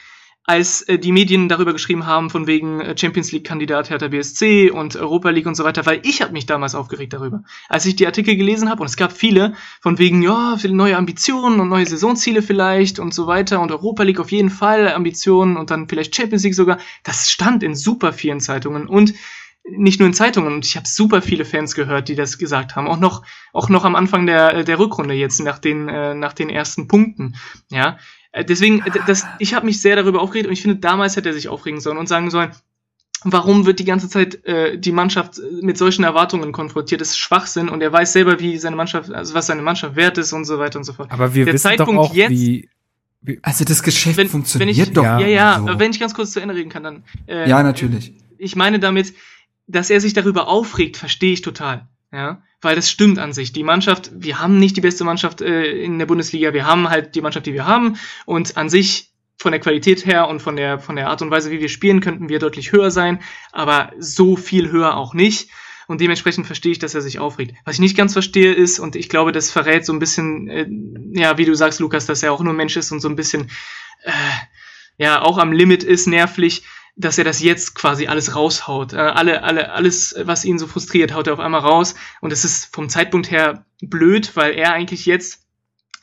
als 0.47 0.83
äh, 0.83 0.99
die 0.99 1.13
Medien 1.13 1.49
darüber 1.49 1.73
geschrieben 1.73 2.07
haben, 2.07 2.31
von 2.31 2.47
wegen 2.47 2.81
äh, 2.81 2.97
Champions 2.97 3.33
League-Kandidat 3.33 3.91
Hertha 3.91 4.09
BSC 4.09 4.71
und 4.71 4.95
Europa 4.95 5.31
League 5.31 5.47
und 5.47 5.57
so 5.57 5.65
weiter, 5.65 5.85
weil 5.87 6.01
ich 6.05 6.23
habe 6.23 6.33
mich 6.33 6.47
damals 6.47 6.75
aufgeregt 6.75 7.13
darüber. 7.13 7.43
Als 7.69 7.85
ich 7.85 7.97
die 7.97 8.07
Artikel 8.07 8.37
gelesen 8.37 8.71
habe, 8.71 8.81
und 8.81 8.87
es 8.87 8.97
gab 8.97 9.13
viele, 9.13 9.55
von 9.81 9.99
wegen, 9.99 10.23
ja, 10.23 10.57
neue 10.69 10.97
Ambitionen 10.97 11.61
und 11.61 11.69
neue 11.69 11.87
Saisonziele 11.87 12.43
vielleicht 12.43 12.99
und 12.99 13.13
so 13.13 13.27
weiter 13.27 13.61
und 13.61 13.73
Europa 13.73 14.05
League 14.05 14.21
auf 14.21 14.31
jeden 14.31 14.51
Fall 14.51 14.93
Ambitionen 14.93 15.57
und 15.57 15.71
dann 15.71 15.89
vielleicht 15.89 16.15
Champions 16.15 16.45
League 16.45 16.55
sogar, 16.55 16.79
das 17.03 17.31
stand 17.31 17.63
in 17.63 17.75
super 17.75 18.13
vielen 18.13 18.41
Zeitungen 18.41 18.87
und 18.87 19.15
nicht 19.69 19.99
nur 19.99 20.07
in 20.07 20.15
Zeitungen 20.15 20.55
und 20.55 20.65
ich 20.65 20.77
habe 20.77 20.87
super 20.87 21.23
viele 21.23 21.45
Fans 21.45 21.75
gehört, 21.75 22.09
die 22.09 22.15
das 22.15 22.39
gesagt 22.39 22.77
haben, 22.77 22.87
auch 22.87 22.99
noch 22.99 23.25
auch 23.53 23.69
noch 23.69 23.85
am 23.85 23.97
Anfang 23.97 24.27
der 24.27 24.63
der 24.63 24.79
Rückrunde 24.79 25.15
jetzt 25.15 25.41
nach 25.41 25.59
den 25.59 25.89
äh, 25.89 26.15
nach 26.15 26.33
den 26.33 26.51
ersten 26.51 26.87
Punkten, 26.87 27.35
ja, 27.69 27.91
äh, 27.91 27.97
deswegen, 28.45 28.83
das, 29.07 29.25
ich 29.39 29.55
habe 29.55 29.67
mich 29.67 29.81
sehr 29.81 29.97
darüber 29.97 30.21
aufgeregt 30.21 30.47
und 30.47 30.53
ich 30.53 30.63
finde, 30.63 30.77
damals 30.79 31.17
hätte 31.17 31.31
er 31.31 31.35
sich 31.35 31.49
aufregen 31.49 31.81
sollen 31.81 31.97
und 31.97 32.09
sagen 32.09 32.31
sollen, 32.31 32.51
warum 33.25 33.67
wird 33.67 33.79
die 33.79 33.85
ganze 33.85 34.09
Zeit 34.09 34.45
äh, 34.45 34.79
die 34.79 34.93
Mannschaft 34.93 35.41
mit 35.63 35.79
solchen 35.79 36.05
Erwartungen 36.05 36.53
konfrontiert? 36.53 37.01
Das 37.01 37.09
ist 37.09 37.19
Schwachsinn 37.19 37.69
und 37.69 37.83
er 37.83 37.93
weiß 37.93 38.13
selber, 38.13 38.41
wie 38.41 38.59
seine 38.59 38.77
Mannschaft, 38.77 39.11
also 39.11 39.35
was 39.35 39.47
seine 39.47 39.63
Mannschaft 39.63 39.97
wert 39.97 40.19
ist 40.19 40.33
und 40.33 40.45
so 40.45 40.59
weiter 40.59 40.79
und 40.79 40.85
so 40.85 40.93
fort. 40.93 41.11
Aber 41.11 41.35
wir 41.35 41.45
Der 41.45 41.55
wissen 41.55 41.65
Zeitpunkt 41.65 42.01
doch 42.01 42.11
auch, 42.11 42.15
jetzt, 42.15 42.31
wie, 42.31 42.69
wie 43.23 43.39
also 43.43 43.65
das 43.65 43.83
Geschäft 43.83 44.17
wenn, 44.17 44.29
funktioniert 44.29 44.77
wenn 44.77 44.85
ich, 44.85 44.93
doch. 44.93 45.03
Ja, 45.03 45.19
ja, 45.21 45.65
so. 45.67 45.79
wenn 45.79 45.91
ich 45.91 46.01
ganz 46.01 46.15
kurz 46.15 46.33
zu 46.33 46.41
Ende 46.41 46.55
reden 46.55 46.71
kann, 46.71 46.83
dann. 46.83 47.05
Äh, 47.27 47.49
ja, 47.49 47.63
natürlich. 47.63 48.15
Ich 48.39 48.55
meine 48.55 48.79
damit, 48.79 49.15
dass 49.67 49.91
er 49.91 50.01
sich 50.01 50.13
darüber 50.13 50.49
aufregt, 50.49 50.97
verstehe 50.97 51.33
ich 51.33 51.41
total. 51.41 51.89
Ja, 52.13 52.43
weil 52.61 52.77
das 52.77 52.91
stimmt 52.91 53.19
an 53.19 53.33
sich. 53.33 53.53
Die 53.53 53.65
Mannschaft, 53.65 54.11
wir 54.15 54.39
haben 54.41 54.59
nicht 54.59 54.77
die 54.77 54.81
beste 54.81 55.05
Mannschaft 55.05 55.41
äh, 55.41 55.71
in 55.83 55.99
der 55.99 56.07
Bundesliga, 56.07 56.55
wir 56.55 56.67
haben 56.67 56.89
halt 56.89 57.15
die 57.15 57.21
Mannschaft, 57.21 57.47
die 57.47 57.53
wir 57.53 57.67
haben 57.67 57.99
und 58.25 58.57
an 58.57 58.69
sich 58.69 59.13
von 59.39 59.53
der 59.53 59.61
Qualität 59.61 60.07
her 60.07 60.29
und 60.29 60.41
von 60.41 60.57
der 60.57 60.79
von 60.79 60.97
der 60.97 61.09
Art 61.09 61.21
und 61.21 61.31
Weise, 61.31 61.51
wie 61.51 61.61
wir 61.61 61.69
spielen, 61.69 62.01
könnten 62.01 62.29
wir 62.29 62.39
deutlich 62.39 62.73
höher 62.73 62.91
sein, 62.91 63.21
aber 63.53 63.93
so 63.99 64.37
viel 64.37 64.71
höher 64.71 64.97
auch 64.97 65.15
nicht. 65.15 65.51
und 65.89 66.01
dementsprechend 66.01 66.47
verstehe 66.47 66.73
ich, 66.73 66.79
dass 66.79 66.95
er 66.95 67.01
sich 67.01 67.19
aufregt. 67.19 67.55
Was 67.65 67.75
ich 67.75 67.81
nicht 67.81 67.97
ganz 67.97 68.13
verstehe 68.13 68.53
ist, 68.53 68.79
und 68.79 68.97
ich 68.97 69.09
glaube, 69.09 69.33
das 69.33 69.51
verrät 69.51 69.85
so 69.87 69.93
ein 69.93 69.99
bisschen, 69.99 70.49
äh, 70.49 70.67
ja, 71.13 71.39
wie 71.39 71.45
du 71.45 71.55
sagst, 71.55 71.81
Lukas, 71.81 72.07
dass 72.07 72.23
er 72.23 72.33
auch 72.33 72.43
nur 72.43 72.55
Mensch 72.55 72.77
ist 72.77 72.91
und 72.93 73.01
so 73.01 73.09
ein 73.09 73.17
bisschen, 73.17 73.51
äh, 74.03 74.13
ja, 74.99 75.23
auch 75.23 75.39
am 75.39 75.53
Limit 75.53 75.85
ist, 75.85 76.07
nervlich, 76.07 76.65
dass 76.97 77.19
er 77.19 77.25
das 77.25 77.43
jetzt 77.43 77.75
quasi 77.75 78.07
alles 78.07 78.35
raushaut. 78.35 78.95
Äh, 78.95 78.97
alle, 78.97 79.43
alle, 79.43 79.73
alles, 79.73 80.15
was 80.23 80.45
ihn 80.45 80.59
so 80.59 80.67
frustriert, 80.67 81.15
haut 81.15 81.27
er 81.27 81.35
auf 81.35 81.41
einmal 81.41 81.61
raus. 81.61 81.95
Und 82.21 82.33
es 82.33 82.45
ist 82.45 82.75
vom 82.75 82.89
Zeitpunkt 82.89 83.31
her 83.31 83.67
blöd, 83.83 84.35
weil 84.35 84.55
er 84.55 84.73
eigentlich 84.73 85.07
jetzt 85.07 85.47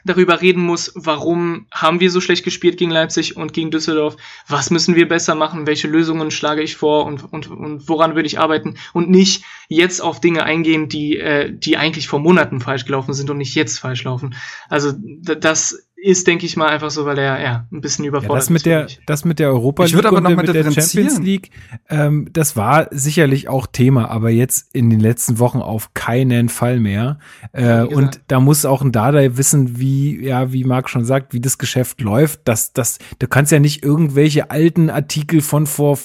darüber 0.05 0.41
reden 0.41 0.61
muss, 0.61 0.91
warum 0.95 1.67
haben 1.71 1.99
wir 1.99 2.11
so 2.11 2.19
schlecht 2.19 2.43
gespielt 2.43 2.77
gegen 2.77 2.91
Leipzig 2.91 3.37
und 3.37 3.53
gegen 3.53 3.71
Düsseldorf, 3.71 4.17
was 4.47 4.69
müssen 4.69 4.95
wir 4.95 5.07
besser 5.07 5.35
machen, 5.35 5.65
welche 5.65 5.87
Lösungen 5.87 6.29
schlage 6.29 6.61
ich 6.61 6.75
vor 6.75 7.05
und, 7.05 7.31
und, 7.31 7.47
und 7.47 7.87
woran 7.87 8.15
würde 8.15 8.27
ich 8.27 8.39
arbeiten 8.39 8.75
und 8.91 9.09
nicht 9.09 9.45
jetzt 9.69 10.01
auf 10.01 10.19
Dinge 10.19 10.43
eingehen, 10.43 10.89
die, 10.89 11.17
äh, 11.17 11.51
die 11.53 11.77
eigentlich 11.77 12.07
vor 12.07 12.19
Monaten 12.19 12.59
falsch 12.59 12.85
gelaufen 12.85 13.13
sind 13.13 13.29
und 13.29 13.37
nicht 13.37 13.55
jetzt 13.55 13.79
falsch 13.79 14.03
laufen. 14.03 14.35
Also 14.67 14.91
das 14.93 15.87
ist, 16.04 16.28
denke 16.28 16.45
ich 16.45 16.58
mal, 16.58 16.68
einfach 16.68 16.91
so, 16.91 17.06
weil 17.06 17.18
er 17.18 17.41
ja 17.41 17.66
ein 17.72 17.80
bisschen 17.80 18.04
überfordert 18.04 18.34
ja, 18.34 18.39
das 18.39 18.49
mit 18.49 18.58
ist. 18.58 18.66
Der, 18.66 18.88
das 19.06 19.24
mit 19.24 19.39
der 19.39 19.47
Europa 19.47 19.86
League 19.86 20.12
und 20.12 20.36
mit 20.36 20.54
der 20.54 20.70
Champions 20.70 21.20
League, 21.20 21.51
ähm, 21.89 22.28
das 22.34 22.58
war 22.58 22.88
sicherlich 22.91 23.47
auch 23.47 23.68
Thema, 23.68 24.10
aber 24.10 24.30
jetzt 24.30 24.76
in 24.76 24.89
den 24.89 24.99
letzten 24.99 25.39
Wochen 25.39 25.60
auf 25.60 25.93
keinen 25.93 26.49
Fall 26.49 26.82
mehr. 26.82 27.20
Äh, 27.54 27.84
und 27.84 28.20
da 28.28 28.41
muss 28.41 28.66
auch 28.66 28.82
ein 28.82 28.91
Dardai 28.91 29.38
wissen, 29.38 29.80
wie, 29.80 30.22
ja, 30.22 30.51
wie 30.51 30.66
Marc 30.66 30.89
schon 30.89 31.06
sagt, 31.06 31.34
wie 31.34 31.39
das 31.39 31.58
Geschäft 31.58 32.01
läuft. 32.01 32.41
Das, 32.43 32.74
das, 32.74 32.99
du 33.20 33.28
kannst 33.28 33.54
ja 33.54 33.60
nicht 33.60 33.84
irgendwelche 33.84 34.51
alten 34.51 34.89
Artikel 34.89 35.41
von 35.41 35.66
vor 35.66 35.97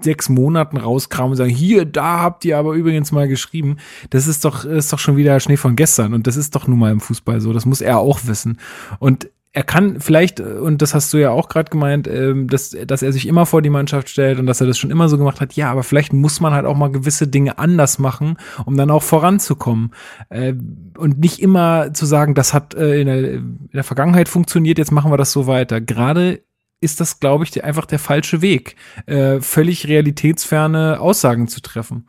sechs 0.00 0.28
Monaten 0.28 0.76
rauskramen 0.76 1.32
und 1.32 1.36
sagen, 1.36 1.50
hier, 1.50 1.84
da 1.84 2.20
habt 2.20 2.44
ihr 2.44 2.58
aber 2.58 2.72
übrigens 2.72 3.12
mal 3.12 3.28
geschrieben. 3.28 3.76
Das 4.10 4.26
ist 4.26 4.44
doch, 4.44 4.64
ist 4.64 4.92
doch 4.92 4.98
schon 4.98 5.16
wieder 5.16 5.38
Schnee 5.40 5.56
von 5.56 5.76
gestern. 5.76 6.12
Und 6.12 6.26
das 6.26 6.36
ist 6.36 6.54
doch 6.54 6.66
nun 6.66 6.78
mal 6.78 6.92
im 6.92 7.00
Fußball 7.00 7.40
so. 7.40 7.52
Das 7.52 7.66
muss 7.66 7.80
er 7.80 7.98
auch 7.98 8.20
wissen. 8.26 8.58
Und 8.98 9.30
er 9.56 9.62
kann 9.62 10.00
vielleicht, 10.00 10.38
und 10.38 10.82
das 10.82 10.92
hast 10.92 11.14
du 11.14 11.16
ja 11.16 11.30
auch 11.30 11.48
gerade 11.48 11.70
gemeint, 11.70 12.06
ähm, 12.06 12.46
dass, 12.46 12.76
dass 12.86 13.00
er 13.00 13.10
sich 13.10 13.26
immer 13.26 13.46
vor 13.46 13.62
die 13.62 13.70
Mannschaft 13.70 14.10
stellt 14.10 14.38
und 14.38 14.44
dass 14.44 14.60
er 14.60 14.66
das 14.66 14.76
schon 14.76 14.90
immer 14.90 15.08
so 15.08 15.16
gemacht 15.16 15.40
hat. 15.40 15.54
Ja, 15.54 15.70
aber 15.70 15.82
vielleicht 15.82 16.12
muss 16.12 16.40
man 16.40 16.52
halt 16.52 16.66
auch 16.66 16.76
mal 16.76 16.92
gewisse 16.92 17.26
Dinge 17.26 17.58
anders 17.58 17.98
machen, 17.98 18.36
um 18.66 18.76
dann 18.76 18.90
auch 18.90 19.02
voranzukommen. 19.02 19.92
Äh, 20.28 20.52
und 20.98 21.20
nicht 21.20 21.40
immer 21.40 21.94
zu 21.94 22.04
sagen, 22.04 22.34
das 22.34 22.52
hat 22.52 22.74
äh, 22.74 23.00
in, 23.00 23.06
der, 23.06 23.32
in 23.32 23.70
der 23.72 23.84
Vergangenheit 23.84 24.28
funktioniert, 24.28 24.76
jetzt 24.76 24.92
machen 24.92 25.10
wir 25.10 25.16
das 25.16 25.32
so 25.32 25.46
weiter. 25.46 25.80
Gerade 25.80 26.42
ist 26.80 27.00
das, 27.00 27.20
glaube 27.20 27.44
ich, 27.44 27.64
einfach 27.64 27.86
der 27.86 27.98
falsche 27.98 28.42
Weg, 28.42 28.76
äh, 29.06 29.40
völlig 29.40 29.88
realitätsferne 29.88 31.00
Aussagen 31.00 31.48
zu 31.48 31.60
treffen. 31.60 32.08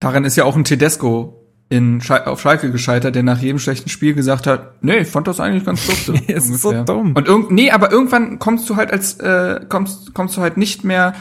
Daran 0.00 0.24
ist 0.24 0.36
ja 0.36 0.44
auch 0.44 0.56
ein 0.56 0.64
Tedesco 0.64 1.36
in 1.68 2.00
Sch 2.00 2.10
auf 2.10 2.40
Schalke 2.40 2.72
gescheitert, 2.72 3.14
der 3.14 3.22
nach 3.22 3.38
jedem 3.38 3.58
schlechten 3.58 3.88
Spiel 3.88 4.14
gesagt 4.14 4.46
hat, 4.46 4.82
nee, 4.82 4.98
ich 4.98 5.08
fand 5.08 5.28
das 5.28 5.40
eigentlich 5.40 5.64
ganz 5.64 5.86
doof. 5.86 6.20
ist 6.26 6.60
so 6.60 6.82
dumm. 6.84 7.14
Und 7.14 7.28
irgend, 7.28 7.52
nee, 7.52 7.70
aber 7.70 7.92
irgendwann 7.92 8.38
kommst 8.38 8.68
du 8.68 8.76
halt 8.76 8.90
als 8.90 9.14
äh, 9.20 9.60
kommst 9.68 10.12
kommst 10.12 10.36
du 10.36 10.40
halt 10.40 10.56
nicht 10.56 10.84
mehr 10.84 11.14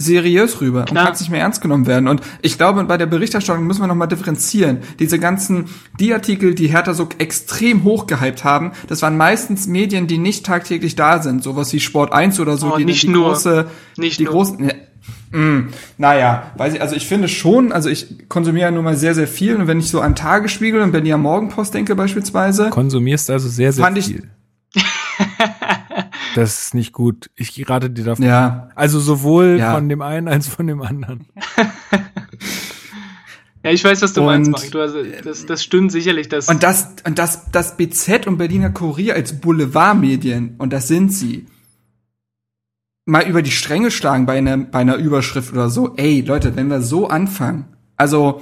seriös 0.00 0.60
rüber 0.60 0.84
Klar. 0.84 1.02
und 1.02 1.06
kannst 1.06 1.20
nicht 1.20 1.30
mehr 1.30 1.40
ernst 1.40 1.60
genommen 1.60 1.86
werden. 1.86 2.08
Und 2.08 2.22
ich 2.40 2.56
glaube, 2.56 2.82
bei 2.84 2.96
der 2.96 3.06
Berichterstattung 3.06 3.66
müssen 3.66 3.82
wir 3.82 3.86
nochmal 3.86 4.08
differenzieren. 4.08 4.78
Diese 4.98 5.18
ganzen, 5.18 5.66
die 6.00 6.12
Artikel, 6.14 6.54
die 6.54 6.68
Hertha 6.68 6.94
so 6.94 7.08
extrem 7.18 7.84
hochgehypt 7.84 8.42
haben, 8.42 8.72
das 8.88 9.02
waren 9.02 9.16
meistens 9.16 9.66
Medien, 9.66 10.06
die 10.06 10.18
nicht 10.18 10.46
tagtäglich 10.46 10.96
da 10.96 11.22
sind. 11.22 11.42
Sowas 11.42 11.72
wie 11.72 11.80
Sport 11.80 12.12
1 12.12 12.40
oder 12.40 12.56
so, 12.56 12.72
oh, 12.72 12.76
die 12.78 12.86
nicht 12.86 13.02
die 13.02 13.08
nur. 13.08 13.28
große, 13.28 13.66
nicht 13.98 14.18
die 14.18 14.24
nur. 14.24 14.32
großen, 14.32 14.56
ne, 14.58 14.74
Mm, 15.32 15.68
naja, 15.96 16.50
weiß 16.56 16.74
ich, 16.74 16.82
also 16.82 16.96
ich 16.96 17.06
finde 17.06 17.28
schon, 17.28 17.70
also 17.70 17.88
ich 17.88 18.28
konsumiere 18.28 18.66
ja 18.66 18.70
nun 18.72 18.82
mal 18.82 18.96
sehr, 18.96 19.14
sehr 19.14 19.28
viel 19.28 19.54
und 19.54 19.68
wenn 19.68 19.78
ich 19.78 19.88
so 19.88 20.00
an 20.00 20.16
Tagesspiegel 20.16 20.80
und 20.80 20.90
Berliner 20.90 21.18
Morgenpost 21.18 21.72
denke 21.72 21.94
beispielsweise. 21.94 22.70
Konsumierst 22.70 23.30
also 23.30 23.48
sehr, 23.48 23.72
sehr 23.72 23.84
fand 23.84 24.02
viel. 24.02 24.28
das 26.34 26.62
ist 26.64 26.74
nicht 26.74 26.92
gut. 26.92 27.30
Ich 27.34 27.68
rate 27.68 27.90
dir 27.90 28.04
davon. 28.04 28.24
Ja. 28.24 28.68
Also 28.74 29.00
sowohl 29.00 29.56
Ja. 29.58 29.74
von 29.74 29.88
dem 29.88 30.02
einen 30.02 30.28
als 30.28 30.48
von 30.48 30.66
dem 30.66 30.82
anderen. 30.82 31.26
Ja, 33.62 33.72
ich 33.72 33.84
weiß, 33.84 34.00
was 34.00 34.14
du 34.14 34.20
Und- 34.22 34.26
meinst, 34.26 34.50
Marc. 34.50 34.70
Du 34.70 34.80
hast, 34.80 34.94
das, 35.26 35.44
das 35.44 35.62
stimmt 35.62 35.92
sicherlich. 35.92 36.28
Dass, 36.30 36.48
Und 36.48 36.62
das, 36.62 36.94
und 37.06 37.18
das, 37.18 37.50
das 37.50 37.76
BZ 37.76 38.26
und 38.26 38.38
Berliner 38.38 38.70
Kurier 38.70 39.14
als 39.14 39.38
Boulevardmedien, 39.38 40.54
und 40.56 40.72
das 40.72 40.88
sind 40.88 41.12
sie, 41.12 41.44
mal 43.04 43.28
über 43.28 43.42
die 43.42 43.50
Stränge 43.50 43.90
schlagen 43.90 44.24
bei 44.24 44.38
einer, 44.38 44.56
bei 44.56 44.78
einer 44.78 44.96
Überschrift 44.96 45.52
oder 45.52 45.68
so. 45.68 45.94
Ey, 45.96 46.22
Leute, 46.22 46.56
wenn 46.56 46.68
wir 46.68 46.80
so 46.80 47.08
anfangen, 47.08 47.66
also, 47.98 48.40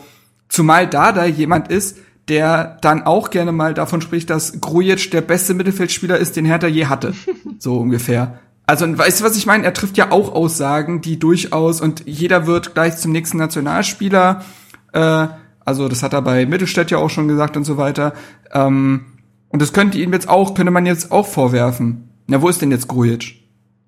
zumal 0.48 0.86
da 0.88 1.10
da 1.10 1.24
jemand 1.24 1.66
ist, 1.68 1.98
der 2.28 2.78
dann 2.80 3.02
auch 3.02 3.30
gerne 3.30 3.52
mal 3.52 3.74
davon 3.74 4.00
spricht, 4.00 4.30
dass 4.30 4.60
Grujic 4.60 5.10
der 5.10 5.22
beste 5.22 5.54
Mittelfeldspieler 5.54 6.18
ist, 6.18 6.36
den 6.36 6.44
Hertha 6.44 6.66
je 6.66 6.86
hatte. 6.86 7.14
So 7.60 7.78
ungefähr. 7.78 8.38
Also, 8.66 8.86
weißt 8.86 9.20
du, 9.20 9.24
was 9.24 9.36
ich 9.36 9.46
meine? 9.46 9.64
Er 9.64 9.72
trifft 9.72 9.96
ja 9.96 10.12
auch 10.12 10.32
Aussagen, 10.32 11.00
die 11.00 11.18
durchaus, 11.18 11.80
und 11.80 12.04
jeder 12.06 12.46
wird 12.46 12.74
gleich 12.74 12.96
zum 12.98 13.10
nächsten 13.10 13.38
Nationalspieler, 13.38 14.44
äh, 14.92 15.26
also 15.64 15.88
das 15.88 16.02
hat 16.02 16.12
er 16.12 16.22
bei 16.22 16.46
Mittelstädt 16.46 16.90
ja 16.90 16.98
auch 16.98 17.10
schon 17.10 17.28
gesagt 17.28 17.56
und 17.56 17.64
so 17.64 17.76
weiter. 17.76 18.12
Ähm, 18.52 19.06
und 19.48 19.60
das 19.60 19.72
könnte 19.72 19.98
ihm 19.98 20.12
jetzt 20.12 20.28
auch, 20.28 20.54
könnte 20.54 20.70
man 20.70 20.86
jetzt 20.86 21.10
auch 21.10 21.26
vorwerfen. 21.26 22.10
Na, 22.26 22.40
wo 22.40 22.48
ist 22.48 22.62
denn 22.62 22.70
jetzt 22.70 22.88
Grujic? 22.88 23.36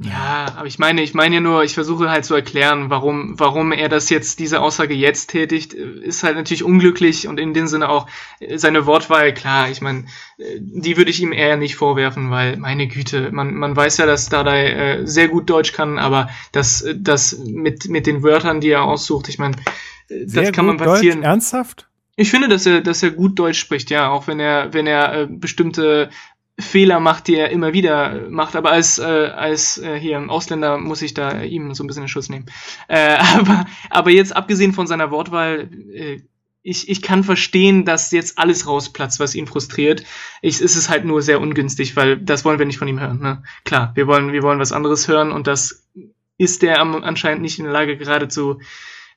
Ja, 0.02 0.54
aber 0.56 0.66
ich 0.66 0.78
meine, 0.78 1.02
ich 1.02 1.12
meine 1.12 1.34
ja 1.34 1.40
nur, 1.42 1.62
ich 1.62 1.74
versuche 1.74 2.08
halt 2.08 2.24
zu 2.24 2.34
erklären, 2.34 2.88
warum, 2.88 3.38
warum 3.38 3.70
er 3.70 3.90
das 3.90 4.08
jetzt, 4.08 4.38
diese 4.38 4.60
Aussage 4.62 4.94
jetzt 4.94 5.28
tätigt, 5.28 5.74
ist 5.74 6.22
halt 6.22 6.36
natürlich 6.36 6.64
unglücklich 6.64 7.28
und 7.28 7.38
in 7.38 7.52
dem 7.52 7.66
Sinne 7.66 7.90
auch 7.90 8.06
äh, 8.38 8.56
seine 8.56 8.86
Wortwahl, 8.86 9.34
klar, 9.34 9.70
ich 9.70 9.82
meine, 9.82 10.06
äh, 10.38 10.58
die 10.58 10.96
würde 10.96 11.10
ich 11.10 11.20
ihm 11.20 11.32
eher 11.32 11.58
nicht 11.58 11.76
vorwerfen, 11.76 12.30
weil, 12.30 12.56
meine 12.56 12.88
Güte, 12.88 13.30
man, 13.30 13.52
man 13.52 13.76
weiß 13.76 13.98
ja, 13.98 14.06
dass 14.06 14.30
Dardai 14.30 14.70
äh, 14.70 15.06
sehr 15.06 15.28
gut 15.28 15.50
Deutsch 15.50 15.72
kann, 15.72 15.98
aber 15.98 16.30
das, 16.52 16.80
äh, 16.80 16.94
das 16.98 17.36
mit, 17.38 17.90
mit 17.90 18.06
den 18.06 18.22
Wörtern, 18.22 18.62
die 18.62 18.70
er 18.70 18.84
aussucht, 18.84 19.28
ich 19.28 19.38
meine, 19.38 19.56
das 20.08 20.32
Sehr 20.32 20.52
kann 20.52 20.64
man 20.64 20.78
gut 20.78 20.86
Deutsch, 20.86 20.96
passieren. 20.96 21.22
Ernsthaft? 21.22 21.90
Ich 22.16 22.30
finde, 22.30 22.48
dass 22.48 22.66
er, 22.66 22.80
dass 22.82 23.02
er 23.02 23.12
gut 23.12 23.38
Deutsch 23.38 23.58
spricht, 23.58 23.88
ja, 23.88 24.10
auch 24.10 24.26
wenn 24.26 24.40
er, 24.40 24.74
wenn 24.74 24.86
er 24.86 25.22
äh, 25.22 25.26
bestimmte 25.26 26.10
Fehler 26.60 27.00
macht, 27.00 27.28
die 27.28 27.36
er 27.36 27.50
immer 27.50 27.72
wieder 27.72 28.26
äh, 28.26 28.30
macht. 28.30 28.56
Aber 28.56 28.70
als, 28.70 28.98
äh, 28.98 29.02
als 29.02 29.78
äh, 29.78 29.98
hier 29.98 30.16
im 30.16 30.30
Ausländer 30.30 30.78
muss 30.78 31.02
ich 31.02 31.14
da 31.14 31.42
ihm 31.42 31.74
so 31.74 31.84
ein 31.84 31.86
bisschen 31.86 32.04
in 32.04 32.08
Schutz 32.08 32.28
nehmen. 32.28 32.46
Äh, 32.88 33.16
aber, 33.34 33.66
aber 33.90 34.10
jetzt 34.10 34.34
abgesehen 34.34 34.72
von 34.72 34.86
seiner 34.86 35.10
Wortwahl, 35.10 35.70
äh, 35.92 36.20
ich, 36.62 36.88
ich 36.90 37.00
kann 37.00 37.24
verstehen, 37.24 37.84
dass 37.84 38.10
jetzt 38.10 38.38
alles 38.38 38.66
rausplatzt, 38.66 39.18
was 39.18 39.34
ihn 39.34 39.46
frustriert. 39.46 40.04
Ich, 40.42 40.60
es 40.60 40.76
ist 40.76 40.90
halt 40.90 41.04
nur 41.04 41.22
sehr 41.22 41.40
ungünstig, 41.40 41.96
weil 41.96 42.18
das 42.18 42.44
wollen 42.44 42.58
wir 42.58 42.66
nicht 42.66 42.78
von 42.78 42.88
ihm 42.88 43.00
hören. 43.00 43.20
Ne? 43.20 43.42
Klar, 43.64 43.92
wir 43.94 44.06
wollen, 44.06 44.32
wir 44.32 44.42
wollen 44.42 44.58
was 44.58 44.72
anderes 44.72 45.08
hören 45.08 45.32
und 45.32 45.46
das 45.46 45.88
ist 46.36 46.62
er 46.62 46.80
anscheinend 46.80 47.42
nicht 47.42 47.58
in 47.58 47.64
der 47.64 47.72
Lage, 47.72 47.96
geradezu 47.96 48.60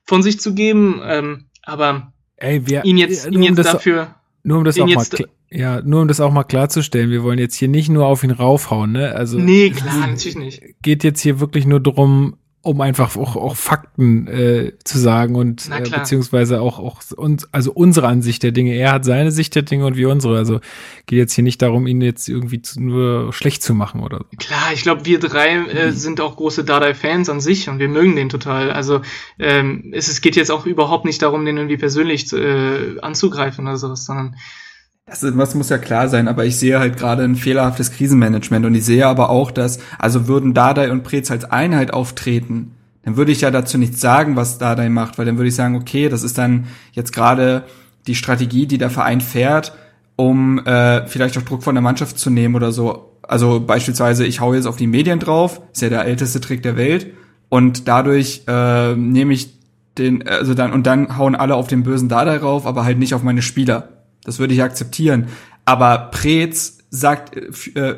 von 0.06 0.24
sich 0.24 0.40
zu 0.40 0.54
geben. 0.54 1.02
Ähm, 1.04 1.46
aber 1.62 2.14
Ey, 2.38 2.66
wir, 2.68 2.84
ihn 2.86 2.98
jetzt, 2.98 3.26
nur 3.26 3.34
ihn 3.34 3.38
um 3.38 3.44
jetzt 3.44 3.58
das, 3.60 3.72
dafür. 3.74 4.16
nur 4.44 4.58
um 4.58 4.64
das 4.64 4.80
auch 4.80 4.88
mal, 4.88 5.06
ja, 5.54 5.82
nur 5.82 6.02
um 6.02 6.08
das 6.08 6.20
auch 6.20 6.32
mal 6.32 6.44
klarzustellen, 6.44 7.12
wir 7.12 7.24
wollen 7.24 7.40
jetzt 7.40 7.56
hier 7.56 7.68
nicht 7.68 7.90
nur 7.90 8.06
auf 8.06 8.24
ihn 8.24 8.32
raufhauen, 8.32 8.92
ne? 8.92 9.14
Also 9.14 9.38
Nee, 9.38 9.70
klar, 9.70 10.08
natürlich 10.08 10.38
nicht. 10.38 10.62
geht 10.82 11.04
jetzt 11.04 11.22
hier 11.22 11.40
wirklich 11.40 11.66
nur 11.66 11.80
drum, 11.80 12.36
um 12.64 12.80
einfach 12.80 13.18
auch, 13.18 13.36
auch 13.36 13.58
Fakten 13.58 14.26
äh, 14.28 14.72
zu 14.86 14.98
sagen 14.98 15.36
und 15.36 15.66
Na 15.70 15.80
äh, 15.80 15.90
beziehungsweise 15.90 16.62
auch, 16.62 16.80
auch 16.80 17.02
uns, 17.18 17.48
also 17.52 17.74
unsere 17.74 18.08
Ansicht 18.08 18.42
der 18.42 18.54
Dinge. 18.54 18.74
Er 18.74 18.94
hat 18.94 19.04
seine 19.04 19.32
Sicht 19.32 19.54
der 19.56 19.64
Dinge 19.64 19.86
und 19.86 19.98
wir 19.98 20.10
unsere. 20.10 20.38
Also 20.38 20.62
geht 21.06 21.20
jetzt 21.20 21.34
hier 21.34 21.44
nicht 21.44 21.62
darum, 21.62 21.88
ihn 21.88 22.00
jetzt 22.00 22.30
irgendwie 22.30 22.62
zu, 22.62 22.82
nur 22.82 23.34
schlecht 23.34 23.64
zu 23.64 23.74
machen 23.74 24.02
oder 24.02 24.20
so. 24.20 24.38
Klar, 24.38 24.72
ich 24.74 24.84
glaube, 24.84 25.06
wir 25.06 25.20
drei 25.20 25.58
äh, 25.58 25.92
sind 25.92 26.22
auch 26.22 26.38
große 26.38 26.64
Dardai-Fans 26.64 27.28
an 27.28 27.42
sich 27.42 27.68
und 27.68 27.80
wir 27.80 27.90
mögen 27.90 28.16
den 28.16 28.30
total. 28.30 28.72
Also 28.72 29.02
ähm, 29.40 29.92
es, 29.92 30.08
es 30.08 30.22
geht 30.22 30.38
jetzt 30.38 30.50
auch 30.50 30.66
überhaupt 30.66 31.04
nicht 31.04 31.22
darum, 31.22 31.46
den 31.46 31.58
irgendwie 31.58 31.78
persönlich 31.78 32.32
äh, 32.32 32.98
anzugreifen 33.02 33.68
oder 33.68 33.76
sowas, 33.76 34.06
sondern 34.06 34.38
Das, 35.06 35.22
ist- 35.22 35.38
das 35.38 35.56
muss 35.56 35.70
ja 35.70 35.78
klar 35.78 36.08
sein, 36.08 36.28
aber 36.28 36.46
ich 36.46 36.58
sehe 36.58 36.80
halt 36.80 36.98
gerade 36.98 37.24
ein 37.24 37.36
fehlerhaftes 37.36 37.92
Krisenmanagement 37.92 38.66
und 38.66 38.74
ich 38.76 38.86
sehe 38.86 39.06
aber 39.06 39.30
auch, 39.30 39.52
dass, 39.52 39.80
also 40.00 40.28
würden 40.28 40.54
Dardai 40.54 40.92
und 40.92 41.04
Preetz 41.04 41.30
als 41.30 41.46
Einheit 41.46 41.94
auftreten, 41.94 42.72
dann 43.04 43.18
würde 43.18 43.34
ich 43.34 43.42
ja 43.42 43.52
dazu 43.52 43.78
nichts 43.78 44.00
sagen, 44.00 44.38
was 44.38 44.60
Dardai 44.60 44.88
macht, 44.90 45.18
weil 45.18 45.26
dann 45.26 45.38
würde 45.38 45.50
ich 45.50 45.56
sagen, 45.56 45.76
okay, 45.76 46.08
das 46.08 46.24
ist 46.24 46.38
dann 46.38 46.68
jetzt 46.94 47.12
gerade 47.12 47.64
die 48.08 48.16
Strategie, 48.16 48.66
die 48.66 48.78
der 48.78 48.90
Verein 48.90 49.20
fährt, 49.20 49.74
um 50.16 50.60
äh, 50.66 51.06
vielleicht 51.08 51.38
auch 51.38 51.42
Druck 51.42 51.64
von 51.64 51.76
der 51.76 51.82
Mannschaft 51.82 52.18
zu 52.18 52.30
nehmen 52.30 52.56
oder 52.56 52.72
so. 52.72 53.10
Also 53.24 53.60
beispielsweise, 53.60 54.26
ich 54.26 54.40
hau 54.40 54.54
jetzt 54.54 54.68
auf 54.68 54.78
die 54.78 54.88
Medien 54.88 55.20
drauf, 55.20 55.62
ist 55.74 55.82
ja 55.82 55.90
der 55.90 56.06
älteste 56.06 56.40
Trick 56.40 56.64
der 56.64 56.78
Welt, 56.78 57.08
und 57.50 57.88
dadurch 57.88 58.44
äh, 58.48 58.96
nehme 58.96 59.34
ich 59.34 59.54
den, 59.98 60.28
also 60.28 60.54
dann, 60.54 60.72
und 60.72 60.88
dann 60.88 61.18
hauen 61.18 61.36
alle 61.36 61.56
auf 61.56 61.68
den 61.68 61.84
bösen 61.84 62.10
Dardai 62.10 62.38
rauf, 62.38 62.66
aber 62.66 62.84
halt 62.86 62.98
nicht 63.00 63.14
auf 63.14 63.22
meine 63.22 63.42
Spieler. 63.42 63.90
Das 64.26 64.40
würde 64.40 64.54
ich 64.54 64.64
akzeptieren. 64.64 65.28
Aber 65.66 66.10
Preetz 66.12 66.80
sagt, 66.90 67.36
äh, 67.36 67.80
äh, 67.80 67.96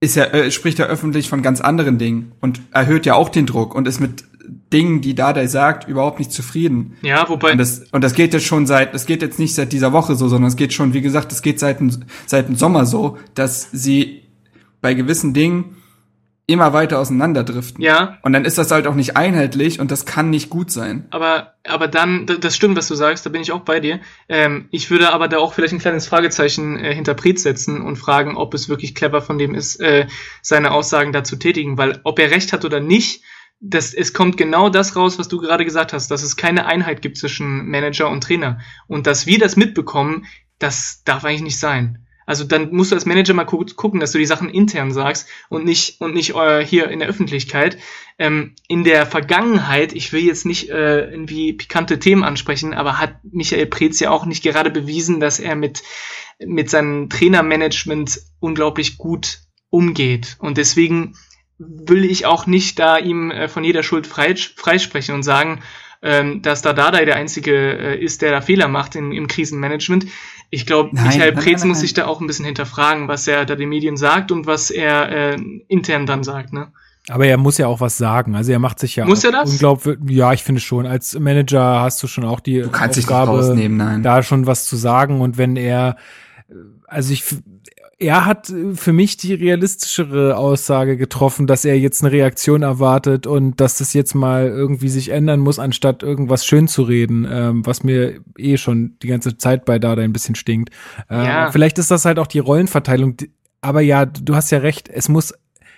ist 0.00 0.16
ja, 0.16 0.24
äh, 0.24 0.50
spricht 0.50 0.78
ja 0.78 0.86
öffentlich 0.86 1.28
von 1.28 1.42
ganz 1.42 1.60
anderen 1.60 1.98
Dingen 1.98 2.32
und 2.40 2.60
erhöht 2.72 3.06
ja 3.06 3.14
auch 3.14 3.28
den 3.28 3.46
Druck 3.46 3.74
und 3.74 3.88
ist 3.88 4.00
mit 4.00 4.24
Dingen, 4.72 5.00
die 5.00 5.14
Dardai 5.14 5.46
sagt, 5.46 5.88
überhaupt 5.88 6.18
nicht 6.18 6.32
zufrieden. 6.32 6.96
Ja, 7.02 7.28
wobei. 7.28 7.52
Und 7.52 7.58
das, 7.58 7.84
und 7.90 8.04
das 8.04 8.14
geht 8.14 8.32
jetzt 8.32 8.46
schon 8.46 8.66
seit, 8.66 8.94
das 8.94 9.06
geht 9.06 9.22
jetzt 9.22 9.38
nicht 9.38 9.54
seit 9.54 9.72
dieser 9.72 9.92
Woche 9.92 10.14
so, 10.14 10.28
sondern 10.28 10.48
es 10.48 10.56
geht 10.56 10.72
schon, 10.72 10.92
wie 10.92 11.00
gesagt, 11.00 11.32
es 11.32 11.42
geht 11.42 11.58
seit, 11.58 11.78
seit 12.26 12.48
dem 12.48 12.56
Sommer 12.56 12.86
so, 12.86 13.18
dass 13.34 13.68
sie 13.72 14.22
bei 14.80 14.94
gewissen 14.94 15.34
Dingen 15.34 15.76
immer 16.46 16.72
weiter 16.72 17.00
auseinanderdriften. 17.00 17.82
Ja. 17.82 18.18
Und 18.22 18.32
dann 18.32 18.44
ist 18.44 18.56
das 18.56 18.70
halt 18.70 18.86
auch 18.86 18.94
nicht 18.94 19.16
einheitlich 19.16 19.80
und 19.80 19.90
das 19.90 20.06
kann 20.06 20.30
nicht 20.30 20.48
gut 20.48 20.70
sein. 20.70 21.06
Aber, 21.10 21.54
aber 21.64 21.88
dann, 21.88 22.26
das 22.26 22.54
stimmt, 22.54 22.76
was 22.76 22.86
du 22.86 22.94
sagst, 22.94 23.26
da 23.26 23.30
bin 23.30 23.42
ich 23.42 23.50
auch 23.50 23.62
bei 23.62 23.80
dir. 23.80 24.00
Ähm, 24.28 24.68
ich 24.70 24.88
würde 24.90 25.12
aber 25.12 25.26
da 25.26 25.38
auch 25.38 25.54
vielleicht 25.54 25.74
ein 25.74 25.80
kleines 25.80 26.06
Fragezeichen 26.06 26.78
äh, 26.78 26.94
hinter 26.94 27.14
Pret 27.14 27.40
setzen 27.40 27.80
und 27.80 27.96
fragen, 27.96 28.36
ob 28.36 28.54
es 28.54 28.68
wirklich 28.68 28.94
clever 28.94 29.22
von 29.22 29.38
dem 29.38 29.54
ist, 29.54 29.80
äh, 29.80 30.06
seine 30.40 30.70
Aussagen 30.70 31.12
da 31.12 31.24
zu 31.24 31.36
tätigen, 31.36 31.78
weil 31.78 32.00
ob 32.04 32.18
er 32.20 32.30
recht 32.30 32.52
hat 32.52 32.64
oder 32.64 32.78
nicht, 32.78 33.24
das, 33.58 33.92
es 33.92 34.12
kommt 34.12 34.36
genau 34.36 34.68
das 34.68 34.94
raus, 34.94 35.18
was 35.18 35.28
du 35.28 35.38
gerade 35.38 35.64
gesagt 35.64 35.92
hast, 35.92 36.10
dass 36.10 36.22
es 36.22 36.36
keine 36.36 36.66
Einheit 36.66 37.02
gibt 37.02 37.16
zwischen 37.16 37.68
Manager 37.68 38.08
und 38.08 38.22
Trainer. 38.22 38.60
Und 38.86 39.08
dass 39.08 39.26
wir 39.26 39.38
das 39.38 39.56
mitbekommen, 39.56 40.26
das 40.58 41.02
darf 41.04 41.24
eigentlich 41.24 41.42
nicht 41.42 41.58
sein. 41.58 42.05
Also 42.26 42.44
dann 42.44 42.74
musst 42.74 42.90
du 42.90 42.96
als 42.96 43.06
Manager 43.06 43.34
mal 43.34 43.44
gu 43.44 43.64
gucken, 43.76 44.00
dass 44.00 44.12
du 44.12 44.18
die 44.18 44.26
Sachen 44.26 44.50
intern 44.50 44.92
sagst 44.92 45.28
und 45.48 45.64
nicht 45.64 46.00
und 46.00 46.12
nicht 46.14 46.34
äh, 46.34 46.64
hier 46.64 46.88
in 46.88 46.98
der 46.98 47.08
Öffentlichkeit. 47.08 47.78
Ähm, 48.18 48.54
in 48.68 48.84
der 48.84 49.06
Vergangenheit, 49.06 49.92
ich 49.92 50.12
will 50.12 50.22
jetzt 50.22 50.44
nicht 50.44 50.68
äh, 50.68 51.10
irgendwie 51.10 51.52
pikante 51.52 51.98
Themen 51.98 52.24
ansprechen, 52.24 52.74
aber 52.74 52.98
hat 52.98 53.16
Michael 53.22 53.66
Preetz 53.66 54.00
ja 54.00 54.10
auch 54.10 54.26
nicht 54.26 54.42
gerade 54.42 54.70
bewiesen, 54.70 55.20
dass 55.20 55.38
er 55.38 55.54
mit 55.54 55.82
mit 56.38 56.68
seinem 56.68 57.08
Trainermanagement 57.08 58.20
unglaublich 58.40 58.98
gut 58.98 59.38
umgeht 59.70 60.36
und 60.38 60.58
deswegen 60.58 61.14
will 61.58 62.04
ich 62.04 62.26
auch 62.26 62.46
nicht 62.46 62.78
da 62.78 62.98
ihm 62.98 63.30
äh, 63.30 63.48
von 63.48 63.64
jeder 63.64 63.82
Schuld 63.82 64.06
freisprechen 64.06 65.14
und 65.14 65.22
sagen, 65.22 65.62
ähm, 66.02 66.42
dass 66.42 66.62
da 66.62 66.72
Dardai 66.72 67.04
der 67.04 67.16
Einzige 67.16 67.52
äh, 67.52 67.98
ist, 67.98 68.22
der 68.22 68.30
da 68.30 68.40
Fehler 68.40 68.68
macht 68.68 68.94
in, 68.94 69.12
im 69.12 69.26
Krisenmanagement. 69.26 70.06
Ich 70.50 70.66
glaube, 70.66 70.90
Michael 70.92 71.32
Preetz 71.32 71.64
muss 71.64 71.80
sich 71.80 71.94
da 71.94 72.06
auch 72.06 72.20
ein 72.20 72.26
bisschen 72.26 72.44
hinterfragen, 72.44 73.08
was 73.08 73.26
er 73.26 73.44
da 73.44 73.56
den 73.56 73.68
Medien 73.68 73.96
sagt 73.96 74.30
und 74.30 74.46
was 74.46 74.70
er 74.70 75.10
äh, 75.10 75.36
intern 75.68 76.06
dann 76.06 76.22
sagt. 76.22 76.52
Ne? 76.52 76.68
Aber 77.08 77.26
er 77.26 77.36
muss 77.36 77.58
ja 77.58 77.66
auch 77.66 77.80
was 77.80 77.98
sagen. 77.98 78.34
Also 78.34 78.52
er 78.52 78.58
macht 78.58 78.78
sich 78.78 78.96
ja 78.96 79.04
muss 79.04 79.22
er 79.24 79.32
das? 79.32 79.50
unglaublich. 79.50 79.98
Ja, 80.08 80.32
ich 80.32 80.42
finde 80.42 80.60
schon. 80.60 80.86
Als 80.86 81.18
Manager 81.18 81.80
hast 81.80 82.02
du 82.02 82.06
schon 82.06 82.24
auch 82.24 82.40
die 82.40 82.60
du 82.60 82.70
kannst 82.70 82.98
Aufgabe, 82.98 84.00
da 84.02 84.22
schon 84.22 84.46
was 84.46 84.66
zu 84.66 84.76
sagen. 84.76 85.20
Und 85.20 85.38
wenn 85.38 85.56
er, 85.56 85.96
also 86.86 87.12
ich 87.12 87.24
er 87.98 88.26
hat 88.26 88.50
äh, 88.50 88.74
für 88.74 88.92
mich 88.92 89.16
die 89.16 89.34
realistischere 89.34 90.36
Aussage 90.36 90.96
getroffen, 90.96 91.46
dass 91.46 91.64
er 91.64 91.78
jetzt 91.78 92.02
eine 92.02 92.12
Reaktion 92.12 92.62
erwartet 92.62 93.26
und 93.26 93.60
dass 93.60 93.78
das 93.78 93.92
jetzt 93.94 94.14
mal 94.14 94.46
irgendwie 94.46 94.88
sich 94.88 95.10
ändern 95.10 95.40
muss, 95.40 95.58
anstatt 95.58 96.02
irgendwas 96.02 96.44
schön 96.44 96.68
zu 96.68 96.82
reden, 96.82 97.26
ähm, 97.30 97.64
was 97.64 97.82
mir 97.82 98.20
eh 98.36 98.56
schon 98.56 98.96
die 99.02 99.08
ganze 99.08 99.38
Zeit 99.38 99.64
bei 99.64 99.78
Dada 99.78 100.02
ein 100.02 100.12
bisschen 100.12 100.34
stinkt. 100.34 100.70
Ähm, 101.08 101.24
ja. 101.24 101.50
Vielleicht 101.50 101.78
ist 101.78 101.90
das 101.90 102.04
halt 102.04 102.18
auch 102.18 102.26
die 102.26 102.38
Rollenverteilung. 102.38 103.16
Aber 103.62 103.80
ja, 103.80 104.04
du 104.04 104.34
hast 104.34 104.50
ja 104.50 104.58
recht, 104.58 104.88
es 104.88 105.08
muss 105.08 105.32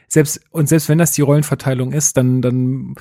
selbst, 0.08 0.40
und 0.50 0.68
selbst 0.68 0.88
wenn 0.88 0.98
das 0.98 1.12
die 1.12 1.22
Rollenverteilung 1.22 1.92
ist, 1.92 2.16
dann, 2.16 2.42
dann, 2.42 2.94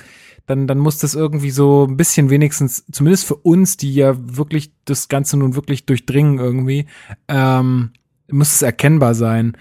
dann, 0.46 0.66
dann 0.66 0.78
muss 0.78 0.98
das 0.98 1.14
irgendwie 1.14 1.50
so 1.50 1.86
ein 1.88 1.96
bisschen 1.96 2.30
wenigstens, 2.30 2.84
zumindest 2.92 3.26
für 3.26 3.36
uns, 3.36 3.76
die 3.78 3.94
ja 3.94 4.14
wirklich 4.18 4.72
das 4.84 5.08
Ganze 5.08 5.38
nun 5.38 5.56
wirklich 5.56 5.86
durchdringen 5.86 6.38
irgendwie, 6.38 6.86
ähm, 7.28 7.92
muss 8.30 8.54
es 8.54 8.62
erkennbar 8.62 9.14
sein. 9.14 9.56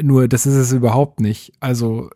Nur, 0.00 0.28
das 0.28 0.46
ist 0.46 0.54
es 0.54 0.72
überhaupt 0.72 1.20
nicht. 1.20 1.52
Also, 1.60 2.10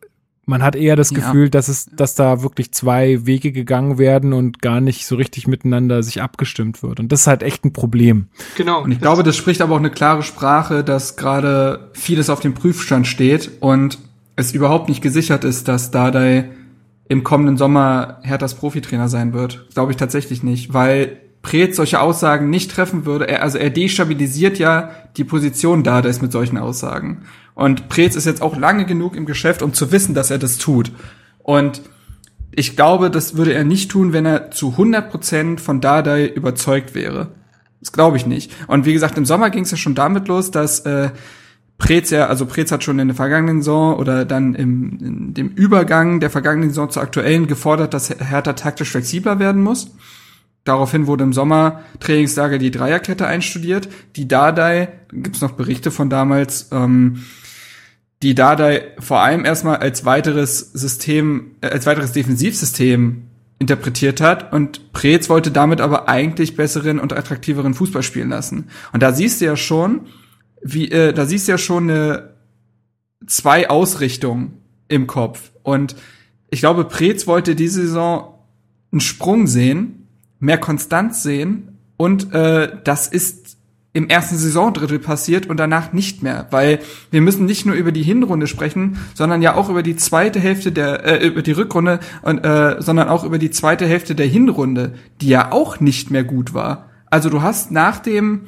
man 0.49 0.63
hat 0.63 0.77
eher 0.77 0.97
das 0.97 1.11
Gefühl, 1.11 1.45
ja. 1.45 1.51
dass 1.51 1.69
es, 1.69 1.87
dass 1.87 2.15
da 2.15 2.43
wirklich 2.43 2.73
zwei 2.73 3.27
Wege 3.27 3.53
gegangen 3.53 3.99
werden 3.99 4.33
und 4.33 4.63
gar 4.63 4.81
nicht 4.81 5.05
so 5.07 5.17
richtig 5.17 5.47
miteinander 5.47 6.03
sich 6.03 6.23
abgestimmt 6.23 6.83
wird. 6.83 7.01
Und 7.01 7.13
das 7.13 7.23
ist 7.23 7.27
halt 7.27 7.43
echt 7.43 7.67
ein 7.67 7.75
Problem. 7.75 8.29
Genau. 8.57 8.83
Und 8.83 8.91
ich 8.91 8.99
glaube, 8.99 9.23
das 9.23 9.37
spricht 9.37 9.61
aber 9.61 9.75
auch 9.75 9.79
eine 9.79 9.91
klare 9.91 10.23
Sprache, 10.23 10.83
dass 10.83 11.17
gerade 11.17 11.91
vieles 11.93 12.31
auf 12.31 12.41
dem 12.41 12.55
Prüfstand 12.55 13.07
steht 13.07 13.51
und 13.61 13.99
es 14.37 14.53
überhaupt 14.53 14.89
nicht 14.89 15.03
gesichert 15.03 15.45
ist, 15.45 15.69
dass 15.69 15.91
Dardai 15.91 16.49
im 17.09 17.25
kommenden 17.25 17.59
Sommer 17.59 18.21
Herthas 18.23 18.55
Profitrainer 18.55 19.09
sein 19.09 19.35
wird. 19.35 19.69
Glaube 19.75 19.93
ich 19.93 19.99
tatsächlich 19.99 20.43
nicht, 20.43 20.73
weil 20.73 21.21
Preetz 21.43 21.77
solche 21.77 22.01
Aussagen 22.01 22.51
nicht 22.51 22.71
treffen 22.71 23.07
würde. 23.07 23.29
Er, 23.29 23.43
also 23.43 23.59
er 23.59 23.71
destabilisiert 23.71 24.59
ja 24.59 24.91
die 25.17 25.25
Position 25.25 25.83
da, 25.83 26.01
ist 26.01 26.23
mit 26.23 26.33
solchen 26.33 26.59
Aussagen. 26.59 27.23
Und 27.55 27.89
Preetz 27.89 28.17
ist 28.17 28.27
jetzt 28.27 28.43
auch 28.43 28.57
lange 28.57 28.87
genug 28.87 29.17
im 29.17 29.27
Geschäft, 29.27 29.63
um 29.63 29.73
zu 29.73 29.93
wissen, 29.93 30.15
dass 30.15 30.31
er 30.31 30.39
das 30.39 30.59
tut. 30.59 30.93
Und 31.39 31.83
ich 32.51 32.77
glaube, 32.77 33.11
das 33.11 33.37
würde 33.37 33.53
er 33.53 33.65
nicht 33.65 33.91
tun, 33.91 34.13
wenn 34.13 34.27
er 34.27 34.51
zu 34.51 34.75
100% 34.77 35.61
von 35.61 35.81
Dardai 35.81 36.27
überzeugt 36.27 36.95
wäre. 36.95 37.29
Das 37.81 37.93
glaube 37.93 38.17
ich 38.17 38.27
nicht. 38.27 38.53
Und 38.67 38.85
wie 38.85 38.93
gesagt, 38.93 39.17
im 39.17 39.25
Sommer 39.25 39.51
ging 39.51 39.63
es 39.63 39.71
ja 39.71 39.77
schon 39.77 39.95
damit 39.95 40.27
los, 40.29 40.51
dass 40.51 40.81
äh, 40.81 41.11
Preetz 41.79 42.11
ja, 42.11 42.27
also 42.27 42.45
Preetz 42.47 42.73
hat 42.73 42.83
schon 42.83 42.99
in 42.99 43.09
der 43.09 43.15
vergangenen 43.15 43.63
Saison 43.63 43.97
oder 43.97 44.25
dann 44.25 44.55
im, 44.57 44.99
in 45.01 45.35
dem 45.35 45.49
Übergang 45.51 46.19
der 46.19 46.31
vergangenen 46.31 46.71
Saison 46.71 46.91
zur 46.91 47.03
aktuellen 47.03 47.47
gefordert, 47.47 47.95
dass 47.95 48.11
Hertha 48.11 48.55
taktisch 48.55 48.91
flexibler 48.91 49.39
werden 49.39 49.63
muss. 49.63 49.93
Daraufhin 50.69 51.07
wurde 51.07 51.25
im 51.25 51.33
Sommer 51.33 51.81
Trainingslager 51.99 52.59
die 52.59 52.71
Dreierkette 52.71 53.27
einstudiert. 53.27 53.89
Die 54.17 54.29
Dardai, 54.29 54.89
gibt's 55.11 55.41
noch 55.41 55.53
Berichte 55.53 55.91
von 55.91 56.11
damals, 56.11 56.69
ähm, 56.73 57.25
die 58.23 58.35
Dardai 58.35 58.93
vor 58.99 59.21
allem 59.21 59.47
erstmal 59.47 59.77
als 59.77 60.05
weiteres 60.05 60.59
System, 60.59 61.53
äh, 61.63 61.69
als 61.69 61.87
weiteres 61.87 62.13
Defensivsystem 62.13 63.23
interpretiert 63.59 64.21
hat 64.21 64.53
und 64.53 64.93
Preetz 64.93 65.31
wollte 65.31 65.51
damit 65.51 65.81
aber 65.81 66.07
eigentlich 66.07 66.55
besseren 66.55 66.99
und 66.99 67.15
attraktiveren 67.15 67.73
Fußball 67.73 68.03
spielen 68.03 68.29
lassen. 68.29 68.69
Und 68.93 69.03
da 69.03 69.13
siehst 69.13 69.41
du 69.41 69.47
ja 69.47 69.57
schon, 69.57 70.03
wie, 70.63 70.91
äh, 70.91 71.15
da 71.15 71.25
siehst 71.25 71.49
du 71.49 71.53
ja 71.53 71.59
schon 71.59 71.85
eine 71.85 72.35
zwei 73.27 73.71
Ausrichtungen 73.71 74.59
im 74.89 75.07
Kopf. 75.07 75.51
Und 75.63 75.97
ich 76.51 76.61
glaube, 76.61 76.85
Preetz 76.85 77.27
wollte 77.27 77.55
diese 77.55 77.81
Saison 77.81 78.35
einen 78.93 79.01
Sprung 79.01 79.47
sehen 79.47 79.98
mehr 80.41 80.59
Konstanz 80.59 81.23
sehen 81.23 81.79
und 81.97 82.33
äh, 82.33 82.71
das 82.85 83.09
ist 83.09 83.59
im 83.93 84.09
ersten 84.09 84.37
Saisondrittel 84.37 84.99
passiert 84.99 85.47
und 85.47 85.57
danach 85.57 85.93
nicht 85.93 86.23
mehr, 86.23 86.47
weil 86.51 86.81
wir 87.11 87.21
müssen 87.21 87.47
nicht 87.47 87.67
nur 87.67 87.75
über 87.75 87.91
die 87.91 88.03
Hinrunde 88.03 88.47
sprechen, 88.47 88.99
sondern 89.15 89.43
ja 89.43 89.55
auch 89.55 89.71
über 89.71 89.83
die 89.83 89.97
zweite 89.97 90.39
Hälfte 90.39 90.71
der 90.71 91.05
äh, 91.05 91.27
über 91.27 91.43
die 91.43 91.53
Rückrunde 91.53 91.99
und 92.23 92.39
äh, 92.45 92.77
sondern 92.81 93.09
auch 93.09 93.25
über 93.25 93.39
die 93.39 93.51
zweite 93.51 93.87
Hälfte 93.87 94.15
der 94.15 94.27
Hinrunde, 94.27 94.95
die 95.21 95.29
ja 95.29 95.51
auch 95.53 95.81
nicht 95.81 96.11
mehr 96.11 96.23
gut 96.23 96.55
war. 96.55 96.91
Also 97.07 97.31
du 97.31 97.43
hast 97.43 97.73
nach 97.73 97.99
dem 97.99 98.47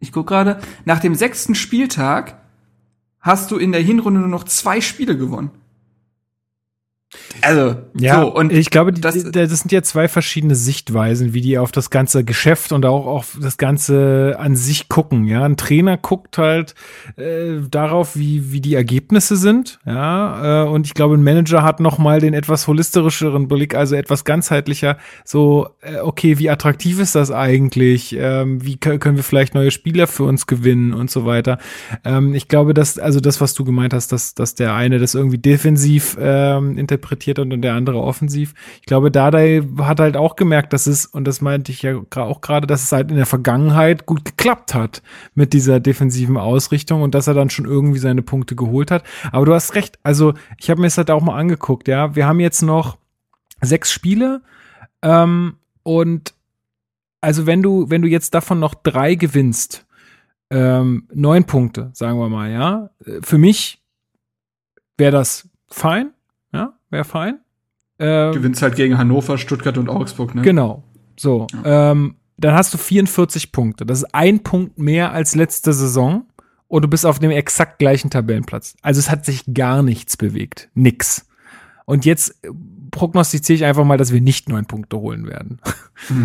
ich 0.00 0.12
guck 0.12 0.26
gerade 0.26 0.58
nach 0.84 0.98
dem 0.98 1.14
sechsten 1.14 1.54
Spieltag 1.54 2.40
hast 3.20 3.50
du 3.50 3.56
in 3.58 3.72
der 3.72 3.82
Hinrunde 3.82 4.20
nur 4.20 4.28
noch 4.28 4.44
zwei 4.44 4.80
Spiele 4.80 5.16
gewonnen. 5.16 5.50
Also, 7.40 7.76
ja, 7.96 8.20
so, 8.20 8.34
und 8.34 8.52
ich 8.52 8.70
glaube, 8.70 8.92
das, 8.92 9.30
das 9.30 9.60
sind 9.60 9.70
ja 9.70 9.82
zwei 9.82 10.08
verschiedene 10.08 10.56
Sichtweisen, 10.56 11.34
wie 11.34 11.40
die 11.40 11.56
auf 11.56 11.70
das 11.70 11.90
ganze 11.90 12.24
Geschäft 12.24 12.72
und 12.72 12.84
auch 12.84 13.06
auf 13.06 13.38
das 13.40 13.58
Ganze 13.58 14.34
an 14.38 14.56
sich 14.56 14.88
gucken. 14.88 15.24
Ja, 15.26 15.44
ein 15.44 15.56
Trainer 15.56 15.96
guckt 15.96 16.38
halt 16.38 16.74
äh, 17.16 17.60
darauf, 17.70 18.16
wie, 18.16 18.50
wie 18.50 18.60
die 18.60 18.74
Ergebnisse 18.74 19.36
sind. 19.36 19.78
Ja, 19.86 20.64
äh, 20.64 20.68
und 20.68 20.86
ich 20.86 20.94
glaube, 20.94 21.14
ein 21.14 21.22
Manager 21.22 21.62
hat 21.62 21.78
noch 21.78 21.98
mal 21.98 22.20
den 22.20 22.34
etwas 22.34 22.66
holistischeren 22.66 23.46
Blick, 23.46 23.76
also 23.76 23.94
etwas 23.94 24.24
ganzheitlicher. 24.24 24.98
So, 25.24 25.68
äh, 25.82 25.98
okay, 25.98 26.38
wie 26.38 26.50
attraktiv 26.50 26.98
ist 26.98 27.14
das 27.14 27.30
eigentlich? 27.30 28.16
Ähm, 28.18 28.64
wie 28.64 28.78
können 28.78 29.16
wir 29.16 29.24
vielleicht 29.24 29.54
neue 29.54 29.70
Spieler 29.70 30.08
für 30.08 30.24
uns 30.24 30.46
gewinnen 30.46 30.92
und 30.92 31.10
so 31.10 31.24
weiter? 31.24 31.58
Ähm, 32.04 32.34
ich 32.34 32.48
glaube, 32.48 32.74
dass, 32.74 32.98
also 32.98 33.20
das, 33.20 33.40
was 33.40 33.54
du 33.54 33.62
gemeint 33.62 33.94
hast, 33.94 34.10
dass, 34.10 34.34
dass 34.34 34.56
der 34.56 34.74
eine 34.74 34.98
das 34.98 35.14
irgendwie 35.14 35.38
defensiv 35.38 36.16
ähm, 36.18 36.76
interpretiert 36.76 36.95
und 36.98 37.62
der 37.62 37.74
andere 37.74 38.00
offensiv. 38.00 38.54
Ich 38.80 38.86
glaube, 38.86 39.10
Dardai 39.10 39.62
hat 39.78 40.00
halt 40.00 40.16
auch 40.16 40.36
gemerkt, 40.36 40.72
dass 40.72 40.86
es, 40.86 41.06
und 41.06 41.24
das 41.24 41.40
meinte 41.40 41.72
ich 41.72 41.82
ja 41.82 41.96
auch 42.16 42.40
gerade, 42.40 42.66
dass 42.66 42.84
es 42.84 42.92
halt 42.92 43.10
in 43.10 43.16
der 43.16 43.26
Vergangenheit 43.26 44.06
gut 44.06 44.24
geklappt 44.24 44.74
hat 44.74 45.02
mit 45.34 45.52
dieser 45.52 45.80
defensiven 45.80 46.36
Ausrichtung 46.36 47.02
und 47.02 47.14
dass 47.14 47.26
er 47.26 47.34
dann 47.34 47.50
schon 47.50 47.64
irgendwie 47.64 47.98
seine 47.98 48.22
Punkte 48.22 48.56
geholt 48.56 48.90
hat. 48.90 49.04
Aber 49.32 49.46
du 49.46 49.54
hast 49.54 49.74
recht, 49.74 49.98
also 50.02 50.34
ich 50.58 50.70
habe 50.70 50.80
mir 50.80 50.86
das 50.86 50.98
halt 50.98 51.10
auch 51.10 51.22
mal 51.22 51.36
angeguckt, 51.36 51.88
ja. 51.88 52.14
Wir 52.14 52.26
haben 52.26 52.40
jetzt 52.40 52.62
noch 52.62 52.98
sechs 53.60 53.92
Spiele 53.92 54.42
ähm, 55.02 55.56
und 55.82 56.34
also 57.20 57.46
wenn 57.46 57.62
du, 57.62 57.90
wenn 57.90 58.02
du 58.02 58.08
jetzt 58.08 58.34
davon 58.34 58.60
noch 58.60 58.74
drei 58.74 59.14
gewinnst, 59.14 59.86
ähm, 60.50 61.08
neun 61.12 61.44
Punkte, 61.44 61.90
sagen 61.92 62.18
wir 62.18 62.28
mal, 62.28 62.50
ja. 62.50 62.90
Für 63.22 63.38
mich 63.38 63.82
wäre 64.96 65.12
das 65.12 65.48
fein 65.68 66.12
wäre 66.96 67.04
fein. 67.04 67.38
Ähm, 67.98 68.32
Gewinnst 68.32 68.62
halt 68.62 68.74
gegen 68.74 68.98
Hannover, 68.98 69.38
Stuttgart 69.38 69.78
und 69.78 69.88
Augsburg, 69.88 70.34
ne? 70.34 70.42
Genau. 70.42 70.82
So. 71.16 71.46
Ja. 71.52 71.92
Ähm, 71.92 72.16
dann 72.38 72.54
hast 72.54 72.74
du 72.74 72.78
44 72.78 73.52
Punkte. 73.52 73.86
Das 73.86 73.98
ist 73.98 74.14
ein 74.14 74.42
Punkt 74.42 74.78
mehr 74.78 75.12
als 75.12 75.34
letzte 75.34 75.72
Saison. 75.72 76.26
Und 76.68 76.82
du 76.82 76.88
bist 76.88 77.06
auf 77.06 77.18
dem 77.20 77.30
exakt 77.30 77.78
gleichen 77.78 78.10
Tabellenplatz. 78.10 78.74
Also 78.82 78.98
es 78.98 79.10
hat 79.10 79.24
sich 79.24 79.44
gar 79.54 79.82
nichts 79.82 80.16
bewegt. 80.16 80.68
Nix. 80.74 81.26
Und 81.84 82.04
jetzt 82.04 82.34
prognostiziere 82.96 83.54
ich 83.56 83.64
einfach 83.64 83.84
mal, 83.84 83.98
dass 83.98 84.12
wir 84.12 84.22
nicht 84.22 84.48
neun 84.48 84.64
Punkte 84.64 84.96
holen 84.96 85.26
werden. 85.26 85.58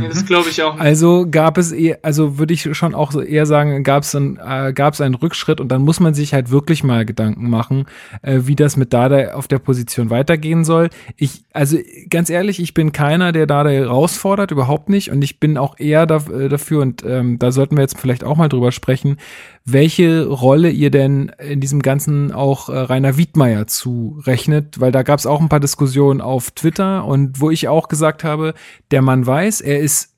Ja, 0.01 0.07
das 0.07 0.25
glaube 0.25 0.49
ich 0.49 0.63
auch. 0.63 0.79
Also 0.79 1.27
gab 1.29 1.57
es 1.57 1.71
eher, 1.71 1.99
also 2.01 2.37
würde 2.37 2.53
ich 2.53 2.75
schon 2.75 2.95
auch 2.95 3.13
eher 3.13 3.45
sagen, 3.45 3.83
gab 3.83 4.03
es 4.03 4.15
ein, 4.15 4.37
äh, 4.37 4.71
gab 4.73 4.93
es 4.93 5.01
einen 5.01 5.15
Rückschritt 5.15 5.59
und 5.59 5.69
dann 5.69 5.81
muss 5.81 5.99
man 5.99 6.13
sich 6.13 6.33
halt 6.33 6.49
wirklich 6.49 6.83
mal 6.83 7.05
Gedanken 7.05 7.49
machen, 7.49 7.85
äh, 8.21 8.39
wie 8.43 8.55
das 8.55 8.77
mit 8.77 8.93
Dada 8.93 9.33
auf 9.33 9.47
der 9.47 9.59
Position 9.59 10.09
weitergehen 10.09 10.63
soll. 10.63 10.89
Ich, 11.17 11.43
also 11.53 11.77
ganz 12.09 12.29
ehrlich, 12.29 12.59
ich 12.61 12.73
bin 12.73 12.91
keiner, 12.93 13.31
der 13.31 13.47
Dada 13.47 13.69
herausfordert, 13.69 14.51
überhaupt 14.51 14.89
nicht. 14.89 15.11
Und 15.11 15.21
ich 15.21 15.39
bin 15.39 15.57
auch 15.57 15.77
eher 15.77 16.05
da, 16.05 16.17
äh, 16.17 16.47
dafür, 16.47 16.81
und 16.81 17.03
ähm, 17.05 17.37
da 17.37 17.51
sollten 17.51 17.75
wir 17.75 17.81
jetzt 17.81 17.99
vielleicht 17.99 18.23
auch 18.23 18.37
mal 18.37 18.49
drüber 18.49 18.71
sprechen, 18.71 19.17
welche 19.65 20.25
Rolle 20.25 20.69
ihr 20.69 20.89
denn 20.89 21.31
in 21.39 21.59
diesem 21.59 21.81
Ganzen 21.81 22.31
auch 22.31 22.69
äh, 22.69 22.77
Rainer 22.77 23.17
Wiedmeier 23.17 23.67
zurechnet, 23.67 24.79
weil 24.79 24.91
da 24.91 25.03
gab 25.03 25.19
es 25.19 25.25
auch 25.25 25.39
ein 25.39 25.49
paar 25.49 25.59
Diskussionen 25.59 26.21
auf 26.21 26.51
Twitter 26.51 27.05
und 27.05 27.39
wo 27.39 27.51
ich 27.51 27.67
auch 27.67 27.87
gesagt 27.87 28.23
habe, 28.23 28.53
der 28.89 29.01
Mann 29.01 29.25
weiß, 29.25 29.61
er 29.61 29.79
ist 29.79 30.15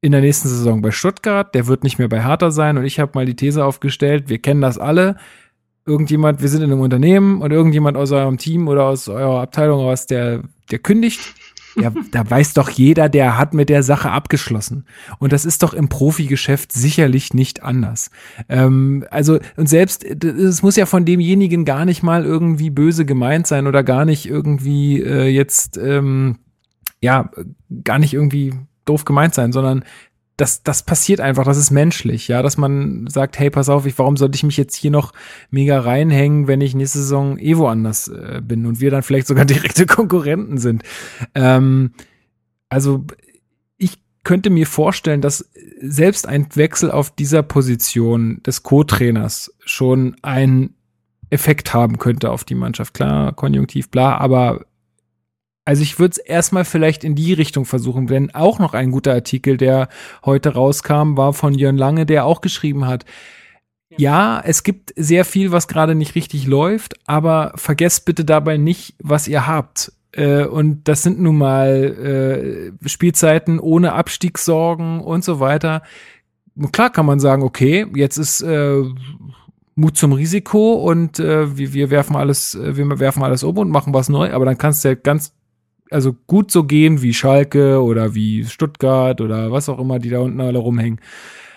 in 0.00 0.12
der 0.12 0.20
nächsten 0.20 0.48
Saison 0.48 0.80
bei 0.80 0.90
Stuttgart, 0.90 1.54
der 1.54 1.66
wird 1.66 1.82
nicht 1.84 1.98
mehr 1.98 2.08
bei 2.08 2.24
Hertha 2.24 2.50
sein 2.50 2.78
und 2.78 2.84
ich 2.84 2.98
habe 2.98 3.12
mal 3.14 3.26
die 3.26 3.36
These 3.36 3.64
aufgestellt, 3.64 4.28
wir 4.28 4.38
kennen 4.38 4.62
das 4.62 4.78
alle, 4.78 5.16
irgendjemand, 5.84 6.40
wir 6.40 6.48
sind 6.48 6.62
in 6.62 6.70
einem 6.70 6.80
Unternehmen 6.80 7.42
und 7.42 7.50
irgendjemand 7.50 7.96
aus 7.96 8.12
eurem 8.12 8.38
Team 8.38 8.68
oder 8.68 8.84
aus 8.84 9.08
eurer 9.08 9.40
Abteilung 9.40 9.80
aus, 9.80 10.06
der, 10.06 10.42
der 10.70 10.78
kündigt 10.78 11.34
ja, 11.76 11.92
da 12.10 12.28
weiß 12.28 12.54
doch 12.54 12.70
jeder, 12.70 13.08
der 13.08 13.38
hat 13.38 13.54
mit 13.54 13.68
der 13.68 13.82
Sache 13.82 14.10
abgeschlossen. 14.10 14.84
Und 15.18 15.32
das 15.32 15.44
ist 15.44 15.62
doch 15.62 15.74
im 15.74 15.88
Profigeschäft 15.88 16.72
sicherlich 16.72 17.34
nicht 17.34 17.62
anders. 17.62 18.10
Ähm, 18.48 19.04
also, 19.10 19.38
und 19.56 19.68
selbst, 19.68 20.04
es 20.04 20.62
muss 20.62 20.76
ja 20.76 20.86
von 20.86 21.04
demjenigen 21.04 21.64
gar 21.64 21.84
nicht 21.84 22.02
mal 22.02 22.24
irgendwie 22.24 22.70
böse 22.70 23.04
gemeint 23.04 23.46
sein 23.46 23.66
oder 23.66 23.82
gar 23.82 24.04
nicht 24.04 24.26
irgendwie 24.26 25.02
äh, 25.02 25.28
jetzt, 25.28 25.76
ähm, 25.76 26.38
ja, 27.00 27.30
gar 27.84 27.98
nicht 27.98 28.14
irgendwie 28.14 28.54
doof 28.84 29.04
gemeint 29.04 29.34
sein, 29.34 29.52
sondern 29.52 29.84
das, 30.38 30.62
das 30.62 30.84
passiert 30.84 31.20
einfach, 31.20 31.44
das 31.44 31.58
ist 31.58 31.72
menschlich, 31.72 32.28
ja, 32.28 32.42
dass 32.42 32.56
man 32.56 33.08
sagt, 33.08 33.40
hey, 33.40 33.50
pass 33.50 33.68
auf, 33.68 33.86
ich, 33.86 33.98
warum 33.98 34.16
sollte 34.16 34.36
ich 34.36 34.44
mich 34.44 34.56
jetzt 34.56 34.76
hier 34.76 34.92
noch 34.92 35.12
mega 35.50 35.80
reinhängen, 35.80 36.46
wenn 36.46 36.60
ich 36.60 36.76
nächste 36.76 36.98
Saison 36.98 37.38
eh 37.38 37.56
woanders 37.56 38.06
äh, 38.06 38.40
bin 38.42 38.64
und 38.64 38.80
wir 38.80 38.92
dann 38.92 39.02
vielleicht 39.02 39.26
sogar 39.26 39.44
direkte 39.46 39.84
Konkurrenten 39.84 40.58
sind. 40.58 40.84
Ähm, 41.34 41.90
also 42.68 43.04
ich 43.78 43.98
könnte 44.22 44.50
mir 44.50 44.68
vorstellen, 44.68 45.20
dass 45.20 45.50
selbst 45.80 46.28
ein 46.28 46.46
Wechsel 46.54 46.92
auf 46.92 47.10
dieser 47.10 47.42
Position 47.42 48.40
des 48.44 48.62
Co-Trainers 48.62 49.52
schon 49.64 50.14
einen 50.22 50.76
Effekt 51.30 51.74
haben 51.74 51.98
könnte 51.98 52.30
auf 52.30 52.44
die 52.44 52.54
Mannschaft. 52.54 52.94
Klar, 52.94 53.32
konjunktiv, 53.32 53.90
bla, 53.90 54.16
aber 54.18 54.66
also 55.68 55.82
ich 55.82 55.98
würde 55.98 56.12
es 56.12 56.16
erstmal 56.16 56.64
vielleicht 56.64 57.04
in 57.04 57.14
die 57.14 57.34
Richtung 57.34 57.66
versuchen, 57.66 58.06
denn 58.06 58.34
auch 58.34 58.58
noch 58.58 58.72
ein 58.72 58.90
guter 58.90 59.12
Artikel, 59.12 59.58
der 59.58 59.90
heute 60.24 60.54
rauskam, 60.54 61.18
war 61.18 61.34
von 61.34 61.52
Jörn 61.52 61.76
Lange, 61.76 62.06
der 62.06 62.24
auch 62.24 62.40
geschrieben 62.40 62.86
hat, 62.86 63.04
ja, 63.94 64.40
es 64.42 64.62
gibt 64.62 64.94
sehr 64.96 65.26
viel, 65.26 65.52
was 65.52 65.68
gerade 65.68 65.94
nicht 65.94 66.14
richtig 66.14 66.46
läuft, 66.46 66.98
aber 67.06 67.52
vergesst 67.56 68.06
bitte 68.06 68.24
dabei 68.24 68.56
nicht, 68.56 68.94
was 68.98 69.28
ihr 69.28 69.46
habt. 69.46 69.92
Äh, 70.12 70.44
und 70.44 70.88
das 70.88 71.02
sind 71.02 71.20
nun 71.20 71.36
mal 71.36 72.72
äh, 72.82 72.88
Spielzeiten 72.88 73.60
ohne 73.60 73.92
Abstiegssorgen 73.92 75.00
und 75.00 75.22
so 75.22 75.38
weiter. 75.38 75.82
Klar 76.72 76.88
kann 76.88 77.04
man 77.04 77.20
sagen, 77.20 77.42
okay, 77.42 77.86
jetzt 77.94 78.16
ist 78.16 78.40
äh, 78.40 78.84
Mut 79.74 79.98
zum 79.98 80.12
Risiko 80.12 80.72
und 80.76 81.20
äh, 81.20 81.58
wir, 81.58 81.74
wir 81.74 81.90
werfen 81.90 82.16
alles, 82.16 82.54
äh, 82.54 82.74
wir 82.74 82.98
werfen 82.98 83.22
alles 83.22 83.42
um 83.42 83.58
und 83.58 83.68
machen 83.68 83.92
was 83.92 84.08
neu, 84.08 84.32
aber 84.32 84.46
dann 84.46 84.56
kannst 84.56 84.82
du 84.82 84.88
ja 84.88 84.94
ganz 84.94 85.34
also 85.90 86.14
gut 86.26 86.50
so 86.50 86.64
gehen 86.64 87.02
wie 87.02 87.14
Schalke 87.14 87.82
oder 87.82 88.14
wie 88.14 88.44
Stuttgart 88.44 89.20
oder 89.20 89.50
was 89.52 89.68
auch 89.68 89.78
immer, 89.78 89.98
die 89.98 90.10
da 90.10 90.20
unten 90.20 90.40
alle 90.40 90.58
rumhängen. 90.58 91.00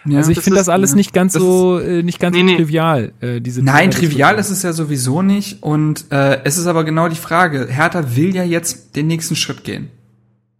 Ja, 0.05 0.17
also 0.17 0.31
ich 0.31 0.39
finde 0.39 0.57
das 0.57 0.69
alles 0.69 0.91
ja, 0.91 0.95
nicht 0.95 1.13
ganz 1.13 1.33
so 1.33 1.79
äh, 1.79 2.01
nicht 2.01 2.19
ganz 2.19 2.35
nee, 2.35 2.43
nee. 2.43 2.55
trivial. 2.55 3.13
Äh, 3.21 3.39
diese 3.39 3.61
Nein, 3.61 3.91
trivial 3.91 4.39
ist 4.39 4.49
es 4.49 4.63
ja 4.63 4.73
sowieso 4.73 5.21
nicht. 5.21 5.61
Und 5.61 6.05
äh, 6.11 6.39
es 6.43 6.57
ist 6.57 6.65
aber 6.65 6.83
genau 6.83 7.07
die 7.07 7.15
Frage. 7.15 7.67
Hertha 7.69 8.15
will 8.15 8.35
ja 8.35 8.43
jetzt 8.43 8.95
den 8.95 9.07
nächsten 9.07 9.35
Schritt 9.35 9.63
gehen. 9.63 9.89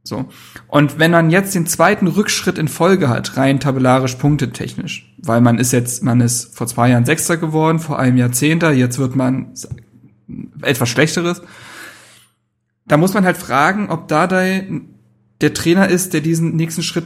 So. 0.04 0.26
Und 0.68 1.00
wenn 1.00 1.12
man 1.12 1.30
jetzt 1.30 1.56
den 1.56 1.68
zweiten 1.68 2.08
Rückschritt 2.08 2.58
in 2.58 2.68
Folge 2.68 3.10
hat, 3.10 3.38
rein 3.38 3.60
tabellarisch 3.60 4.16
punktetechnisch, 4.16 5.16
weil 5.18 5.42
man 5.42 5.60
ist 5.60 5.74
jetzt, 5.74 6.04
man 6.04 6.22
ist 6.22 6.56
vor 6.56 6.68
zwei 6.68 6.90
Jahren 6.90 7.06
Sechster 7.06 7.38
geworden, 7.38 7.80
vor 7.80 8.00
einem 8.00 8.18
Jahr 8.18 8.32
Zehnter, 8.32 8.72
jetzt 8.72 9.00
wird 9.00 9.16
man 9.16 9.54
etwas 10.62 10.90
Schlechteres 10.90 11.42
da 12.86 12.98
muss 12.98 13.14
man 13.14 13.26
halt 13.26 13.38
fragen, 13.38 13.90
ob 13.90 14.08
Dardai 14.08 14.82
der 15.42 15.54
Trainer 15.54 15.90
ist, 15.90 16.14
der 16.14 16.22
diesen 16.22 16.56
nächsten 16.56 16.84
Schritt 16.84 17.06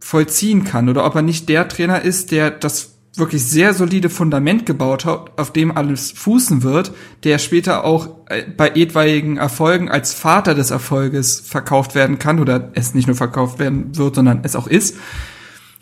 vollziehen 0.00 0.64
kann 0.64 0.88
oder 0.88 1.04
ob 1.04 1.14
er 1.14 1.22
nicht 1.22 1.48
der 1.48 1.68
Trainer 1.68 2.02
ist, 2.02 2.30
der 2.30 2.50
das 2.50 2.94
wirklich 3.16 3.44
sehr 3.44 3.74
solide 3.74 4.08
Fundament 4.08 4.66
gebaut 4.66 5.04
hat, 5.04 5.38
auf 5.38 5.52
dem 5.52 5.76
alles 5.76 6.12
fußen 6.12 6.62
wird, 6.62 6.92
der 7.24 7.38
später 7.38 7.84
auch 7.84 8.08
äh, 8.26 8.42
bei 8.56 8.70
etwaigen 8.70 9.36
Erfolgen 9.36 9.88
als 9.88 10.14
Vater 10.14 10.54
des 10.54 10.70
Erfolges 10.70 11.40
verkauft 11.40 11.94
werden 11.94 12.18
kann 12.18 12.38
oder 12.38 12.70
es 12.74 12.94
nicht 12.94 13.08
nur 13.08 13.16
verkauft 13.16 13.58
werden 13.58 13.96
wird, 13.96 14.14
sondern 14.14 14.40
es 14.44 14.54
auch 14.54 14.68
ist. 14.68 14.96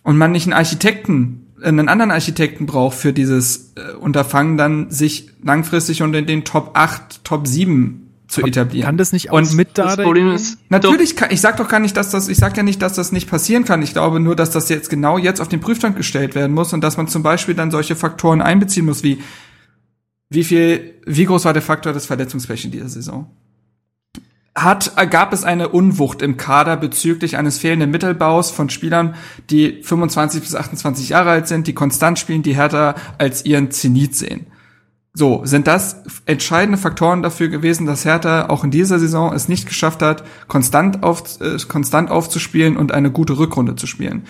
Und 0.02 0.16
man 0.16 0.32
nicht 0.32 0.46
einen 0.46 0.54
Architekten, 0.54 1.46
einen 1.62 1.88
anderen 1.88 2.12
Architekten 2.12 2.66
braucht 2.66 2.96
für 2.96 3.12
dieses 3.12 3.74
äh, 3.74 3.94
Unterfangen, 3.94 4.56
dann 4.56 4.90
sich 4.90 5.30
langfristig 5.42 6.02
unter 6.02 6.22
den 6.22 6.44
Top 6.44 6.70
8, 6.74 7.24
Top 7.24 7.46
7 7.46 8.07
zu 8.28 8.42
etablieren. 8.42 8.84
Kann 8.84 8.96
das 8.98 9.12
nicht 9.12 9.30
auch 9.30 9.38
und 9.38 9.54
mit 9.54 9.70
da? 9.74 9.84
Das 9.84 9.96
Problem 9.96 10.30
ist, 10.30 10.58
natürlich 10.68 11.16
kann, 11.16 11.30
ich 11.30 11.40
sag 11.40 11.56
doch 11.56 11.68
gar 11.68 11.80
nicht, 11.80 11.96
dass 11.96 12.10
das, 12.10 12.28
ich 12.28 12.36
sag 12.36 12.56
ja 12.56 12.62
nicht, 12.62 12.80
dass 12.82 12.92
das 12.92 13.10
nicht 13.10 13.28
passieren 13.28 13.64
kann. 13.64 13.82
Ich 13.82 13.94
glaube 13.94 14.20
nur, 14.20 14.36
dass 14.36 14.50
das 14.50 14.68
jetzt 14.68 14.90
genau 14.90 15.18
jetzt 15.18 15.40
auf 15.40 15.48
den 15.48 15.60
Prüfstand 15.60 15.96
gestellt 15.96 16.34
werden 16.34 16.52
muss 16.52 16.72
und 16.72 16.82
dass 16.82 16.98
man 16.98 17.08
zum 17.08 17.22
Beispiel 17.22 17.54
dann 17.54 17.70
solche 17.70 17.96
Faktoren 17.96 18.42
einbeziehen 18.42 18.84
muss, 18.84 19.02
wie, 19.02 19.22
wie 20.28 20.44
viel, 20.44 20.94
wie 21.06 21.24
groß 21.24 21.46
war 21.46 21.54
der 21.54 21.62
Faktor 21.62 21.94
des 21.94 22.06
Verletzungspech 22.06 22.66
in 22.66 22.70
dieser 22.70 22.88
Saison? 22.88 23.30
Hat, 24.54 24.92
gab 25.10 25.32
es 25.32 25.44
eine 25.44 25.68
Unwucht 25.68 26.20
im 26.20 26.36
Kader 26.36 26.76
bezüglich 26.76 27.36
eines 27.36 27.58
fehlenden 27.58 27.90
Mittelbaus 27.90 28.50
von 28.50 28.68
Spielern, 28.70 29.14
die 29.50 29.82
25 29.82 30.42
bis 30.42 30.54
28 30.54 31.10
Jahre 31.10 31.30
alt 31.30 31.48
sind, 31.48 31.66
die 31.66 31.74
konstant 31.74 32.18
spielen, 32.18 32.42
die 32.42 32.56
härter 32.56 32.96
als 33.18 33.44
ihren 33.44 33.70
Zenit 33.70 34.16
sehen? 34.16 34.46
So, 35.18 35.40
sind 35.42 35.66
das 35.66 36.00
entscheidende 36.26 36.78
Faktoren 36.78 37.24
dafür 37.24 37.48
gewesen, 37.48 37.88
dass 37.88 38.04
Hertha 38.04 38.50
auch 38.50 38.62
in 38.62 38.70
dieser 38.70 39.00
Saison 39.00 39.32
es 39.32 39.48
nicht 39.48 39.66
geschafft 39.66 40.00
hat, 40.00 40.22
konstant, 40.46 41.02
auf, 41.02 41.40
äh, 41.40 41.58
konstant 41.66 42.08
aufzuspielen 42.08 42.76
und 42.76 42.92
eine 42.92 43.10
gute 43.10 43.36
Rückrunde 43.36 43.74
zu 43.74 43.88
spielen. 43.88 44.26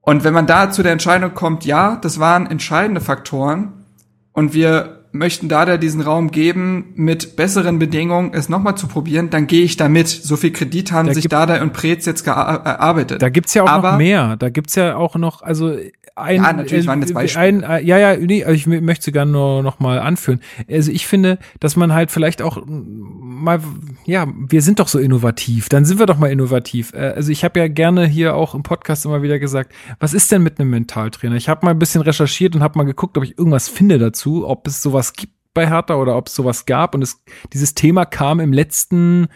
Und 0.00 0.24
wenn 0.24 0.32
man 0.32 0.46
da 0.46 0.70
zu 0.70 0.82
der 0.82 0.92
Entscheidung 0.92 1.34
kommt, 1.34 1.66
ja, 1.66 1.96
das 1.96 2.18
waren 2.18 2.46
entscheidende 2.46 3.02
Faktoren 3.02 3.84
und 4.32 4.54
wir 4.54 5.04
möchten 5.12 5.50
Dada 5.50 5.76
diesen 5.76 6.00
Raum 6.00 6.30
geben, 6.30 6.94
mit 6.94 7.36
besseren 7.36 7.78
Bedingungen 7.78 8.32
es 8.32 8.48
nochmal 8.48 8.76
zu 8.76 8.86
probieren, 8.86 9.28
dann 9.28 9.46
gehe 9.46 9.64
ich 9.64 9.76
damit. 9.76 10.08
So 10.08 10.36
viel 10.36 10.50
Kredit 10.50 10.92
haben 10.92 11.08
da 11.08 11.14
sich 11.14 11.28
Dada 11.28 11.60
und 11.60 11.74
Preetz 11.74 12.06
jetzt 12.06 12.26
erarbeitet. 12.26 13.20
Da 13.20 13.28
gibt's 13.28 13.52
ja 13.52 13.64
auch 13.64 13.68
Aber, 13.68 13.92
noch 13.92 13.98
mehr. 13.98 14.36
Da 14.38 14.48
gibt's 14.48 14.76
ja 14.76 14.96
auch 14.96 15.16
noch, 15.16 15.42
also 15.42 15.76
ein, 16.16 16.36
ja, 16.36 16.52
natürlich 16.52 16.86
waren 16.86 17.00
das 17.00 17.10
äh, 17.10 17.14
Beispiele. 17.14 17.44
Ein, 17.44 17.62
äh, 17.62 17.80
ja, 17.82 17.98
ja, 17.98 18.16
nee, 18.16 18.44
ich 18.52 18.66
möchte 18.68 19.06
sie 19.06 19.12
gerne 19.12 19.32
nur 19.32 19.62
noch 19.64 19.80
mal 19.80 19.98
anführen. 19.98 20.40
Also 20.70 20.92
ich 20.92 21.08
finde, 21.08 21.38
dass 21.58 21.74
man 21.74 21.92
halt 21.92 22.12
vielleicht 22.12 22.40
auch 22.40 22.62
mal, 22.66 23.60
ja, 24.04 24.28
wir 24.36 24.62
sind 24.62 24.78
doch 24.78 24.86
so 24.86 25.00
innovativ, 25.00 25.68
dann 25.68 25.84
sind 25.84 25.98
wir 25.98 26.06
doch 26.06 26.18
mal 26.18 26.30
innovativ. 26.30 26.92
Äh, 26.92 27.14
also 27.16 27.32
ich 27.32 27.42
habe 27.42 27.58
ja 27.58 27.66
gerne 27.66 28.06
hier 28.06 28.36
auch 28.36 28.54
im 28.54 28.62
Podcast 28.62 29.04
immer 29.04 29.22
wieder 29.22 29.40
gesagt, 29.40 29.72
was 29.98 30.14
ist 30.14 30.30
denn 30.30 30.44
mit 30.44 30.60
einem 30.60 30.70
Mentaltrainer? 30.70 31.34
Ich 31.34 31.48
habe 31.48 31.66
mal 31.66 31.72
ein 31.72 31.80
bisschen 31.80 32.02
recherchiert 32.02 32.54
und 32.54 32.62
habe 32.62 32.78
mal 32.78 32.84
geguckt, 32.84 33.18
ob 33.18 33.24
ich 33.24 33.36
irgendwas 33.36 33.68
finde 33.68 33.98
dazu, 33.98 34.46
ob 34.46 34.68
es 34.68 34.82
sowas 34.82 35.14
gibt 35.14 35.32
bei 35.52 35.68
Hertha 35.68 35.96
oder 35.96 36.16
ob 36.16 36.28
es 36.28 36.34
sowas 36.36 36.64
gab. 36.64 36.94
Und 36.94 37.02
es, 37.02 37.24
dieses 37.52 37.74
Thema 37.74 38.04
kam 38.04 38.38
im 38.38 38.52
letzten 38.52 39.26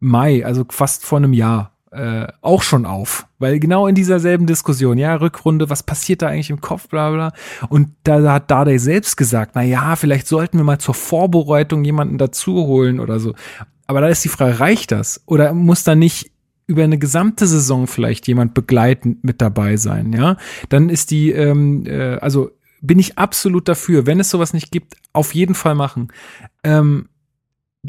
Mai, 0.00 0.44
also 0.44 0.64
fast 0.68 1.04
vor 1.04 1.18
einem 1.18 1.32
Jahr 1.32 1.75
äh, 1.96 2.26
auch 2.42 2.62
schon 2.62 2.86
auf. 2.86 3.26
Weil 3.38 3.58
genau 3.58 3.86
in 3.86 3.94
dieser 3.94 4.20
selben 4.20 4.46
Diskussion, 4.46 4.98
ja, 4.98 5.14
Rückrunde, 5.14 5.70
was 5.70 5.82
passiert 5.82 6.22
da 6.22 6.28
eigentlich 6.28 6.50
im 6.50 6.60
Kopf, 6.60 6.88
bla 6.88 7.10
bla. 7.10 7.32
Und 7.68 7.90
da 8.04 8.32
hat 8.32 8.50
Dardai 8.50 8.78
selbst 8.78 9.16
gesagt, 9.16 9.52
na 9.54 9.62
ja, 9.62 9.96
vielleicht 9.96 10.26
sollten 10.26 10.58
wir 10.58 10.64
mal 10.64 10.78
zur 10.78 10.94
Vorbereitung 10.94 11.84
jemanden 11.84 12.18
dazu 12.18 12.66
holen 12.66 13.00
oder 13.00 13.18
so. 13.18 13.34
Aber 13.86 14.00
da 14.00 14.08
ist 14.08 14.24
die 14.24 14.28
Frage, 14.28 14.60
reicht 14.60 14.92
das? 14.92 15.22
Oder 15.26 15.54
muss 15.54 15.84
da 15.84 15.94
nicht 15.94 16.32
über 16.66 16.82
eine 16.82 16.98
gesamte 16.98 17.46
Saison 17.46 17.86
vielleicht 17.86 18.26
jemand 18.26 18.54
begleitend 18.54 19.22
mit 19.22 19.40
dabei 19.40 19.76
sein, 19.76 20.12
ja? 20.12 20.36
Dann 20.68 20.88
ist 20.88 21.12
die, 21.12 21.30
ähm, 21.30 21.84
äh, 21.86 22.16
also 22.16 22.50
bin 22.80 22.98
ich 22.98 23.18
absolut 23.18 23.68
dafür, 23.68 24.06
wenn 24.06 24.20
es 24.20 24.30
sowas 24.30 24.52
nicht 24.52 24.70
gibt, 24.70 24.96
auf 25.12 25.34
jeden 25.34 25.54
Fall 25.54 25.74
machen. 25.74 26.08
Ähm, 26.64 27.08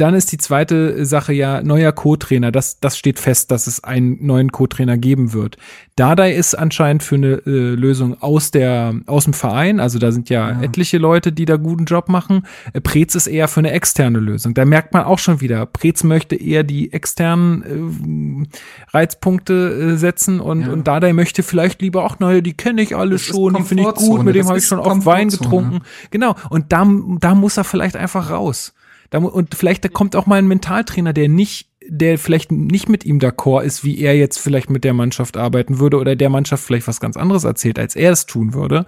dann 0.02 0.14
ist 0.14 0.32
die 0.32 0.38
zweite 0.38 1.06
Sache 1.06 1.34
ja 1.34 1.62
neuer 1.62 1.92
Co-Trainer. 1.92 2.52
Das, 2.52 2.80
das 2.80 2.98
steht 2.98 3.20
fest, 3.20 3.52
dass 3.52 3.68
es 3.68 3.84
einen 3.84 4.26
neuen 4.26 4.52
Co-Trainer 4.52 4.98
geben 4.98 5.34
wird. 5.34 5.58
Dardai 5.96 6.34
ist 6.34 6.54
anscheinend 6.54 7.02
für 7.02 7.16
eine 7.16 7.42
äh, 7.46 7.76
Lösung 7.76 8.22
aus 8.22 8.52
der 8.52 8.96
aus 9.08 9.24
dem 9.24 9.34
Verein. 9.34 9.80
Also 9.80 9.98
da 9.98 10.12
sind 10.12 10.30
ja, 10.30 10.52
ja, 10.52 10.62
etliche 10.62 11.00
Leute, 11.00 11.32
die 11.32 11.46
da 11.46 11.58
guten 11.58 11.86
Job 11.86 12.08
machen. 12.08 12.46
Äh, 12.74 12.82
Preetz 12.82 13.16
ist 13.16 13.28
eher 13.28 13.48
für 13.48 13.62
eine 13.62 13.72
externe 13.72 14.20
Lösung. 14.20 14.54
Da 14.54 14.66
merkt 14.66 14.94
man 14.94 15.06
auch 15.06 15.20
schon 15.20 15.42
wieder, 15.42 15.66
Preetz 15.66 16.04
möchte 16.04 16.36
eher 16.36 16.64
die 16.64 16.94
externen 16.94 18.44
äh, 18.44 18.96
Reizpunkte 18.96 19.54
äh, 19.94 19.98
setzen 19.98 20.40
und 20.40 20.62
ja. 20.62 20.72
und 20.72 20.88
Dardai 20.88 21.14
möchte 21.14 21.42
vielleicht 21.42 21.82
lieber 21.82 22.04
auch 22.04 22.20
neue. 22.20 22.44
Die 22.44 22.54
kenne 22.54 22.82
ich 22.84 22.96
alle 22.96 23.12
das 23.12 23.22
schon, 23.22 23.56
die 23.56 23.64
finde 23.64 23.84
ich 23.84 23.96
gut. 23.96 24.24
Mit 24.24 24.36
dem 24.36 24.48
habe 24.48 24.60
ich 24.60 24.66
schon 24.66 24.80
oft 24.80 25.06
Wein 25.06 25.30
getrunken. 25.30 25.82
Genau. 26.12 26.36
Und 26.50 26.72
da 26.72 26.88
da 27.20 27.34
muss 27.34 27.58
er 27.58 27.64
vielleicht 27.64 27.96
einfach 27.96 28.30
raus. 28.30 28.74
Und 29.12 29.56
vielleicht 29.56 29.84
da 29.86 29.90
kommt 29.90 30.16
auch 30.16 30.26
mal 30.26 30.38
ein 30.38 30.48
Mentaltrainer, 30.48 31.14
der 31.14 31.30
nicht, 31.30 31.70
der 31.88 32.18
vielleicht 32.18 32.52
nicht 32.52 32.90
mit 32.90 33.06
ihm 33.06 33.20
d'accord 33.20 33.64
ist, 33.64 33.84
wie 33.84 34.00
er 34.00 34.18
jetzt 34.18 34.38
vielleicht 34.38 34.70
mit 34.70 34.84
der 34.84 34.94
Mannschaft 34.94 35.38
arbeiten 35.38 35.80
würde 35.80 35.98
oder 35.98 36.16
der 36.16 36.30
Mannschaft 36.30 36.64
vielleicht 36.64 36.88
was 36.88 37.00
ganz 37.00 37.18
anderes 37.18 37.44
erzählt, 37.44 37.80
als 37.80 37.96
er 37.96 38.12
es 38.12 38.26
tun 38.26 38.54
würde. 38.54 38.88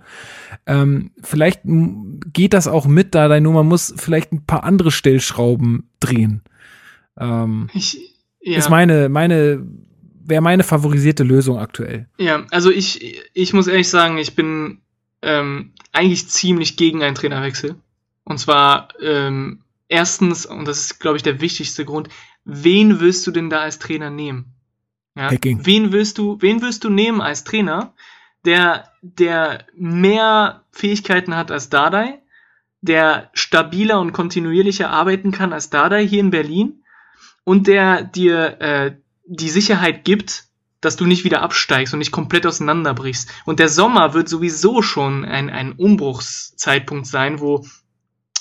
Ähm, 0.65 1.11
vielleicht 1.21 1.61
geht 1.63 2.53
das 2.53 2.67
auch 2.67 2.85
mit 2.85 3.15
da, 3.15 3.39
nur 3.39 3.53
man 3.53 3.67
muss 3.67 3.93
vielleicht 3.97 4.31
ein 4.31 4.45
paar 4.45 4.63
andere 4.63 4.91
Stellschrauben 4.91 5.89
drehen. 5.99 6.41
Ähm, 7.17 7.69
ich, 7.73 8.15
ja. 8.41 8.57
Ist 8.57 8.69
meine, 8.69 9.09
meine, 9.09 9.65
wäre 10.25 10.41
meine 10.41 10.63
favorisierte 10.63 11.23
Lösung 11.23 11.57
aktuell. 11.57 12.07
Ja, 12.17 12.45
also 12.51 12.71
ich, 12.71 13.21
ich 13.33 13.53
muss 13.53 13.67
ehrlich 13.67 13.89
sagen, 13.89 14.17
ich 14.17 14.35
bin 14.35 14.79
ähm, 15.21 15.71
eigentlich 15.91 16.27
ziemlich 16.29 16.77
gegen 16.77 17.03
einen 17.03 17.15
Trainerwechsel. 17.15 17.75
Und 18.23 18.37
zwar 18.39 18.89
ähm, 19.01 19.61
erstens, 19.89 20.45
und 20.45 20.65
das 20.65 20.79
ist, 20.79 20.99
glaube 20.99 21.17
ich, 21.17 21.23
der 21.23 21.41
wichtigste 21.41 21.83
Grund, 21.83 22.07
wen 22.45 23.01
willst 23.01 23.27
du 23.27 23.31
denn 23.31 23.49
da 23.49 23.59
als 23.59 23.79
Trainer 23.79 24.09
nehmen? 24.09 24.53
Ja? 25.15 25.31
Wen 25.31 25.91
willst 25.91 26.17
du, 26.17 26.37
wen 26.39 26.61
willst 26.61 26.85
du 26.85 26.89
nehmen 26.89 27.19
als 27.19 27.43
Trainer, 27.43 27.93
der, 28.45 28.91
der 29.01 29.65
mehr 29.75 30.63
Fähigkeiten 30.71 31.35
hat 31.35 31.51
als 31.51 31.69
Dardai, 31.69 32.21
der 32.81 33.29
stabiler 33.33 33.99
und 33.99 34.13
kontinuierlicher 34.13 34.89
arbeiten 34.89 35.31
kann 35.31 35.51
als 35.51 35.69
Dardai 35.69 36.07
hier 36.07 36.21
in 36.21 36.29
Berlin 36.29 36.83
und 37.43 37.67
der 37.67 38.03
dir 38.03 38.61
äh, 38.61 38.95
die 39.25 39.49
Sicherheit 39.49 40.05
gibt, 40.05 40.45
dass 40.79 40.95
du 40.95 41.05
nicht 41.05 41.25
wieder 41.25 41.41
absteigst 41.41 41.93
und 41.93 41.99
nicht 41.99 42.11
komplett 42.11 42.45
auseinanderbrichst. 42.45 43.29
Und 43.45 43.59
der 43.59 43.67
Sommer 43.67 44.13
wird 44.13 44.29
sowieso 44.29 44.81
schon 44.81 45.25
ein, 45.25 45.49
ein 45.49 45.73
Umbruchszeitpunkt 45.73 47.05
sein, 47.05 47.41
wo 47.41 47.65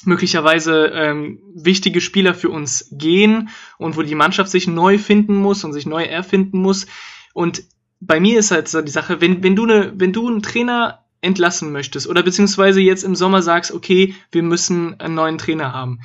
möglicherweise 0.07 0.87
ähm, 0.87 1.41
wichtige 1.55 2.01
Spieler 2.01 2.35
für 2.35 2.51
uns 2.51 2.89
gehen 2.93 3.51
und 3.79 3.97
wo 3.97 4.03
die 4.03 4.15
Mannschaft 4.15 4.51
sich 4.51 4.67
neu 4.67 4.99
finden 4.99 5.37
muss 5.37 5.65
und 5.65 5.73
sich 5.73 5.87
neu 5.87 6.05
erfinden 6.05 6.61
muss. 6.61 6.87
Und 7.33 7.65
bei 8.01 8.21
mir 8.21 8.39
ist 8.39 8.51
halt 8.51 8.69
so 8.69 8.81
die 8.83 8.91
Sache, 8.91 9.21
wenn, 9.21 9.43
wenn 9.43 9.57
du 9.57 9.65
eine, 9.65 9.93
wenn 9.97 10.13
du 10.13 10.29
einen 10.29 10.43
Trainer 10.43 11.05
entlassen 11.21 11.73
möchtest 11.73 12.07
oder 12.07 12.23
beziehungsweise 12.23 12.81
jetzt 12.81 13.03
im 13.03 13.17
Sommer 13.17 13.43
sagst, 13.43 13.73
okay, 13.73 14.15
wir 14.31 14.43
müssen 14.43 14.99
einen 15.01 15.15
neuen 15.15 15.39
Trainer 15.39 15.73
haben, 15.73 16.01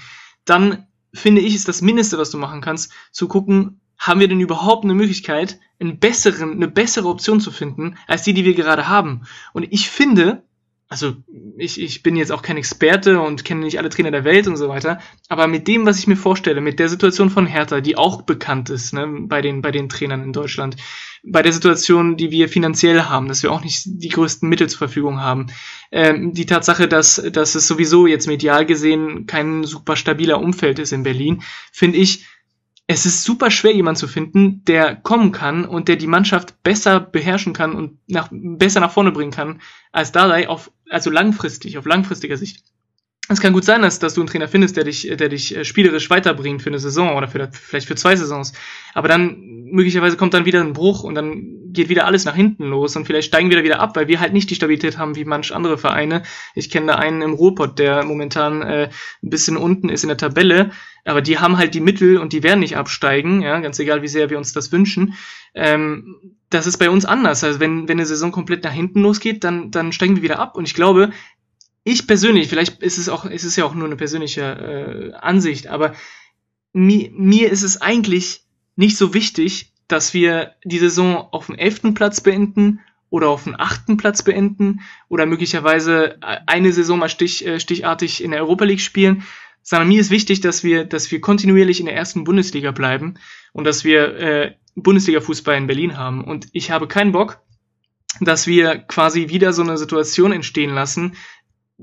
dann 0.46 0.88
finde 1.14 1.42
ich, 1.42 1.56
ist 1.56 1.68
das 1.68 1.82
Mindeste, 1.82 2.18
was 2.18 2.32
du 2.32 2.38
machen 2.38 2.62
kannst, 2.62 2.92
zu 3.12 3.28
gucken, 3.28 3.80
haben 3.98 4.20
wir 4.20 4.28
denn 4.28 4.40
überhaupt 4.40 4.84
eine 4.84 4.96
Möglichkeit, 4.96 5.60
einen 5.80 6.00
besseren, 6.00 6.54
eine 6.54 6.68
bessere 6.68 7.08
Option 7.08 7.40
zu 7.40 7.52
finden, 7.52 7.96
als 8.08 8.24
die, 8.24 8.34
die 8.34 8.44
wir 8.44 8.56
gerade 8.56 8.88
haben. 8.88 9.22
Und 9.54 9.68
ich 9.72 9.90
finde, 9.90 10.44
also 10.90 11.16
ich, 11.58 11.82
ich 11.82 12.04
bin 12.04 12.16
jetzt 12.16 12.32
auch 12.32 12.42
kein 12.42 12.58
Experte 12.58 13.20
und 13.20 13.46
kenne 13.46 13.62
nicht 13.62 13.80
alle 13.80 13.90
Trainer 13.90 14.12
der 14.12 14.26
Welt 14.26 14.48
und 14.48 14.58
so 14.58 14.70
weiter, 14.70 15.00
aber 15.28 15.48
mit 15.48 15.68
dem, 15.68 15.86
was 15.86 15.98
ich 15.98 16.08
mir 16.08 16.16
vorstelle, 16.16 16.62
mit 16.62 16.80
der 16.80 16.90
Situation 16.90 17.30
von 17.30 17.48
Hertha, 17.48 17.82
die 17.82 17.98
auch 17.98 18.24
bekannt 18.24 18.70
ist 18.70 18.94
ne, 18.94 19.08
bei, 19.22 19.42
den, 19.42 19.62
bei 19.62 19.72
den 19.72 19.90
Trainern 19.90 20.24
in 20.24 20.34
Deutschland, 20.34 20.76
bei 21.24 21.42
der 21.42 21.54
Situation, 21.54 22.18
die 22.18 22.32
wir 22.32 22.50
finanziell 22.50 23.04
haben, 23.04 23.28
dass 23.28 23.44
wir 23.44 23.52
auch 23.52 23.64
nicht 23.64 23.84
die 23.86 24.10
größten 24.10 24.48
Mittel 24.48 24.70
zur 24.70 24.80
Verfügung 24.80 25.22
haben, 25.22 25.48
ähm, 25.92 26.34
die 26.34 26.46
Tatsache, 26.46 26.88
dass, 26.88 27.16
dass 27.32 27.56
es 27.56 27.68
sowieso 27.68 28.06
jetzt 28.06 28.28
medial 28.28 28.66
gesehen 28.66 29.26
kein 29.26 29.64
super 29.64 29.96
stabiler 29.96 30.42
Umfeld 30.42 30.80
ist 30.80 30.92
in 30.92 31.04
Berlin, 31.04 31.44
finde 31.72 31.98
ich, 31.98 32.26
es 32.88 33.06
ist 33.06 33.24
super 33.24 33.50
schwer, 33.50 33.74
jemanden 33.74 34.00
zu 34.00 34.08
finden, 34.08 34.64
der 34.66 34.96
kommen 34.96 35.32
kann 35.32 35.66
und 35.66 35.88
der 35.88 35.96
die 35.96 36.08
Mannschaft 36.08 36.62
besser 36.64 37.00
beherrschen 37.00 37.54
kann 37.54 37.76
und 37.76 38.00
nach, 38.08 38.30
besser 38.32 38.82
nach 38.82 38.92
vorne 38.92 39.12
bringen 39.12 39.32
kann, 39.32 39.62
als 39.92 40.12
Dardai 40.12 40.50
auf, 40.50 40.72
also 40.90 41.10
langfristig, 41.10 41.78
auf 41.78 41.86
langfristiger 41.86 42.38
Sicht. 42.38 42.73
Es 43.30 43.40
kann 43.40 43.54
gut 43.54 43.64
sein, 43.64 43.82
dass, 43.82 44.00
dass 44.00 44.16
du 44.16 44.22
einen 44.22 44.28
Trainer 44.28 44.50
findest, 44.50 44.76
der 44.76 44.84
dich, 44.84 45.10
der 45.16 45.30
dich 45.30 45.56
äh, 45.56 45.64
spielerisch 45.64 46.10
weiterbringt 46.10 46.62
für 46.62 46.70
eine 46.70 46.80
Saison 46.80 47.16
oder 47.16 47.30
für, 47.30 47.50
vielleicht 47.54 47.88
für 47.88 47.96
zwei 47.96 48.18
Saisons. 48.18 48.52
Aber 48.94 49.08
dann 49.08 49.64
möglicherweise 49.72 50.18
kommt 50.18 50.34
dann 50.34 50.44
wieder 50.44 50.60
ein 50.60 50.74
Bruch 50.74 51.04
und 51.04 51.16
dann 51.16 51.72
geht 51.72 51.88
wieder 51.88 52.06
alles 52.06 52.26
nach 52.26 52.36
hinten 52.36 52.66
los 52.66 52.98
und 52.98 53.06
vielleicht 53.06 53.30
steigen 53.30 53.50
wir 53.50 53.64
wieder 53.64 53.80
ab, 53.80 53.96
weil 53.96 54.10
wir 54.10 54.20
halt 54.20 54.34
nicht 54.34 54.50
die 54.50 54.56
Stabilität 54.56 54.98
haben 54.98 55.16
wie 55.16 55.24
manch 55.24 55.56
andere 55.56 55.78
Vereine. 55.78 56.24
Ich 56.54 56.70
kenne 56.70 56.88
da 56.88 56.96
einen 56.96 57.22
im 57.22 57.34
Ruhrpott, 57.34 57.80
der 57.80 58.04
momentan 58.04 58.62
äh, 58.62 58.90
ein 59.24 59.30
bisschen 59.30 59.56
unten 59.56 59.88
ist 59.88 60.04
in 60.04 60.10
der 60.10 60.18
Tabelle, 60.18 60.72
aber 61.06 61.22
die 61.22 61.40
haben 61.40 61.58
halt 61.58 61.74
die 61.74 61.82
Mittel 61.82 62.18
und 62.18 62.34
die 62.34 62.44
werden 62.44 62.60
nicht 62.60 62.76
absteigen, 62.76 63.42
ja, 63.42 63.60
ganz 63.62 63.80
egal 63.80 64.02
wie 64.02 64.08
sehr 64.10 64.30
wir 64.30 64.38
uns 64.38 64.52
das 64.52 64.72
wünschen. 64.72 65.14
Ähm, 65.56 66.36
das 66.50 66.68
ist 66.68 66.78
bei 66.78 66.90
uns 66.90 67.06
anders. 67.06 67.44
Also 67.44 67.60
wenn, 67.60 67.88
wenn 67.88 67.98
eine 67.98 68.06
Saison 68.06 68.32
komplett 68.32 68.64
nach 68.64 68.72
hinten 68.72 69.02
losgeht, 69.02 69.44
dann, 69.44 69.72
dann 69.72 69.92
steigen 69.92 70.18
wir 70.18 70.24
wieder 70.24 70.40
ab. 70.40 70.56
Und 70.56 70.68
ich 70.68 70.76
glaube, 70.76 71.10
ich 71.84 72.08
persönlich, 72.08 72.48
vielleicht 72.48 72.82
ist 72.82 72.98
es 72.98 73.10
auch, 73.10 73.26
ist 73.26 73.44
es 73.44 73.56
ja 73.56 73.66
auch 73.66 73.74
nur 73.74 73.86
eine 73.86 73.96
persönliche 73.96 74.42
äh, 74.42 75.14
Ansicht, 75.16 75.68
aber 75.68 75.94
mi, 76.72 77.12
mir 77.16 77.52
ist 77.52 77.64
es 77.64 77.82
eigentlich 77.82 78.44
nicht 78.76 78.98
so 78.98 79.14
wichtig, 79.14 79.74
dass 79.88 80.14
wir 80.14 80.54
die 80.64 80.80
Saison 80.80 81.28
auf 81.32 81.48
dem 81.48 81.56
elften 81.56 81.94
Platz 81.94 82.22
beenden 82.22 82.80
oder 83.10 83.30
auf 83.30 83.44
dem 83.44 83.56
achten 83.60 83.98
Platz 83.98 84.24
beenden 84.24 84.82
oder 85.08 85.26
möglicherweise 85.26 86.18
eine 86.22 86.74
Saison 86.74 87.00
mal 87.00 87.10
stich, 87.10 87.46
äh, 87.46 87.60
stichartig 87.60 88.24
in 88.24 88.32
der 88.32 88.42
Europa 88.42 88.66
League 88.66 88.82
spielen, 88.82 89.24
sondern 89.62 89.90
mir 89.90 90.02
ist 90.02 90.10
wichtig, 90.10 90.42
dass 90.42 90.64
wir, 90.64 90.84
dass 90.86 91.12
wir 91.12 91.22
kontinuierlich 91.22 91.80
in 91.80 91.86
der 91.86 91.96
ersten 91.96 92.24
Bundesliga 92.24 92.72
bleiben 92.72 93.16
und 93.52 93.66
dass 93.66 93.84
wir 93.84 94.16
äh, 94.18 94.56
Bundesliga-Fußball 94.76 95.56
in 95.56 95.68
Berlin 95.68 95.98
haben. 95.98 96.24
Und 96.24 96.48
ich 96.54 96.72
habe 96.72 96.88
keinen 96.88 97.12
Bock, 97.12 97.40
dass 98.20 98.48
wir 98.48 98.78
quasi 98.78 99.30
wieder 99.30 99.54
so 99.54 99.62
eine 99.62 99.78
Situation 99.78 100.32
entstehen 100.32 100.74
lassen, 100.74 101.16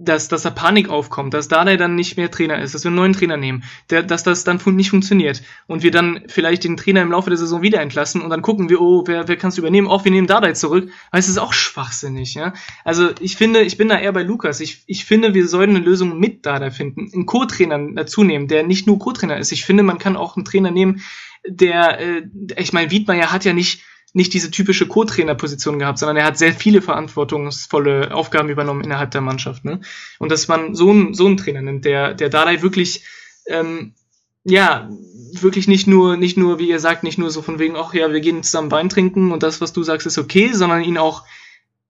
dass, 0.01 0.29
dass 0.29 0.43
da 0.43 0.51
Panik 0.51 0.89
aufkommt, 0.89 1.35
dass 1.35 1.49
Dardai 1.49 1.77
dann 1.77 1.95
nicht 1.95 2.17
mehr 2.17 2.31
Trainer 2.31 2.61
ist, 2.61 2.75
dass 2.75 2.85
wir 2.85 2.89
einen 2.89 2.97
neuen 2.97 3.13
Trainer 3.13 3.37
nehmen, 3.37 3.65
der, 3.91 4.03
dass 4.03 4.23
das 4.23 4.45
dann 4.45 4.61
nicht 4.67 4.91
funktioniert 4.91 5.43
und 5.67 5.83
wir 5.83 5.91
dann 5.91 6.23
vielleicht 6.29 6.65
den 6.65 6.77
Trainer 6.77 7.03
im 7.03 7.11
Laufe 7.11 7.31
der 7.31 7.37
Saison 7.37 7.63
wieder 7.63 7.81
entlassen 7.81 8.23
und 8.23 8.31
dann 8.31 8.43
gucken 8.43 8.69
wir, 8.69 8.81
oh, 8.81 9.05
wer, 9.07 9.29
wer 9.29 9.37
kannst 9.37 9.59
du 9.59 9.63
übernehmen? 9.63 9.87
Auch 9.87 10.05
wir 10.05 10.13
nehmen 10.13 10.27
Dardai 10.27 10.53
zurück, 10.53 10.91
weil 11.11 11.21
es 11.21 11.29
ist 11.29 11.39
auch 11.39 11.53
schwachsinnig, 11.53 12.35
ja. 12.35 12.55
Also 12.85 13.11
ich 13.21 13.37
finde, 13.37 13.61
ich 13.63 13.77
bin 13.77 13.89
da 13.89 13.99
eher 13.99 14.13
bei 14.13 14.23
Lukas. 14.23 14.61
Ich, 14.61 14.83
ich 14.87 15.05
finde, 15.05 15.35
wir 15.35 15.47
sollten 15.47 15.77
eine 15.77 15.85
Lösung 15.85 16.19
mit 16.19 16.47
Dardai 16.47 16.71
finden, 16.71 17.11
einen 17.13 17.27
Co-Trainer 17.27 17.79
dazu 17.95 18.25
nehmen, 18.25 18.49
der 18.49 18.63
nicht 18.63 18.87
nur 18.87 18.99
Co-Trainer 18.99 19.39
ist. 19.39 19.53
Ich 19.53 19.65
finde, 19.65 19.83
man 19.83 19.99
kann 19.99 20.17
auch 20.17 20.37
einen 20.37 20.45
Trainer 20.45 20.71
nehmen, 20.71 21.03
der, 21.47 22.01
äh, 22.01 22.23
ich 22.57 22.73
meine, 22.73 22.91
Wiedmeier 22.91 23.33
hat 23.33 23.45
ja 23.45 23.53
nicht 23.53 23.83
nicht 24.13 24.35
diese 24.35 24.51
typische 24.51 24.87
Co-Trainer-Position 24.87 25.79
gehabt, 25.79 25.99
sondern 25.99 26.17
er 26.17 26.25
hat 26.25 26.39
sehr 26.39 26.53
viele 26.53 26.83
verantwortungsvolle 26.83 28.15
Aufgaben 28.15 28.49
übernommen 28.49 28.83
innerhalb 28.83 29.11
der 29.13 29.21
Mannschaft. 29.21 29.65
Ne? 29.65 29.81
Und 30.19 30.33
dass 30.33 30.49
man 30.49 30.75
so 30.75 30.91
einen, 30.91 31.15
so 31.15 31.27
einen 31.27 31.37
Trainer 31.37 31.63
nimmt, 31.63 31.85
der, 31.85 32.15
der 32.15 32.29
Dardai 32.29 32.63
wirklich, 32.63 33.05
ähm, 33.47 33.95
ja, 34.43 34.91
wirklich 35.33 35.69
nicht 35.69 35.87
nur, 35.87 36.17
nicht 36.17 36.37
nur, 36.37 36.59
wie 36.59 36.69
ihr 36.69 36.81
sagt, 36.81 37.05
nicht 37.05 37.19
nur 37.19 37.31
so 37.31 37.43
von 37.43 37.59
wegen, 37.59 37.77
ach 37.77 37.95
ja, 37.95 38.13
wir 38.13 38.21
gehen 38.21 38.43
zusammen 38.43 38.71
Wein 38.71 38.89
trinken 38.89 39.33
und 39.33 39.43
das, 39.43 39.61
was 39.61 39.73
du 39.73 39.83
sagst, 39.83 40.07
ist 40.07 40.19
okay, 40.19 40.51
sondern 40.53 40.83
ihn 40.83 40.99
auch 40.99 41.25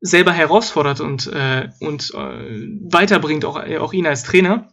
selber 0.00 0.32
herausfordert 0.32 1.00
und, 1.00 1.26
äh, 1.28 1.68
und 1.80 2.12
äh, 2.14 2.68
weiterbringt, 2.90 3.44
auch, 3.44 3.56
auch 3.56 3.92
ihn 3.92 4.06
als 4.06 4.24
Trainer. 4.24 4.72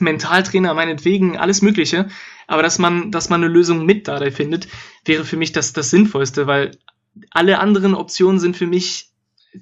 Mentaltrainer, 0.00 0.74
meinetwegen, 0.74 1.36
alles 1.36 1.60
Mögliche. 1.60 2.08
Aber 2.48 2.62
dass 2.62 2.78
man, 2.78 3.12
dass 3.12 3.28
man 3.28 3.44
eine 3.44 3.52
Lösung 3.52 3.86
mit 3.86 4.08
Dardai 4.08 4.32
findet, 4.32 4.66
wäre 5.04 5.24
für 5.24 5.36
mich 5.36 5.52
das, 5.52 5.72
das 5.72 5.90
Sinnvollste, 5.90 6.48
weil 6.48 6.72
alle 7.30 7.60
anderen 7.60 7.94
Optionen 7.94 8.40
sind 8.40 8.56
für 8.56 8.66
mich, 8.66 9.10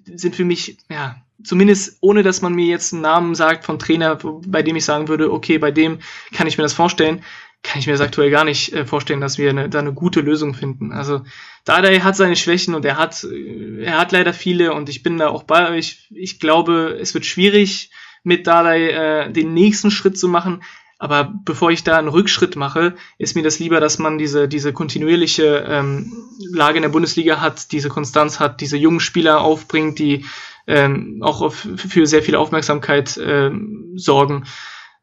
sind 0.04 0.34
für 0.34 0.44
mich, 0.44 0.78
ja, 0.88 1.16
zumindest 1.42 1.98
ohne 2.00 2.22
dass 2.22 2.40
man 2.40 2.54
mir 2.54 2.66
jetzt 2.66 2.92
einen 2.92 3.02
Namen 3.02 3.34
sagt 3.34 3.64
von 3.64 3.78
Trainer, 3.78 4.16
bei 4.46 4.62
dem 4.62 4.76
ich 4.76 4.84
sagen 4.84 5.08
würde, 5.08 5.32
okay, 5.32 5.58
bei 5.58 5.70
dem 5.70 5.98
kann 6.32 6.46
ich 6.46 6.56
mir 6.56 6.62
das 6.62 6.72
vorstellen, 6.72 7.22
kann 7.62 7.80
ich 7.80 7.86
mir 7.86 7.92
das 7.92 8.00
aktuell 8.00 8.30
gar 8.30 8.44
nicht 8.44 8.72
äh, 8.72 8.86
vorstellen, 8.86 9.20
dass 9.20 9.38
wir 9.38 9.50
eine, 9.50 9.68
da 9.68 9.80
eine 9.80 9.92
gute 9.92 10.20
Lösung 10.20 10.54
finden. 10.54 10.92
Also 10.92 11.22
Dardai 11.64 12.00
hat 12.00 12.16
seine 12.16 12.36
Schwächen 12.36 12.74
und 12.74 12.84
er 12.84 12.96
hat, 12.96 13.24
er 13.24 13.98
hat 13.98 14.12
leider 14.12 14.32
viele 14.32 14.72
und 14.72 14.88
ich 14.88 15.02
bin 15.02 15.18
da 15.18 15.28
auch 15.28 15.42
bei 15.42 15.70
euch. 15.70 16.06
Ich 16.14 16.38
glaube, 16.38 16.96
es 17.00 17.14
wird 17.14 17.26
schwierig, 17.26 17.90
mit 18.22 18.46
Dardai 18.46 18.88
äh, 18.90 19.32
den 19.32 19.54
nächsten 19.54 19.90
Schritt 19.90 20.18
zu 20.18 20.28
machen. 20.28 20.62
Aber 20.98 21.34
bevor 21.44 21.70
ich 21.70 21.84
da 21.84 21.98
einen 21.98 22.08
Rückschritt 22.08 22.56
mache, 22.56 22.94
ist 23.18 23.36
mir 23.36 23.42
das 23.42 23.58
lieber, 23.58 23.80
dass 23.80 23.98
man 23.98 24.16
diese, 24.16 24.48
diese 24.48 24.72
kontinuierliche 24.72 25.64
ähm, 25.68 26.12
Lage 26.52 26.78
in 26.78 26.82
der 26.82 26.88
Bundesliga 26.88 27.40
hat, 27.40 27.72
diese 27.72 27.90
Konstanz 27.90 28.40
hat, 28.40 28.60
diese 28.62 28.78
jungen 28.78 29.00
Spieler 29.00 29.42
aufbringt, 29.42 29.98
die 29.98 30.24
ähm, 30.66 31.20
auch 31.22 31.42
auf, 31.42 31.68
für 31.76 32.06
sehr 32.06 32.22
viel 32.22 32.34
Aufmerksamkeit 32.34 33.20
ähm, 33.22 33.92
sorgen. 33.96 34.44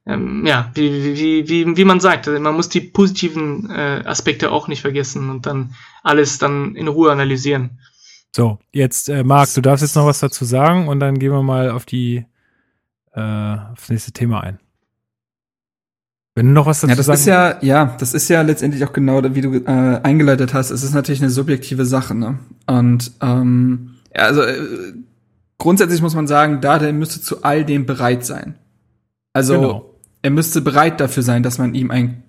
ähm, 0.06 0.46
ja, 0.46 0.72
wie, 0.74 1.16
wie, 1.16 1.48
wie, 1.48 1.78
wie 1.78 1.86
man 1.86 2.00
sagt, 2.00 2.28
man 2.28 2.56
muss 2.56 2.70
die 2.70 2.82
positiven 2.82 3.70
äh, 3.70 4.02
Aspekte 4.06 4.52
auch 4.52 4.68
nicht 4.68 4.82
vergessen 4.82 5.30
und 5.30 5.46
dann 5.46 5.76
alles 6.02 6.40
dann 6.40 6.76
in 6.76 6.88
Ruhe 6.88 7.12
analysieren. 7.12 7.80
So, 8.36 8.58
jetzt, 8.72 9.10
äh, 9.10 9.24
Marc, 9.24 9.54
du 9.54 9.62
darfst 9.62 9.84
jetzt 9.84 9.96
noch 9.96 10.08
was 10.08 10.20
dazu 10.20 10.44
sagen 10.44 10.88
und 10.88 11.00
dann 11.00 11.20
gehen 11.20 11.32
wir 11.32 11.44
mal 11.44 11.70
auf 11.70 11.86
die 11.86 12.26
äh, 13.14 13.22
auf 13.22 13.80
das 13.80 13.90
nächste 13.90 14.12
Thema 14.12 14.42
ein. 14.42 14.60
Wenn 16.36 16.48
du 16.48 16.52
noch 16.54 16.66
was 16.66 16.82
dazu 16.82 16.90
ja, 16.92 16.96
das 16.96 17.06
sagen 17.06 17.20
ist 17.20 17.26
ja, 17.26 17.58
ja, 17.62 17.96
das 18.00 18.14
ist 18.14 18.28
ja 18.28 18.42
letztendlich 18.42 18.84
auch 18.84 18.94
genau, 18.94 19.22
wie 19.36 19.42
du 19.42 19.54
äh, 19.54 20.00
eingeleitet 20.02 20.54
hast. 20.54 20.72
Es 20.72 20.84
ist 20.84 20.94
natürlich 20.94 21.22
eine 21.22 21.30
subjektive 21.30 21.86
Sache, 21.86 22.16
ne? 22.16 22.40
Und 22.66 23.12
ähm, 23.22 23.92
ja, 24.16 24.24
also 24.24 24.42
äh, 24.42 24.94
grundsätzlich 25.60 26.02
muss 26.02 26.16
man 26.16 26.26
sagen, 26.26 26.60
da 26.60 26.80
der 26.80 26.92
müsste 26.94 27.22
zu 27.22 27.44
all 27.44 27.66
dem 27.66 27.86
bereit 27.86 28.26
sein. 28.26 28.56
Also 29.34 29.54
Genau. 29.54 29.96
er 30.24 30.32
müsste 30.32 30.62
bereit 30.62 31.00
dafür 31.00 31.22
sein, 31.24 31.44
dass 31.44 31.60
man 31.60 31.76
ihm 31.76 31.92
einen 31.92 32.24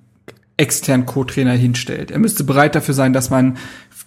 externen 0.57 1.07
Co-Trainer 1.07 1.53
hinstellt. 1.53 2.11
Er 2.11 2.19
müsste 2.19 2.45
bereit 2.45 2.75
dafür 2.75 2.95
sein, 2.95 3.13
dass 3.13 3.31
man 3.31 3.57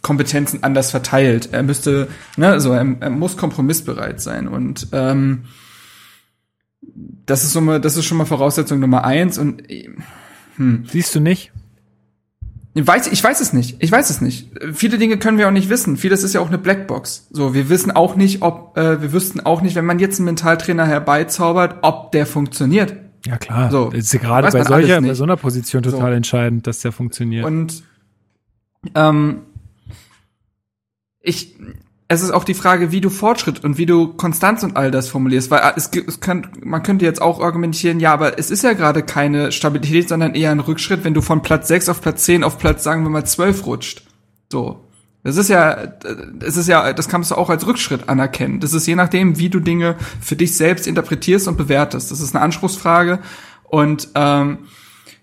Kompetenzen 0.02 0.64
anders 0.64 0.92
verteilt. 0.92 1.50
Er 1.52 1.64
müsste, 1.64 2.08
ne, 2.38 2.50
also 2.50 2.72
er, 2.72 2.86
er 3.00 3.10
muss 3.10 3.36
kompromissbereit 3.36 4.22
sein. 4.22 4.48
Und 4.48 4.88
ähm, 4.92 5.46
das 7.26 7.44
ist 7.44 7.54
so 7.54 7.62
mal, 7.62 7.80
das 7.80 7.96
ist 7.98 8.06
schon 8.06 8.18
mal 8.18 8.26
Voraussetzung 8.26 8.80
Nummer 8.80 9.04
eins. 9.04 9.38
Und 9.38 9.64
hm, 10.56 10.86
Siehst 10.88 11.14
du 11.16 11.20
nicht? 11.20 11.52
ich 12.74 12.86
weiß, 12.86 13.08
ich 13.08 13.24
weiß 13.24 13.42
es 13.42 13.54
nicht. 13.54 13.78
Ich 13.80 13.92
weiß 13.92 14.10
es 14.12 14.22
nicht. 14.22 14.50
Viele 14.74 14.98
Dinge 15.00 15.18
können 15.18 15.38
wir 15.40 15.48
auch 15.48 15.52
nicht 15.52 15.70
wissen. 15.70 15.98
Vieles 15.98 16.24
ist 16.24 16.34
ja 16.34 16.42
auch 16.42 16.48
eine 16.48 16.60
Blackbox. 16.60 17.28
So, 17.32 17.54
wir 17.56 17.70
wissen 17.70 17.92
auch 17.92 18.16
nicht, 18.16 18.44
ob 18.44 18.78
äh, 18.78 19.02
wir 19.02 19.14
wüssten 19.14 19.40
auch 19.40 19.62
nicht, 19.62 19.76
wenn 19.76 19.86
man 19.86 19.98
jetzt 20.00 20.20
einen 20.20 20.26
Mentaltrainer 20.26 20.86
herbeizaubert, 20.86 21.78
ob 21.82 22.12
der 22.12 22.28
funktioniert. 22.28 22.96
Ja, 23.26 23.38
klar. 23.38 23.72
So, 23.72 23.90
das 23.90 24.06
ist 24.06 24.14
ja 24.14 24.20
gerade 24.20 24.52
bei 24.52 24.64
solcher, 24.64 25.02
bei 25.02 25.14
so 25.16 25.24
einer 25.24 25.38
Position 25.38 25.82
total 25.82 26.12
So. 26.12 26.16
entscheidend, 26.18 26.68
dass 26.68 26.80
der 26.82 26.92
funktioniert. 26.92 27.46
Und 27.46 27.84
ähm, 28.94 29.42
ich, 31.20 31.56
es 32.10 32.22
ist 32.22 32.32
auch 32.32 32.46
die 32.46 32.54
Frage, 32.54 32.92
wie 32.92 33.02
du 33.02 33.10
Fortschritt 33.10 33.64
und 33.64 33.78
wie 33.78 33.86
du 33.86 34.14
Konstanz 34.14 34.64
und 34.64 34.78
all 34.78 34.92
das 34.92 35.10
formulierst, 35.10 35.52
weil 35.52 35.60
äh, 35.60 35.74
es, 35.76 35.90
es 35.94 36.20
kann, 36.20 36.48
man 36.64 36.84
könnte 36.84 37.04
jetzt 37.04 37.22
auch 37.22 37.42
argumentieren, 37.42 38.00
ja, 38.00 38.14
aber 38.14 38.40
es 38.40 38.50
ist 38.50 38.64
ja 38.64 38.74
gerade 38.74 39.04
keine 39.04 39.52
Stabilität, 39.52 40.08
sondern 40.08 40.34
eher 40.34 40.52
ein 40.52 40.62
Rückschritt, 40.62 41.04
wenn 41.04 41.14
du 41.14 41.22
von 41.22 41.42
Platz 41.42 41.68
6 41.68 41.90
auf 41.90 42.02
Platz 42.02 42.24
10 42.24 42.44
auf 42.44 42.58
Platz, 42.58 42.84
sagen 42.84 43.04
wir 43.04 43.10
mal, 43.10 43.26
12 43.26 43.66
rutscht. 43.66 44.04
So. 44.52 44.84
Das 45.24 45.36
ist 45.36 45.50
ja, 45.50 45.96
es 46.40 46.56
ist 46.56 46.70
ja, 46.70 46.94
das 46.94 47.10
kannst 47.10 47.32
du 47.32 47.36
auch 47.36 47.50
als 47.50 47.68
Rückschritt 47.68 48.08
anerkennen. 48.08 48.62
Das 48.62 48.72
ist 48.72 48.88
je 48.88 48.96
nachdem, 48.96 49.38
wie 49.38 49.50
du 49.50 49.60
Dinge 49.60 49.98
für 50.22 50.38
dich 50.38 50.56
selbst 50.56 50.88
interpretierst 50.88 51.50
und 51.50 51.58
bewertest. 51.58 52.12
Das 52.12 52.22
ist 52.22 52.34
eine 52.34 52.46
Anspruchsfrage 52.46 53.20
und 53.64 54.08
ähm, 54.16 54.60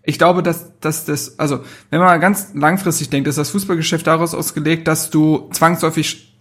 ich 0.02 0.18
glaube, 0.18 0.42
dass, 0.42 0.78
dass 0.80 1.06
das, 1.06 1.38
also 1.38 1.60
wenn 1.88 2.00
man 2.00 2.20
ganz 2.20 2.48
langfristig 2.52 3.08
denkt, 3.08 3.26
ist 3.26 3.38
das 3.38 3.48
Fußballgeschäft 3.50 4.06
daraus 4.06 4.34
ausgelegt, 4.34 4.86
dass 4.86 5.08
du 5.08 5.48
zwangsläufig 5.50 6.33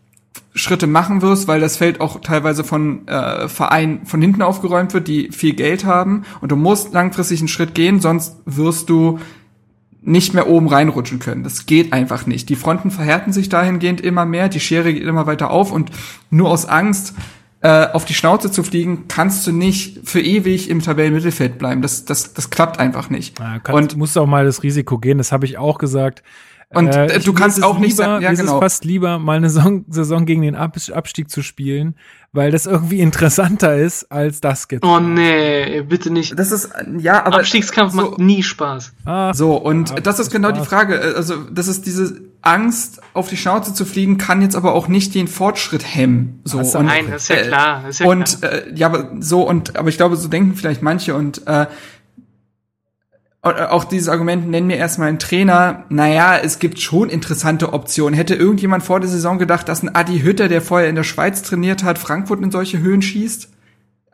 Schritte 0.56 0.88
machen 0.88 1.22
wirst, 1.22 1.48
weil 1.48 1.60
das 1.60 1.78
Feld 1.78 2.00
auch 2.00 2.22
teilweise 2.22 2.64
von 2.64 3.08
äh, 3.08 3.48
Vereinen 3.48 4.06
von 4.06 4.22
hinten 4.22 4.42
aufgeräumt 4.42 4.94
wird, 4.94 5.08
die 5.08 5.32
viel 5.32 5.54
Geld 5.54 5.86
haben 5.86 6.24
und 6.42 6.52
du 6.52 6.56
musst 6.56 6.94
langfristig 6.94 7.40
einen 7.40 7.48
Schritt 7.48 7.74
gehen, 7.74 8.00
sonst 8.00 8.38
wirst 8.46 8.90
du 8.90 9.20
nicht 10.02 10.34
mehr 10.34 10.48
oben 10.48 10.68
reinrutschen 10.68 11.20
können. 11.20 11.44
Das 11.44 11.66
geht 11.66 11.94
einfach 11.94 12.26
nicht. 12.26 12.50
Die 12.50 12.56
Fronten 12.56 12.92
verhärten 12.92 13.32
sich 13.32 13.50
dahingehend 13.50 14.02
immer 14.02 14.26
mehr, 14.26 14.50
die 14.50 14.60
Schere 14.60 14.94
geht 14.94 15.04
immer 15.04 15.26
weiter 15.26 15.50
auf 15.50 15.72
und 15.72 15.92
nur 16.30 16.50
aus 16.50 16.66
Angst 16.66 17.14
äh, 17.62 17.88
auf 17.94 18.04
die 18.04 18.14
Schnauze 18.14 18.52
zu 18.52 18.62
fliegen, 18.62 19.08
kannst 19.08 19.48
du 19.48 19.54
nicht 19.54 20.02
für 20.04 20.20
ewig 20.20 20.70
im 20.70 20.82
Tabellenmittelfeld 20.82 21.58
bleiben. 21.58 21.82
Das, 21.82 22.04
das, 22.04 22.34
das 22.34 22.50
klappt 22.50 22.78
einfach 22.78 23.10
nicht. 23.10 23.40
Ja, 23.40 23.60
kannst, 23.60 23.70
und 23.70 23.94
und 23.94 23.98
musst 23.98 24.18
auch 24.18 24.28
mal 24.28 24.46
das 24.46 24.64
Risiko 24.64 24.98
gehen, 24.98 25.18
das 25.18 25.32
habe 25.32 25.46
ich 25.46 25.58
auch 25.58 25.78
gesagt. 25.78 26.24
Und, 26.76 26.88
äh, 26.96 27.18
ich- 27.18 27.24
du 27.26 27.34
kannst 27.34 27.58
ist 27.58 27.64
es 27.64 27.70
auch 27.70 27.78
nicht 27.80 27.92
lieber, 27.92 28.04
sagen- 28.04 28.24
ja, 28.24 28.30
mir 28.30 28.34
ist 28.34 28.40
genau. 28.40 28.56
es 28.56 28.60
fast 28.60 28.86
lieber, 28.86 29.20
mal 29.20 29.38
eine 29.38 29.50
Saison, 29.50 29.86
Saison 29.90 30.26
gegen 30.26 30.42
den 30.42 30.56
Ab 30.56 30.76
Abstieg 30.94 31.30
zu 31.30 31.42
spielen, 31.44 31.96
weil 32.32 32.52
das 32.52 32.66
irgendwie 32.66 33.00
interessanter 33.02 33.76
ist, 33.78 34.12
als 34.12 34.42
das 34.42 34.68
jetzt. 34.72 34.84
Oh 34.84 35.00
nee, 35.00 35.82
bitte 35.82 36.10
nicht. 36.12 36.38
das 36.38 36.52
ist 36.52 36.70
ja, 37.00 37.26
aber 37.26 37.38
Abstiegskampf 37.38 37.94
so, 37.94 38.02
macht 38.02 38.20
nie 38.20 38.44
Spaß. 38.44 38.94
Ah, 39.06 39.34
So, 39.34 39.56
und 39.56 39.90
Ja, 39.92 39.96
das 40.00 40.20
ist 40.20 40.32
genau 40.32 40.52
die 40.52 40.60
war's. 40.60 40.68
Frage. 40.68 41.00
Also, 41.16 41.36
das 41.52 41.68
ist 41.68 41.86
diese 41.86 42.22
Angst, 42.42 43.00
auf 43.14 43.30
die 43.30 43.38
Schnauze 43.38 43.74
zu 43.74 43.86
fliegen, 43.86 44.18
kann 44.18 44.42
jetzt 44.42 44.56
aber 44.58 44.74
auch 44.74 44.90
nicht 44.90 45.16
den 45.16 45.30
Fortschritt 45.30 45.84
hemmen. 45.96 46.42
So, 46.44 46.60
du 46.62 46.80
und, 46.80 46.88
Nein, 46.88 47.06
das 47.10 47.24
ist 47.24 47.30
ja 47.30 47.36
äh, 47.38 47.48
klar. 47.48 47.88
Ist 47.88 48.00
ja 48.00 48.08
und 48.08 48.40
klar. 48.42 48.52
äh, 48.52 48.74
ja, 48.76 48.88
aber 48.88 49.12
so 49.22 49.48
und 49.48 49.78
aber 49.78 49.88
ich 49.90 49.96
glaube, 49.98 50.18
so 50.18 50.28
denken 50.28 50.56
vielleicht 50.56 50.82
manche 50.82 51.16
und 51.16 51.48
äh, 51.48 51.52
und 51.52 51.58
äh, 51.58 51.68
auch 53.44 53.84
dieses 53.84 54.08
Argument, 54.08 54.48
nenn 54.48 54.68
mir 54.68 54.78
erstmal 54.78 55.10
einen 55.10 55.20
Trainer, 55.20 55.84
naja, 55.90 56.38
es 56.38 56.60
gibt 56.60 56.80
schon 56.80 57.10
interessante 57.10 57.74
Optionen. 57.74 58.14
Hätte 58.14 58.36
irgendjemand 58.36 58.84
vor 58.84 59.02
der 59.02 59.10
Saison 59.10 59.38
gedacht, 59.38 59.68
dass 59.68 59.84
ein 59.84 59.94
Adi 59.94 60.22
Hütter, 60.22 60.48
der 60.48 60.62
vorher 60.62 60.88
in 60.88 60.96
der 60.96 61.04
Schweiz 61.04 61.42
trainiert 61.42 61.84
hat, 61.84 62.00
Frankfurt 62.00 62.42
in 62.42 62.52
solche 62.52 62.80
Höhen 62.80 63.02
schießt? 63.02 63.50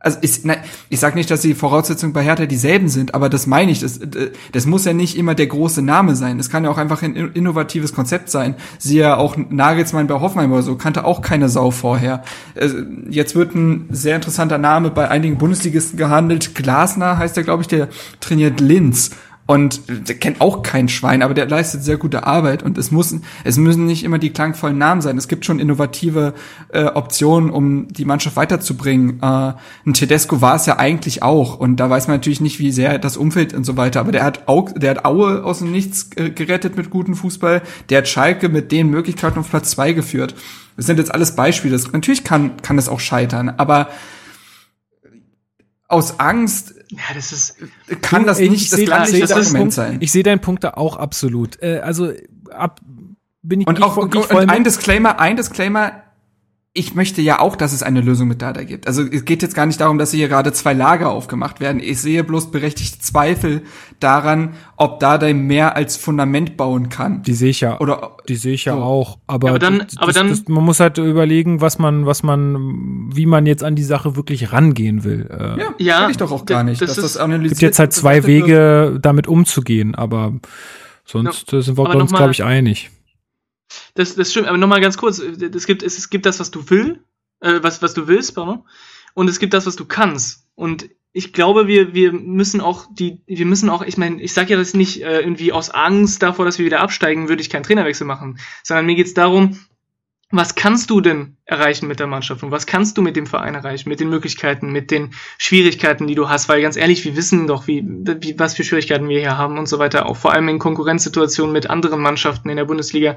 Also 0.01 0.17
ich, 0.21 0.45
nein, 0.45 0.59
ich 0.89 0.99
sage 0.99 1.17
nicht, 1.17 1.29
dass 1.29 1.41
die 1.41 1.53
Voraussetzungen 1.53 2.13
bei 2.13 2.23
Hertha 2.23 2.45
dieselben 2.45 2.87
sind, 2.87 3.13
aber 3.13 3.27
das 3.27 3.47
meine 3.47 3.71
ich. 3.71 3.81
Das, 3.81 3.97
äh, 3.97 4.31
das 4.53 4.65
muss 4.65 4.85
ja 4.85 4.93
nicht 4.93 5.17
immer 5.17 5.35
der 5.35 5.47
große 5.47 5.81
Name 5.81 6.15
sein. 6.15 6.37
Das 6.37 6.49
kann 6.49 6.63
ja 6.63 6.69
auch 6.69 6.77
einfach 6.77 7.01
ein 7.01 7.15
innovatives 7.15 7.93
Konzept 7.93 8.29
sein. 8.29 8.55
Siehe 8.77 9.01
ja 9.01 9.17
auch 9.17 9.35
Nagelsmann 9.37 10.07
bei 10.07 10.19
Hoffenheim 10.19 10.51
oder 10.53 10.61
so, 10.61 10.75
kannte 10.75 11.03
auch 11.03 11.21
keine 11.21 11.49
Sau 11.49 11.71
vorher. 11.71 12.23
Äh, 12.55 12.69
Jetzt 13.09 13.35
wird 13.35 13.55
ein 13.55 13.87
sehr 13.89 14.15
interessanter 14.15 14.57
Name 14.57 14.91
bei 14.91 15.09
einigen 15.09 15.37
Bundesligisten 15.37 15.97
gehandelt. 15.97 16.55
Glasner 16.55 17.17
heißt 17.17 17.35
der, 17.35 17.43
glaube 17.43 17.63
ich, 17.63 17.67
der 17.67 17.89
trainiert 18.19 18.59
Linz. 18.59 19.11
Und 19.49 19.81
der 19.87 20.13
kennt 20.13 20.41
auch 20.41 20.61
kein 20.61 20.89
Schwein, 20.89 21.23
aber 21.23 21.33
der 21.33 21.47
leistet 21.47 21.83
sehr 21.83 21.97
gute 21.97 22.27
Arbeit 22.27 22.61
und 22.61 22.77
es 22.77 22.91
muss, 22.91 23.15
es 23.43 23.57
müssen 23.57 23.87
nicht 23.87 24.03
immer 24.03 24.19
die 24.19 24.29
klangvollen 24.29 24.77
Namen 24.77 25.01
sein. 25.01 25.17
Es 25.17 25.27
gibt 25.27 25.43
schon 25.43 25.57
innovative 25.57 26.35
äh, 26.71 26.83
Optionen, 26.83 27.49
um 27.49 27.87
die 27.87 28.05
Mannschaft 28.05 28.35
weiterzubringen. 28.35 29.17
Äh, 29.23 29.53
ein 29.87 29.95
Tedesco 29.95 30.41
war 30.41 30.53
es 30.53 30.67
ja 30.67 30.77
eigentlich 30.77 31.23
auch 31.23 31.59
und 31.59 31.77
da 31.77 31.89
weiß 31.89 32.07
man 32.07 32.17
natürlich 32.17 32.41
nicht, 32.41 32.59
wie 32.59 32.71
sehr 32.71 32.99
das 32.99 33.17
Umfeld 33.17 33.55
und 33.55 33.63
so 33.63 33.75
weiter. 33.75 34.01
Aber 34.01 34.11
der 34.11 34.23
hat 34.23 34.47
auch, 34.47 34.71
der 34.71 34.91
hat 34.91 35.05
Aue 35.05 35.43
aus 35.43 35.57
dem 35.57 35.71
Nichts 35.71 36.11
äh, 36.15 36.29
gerettet 36.29 36.77
mit 36.77 36.91
gutem 36.91 37.15
Fußball. 37.15 37.63
Der 37.89 37.97
hat 37.97 38.07
Schalke 38.07 38.49
mit 38.49 38.71
den 38.71 38.91
Möglichkeiten 38.91 39.39
auf 39.39 39.49
Platz 39.49 39.71
zwei 39.71 39.93
geführt. 39.93 40.35
Das 40.77 40.85
sind 40.85 40.99
jetzt 40.99 41.11
alles 41.11 41.35
Beispiele. 41.35 41.73
Das, 41.73 41.91
natürlich 41.91 42.23
kann 42.23 42.57
kann 42.61 42.75
das 42.75 42.87
auch 42.87 42.99
scheitern, 42.99 43.49
aber 43.49 43.89
aus 45.87 46.19
Angst 46.19 46.75
Ja, 46.91 46.99
das 47.13 47.31
ist. 47.31 47.55
kann 48.01 48.25
das 48.25 48.39
ich 48.39 48.49
nicht 48.49 48.73
das 48.73 48.79
gleiche 48.81 49.17
ich 49.17 49.25
deinen 49.25 49.31
Argument 49.31 49.57
Punkt- 49.57 49.73
sein. 49.73 49.97
Ich 50.01 50.11
sehe 50.11 50.23
deinen 50.23 50.41
Punkt 50.41 50.63
da 50.63 50.71
auch 50.71 50.97
absolut. 50.97 51.61
Äh, 51.61 51.79
also 51.83 52.11
ab 52.51 52.81
bin 53.41 53.61
ich 53.61 53.67
Und 53.67 53.77
ich 53.77 53.83
auch 53.83 53.97
ich 53.97 54.25
voll 54.25 54.43
und 54.43 54.49
ein. 54.49 54.63
Disclaimer, 54.63 55.19
ein 55.19 55.37
Disclaimer. 55.37 56.03
Ich 56.73 56.93
möchte 56.93 57.19
ja 57.23 57.39
auch, 57.39 57.55
dass 57.55 57.73
es 57.73 57.81
eine 57.81 57.99
Lösung 57.99 58.27
mit 58.27 58.43
Dada 58.43 58.63
gibt. 58.63 58.85
Also 58.85 59.01
es 59.01 59.25
geht 59.25 59.41
jetzt 59.41 59.55
gar 59.55 59.65
nicht 59.65 59.81
darum, 59.81 59.97
dass 59.97 60.11
hier 60.11 60.27
gerade 60.27 60.53
zwei 60.53 60.73
Lager 60.73 61.09
aufgemacht 61.09 61.59
werden. 61.59 61.81
Ich 61.83 61.99
sehe 61.99 62.23
bloß 62.23 62.51
berechtigte 62.51 62.99
Zweifel 62.99 63.63
daran, 63.99 64.51
ob 64.77 64.99
Dada 64.99 65.33
mehr 65.33 65.75
als 65.75 65.97
Fundament 65.97 66.57
bauen 66.57 66.89
kann. 66.89 67.23
die 67.23 67.33
sehe 67.33 67.49
ich 67.49 67.61
ja. 67.61 67.79
Oder 67.79 68.17
Die 68.29 68.35
sehe 68.35 68.53
ich 68.53 68.65
ja 68.65 68.75
So. 68.75 68.81
auch, 68.83 69.17
aber, 69.25 69.47
Ja, 69.47 69.51
aber 69.53 69.59
dann- 69.59 69.79
das, 69.79 69.97
aber 69.97 70.05
das, 70.07 70.15
dann- 70.15 70.29
das, 70.29 70.47
man 70.47 70.63
muss 70.63 70.79
halt 70.79 70.99
überlegen, 70.99 71.59
was 71.59 71.79
man, 71.79 72.05
was 72.05 72.21
man, 72.21 73.09
wie 73.15 73.25
man 73.25 73.47
jetzt 73.47 73.63
an 73.63 73.75
die 73.75 73.83
Sache 73.83 74.15
wirklich 74.15 74.51
rangehen 74.53 75.03
will. 75.03 75.27
Äh, 75.27 75.59
ja, 75.59 75.73
Ja, 75.79 76.03
will 76.03 76.11
ich 76.11 76.17
doch 76.17 76.31
auch 76.31 76.45
gar 76.45 76.63
nicht. 76.63 76.79
das 76.83 76.93
das 76.95 77.17
gibt 77.17 77.61
jetzt 77.61 77.79
halt 77.79 77.93
zwei. 77.93 78.23
Wege, 78.25 78.99
damit 79.01 79.27
umzugehen, 79.27 79.95
aber 79.95 80.33
sonst 81.03 81.51
äh, 81.51 81.61
sind 81.63 81.77
wir 81.79 81.89
aber 81.89 81.99
uns, 81.99 82.13
glaube 82.13 82.31
ich, 82.31 82.43
einig. 82.43 82.91
Das, 83.93 84.15
das 84.15 84.31
stimmt, 84.31 84.47
aber 84.47 84.57
nochmal 84.57 84.81
ganz 84.81 84.97
kurz. 84.97 85.19
Es 85.19 85.67
gibt, 85.67 85.83
es, 85.83 85.97
es 85.97 86.09
gibt 86.09 86.25
das, 86.25 86.39
was 86.39 86.51
du 86.51 86.69
will, 86.69 87.03
äh, 87.41 87.59
was, 87.61 87.81
was 87.81 87.93
du 87.93 88.07
willst, 88.07 88.35
pardon, 88.35 88.63
und 89.13 89.29
es 89.29 89.39
gibt 89.39 89.53
das, 89.53 89.65
was 89.65 89.75
du 89.75 89.85
kannst. 89.85 90.47
Und 90.55 90.89
ich 91.11 91.33
glaube, 91.33 91.67
wir, 91.67 91.93
wir 91.93 92.11
müssen 92.11 92.61
auch 92.61 92.85
die, 92.91 93.21
wir 93.25 93.45
müssen 93.45 93.69
auch, 93.69 93.81
ich 93.81 93.97
meine, 93.97 94.21
ich 94.21 94.33
sage 94.33 94.51
ja 94.51 94.57
das 94.57 94.73
nicht 94.73 95.01
äh, 95.01 95.19
irgendwie 95.19 95.51
aus 95.51 95.69
Angst 95.69 96.21
davor, 96.21 96.45
dass 96.45 96.59
wir 96.59 96.65
wieder 96.65 96.81
absteigen, 96.81 97.29
würde 97.29 97.41
ich 97.41 97.49
keinen 97.49 97.63
Trainerwechsel 97.63 98.05
machen, 98.05 98.39
sondern 98.63 98.85
mir 98.85 98.95
geht's 98.95 99.13
darum, 99.13 99.59
was 100.31 100.53
kannst 100.53 100.91
du 100.91 101.01
denn 101.01 101.37
erreichen 101.45 101.87
mit 101.87 101.99
der 101.99 102.05
Mannschaft 102.05 102.43
und 102.43 102.51
was 102.51 102.67
kannst 102.67 102.95
du 102.97 103.01
mit 103.01 103.15
dem 103.15 103.25
Verein 103.25 103.55
erreichen, 103.55 103.89
mit 103.89 103.99
den 103.99 104.09
Möglichkeiten, 104.09 104.71
mit 104.71 104.91
den 104.91 105.15
Schwierigkeiten, 105.39 106.05
die 106.05 106.13
du 106.13 106.29
hast, 106.29 106.47
weil 106.47 106.61
ganz 106.61 106.77
ehrlich, 106.77 107.03
wir 107.03 107.15
wissen 107.15 107.47
doch, 107.47 107.65
wie, 107.65 107.83
wie 107.83 108.37
was 108.37 108.53
für 108.53 108.63
Schwierigkeiten 108.63 109.09
wir 109.09 109.19
hier 109.19 109.37
haben 109.37 109.57
und 109.57 109.67
so 109.67 109.79
weiter, 109.79 110.05
auch 110.05 110.17
vor 110.17 110.31
allem 110.31 110.47
in 110.49 110.59
Konkurrenzsituationen 110.59 111.51
mit 111.51 111.67
anderen 111.71 111.99
Mannschaften 112.01 112.49
in 112.49 112.57
der 112.57 112.65
Bundesliga, 112.65 113.15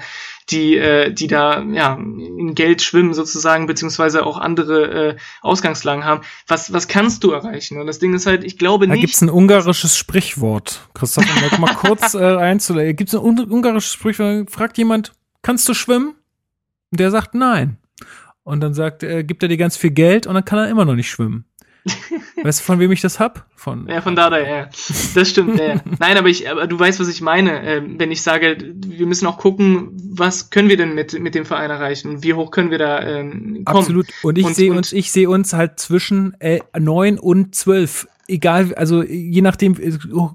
die, 0.48 0.76
äh, 0.78 1.12
die 1.12 1.26
da 1.26 1.62
ja 1.62 1.94
in 1.96 2.54
Geld 2.54 2.80
schwimmen 2.80 3.12
sozusagen, 3.12 3.66
beziehungsweise 3.66 4.24
auch 4.24 4.38
andere 4.38 5.10
äh, 5.10 5.16
Ausgangslagen 5.42 6.06
haben. 6.06 6.22
Was, 6.46 6.72
was 6.72 6.88
kannst 6.88 7.24
du 7.24 7.32
erreichen? 7.32 7.78
Und 7.78 7.86
das 7.86 7.98
Ding 7.98 8.14
ist 8.14 8.24
halt, 8.24 8.42
ich 8.42 8.56
glaube 8.56 8.86
Da 8.86 8.94
nicht. 8.94 9.02
gibt's 9.02 9.20
ein 9.20 9.28
ungarisches 9.28 9.98
Sprichwort. 9.98 10.88
Christoph, 10.94 11.26
um 11.52 11.60
mal 11.60 11.74
kurz 11.74 12.14
äh, 12.14 12.36
einzulegen. 12.36 12.96
Gibt's 12.96 13.14
ein 13.14 13.20
un 13.20 13.38
ungarisches 13.38 13.92
Sprichwort? 13.92 14.50
Fragt 14.50 14.78
jemand, 14.78 15.12
kannst 15.42 15.68
du 15.68 15.74
schwimmen? 15.74 16.14
Und 16.92 17.00
der 17.00 17.10
sagt 17.10 17.34
nein. 17.34 17.78
Und 18.44 18.60
dann 18.60 18.74
sagt, 18.74 19.02
äh, 19.02 19.24
gibt 19.24 19.42
er 19.42 19.48
dir 19.48 19.56
ganz 19.56 19.76
viel 19.76 19.90
Geld 19.90 20.26
und 20.26 20.34
dann 20.34 20.44
kann 20.44 20.58
er 20.58 20.68
immer 20.68 20.84
noch 20.84 20.94
nicht 20.94 21.10
schwimmen. 21.10 21.46
Weißt 22.42 22.60
du, 22.60 22.64
von 22.64 22.78
wem 22.78 22.92
ich 22.92 23.00
das 23.00 23.18
hab? 23.18 23.46
Von. 23.56 23.88
Ja, 23.88 24.00
von 24.00 24.14
Dada, 24.14 24.38
ja. 24.38 24.68
Das 25.14 25.30
stimmt, 25.30 25.58
ja. 25.58 25.80
Nein, 25.98 26.16
aber 26.16 26.28
ich, 26.28 26.48
aber 26.48 26.66
du 26.66 26.78
weißt, 26.78 27.00
was 27.00 27.08
ich 27.08 27.20
meine. 27.20 27.62
Äh, 27.62 27.82
wenn 27.98 28.12
ich 28.12 28.22
sage, 28.22 28.56
wir 28.58 29.06
müssen 29.06 29.26
auch 29.26 29.38
gucken, 29.38 29.90
was 30.14 30.50
können 30.50 30.68
wir 30.68 30.76
denn 30.76 30.94
mit, 30.94 31.18
mit 31.18 31.34
dem 31.34 31.44
Verein 31.44 31.70
erreichen? 31.70 32.22
Wie 32.22 32.34
hoch 32.34 32.50
können 32.50 32.70
wir 32.70 32.78
da 32.78 33.00
ähm, 33.02 33.64
kommen? 33.64 33.78
Absolut. 33.78 34.06
Und 34.22 34.38
ich 34.38 34.46
sehe 34.48 34.72
uns, 34.72 34.92
ich 34.92 35.10
sehe 35.10 35.28
uns 35.28 35.52
halt 35.52 35.80
zwischen 35.80 36.34
äh, 36.40 36.60
neun 36.78 37.18
und 37.18 37.54
zwölf 37.54 38.06
egal, 38.32 38.74
also 38.74 39.02
je 39.02 39.42
nachdem, 39.42 39.76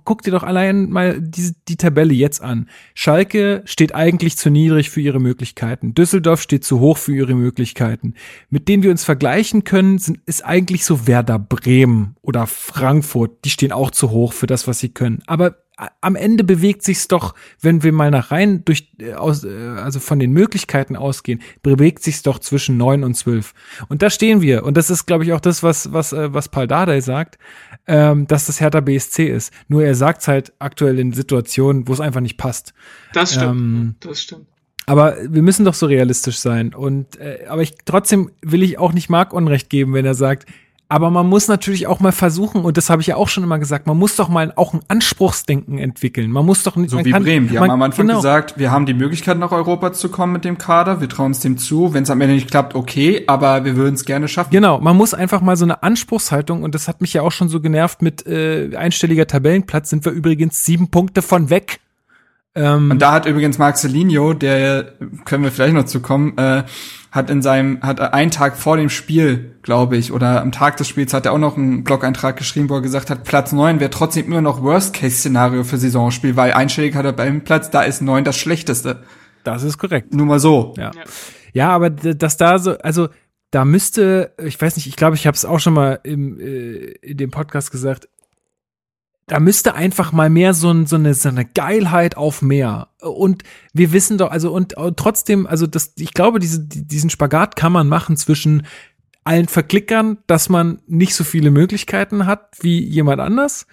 guck 0.06 0.22
dir 0.22 0.32
doch 0.32 0.44
allein 0.44 0.90
mal 0.90 1.20
diese, 1.20 1.54
die 1.68 1.76
Tabelle 1.76 2.14
jetzt 2.14 2.42
an. 2.42 2.70
Schalke 2.94 3.64
steht 3.66 3.94
eigentlich 3.94 4.38
zu 4.38 4.50
niedrig 4.50 4.90
für 4.90 5.02
ihre 5.02 5.20
Möglichkeiten. 5.20 5.94
Düsseldorf 5.94 6.42
steht 6.42 6.64
zu 6.64 6.80
hoch 6.80 6.98
für 6.98 7.14
ihre 7.14 7.36
Möglichkeiten. 7.36 8.14
Mit 8.50 8.68
denen 8.68 8.84
wir 8.84 8.92
uns 8.92 9.04
vergleichen 9.04 9.64
können, 9.64 9.98
sind, 9.98 10.20
ist 10.26 10.46
eigentlich 10.46 10.86
so 10.86 11.08
Werder 11.08 11.40
Bremen 11.40 12.16
oder 12.22 12.48
Frankfurt. 12.48 13.44
Die 13.44 13.50
stehen 13.50 13.72
auch 13.72 13.92
zu 13.92 14.12
hoch 14.12 14.34
für 14.34 14.48
das, 14.48 14.68
was 14.68 14.80
sie 14.80 14.90
können. 14.90 15.24
Aber 15.26 15.56
am 16.02 16.16
Ende 16.16 16.44
bewegt 16.44 16.84
sich's 16.84 17.08
doch, 17.08 17.36
wenn 17.62 17.84
wir 17.84 17.92
mal 17.92 18.10
nach 18.10 18.32
rein 18.32 18.66
durch 18.66 18.92
äh, 19.00 19.14
aus, 19.14 19.44
äh, 19.44 19.50
also 19.78 20.00
von 20.00 20.20
den 20.20 20.32
Möglichkeiten 20.32 20.96
ausgehen, 20.96 21.42
bewegt 21.62 22.04
sich's 22.04 22.24
doch 22.24 22.40
zwischen 22.40 22.78
neun 22.78 23.04
und 23.04 23.14
zwölf. 23.14 23.54
Und 23.88 24.02
da 24.02 24.10
stehen 24.10 24.42
wir. 24.42 24.64
Und 24.64 24.76
das 24.76 24.90
ist, 24.90 25.06
glaube 25.06 25.24
ich, 25.24 25.34
auch 25.34 25.40
das, 25.40 25.62
was 25.62 25.94
was 25.94 26.14
äh, 26.14 26.34
was 26.34 26.50
Paul 26.50 26.68
Dardai 26.68 27.02
sagt, 27.02 27.38
ähm, 27.86 28.26
dass 28.28 28.48
das 28.48 28.60
Hertha 28.60 28.80
BSC 28.80 29.28
ist. 29.28 29.54
Nur 29.68 29.84
er 29.84 29.94
sagt's 29.94 30.28
halt 30.28 30.52
aktuell 30.60 30.98
in 30.98 31.14
Situationen, 31.14 31.88
wo 31.88 31.94
es 31.94 32.02
einfach 32.02 32.22
nicht 32.22 32.38
passt. 32.38 32.74
Das 33.14 33.34
stimmt. 33.34 33.46
Ähm, 33.46 33.96
das 34.00 34.22
stimmt. 34.22 34.48
Aber 34.88 35.18
wir 35.22 35.42
müssen 35.42 35.66
doch 35.66 35.74
so 35.74 35.86
realistisch 35.86 36.40
sein. 36.40 36.74
Und 36.74 37.20
äh, 37.20 37.46
aber 37.48 37.62
ich 37.62 37.76
trotzdem 37.86 38.32
will 38.42 38.64
ich 38.64 38.80
auch 38.80 38.94
nicht 38.94 39.10
Marc 39.10 39.34
Unrecht 39.34 39.70
geben, 39.70 39.94
wenn 39.94 40.06
er 40.06 40.16
sagt, 40.16 40.48
aber 40.90 41.10
man 41.10 41.28
muss 41.28 41.48
natürlich 41.48 41.88
auch 41.88 42.00
mal 42.00 42.12
versuchen, 42.14 42.64
und 42.64 42.78
das 42.78 42.90
habe 42.90 43.02
ich 43.02 43.08
ja 43.08 43.18
auch 43.18 43.28
schon 43.28 43.44
immer 43.44 43.60
gesagt, 43.60 43.88
man 43.88 43.98
muss 43.98 44.16
doch 44.16 44.30
mal 44.30 44.54
auch 44.56 44.74
ein 44.74 44.80
Anspruchsdenken 44.88 45.78
entwickeln. 45.78 46.32
Man 46.32 46.46
muss 46.46 46.64
doch 46.64 46.78
nicht. 46.78 46.92
So 46.92 47.04
wie 47.04 47.12
kann, 47.12 47.24
Bremen. 47.24 47.50
Wir 47.50 47.60
man, 47.60 47.70
haben 47.70 47.76
am 47.76 47.82
Anfang 47.84 48.08
genau. 48.08 48.20
gesagt, 48.20 48.58
wir 48.58 48.72
haben 48.72 48.86
die 48.86 48.94
Möglichkeit, 48.94 49.38
nach 49.38 49.52
Europa 49.52 49.92
zu 49.92 50.10
kommen 50.10 50.34
mit 50.34 50.46
dem 50.46 50.58
Kader. 50.58 51.02
Wir 51.02 51.10
trauen 51.10 51.32
es 51.32 51.40
dem 51.40 51.58
zu. 51.58 51.94
Wenn 51.94 52.04
es 52.04 52.10
am 52.10 52.22
Ende 52.22 52.36
nicht 52.36 52.50
klappt, 52.50 52.74
okay, 52.76 53.24
aber 53.28 53.66
wir 53.66 53.76
würden 53.76 53.96
es 53.96 54.06
gerne 54.06 54.28
schaffen. 54.30 54.52
Genau, 54.52 54.80
man 54.80 54.96
muss 54.96 55.14
einfach 55.14 55.42
mal 55.42 55.58
so 55.58 55.66
eine 55.66 55.84
Anspruchshaltung, 55.84 56.64
und 56.64 56.74
das 56.74 56.88
hat 56.88 57.02
mich 57.02 57.14
ja 57.14 57.22
auch 57.22 57.32
schon 57.32 57.50
so 57.50 57.60
genervt, 57.60 58.02
mit 58.02 58.26
äh, 58.26 58.76
einstelliger 58.76 59.28
Tabellenplatz 59.28 59.90
sind 59.90 60.06
wir 60.06 60.14
übrigens 60.14 60.64
sieben 60.64 60.90
Punkte 60.90 61.22
von 61.22 61.50
weg. 61.50 61.80
Ähm, 62.58 62.90
und 62.90 63.02
da 63.02 63.12
hat 63.12 63.28
übrigens 63.28 63.60
Marcelinho, 63.60 64.34
der 64.34 64.94
können 65.26 65.44
wir 65.44 65.52
vielleicht 65.52 65.76
noch 65.76 65.86
zu 65.86 66.02
kommen, 66.02 66.36
äh, 66.38 66.64
hat 67.12 67.30
in 67.30 67.44
seinem, 67.44 67.82
hat 67.82 68.02
einen 68.02 68.32
Tag 68.32 68.58
vor 68.58 68.78
dem 68.78 68.90
Spiel, 68.90 69.56
glaube 69.62 69.96
ich, 69.96 70.12
oder 70.12 70.42
am 70.42 70.52
Tag 70.52 70.78
des 70.78 70.88
Spiels 70.88 71.14
hat 71.14 71.28
er 71.28 71.34
auch 71.34 71.38
noch 71.38 71.56
einen 71.56 71.84
Blog-Eintrag 71.84 72.36
geschrieben, 72.36 72.70
wo 72.70 72.76
er 72.76 72.82
gesagt 72.82 73.12
hat, 73.12 73.24
Platz 73.24 73.52
neun 73.52 73.80
wäre 73.80 73.92
trotzdem 73.92 74.26
immer 74.26 74.42
noch 74.42 74.64
Worst-Case-Szenario 74.64 75.64
für 75.64 75.78
Saisonspiel, 75.78 76.36
weil 76.36 76.52
einstellig 76.52 76.96
hat 76.96 77.06
er 77.06 77.14
beim 77.14 77.44
Platz, 77.44 77.70
da 77.70 77.84
ist 77.84 78.02
neun 78.02 78.24
das 78.24 78.38
Schlechteste. 78.38 79.04
Das 79.44 79.62
ist 79.64 79.78
korrekt. 79.78 80.14
Nur 80.14 80.26
mal 80.26 80.40
so. 80.40 80.74
Ja. 80.78 80.92
Ja, 80.96 81.04
ja 81.54 81.70
aber 81.70 81.92
dass 81.92 82.38
da 82.38 82.58
so, 82.58 82.78
also 82.80 83.10
da 83.52 83.66
müsste, 83.66 84.34
ich 84.44 84.60
weiß 84.60 84.76
nicht, 84.76 84.88
ich 84.88 84.96
glaube, 84.96 85.16
ich 85.16 85.28
habe 85.28 85.36
es 85.36 85.46
auch 85.46 85.60
schon 85.60 85.74
mal 85.74 86.00
im, 86.04 86.40
äh, 86.40 86.92
in 87.02 87.18
dem 87.18 87.30
Podcast 87.32 87.72
gesagt, 87.72 88.10
da 89.28 89.42
müsste 89.42 89.76
einfach 89.76 90.14
mal 90.14 90.30
mehr 90.30 90.54
so, 90.54 90.72
ein, 90.72 90.86
so, 90.86 90.96
eine, 90.96 91.14
so 91.14 91.28
eine 91.28 91.44
Geilheit 91.44 92.16
auf 92.16 92.42
mehr. 92.42 92.88
Und 93.02 93.44
wir 93.74 93.92
wissen 93.92 94.18
doch, 94.18 94.32
also 94.32 94.54
und, 94.54 94.76
und 94.76 94.98
trotzdem, 94.98 95.46
also 95.46 95.68
das, 95.68 95.94
ich 95.98 96.14
glaube, 96.14 96.40
diese, 96.40 96.62
diesen 96.62 97.10
Spagat 97.10 97.58
kann 97.58 97.74
man 97.74 97.90
machen 97.90 98.16
zwischen 98.16 98.66
allen 99.26 99.50
Verklickern, 99.50 100.20
dass 100.28 100.48
man 100.48 100.82
nicht 100.88 101.14
so 101.14 101.26
viele 101.26 101.52
Möglichkeiten 101.52 102.26
hat 102.26 102.56
wie 102.62 102.80
jemand 102.80 103.20
anders, 103.20 103.68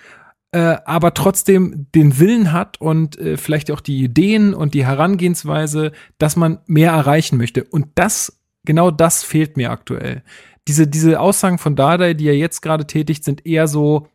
äh, 0.51 0.76
aber 0.85 1.14
trotzdem 1.14 1.86
den 1.94 2.18
Willen 2.18 2.51
hat 2.51 2.81
und 2.81 3.16
äh, 3.18 3.36
vielleicht 3.36 3.70
auch 3.70 3.81
die 3.81 4.02
Ideen 4.02 4.55
und 4.55 4.74
die 4.74 4.85
Herangehensweise, 4.85 5.93
dass 6.18 6.35
man 6.35 6.59
mehr 6.66 6.90
erreichen 6.90 7.39
möchte. 7.39 7.62
Und 7.62 7.86
das, 7.94 8.40
genau 8.64 8.90
das 8.90 9.22
fehlt 9.22 9.56
mir 9.56 9.70
aktuell. 9.70 10.24
Diese, 10.66 10.89
diese 10.89 11.20
Aussagen 11.20 11.59
von 11.59 11.76
Dardai, 11.76 12.14
die 12.14 12.26
er 12.26 12.36
jetzt 12.36 12.60
gerade 12.60 12.89
tätigt, 12.89 13.22
sind 13.22 13.47
eher 13.47 13.68
so, 13.68 14.09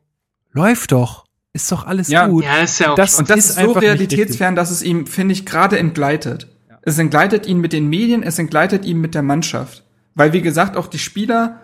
läuft 0.51 0.91
doch 0.91 1.28
ist 1.53 1.71
doch 1.71 1.85
alles 1.85 2.09
ja. 2.09 2.27
gut. 2.27 2.43
Ja, 2.43 2.57
ist 2.57 2.79
ja 2.79 2.91
auch 2.91 2.95
das, 2.95 3.19
und 3.19 3.29
das 3.29 3.37
ist, 3.37 3.49
ist 3.51 3.59
so 3.59 3.71
realitätsfern, 3.71 4.55
dass 4.55 4.71
es 4.71 4.81
ihm, 4.81 5.07
finde 5.07 5.33
ich, 5.33 5.45
gerade 5.45 5.79
entgleitet. 5.79 6.47
Ja. 6.69 6.77
Es 6.81 6.97
entgleitet 6.97 7.47
ihn 7.47 7.59
mit 7.59 7.73
den 7.73 7.89
Medien, 7.89 8.23
es 8.23 8.37
entgleitet 8.39 8.85
ihn 8.85 9.01
mit 9.01 9.15
der 9.15 9.23
Mannschaft. 9.23 9.83
Weil, 10.15 10.33
wie 10.33 10.41
gesagt, 10.41 10.77
auch 10.77 10.87
die 10.87 10.99
Spieler 10.99 11.59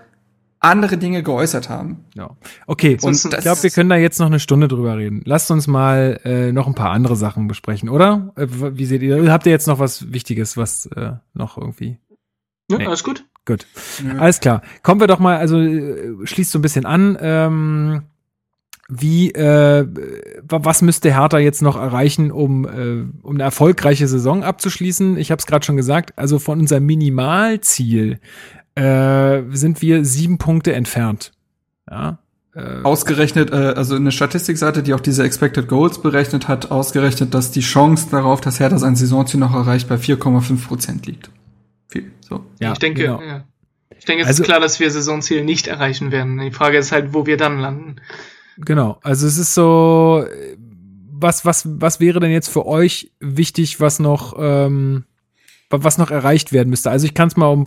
andere 0.60 0.98
Dinge 0.98 1.22
geäußert 1.22 1.70
haben. 1.70 2.06
Ja. 2.16 2.36
Okay, 2.66 2.98
und 3.02 3.14
ich 3.14 3.42
glaube, 3.42 3.62
wir 3.62 3.70
können 3.70 3.90
da 3.90 3.98
jetzt 3.98 4.20
noch 4.20 4.26
eine 4.26 4.40
Stunde 4.40 4.68
drüber 4.68 4.98
reden. 4.98 5.22
Lasst 5.26 5.52
uns 5.52 5.68
mal 5.68 6.20
äh, 6.24 6.52
noch 6.52 6.66
ein 6.66 6.74
paar 6.74 6.90
andere 6.92 7.16
Sachen 7.16 7.48
besprechen, 7.48 7.90
oder? 7.90 8.34
Äh, 8.36 8.48
wie 8.50 8.86
seht 8.86 9.04
ihr? 9.04 9.32
Habt 9.32 9.46
ihr 9.46 9.52
jetzt 9.52 9.68
noch 9.68 9.80
was 9.80 10.12
Wichtiges, 10.12 10.58
was 10.58 10.88
äh, 10.88 11.14
noch 11.34 11.58
irgendwie? 11.58 12.00
Ja, 12.72 12.80
nee. 12.80 12.88
alles 12.88 13.04
gut. 13.04 13.26
Gut. 13.46 13.68
Ja. 14.04 14.20
Alles 14.20 14.40
klar. 14.40 14.64
Kommen 14.82 15.00
wir 15.00 15.08
doch 15.08 15.20
mal, 15.20 15.38
also 15.38 15.60
äh, 15.60 16.26
schließt 16.26 16.52
so 16.52 16.58
ein 16.58 16.64
bisschen 16.64 16.88
an. 16.88 17.16
Ähm, 17.22 18.02
wie 18.88 19.32
äh, 19.32 19.88
was 20.44 20.82
müsste 20.82 21.12
Hertha 21.12 21.40
jetzt 21.40 21.62
noch 21.62 21.76
erreichen, 21.76 22.32
um 22.32 22.66
äh, 22.66 23.06
um 23.24 23.36
eine 23.36 23.44
erfolgreiche 23.44 24.08
Saison 24.08 24.44
abzuschließen? 24.44 25.18
Ich 25.18 25.32
habe 25.32 25.40
es 25.40 25.48
gerade 25.48 25.66
schon 25.66 25.78
gesagt. 25.78 26.14
Also 26.18 26.38
von 26.38 26.60
unserem 26.60 26.86
Minimalziel 26.86 28.20
äh, 28.76 29.42
sind 29.52 29.82
wir 29.82 30.06
sieben 30.06 30.38
Punkte 30.38 30.74
entfernt. 30.74 31.32
Ja. 31.90 32.20
Äh, 32.56 32.84
ausgerechnet, 32.84 33.52
äh, 33.52 33.74
also 33.76 33.96
eine 33.96 34.12
Statistikseite, 34.12 34.84
die 34.84 34.94
auch 34.94 35.00
diese 35.00 35.24
Expected 35.24 35.68
Goals 35.68 36.02
berechnet 36.02 36.48
hat, 36.48 36.72
ausgerechnet, 36.72 37.34
dass 37.34 37.52
die 37.52 37.62
Chance 37.62 38.08
darauf, 38.12 38.40
dass 38.40 38.60
Hertha 38.60 38.78
sein 38.78 38.96
Saisonziel 38.96 39.40
noch 39.40 39.54
erreicht, 39.54 39.90
bei 39.90 39.96
4,5 39.96 40.68
Prozent 40.68 41.06
liegt. 41.06 41.30
Viel. 41.88 42.12
So. 42.22 42.46
Ja, 42.60 42.72
ich 42.74 42.80
denke, 42.80 43.02
genau. 43.02 43.22
ja. 43.22 43.44
ich 43.98 44.06
denke, 44.06 44.24
es 44.24 44.28
also, 44.30 44.44
ist 44.44 44.48
klar, 44.48 44.60
dass 44.60 44.80
wir 44.80 44.90
Saisonziel 44.90 45.44
nicht 45.44 45.68
erreichen 45.68 46.12
werden. 46.12 46.38
Die 46.38 46.52
Frage 46.52 46.78
ist 46.78 46.92
halt, 46.92 47.14
wo 47.14 47.26
wir 47.26 47.38
dann 47.38 47.60
landen. 47.60 47.98
Genau. 48.58 49.00
Also 49.04 49.28
es 49.28 49.38
ist 49.38 49.54
so, 49.54 50.26
was, 51.12 51.46
was, 51.46 51.68
was 51.82 52.00
wäre 52.00 52.20
denn 52.20 52.32
jetzt 52.32 52.50
für 52.50 52.66
euch 52.66 53.12
wichtig, 53.20 53.80
was 53.80 54.00
noch, 54.00 54.36
ähm, 54.38 55.06
was 55.70 55.98
noch 55.98 56.12
erreicht 56.12 56.54
werden 56.54 56.70
müsste. 56.70 56.92
Also 56.92 57.06
ich 57.06 57.14
kann 57.14 57.28
es 57.28 57.36
mal, 57.36 57.48
um, 57.48 57.64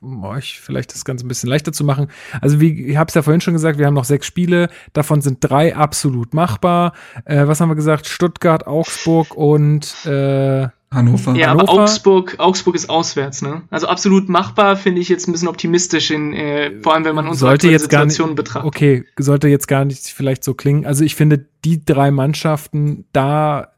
um, 0.00 0.24
euch 0.24 0.60
vielleicht 0.60 0.92
das 0.94 1.04
Ganze 1.04 1.24
ein 1.24 1.28
bisschen 1.28 1.48
leichter 1.48 1.72
zu 1.72 1.84
machen. 1.84 2.08
Also 2.40 2.60
wie 2.60 2.86
ich 2.86 2.96
habe 2.96 3.08
es 3.08 3.14
ja 3.14 3.22
vorhin 3.22 3.40
schon 3.40 3.54
gesagt, 3.54 3.78
wir 3.78 3.86
haben 3.86 3.94
noch 3.94 4.04
sechs 4.04 4.26
Spiele, 4.26 4.68
davon 4.92 5.20
sind 5.20 5.38
drei 5.40 5.76
absolut 5.76 6.34
machbar. 6.34 6.92
Äh, 7.24 7.46
was 7.46 7.60
haben 7.60 7.68
wir 7.68 7.76
gesagt? 7.76 8.06
Stuttgart, 8.06 8.66
Augsburg 8.66 9.34
und 9.36 9.94
äh, 10.06 10.68
Hannover. 10.96 11.34
Ja, 11.36 11.50
Hannover. 11.50 11.72
aber 11.72 11.82
Augsburg, 11.82 12.34
Augsburg 12.38 12.74
ist 12.74 12.90
auswärts, 12.90 13.42
ne? 13.42 13.62
Also 13.70 13.86
absolut 13.86 14.28
machbar 14.28 14.76
finde 14.76 15.00
ich 15.00 15.08
jetzt 15.08 15.28
ein 15.28 15.32
bisschen 15.32 15.48
optimistisch 15.48 16.10
in, 16.10 16.32
äh, 16.32 16.72
vor 16.82 16.94
allem 16.94 17.04
wenn 17.04 17.14
man 17.14 17.28
unsere 17.28 17.50
sollte 17.50 17.68
jetzt 17.68 17.82
Situation 17.82 18.30
nicht, 18.30 18.36
betrachtet. 18.36 18.66
Okay, 18.66 19.04
sollte 19.18 19.48
jetzt 19.48 19.68
gar 19.68 19.84
nicht 19.84 20.06
vielleicht 20.06 20.42
so 20.42 20.54
klingen. 20.54 20.86
Also 20.86 21.04
ich 21.04 21.14
finde 21.14 21.46
die 21.64 21.84
drei 21.84 22.10
Mannschaften 22.10 23.04
da 23.12 23.72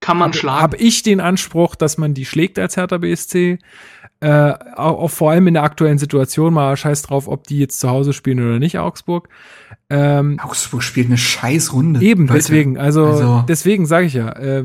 kann 0.00 0.18
man 0.18 0.28
hab, 0.28 0.36
schlagen. 0.36 0.62
Habe 0.62 0.76
ich 0.76 1.02
den 1.02 1.20
Anspruch, 1.20 1.74
dass 1.74 1.98
man 1.98 2.14
die 2.14 2.24
schlägt 2.24 2.58
als 2.58 2.76
Hertha 2.76 2.98
BSC. 2.98 3.58
Äh, 4.20 4.52
auch, 4.76 4.98
auch, 5.00 5.10
vor 5.10 5.32
allem 5.32 5.46
in 5.48 5.54
der 5.54 5.62
aktuellen 5.62 5.98
Situation 5.98 6.54
mal 6.54 6.76
scheiß 6.76 7.02
drauf, 7.02 7.28
ob 7.28 7.46
die 7.46 7.58
jetzt 7.58 7.80
zu 7.80 7.90
Hause 7.90 8.12
spielen 8.12 8.38
oder 8.40 8.58
nicht, 8.58 8.78
Augsburg. 8.78 9.28
Ähm, 9.90 10.38
Augsburg 10.42 10.82
spielt 10.82 11.08
eine 11.08 11.18
scheiß 11.18 11.72
Runde. 11.72 12.00
Eben, 12.00 12.22
Leute. 12.22 12.34
deswegen, 12.34 12.78
also, 12.78 13.04
also 13.04 13.44
deswegen 13.48 13.84
sage 13.84 14.06
ich 14.06 14.14
ja, 14.14 14.30
äh, 14.30 14.64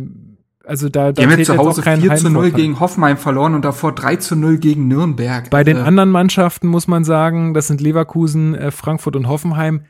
also 0.71 0.87
da, 0.87 1.07
da 1.07 1.11
die 1.11 1.23
haben 1.23 1.37
jetzt 1.37 1.47
zu 1.47 1.57
Hause 1.57 1.83
4 1.83 2.15
zu 2.15 2.29
0 2.29 2.51
gegen 2.51 2.79
Hoffenheim 2.79 3.17
verloren 3.17 3.55
und 3.55 3.65
davor 3.65 3.93
3 3.93 4.15
zu 4.15 4.37
0 4.37 4.57
gegen 4.57 4.87
Nürnberg. 4.87 5.49
Bei 5.49 5.65
den 5.65 5.75
äh, 5.75 5.81
anderen 5.81 6.09
Mannschaften 6.09 6.67
muss 6.67 6.87
man 6.87 7.03
sagen, 7.03 7.53
das 7.53 7.67
sind 7.67 7.81
Leverkusen, 7.81 8.55
äh, 8.55 8.71
Frankfurt 8.71 9.17
und 9.17 9.27
Hoffenheim. 9.27 9.81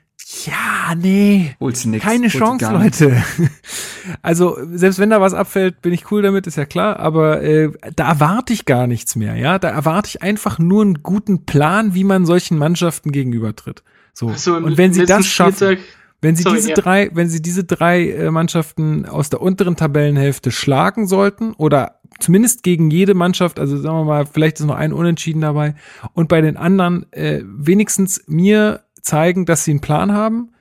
Ja, 0.45 0.95
nee. 0.97 1.55
Holst 1.59 1.85
nix, 1.85 2.03
Keine 2.03 2.29
Chance, 2.29 2.71
Leute. 2.71 3.23
also, 4.23 4.57
selbst 4.73 4.97
wenn 4.97 5.11
da 5.11 5.21
was 5.21 5.35
abfällt, 5.35 5.83
bin 5.83 5.93
ich 5.93 6.11
cool 6.11 6.23
damit, 6.23 6.47
ist 6.47 6.57
ja 6.57 6.65
klar, 6.65 6.99
aber 6.99 7.43
äh, 7.43 7.69
da 7.95 8.09
erwarte 8.09 8.51
ich 8.51 8.65
gar 8.65 8.87
nichts 8.87 9.15
mehr, 9.15 9.35
ja. 9.35 9.59
Da 9.59 9.69
erwarte 9.69 10.07
ich 10.07 10.23
einfach 10.23 10.57
nur 10.57 10.81
einen 10.81 11.03
guten 11.03 11.45
Plan, 11.45 11.93
wie 11.93 12.03
man 12.03 12.25
solchen 12.25 12.57
Mannschaften 12.57 13.11
gegenübertritt. 13.11 13.83
So. 14.13 14.29
Also, 14.29 14.55
und 14.55 14.79
wenn 14.79 14.93
sie 14.93 15.05
das 15.05 15.27
schaffen. 15.27 15.53
Spieltag 15.53 15.79
wenn 16.21 16.35
sie 16.35 16.43
Sorry, 16.43 16.57
diese 16.57 16.69
ja. 16.69 16.75
drei, 16.75 17.09
wenn 17.13 17.29
sie 17.29 17.41
diese 17.41 17.63
drei 17.63 18.09
äh, 18.11 18.31
Mannschaften 18.31 19.05
aus 19.05 19.29
der 19.29 19.41
unteren 19.41 19.75
Tabellenhälfte 19.75 20.51
schlagen 20.51 21.07
sollten 21.07 21.53
oder 21.53 21.99
zumindest 22.19 22.61
gegen 22.61 22.91
jede 22.91 23.15
Mannschaft, 23.15 23.59
also 23.59 23.77
sagen 23.77 23.97
wir 23.97 24.05
mal, 24.05 24.25
vielleicht 24.27 24.59
ist 24.59 24.65
noch 24.67 24.75
ein 24.75 24.93
Unentschieden 24.93 25.41
dabei 25.41 25.75
und 26.13 26.29
bei 26.29 26.41
den 26.41 26.57
anderen 26.57 27.11
äh, 27.11 27.41
wenigstens 27.43 28.23
mir 28.27 28.83
zeigen, 29.01 29.45
dass 29.45 29.65
sie 29.65 29.71
einen 29.71 29.81
Plan 29.81 30.11
haben, 30.11 30.51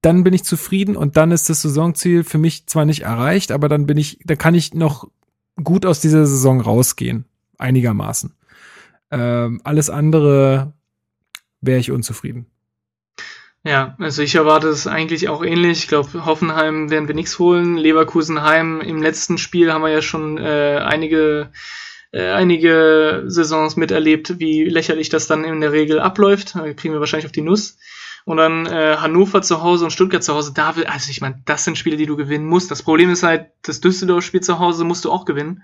dann 0.00 0.24
bin 0.24 0.32
ich 0.32 0.44
zufrieden 0.44 0.96
und 0.96 1.16
dann 1.16 1.30
ist 1.30 1.50
das 1.50 1.62
Saisonziel 1.62 2.24
für 2.24 2.38
mich 2.38 2.66
zwar 2.66 2.86
nicht 2.86 3.02
erreicht, 3.02 3.52
aber 3.52 3.68
dann 3.68 3.86
bin 3.86 3.98
ich, 3.98 4.18
da 4.24 4.34
kann 4.34 4.54
ich 4.54 4.72
noch 4.72 5.08
gut 5.62 5.84
aus 5.84 6.00
dieser 6.00 6.26
Saison 6.26 6.60
rausgehen, 6.60 7.26
einigermaßen. 7.58 8.34
Ähm, 9.10 9.60
alles 9.62 9.90
andere 9.90 10.72
wäre 11.60 11.78
ich 11.78 11.90
unzufrieden. 11.90 12.46
Ja, 13.64 13.94
also 13.98 14.22
ich 14.22 14.34
erwarte 14.34 14.68
es 14.68 14.88
eigentlich 14.88 15.28
auch 15.28 15.44
ähnlich. 15.44 15.78
Ich 15.78 15.88
glaube, 15.88 16.26
Hoffenheim 16.26 16.90
werden 16.90 17.06
wir 17.06 17.14
nichts 17.14 17.38
holen. 17.38 17.76
Leverkusenheim 17.76 18.80
im 18.80 19.00
letzten 19.00 19.38
Spiel 19.38 19.72
haben 19.72 19.82
wir 19.82 19.90
ja 19.90 20.02
schon 20.02 20.36
äh, 20.38 20.80
einige 20.82 21.52
äh, 22.12 22.30
einige 22.30 23.24
Saisons 23.26 23.76
miterlebt, 23.76 24.38
wie 24.38 24.64
lächerlich 24.64 25.08
das 25.08 25.26
dann 25.26 25.44
in 25.44 25.60
der 25.60 25.72
Regel 25.72 25.98
abläuft. 26.00 26.54
Da 26.54 26.72
kriegen 26.74 26.92
wir 26.92 27.00
wahrscheinlich 27.00 27.26
auf 27.26 27.32
die 27.32 27.40
Nuss. 27.40 27.78
Und 28.24 28.36
dann 28.36 28.66
äh, 28.66 28.96
Hannover 28.98 29.42
zu 29.42 29.62
Hause 29.62 29.84
und 29.84 29.90
Stuttgart 29.90 30.22
zu 30.22 30.34
Hause, 30.34 30.52
da 30.54 30.76
will, 30.76 30.84
also 30.84 31.10
ich 31.10 31.20
meine, 31.20 31.42
das 31.44 31.64
sind 31.64 31.76
Spiele, 31.76 31.96
die 31.96 32.06
du 32.06 32.16
gewinnen 32.16 32.46
musst. 32.46 32.70
Das 32.70 32.82
Problem 32.82 33.10
ist 33.10 33.24
halt, 33.24 33.46
das 33.62 33.80
Düsseldorf-Spiel 33.80 34.42
zu 34.42 34.58
Hause 34.60 34.84
musst 34.84 35.04
du 35.04 35.10
auch 35.10 35.24
gewinnen. 35.24 35.62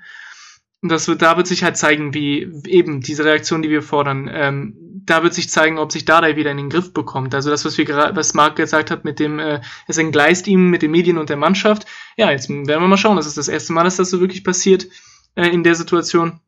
Und 0.80 0.90
das 0.90 1.08
wird, 1.08 1.22
da 1.22 1.36
wird 1.36 1.46
sich 1.46 1.64
halt 1.64 1.76
zeigen, 1.76 2.14
wie 2.14 2.52
eben 2.66 3.00
diese 3.00 3.24
Reaktion, 3.24 3.62
die 3.62 3.70
wir 3.70 3.82
fordern, 3.82 4.30
ähm, 4.32 4.76
da 5.08 5.22
wird 5.22 5.34
sich 5.34 5.50
zeigen, 5.50 5.78
ob 5.78 5.90
sich 5.90 6.04
Dardai 6.04 6.36
wieder 6.36 6.50
in 6.50 6.56
den 6.56 6.70
Griff 6.70 6.92
bekommt. 6.92 7.34
Also 7.34 7.50
das, 7.50 7.64
was 7.64 7.78
wir 7.78 7.84
gerade, 7.84 8.14
was 8.14 8.34
Marc 8.34 8.56
gesagt 8.56 8.90
hat, 8.90 9.04
mit 9.04 9.18
dem, 9.18 9.38
äh, 9.38 9.60
es 9.86 9.98
entgleist 9.98 10.46
ihm 10.46 10.70
mit 10.70 10.82
den 10.82 10.90
Medien 10.90 11.18
und 11.18 11.30
der 11.30 11.36
Mannschaft. 11.36 11.86
Ja, 12.16 12.30
jetzt 12.30 12.48
werden 12.48 12.66
wir 12.66 12.80
mal 12.80 12.96
schauen. 12.96 13.16
Das 13.16 13.26
ist 13.26 13.38
das 13.38 13.48
erste 13.48 13.72
Mal, 13.72 13.84
dass 13.84 13.96
das 13.96 14.10
so 14.10 14.20
wirklich 14.20 14.44
passiert 14.44 14.86
äh, 15.34 15.48
in 15.48 15.64
der 15.64 15.74
Situation. 15.74 16.40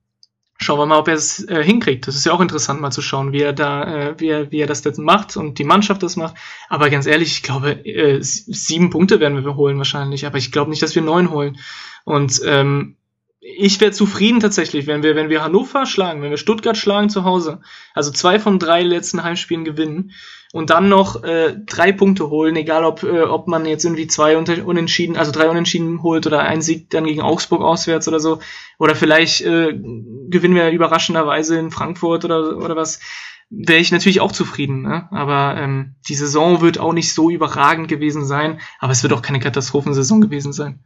Schauen 0.58 0.78
wir 0.78 0.86
mal, 0.86 0.98
ob 0.98 1.08
er 1.08 1.14
es 1.14 1.42
äh, 1.48 1.64
hinkriegt. 1.64 2.06
Das 2.06 2.16
ist 2.16 2.26
ja 2.26 2.32
auch 2.32 2.40
interessant, 2.40 2.82
mal 2.82 2.90
zu 2.90 3.00
schauen, 3.00 3.32
wie 3.32 3.40
er 3.40 3.54
da, 3.54 4.10
äh, 4.10 4.14
wie 4.18 4.28
er, 4.28 4.52
wie 4.52 4.60
er 4.60 4.66
das 4.66 4.84
jetzt 4.84 4.98
macht 4.98 5.38
und 5.38 5.58
die 5.58 5.64
Mannschaft 5.64 6.02
das 6.02 6.16
macht. 6.16 6.34
Aber 6.68 6.90
ganz 6.90 7.06
ehrlich, 7.06 7.32
ich 7.32 7.42
glaube, 7.42 7.84
äh, 7.86 8.18
sieben 8.20 8.90
Punkte 8.90 9.20
werden 9.20 9.42
wir 9.42 9.56
holen 9.56 9.78
wahrscheinlich. 9.78 10.26
Aber 10.26 10.36
ich 10.36 10.52
glaube 10.52 10.70
nicht, 10.70 10.82
dass 10.82 10.94
wir 10.94 11.02
neun 11.02 11.30
holen. 11.30 11.58
Und 12.04 12.42
ähm, 12.44 12.96
ich 13.40 13.80
wäre 13.80 13.90
zufrieden 13.90 14.40
tatsächlich, 14.40 14.86
wenn 14.86 15.02
wir, 15.02 15.16
wenn 15.16 15.30
wir 15.30 15.42
Hannover 15.42 15.86
schlagen, 15.86 16.20
wenn 16.20 16.30
wir 16.30 16.36
Stuttgart 16.36 16.76
schlagen 16.76 17.08
zu 17.08 17.24
Hause, 17.24 17.60
also 17.94 18.10
zwei 18.10 18.38
von 18.38 18.58
drei 18.58 18.82
letzten 18.82 19.22
Heimspielen 19.22 19.64
gewinnen 19.64 20.12
und 20.52 20.68
dann 20.68 20.90
noch 20.90 21.24
äh, 21.24 21.56
drei 21.64 21.92
Punkte 21.92 22.28
holen, 22.28 22.56
egal 22.56 22.84
ob, 22.84 23.02
äh, 23.02 23.22
ob 23.22 23.48
man 23.48 23.64
jetzt 23.64 23.84
irgendwie 23.84 24.08
zwei 24.08 24.36
Unentschieden, 24.36 25.16
also 25.16 25.32
drei 25.32 25.48
Unentschieden 25.48 26.02
holt 26.02 26.26
oder 26.26 26.40
einen 26.40 26.60
Sieg 26.60 26.90
dann 26.90 27.04
gegen 27.04 27.22
Augsburg 27.22 27.62
auswärts 27.62 28.08
oder 28.08 28.20
so, 28.20 28.40
oder 28.78 28.94
vielleicht 28.94 29.40
äh, 29.40 29.72
gewinnen 29.72 30.54
wir 30.54 30.70
überraschenderweise 30.70 31.58
in 31.58 31.70
Frankfurt 31.70 32.26
oder, 32.26 32.58
oder 32.58 32.76
was, 32.76 33.00
wäre 33.48 33.80
ich 33.80 33.90
natürlich 33.90 34.20
auch 34.20 34.32
zufrieden. 34.32 34.82
Ne? 34.82 35.08
Aber 35.12 35.56
ähm, 35.56 35.94
die 36.08 36.14
Saison 36.14 36.60
wird 36.60 36.78
auch 36.78 36.92
nicht 36.92 37.14
so 37.14 37.30
überragend 37.30 37.88
gewesen 37.88 38.26
sein, 38.26 38.60
aber 38.80 38.92
es 38.92 39.02
wird 39.02 39.14
auch 39.14 39.22
keine 39.22 39.40
Katastrophensaison 39.40 40.20
gewesen 40.20 40.52
sein. 40.52 40.84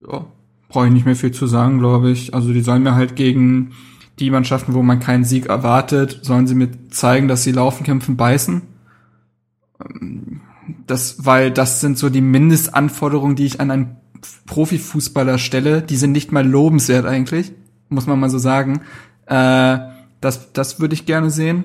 Ja, 0.00 0.26
brauche 0.68 0.86
ich 0.86 0.92
nicht 0.92 1.06
mehr 1.06 1.16
viel 1.16 1.32
zu 1.32 1.46
sagen, 1.46 1.78
glaube 1.78 2.10
ich. 2.10 2.34
Also 2.34 2.52
die 2.52 2.60
sollen 2.60 2.82
mir 2.82 2.94
halt 2.94 3.16
gegen 3.16 3.72
die 4.18 4.30
Mannschaften, 4.30 4.74
wo 4.74 4.82
man 4.82 5.00
keinen 5.00 5.24
Sieg 5.24 5.46
erwartet, 5.46 6.20
sollen 6.22 6.46
sie 6.46 6.54
mir 6.54 6.70
zeigen, 6.90 7.28
dass 7.28 7.44
sie 7.44 7.52
laufen, 7.52 7.84
kämpfen, 7.84 8.16
beißen. 8.16 8.62
Ähm, 9.84 10.40
das, 10.86 11.24
weil 11.24 11.50
das 11.50 11.80
sind 11.80 11.98
so 11.98 12.10
die 12.10 12.20
Mindestanforderungen, 12.20 13.36
die 13.36 13.46
ich 13.46 13.60
an 13.60 13.70
einen 13.70 13.96
Profifußballer 14.46 15.38
stelle. 15.38 15.82
Die 15.82 15.96
sind 15.96 16.12
nicht 16.12 16.32
mal 16.32 16.46
lobenswert 16.46 17.06
eigentlich, 17.06 17.52
muss 17.88 18.06
man 18.06 18.20
mal 18.20 18.30
so 18.30 18.38
sagen. 18.38 18.80
Äh, 19.26 19.78
das, 20.20 20.52
das 20.52 20.80
würde 20.80 20.94
ich 20.94 21.06
gerne 21.06 21.30
sehen. 21.30 21.64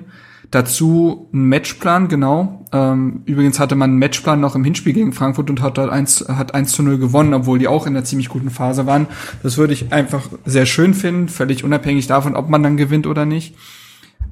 Dazu 0.54 1.28
ein 1.32 1.48
Matchplan, 1.48 2.06
genau. 2.06 2.64
Ähm, 2.70 3.22
übrigens 3.24 3.58
hatte 3.58 3.74
man 3.74 3.90
einen 3.90 3.98
Matchplan 3.98 4.38
noch 4.40 4.54
im 4.54 4.62
Hinspiel 4.62 4.92
gegen 4.92 5.12
Frankfurt 5.12 5.50
und 5.50 5.60
hat 5.60 5.78
dort 5.78 5.90
1, 5.90 6.26
hat 6.28 6.54
1 6.54 6.70
zu 6.70 6.84
0 6.84 6.98
gewonnen, 6.98 7.34
obwohl 7.34 7.58
die 7.58 7.66
auch 7.66 7.88
in 7.88 7.96
einer 7.96 8.04
ziemlich 8.04 8.28
guten 8.28 8.50
Phase 8.50 8.86
waren. 8.86 9.08
Das 9.42 9.56
würde 9.56 9.72
ich 9.72 9.92
einfach 9.92 10.28
sehr 10.44 10.64
schön 10.64 10.94
finden, 10.94 11.28
völlig 11.28 11.64
unabhängig 11.64 12.06
davon, 12.06 12.36
ob 12.36 12.50
man 12.50 12.62
dann 12.62 12.76
gewinnt 12.76 13.08
oder 13.08 13.26
nicht. 13.26 13.56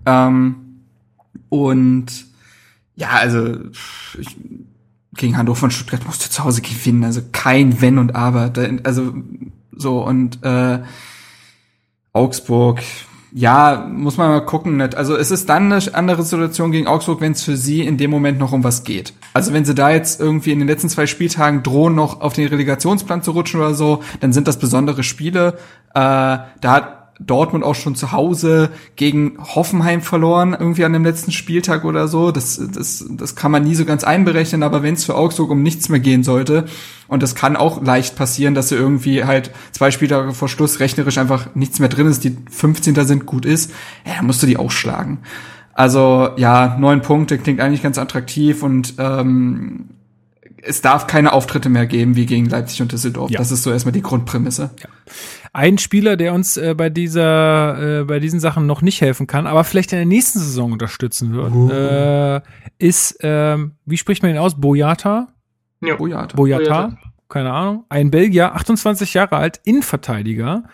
Ähm, 0.06 0.84
und 1.48 2.06
ja, 2.94 3.08
also 3.14 3.56
ich, 4.16 4.36
gegen 5.14 5.36
Hannover 5.36 5.64
und 5.64 5.72
Stuttgart 5.72 6.06
musste 6.06 6.30
zu 6.30 6.44
Hause 6.44 6.62
gewinnen, 6.62 7.02
also 7.02 7.20
kein 7.32 7.80
Wenn 7.80 7.98
und 7.98 8.14
Aber. 8.14 8.52
Also 8.84 9.12
so 9.72 10.06
und 10.06 10.40
äh, 10.44 10.78
Augsburg, 12.12 12.80
ja, 13.34 13.88
muss 13.90 14.18
man 14.18 14.28
mal 14.28 14.40
gucken. 14.40 14.76
Nicht? 14.76 14.94
Also 14.94 15.16
es 15.16 15.30
ist 15.30 15.48
dann 15.48 15.72
eine 15.72 15.94
andere 15.94 16.22
Situation 16.22 16.70
gegen 16.70 16.86
Augsburg, 16.86 17.20
wenn 17.20 17.32
es 17.32 17.42
für 17.42 17.56
sie 17.56 17.80
in 17.80 17.96
dem 17.96 18.10
Moment 18.10 18.38
noch 18.38 18.52
um 18.52 18.62
was 18.62 18.84
geht. 18.84 19.14
Also 19.32 19.52
wenn 19.52 19.64
sie 19.64 19.74
da 19.74 19.90
jetzt 19.90 20.20
irgendwie 20.20 20.52
in 20.52 20.58
den 20.58 20.68
letzten 20.68 20.88
zwei 20.88 21.06
Spieltagen 21.06 21.62
drohen, 21.62 21.94
noch 21.94 22.20
auf 22.20 22.34
den 22.34 22.48
Relegationsplan 22.48 23.22
zu 23.22 23.30
rutschen 23.30 23.60
oder 23.60 23.74
so, 23.74 24.02
dann 24.20 24.32
sind 24.32 24.48
das 24.48 24.58
besondere 24.58 25.02
Spiele. 25.02 25.54
Äh, 25.94 25.94
da 25.94 26.46
hat 26.62 27.01
Dortmund 27.26 27.64
auch 27.64 27.74
schon 27.74 27.94
zu 27.94 28.12
Hause 28.12 28.70
gegen 28.96 29.38
Hoffenheim 29.38 30.02
verloren, 30.02 30.56
irgendwie 30.58 30.84
an 30.84 30.92
dem 30.92 31.04
letzten 31.04 31.32
Spieltag 31.32 31.84
oder 31.84 32.08
so. 32.08 32.30
Das, 32.30 32.60
das, 32.72 33.04
das 33.08 33.36
kann 33.36 33.50
man 33.50 33.64
nie 33.64 33.74
so 33.74 33.84
ganz 33.84 34.04
einberechnen, 34.04 34.62
aber 34.62 34.82
wenn 34.82 34.94
es 34.94 35.04
für 35.04 35.14
Augsburg 35.14 35.50
um 35.50 35.62
nichts 35.62 35.88
mehr 35.88 36.00
gehen 36.00 36.22
sollte, 36.22 36.66
und 37.08 37.22
das 37.22 37.34
kann 37.34 37.56
auch 37.56 37.82
leicht 37.82 38.16
passieren, 38.16 38.54
dass 38.54 38.70
sie 38.70 38.76
irgendwie 38.76 39.24
halt 39.24 39.50
zwei 39.72 39.90
Spieltage 39.90 40.32
vor 40.32 40.48
Schluss 40.48 40.80
rechnerisch 40.80 41.18
einfach 41.18 41.54
nichts 41.54 41.78
mehr 41.78 41.90
drin 41.90 42.06
ist, 42.06 42.24
die 42.24 42.36
15. 42.50 42.94
sind, 43.06 43.26
gut 43.26 43.44
ist, 43.44 43.70
ja, 44.06 44.14
dann 44.16 44.26
musst 44.26 44.42
du 44.42 44.46
die 44.46 44.56
auch 44.56 44.70
schlagen. 44.70 45.18
Also 45.74 46.30
ja, 46.36 46.76
neun 46.78 47.02
Punkte 47.02 47.38
klingt 47.38 47.60
eigentlich 47.60 47.82
ganz 47.82 47.98
attraktiv 47.98 48.62
und 48.62 48.94
ähm, 48.98 49.90
es 50.62 50.80
darf 50.80 51.06
keine 51.06 51.32
Auftritte 51.32 51.68
mehr 51.68 51.86
geben 51.86 52.16
wie 52.16 52.26
gegen 52.26 52.46
Leipzig 52.46 52.80
und 52.82 52.92
Düsseldorf. 52.92 53.30
Ja. 53.30 53.38
Das 53.38 53.50
ist 53.50 53.62
so 53.62 53.72
erstmal 53.72 53.92
die 53.92 54.02
Grundprämisse. 54.02 54.70
Ja. 54.78 54.88
Ein 55.54 55.76
Spieler, 55.76 56.16
der 56.16 56.32
uns 56.32 56.56
äh, 56.56 56.74
bei 56.74 56.88
dieser, 56.88 58.00
äh, 58.00 58.04
bei 58.04 58.20
diesen 58.20 58.40
Sachen 58.40 58.66
noch 58.66 58.80
nicht 58.80 59.00
helfen 59.00 59.26
kann, 59.26 59.46
aber 59.46 59.64
vielleicht 59.64 59.92
in 59.92 59.98
der 59.98 60.06
nächsten 60.06 60.38
Saison 60.38 60.72
unterstützen 60.72 61.32
wird, 61.34 61.52
uh. 61.52 61.70
äh, 61.70 62.40
ist, 62.78 63.18
ähm, 63.20 63.72
wie 63.84 63.98
spricht 63.98 64.22
man 64.22 64.32
ihn 64.32 64.38
aus? 64.38 64.58
Boyata? 64.58 65.28
Ja. 65.82 65.96
Boyata. 65.96 66.36
Boyata. 66.36 66.96
Keine 67.28 67.52
Ahnung. 67.52 67.84
Ein 67.88 68.10
Belgier, 68.10 68.54
28 68.54 69.14
Jahre 69.14 69.36
alt, 69.36 69.60
Innenverteidiger 69.64 70.64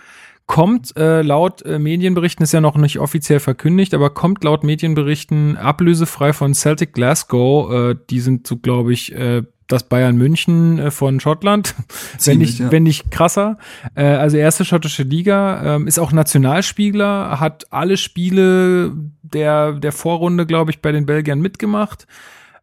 kommt 0.49 0.97
äh, 0.97 1.21
laut 1.21 1.63
äh, 1.63 1.79
Medienberichten, 1.79 2.43
ist 2.43 2.53
ja 2.53 2.63
noch 2.63 2.77
nicht 2.77 2.99
offiziell 2.99 3.39
verkündigt, 3.39 3.93
aber 3.93 4.11
kommt 4.11 4.43
laut 4.43 4.65
Medienberichten 4.65 5.59
ablösefrei 5.59 6.33
von 6.33 6.55
Celtic 6.55 6.95
Glasgow. 6.95 7.71
Äh, 7.71 7.97
die 8.09 8.21
sind 8.21 8.47
so, 8.47 8.57
glaube 8.57 8.95
ich, 8.95 9.15
äh, 9.15 9.43
das 9.69 9.85
Bayern 9.85 10.17
München 10.17 10.79
äh, 10.79 10.91
von 10.91 11.21
Schottland, 11.21 11.75
Ziemlich, 12.17 12.27
wenn 12.27 12.39
nicht, 12.39 12.59
ja. 12.59 12.73
wenn 12.73 12.83
nicht 12.83 13.11
krasser. 13.11 13.59
Äh, 13.95 14.05
also 14.05 14.37
erste 14.37 14.65
schottische 14.65 15.05
Liga, 15.05 15.77
ähm, 15.77 15.87
ist 15.87 15.99
auch 15.99 16.11
Nationalspieler, 16.11 17.39
hat 17.39 17.67
alle 17.71 17.97
Spiele 17.97 18.93
der, 19.23 19.73
der 19.75 19.93
Vorrunde, 19.93 20.47
glaube 20.47 20.71
ich, 20.71 20.81
bei 20.81 20.91
den 20.91 21.07
Belgiern 21.07 21.41
mitgemacht. 21.41 22.07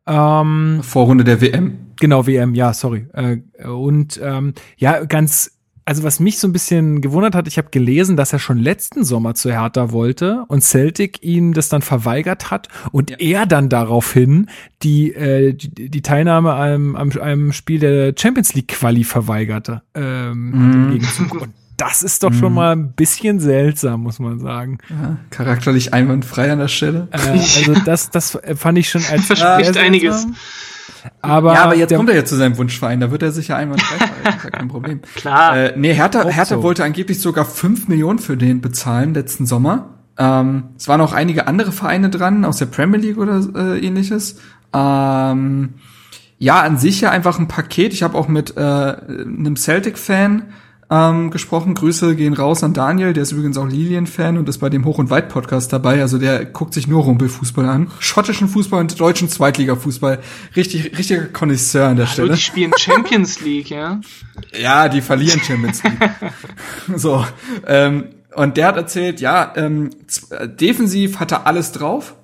Ähm, 0.07 0.81
Vorrunde 0.83 1.23
der 1.23 1.41
WM. 1.41 1.77
Genau, 1.99 2.27
WM, 2.27 2.55
ja, 2.55 2.73
sorry. 2.73 3.07
Äh, 3.13 3.37
und 3.67 4.19
ähm, 4.21 4.53
ja, 4.77 5.05
ganz 5.05 5.54
also 5.85 6.03
was 6.03 6.19
mich 6.19 6.39
so 6.39 6.47
ein 6.47 6.53
bisschen 6.53 7.01
gewundert 7.01 7.35
hat, 7.35 7.47
ich 7.47 7.57
habe 7.57 7.69
gelesen, 7.69 8.17
dass 8.17 8.33
er 8.33 8.39
schon 8.39 8.57
letzten 8.57 9.03
Sommer 9.03 9.35
zu 9.35 9.51
Hertha 9.51 9.91
wollte 9.91 10.43
und 10.47 10.61
Celtic 10.61 11.23
ihm 11.23 11.53
das 11.53 11.69
dann 11.69 11.83
verweigert 11.83 12.49
hat 12.49 12.69
und 12.91 13.11
ja. 13.11 13.17
er 13.19 13.45
dann 13.45 13.69
daraufhin 13.69 14.49
die, 14.81 15.13
äh, 15.13 15.53
die, 15.53 15.89
die 15.89 16.01
Teilnahme 16.01 16.53
am, 16.53 16.95
am 16.95 17.11
einem 17.21 17.53
Spiel 17.53 17.79
der 17.79 18.13
Champions 18.17 18.55
League 18.55 18.69
Quali 18.69 19.03
verweigerte. 19.03 19.83
Ähm, 19.93 20.87
mm. 20.87 20.91
Gegenzug. 20.91 21.41
Und 21.41 21.53
das 21.77 22.03
ist 22.03 22.23
doch 22.23 22.33
schon 22.33 22.49
mhm. 22.49 22.55
mal 22.55 22.71
ein 22.71 22.93
bisschen 22.93 23.39
seltsam, 23.39 24.01
muss 24.03 24.19
man 24.19 24.39
sagen. 24.39 24.77
Ja, 24.89 25.17
charakterlich 25.29 25.93
einwandfrei 25.93 26.51
an 26.51 26.59
der 26.59 26.67
Stelle. 26.67 27.09
Äh, 27.11 27.17
also 27.17 27.73
das, 27.85 28.09
das 28.09 28.39
fand 28.55 28.77
ich 28.77 28.89
schon 28.89 29.03
als 29.11 29.25
verspricht 29.25 29.77
einiges. 29.77 30.25
Aber 31.21 31.53
ja, 31.53 31.63
aber 31.63 31.75
jetzt 31.75 31.95
kommt 31.95 32.09
er 32.09 32.15
ja 32.15 32.25
zu 32.25 32.35
seinem 32.35 32.57
Wunschverein, 32.57 32.99
da 32.99 33.11
wird 33.11 33.23
er 33.23 33.31
sicher 33.31 33.55
einmal 33.55 33.77
frei 33.77 33.95
ist 34.35 34.43
ja 34.43 34.49
kein 34.49 34.67
Problem. 34.67 35.01
Klar. 35.15 35.57
Äh, 35.57 35.73
nee, 35.75 35.93
Hertha, 35.93 36.23
Hertha 36.23 36.55
so. 36.55 36.63
wollte 36.63 36.83
angeblich 36.83 37.19
sogar 37.21 37.45
fünf 37.45 37.87
Millionen 37.87 38.19
für 38.19 38.37
den 38.37 38.61
bezahlen 38.61 39.13
letzten 39.13 39.45
Sommer. 39.45 39.95
Ähm, 40.17 40.65
es 40.77 40.87
waren 40.87 41.01
auch 41.01 41.13
einige 41.13 41.47
andere 41.47 41.71
Vereine 41.71 42.09
dran, 42.09 42.45
aus 42.45 42.57
der 42.57 42.67
Premier 42.67 42.99
League 42.99 43.17
oder 43.17 43.41
äh, 43.55 43.79
ähnliches. 43.79 44.39
Ähm, 44.73 45.75
ja, 46.37 46.61
an 46.61 46.77
sich 46.77 47.01
ja 47.01 47.11
einfach 47.11 47.39
ein 47.39 47.47
Paket. 47.47 47.93
Ich 47.93 48.03
habe 48.03 48.17
auch 48.17 48.27
mit 48.27 48.55
äh, 48.57 48.59
einem 48.59 49.55
Celtic-Fan 49.55 50.43
ähm, 50.89 51.31
gesprochen. 51.31 51.73
Grüße 51.73 52.15
gehen 52.15 52.33
raus 52.33 52.63
an 52.63 52.73
Daniel, 52.73 53.13
der 53.13 53.23
ist 53.23 53.31
übrigens 53.31 53.57
auch 53.57 53.67
Lilien-Fan 53.67 54.37
und 54.37 54.47
ist 54.47 54.59
bei 54.59 54.69
dem 54.69 54.85
Hoch- 54.85 54.99
und 54.99 55.09
Weit-Podcast 55.09 55.73
dabei. 55.73 56.01
Also 56.01 56.17
der 56.17 56.45
guckt 56.45 56.73
sich 56.73 56.87
nur 56.87 57.03
Rumpelfußball 57.03 57.67
an. 57.67 57.91
Schottischen 57.99 58.47
Fußball 58.47 58.81
und 58.81 58.99
deutschen 58.99 59.29
Zweitliga-Fußball. 59.29 60.19
Richtig, 60.55 60.97
richtiger 60.97 61.25
Connoisseur 61.25 61.87
an 61.87 61.97
der 61.97 62.05
Stelle. 62.05 62.33
Die 62.33 62.41
spielen 62.41 62.71
Champions 62.77 63.41
League, 63.41 63.69
ja? 63.69 63.99
Ja, 64.59 64.89
die 64.89 65.01
verlieren 65.01 65.39
Champions 65.41 65.83
League. 65.83 65.99
so. 66.95 67.25
Ähm, 67.65 68.05
und 68.35 68.57
der 68.57 68.67
hat 68.67 68.77
erzählt, 68.77 69.21
ja, 69.21 69.53
ähm, 69.55 69.89
defensiv 70.59 71.19
hat 71.19 71.31
er 71.31 71.47
alles 71.47 71.71
drauf 71.71 72.15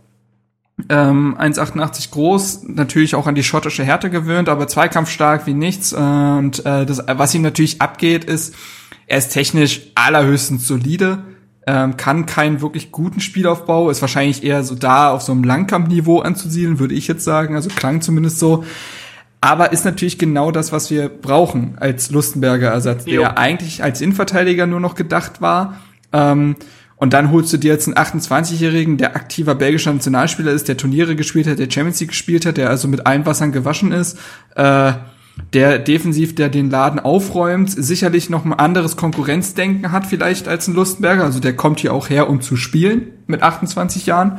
ähm, 0.89 1.35
1,88 1.39 2.11
groß, 2.11 2.63
natürlich 2.67 3.15
auch 3.15 3.27
an 3.27 3.35
die 3.35 3.43
schottische 3.43 3.83
Härte 3.83 4.09
gewöhnt, 4.09 4.49
aber 4.49 4.67
zweikampfstark 4.67 5.45
wie 5.47 5.53
nichts. 5.53 5.93
Äh, 5.93 5.97
und 5.97 6.65
äh, 6.65 6.85
das, 6.85 7.03
was 7.07 7.33
ihm 7.35 7.41
natürlich 7.41 7.81
abgeht, 7.81 8.25
ist, 8.25 8.55
er 9.07 9.17
ist 9.17 9.29
technisch 9.29 9.81
allerhöchstens 9.95 10.67
solide. 10.67 11.23
ähm, 11.67 11.95
kann 11.95 12.25
keinen 12.25 12.61
wirklich 12.61 12.91
guten 12.91 13.19
Spielaufbau, 13.19 13.89
ist 13.91 14.01
wahrscheinlich 14.01 14.43
eher 14.43 14.63
so 14.63 14.73
da 14.73 15.11
auf 15.11 15.21
so 15.21 15.31
einem 15.31 15.43
Langkampfniveau 15.43 16.19
anzusiedeln, 16.19 16.79
würde 16.79 16.95
ich 16.95 17.07
jetzt 17.07 17.23
sagen, 17.23 17.55
also 17.55 17.69
klang 17.69 18.01
zumindest 18.01 18.39
so. 18.39 18.63
Aber 19.41 19.71
ist 19.71 19.85
natürlich 19.85 20.17
genau 20.17 20.51
das, 20.51 20.71
was 20.71 20.89
wir 20.89 21.09
brauchen 21.09 21.75
als 21.79 22.11
Lustenberger 22.11 22.69
Ersatz, 22.69 23.05
der 23.05 23.13
Jo. 23.13 23.23
eigentlich 23.35 23.83
als 23.83 23.99
Innenverteidiger 24.01 24.67
nur 24.67 24.79
noch 24.79 24.95
gedacht 24.95 25.41
war. 25.41 25.77
Ähm, 26.13 26.55
und 27.01 27.13
dann 27.13 27.31
holst 27.31 27.51
du 27.51 27.57
dir 27.57 27.73
jetzt 27.73 27.87
einen 27.87 27.97
28-Jährigen, 27.97 28.97
der 28.97 29.15
aktiver 29.15 29.55
belgischer 29.55 29.91
Nationalspieler 29.91 30.51
ist, 30.51 30.67
der 30.67 30.77
Turniere 30.77 31.15
gespielt 31.15 31.47
hat, 31.47 31.57
der 31.57 31.67
Champions 31.67 31.99
League 31.99 32.11
gespielt 32.11 32.45
hat, 32.45 32.57
der 32.57 32.69
also 32.69 32.87
mit 32.87 33.07
allen 33.07 33.25
Wassern 33.25 33.51
gewaschen 33.51 33.91
ist, 33.91 34.19
äh, 34.55 34.93
der 35.53 35.79
defensiv, 35.79 36.35
der 36.35 36.49
den 36.49 36.69
Laden 36.69 36.99
aufräumt, 36.99 37.71
sicherlich 37.71 38.29
noch 38.29 38.45
ein 38.45 38.53
anderes 38.53 38.97
Konkurrenzdenken 38.97 39.91
hat 39.91 40.05
vielleicht 40.05 40.47
als 40.47 40.67
ein 40.67 40.75
Lustenberger. 40.75 41.23
Also 41.23 41.39
der 41.39 41.55
kommt 41.55 41.79
hier 41.79 41.91
auch 41.91 42.07
her, 42.07 42.29
um 42.29 42.39
zu 42.39 42.55
spielen 42.55 43.07
mit 43.25 43.41
28 43.41 44.05
Jahren. 44.05 44.37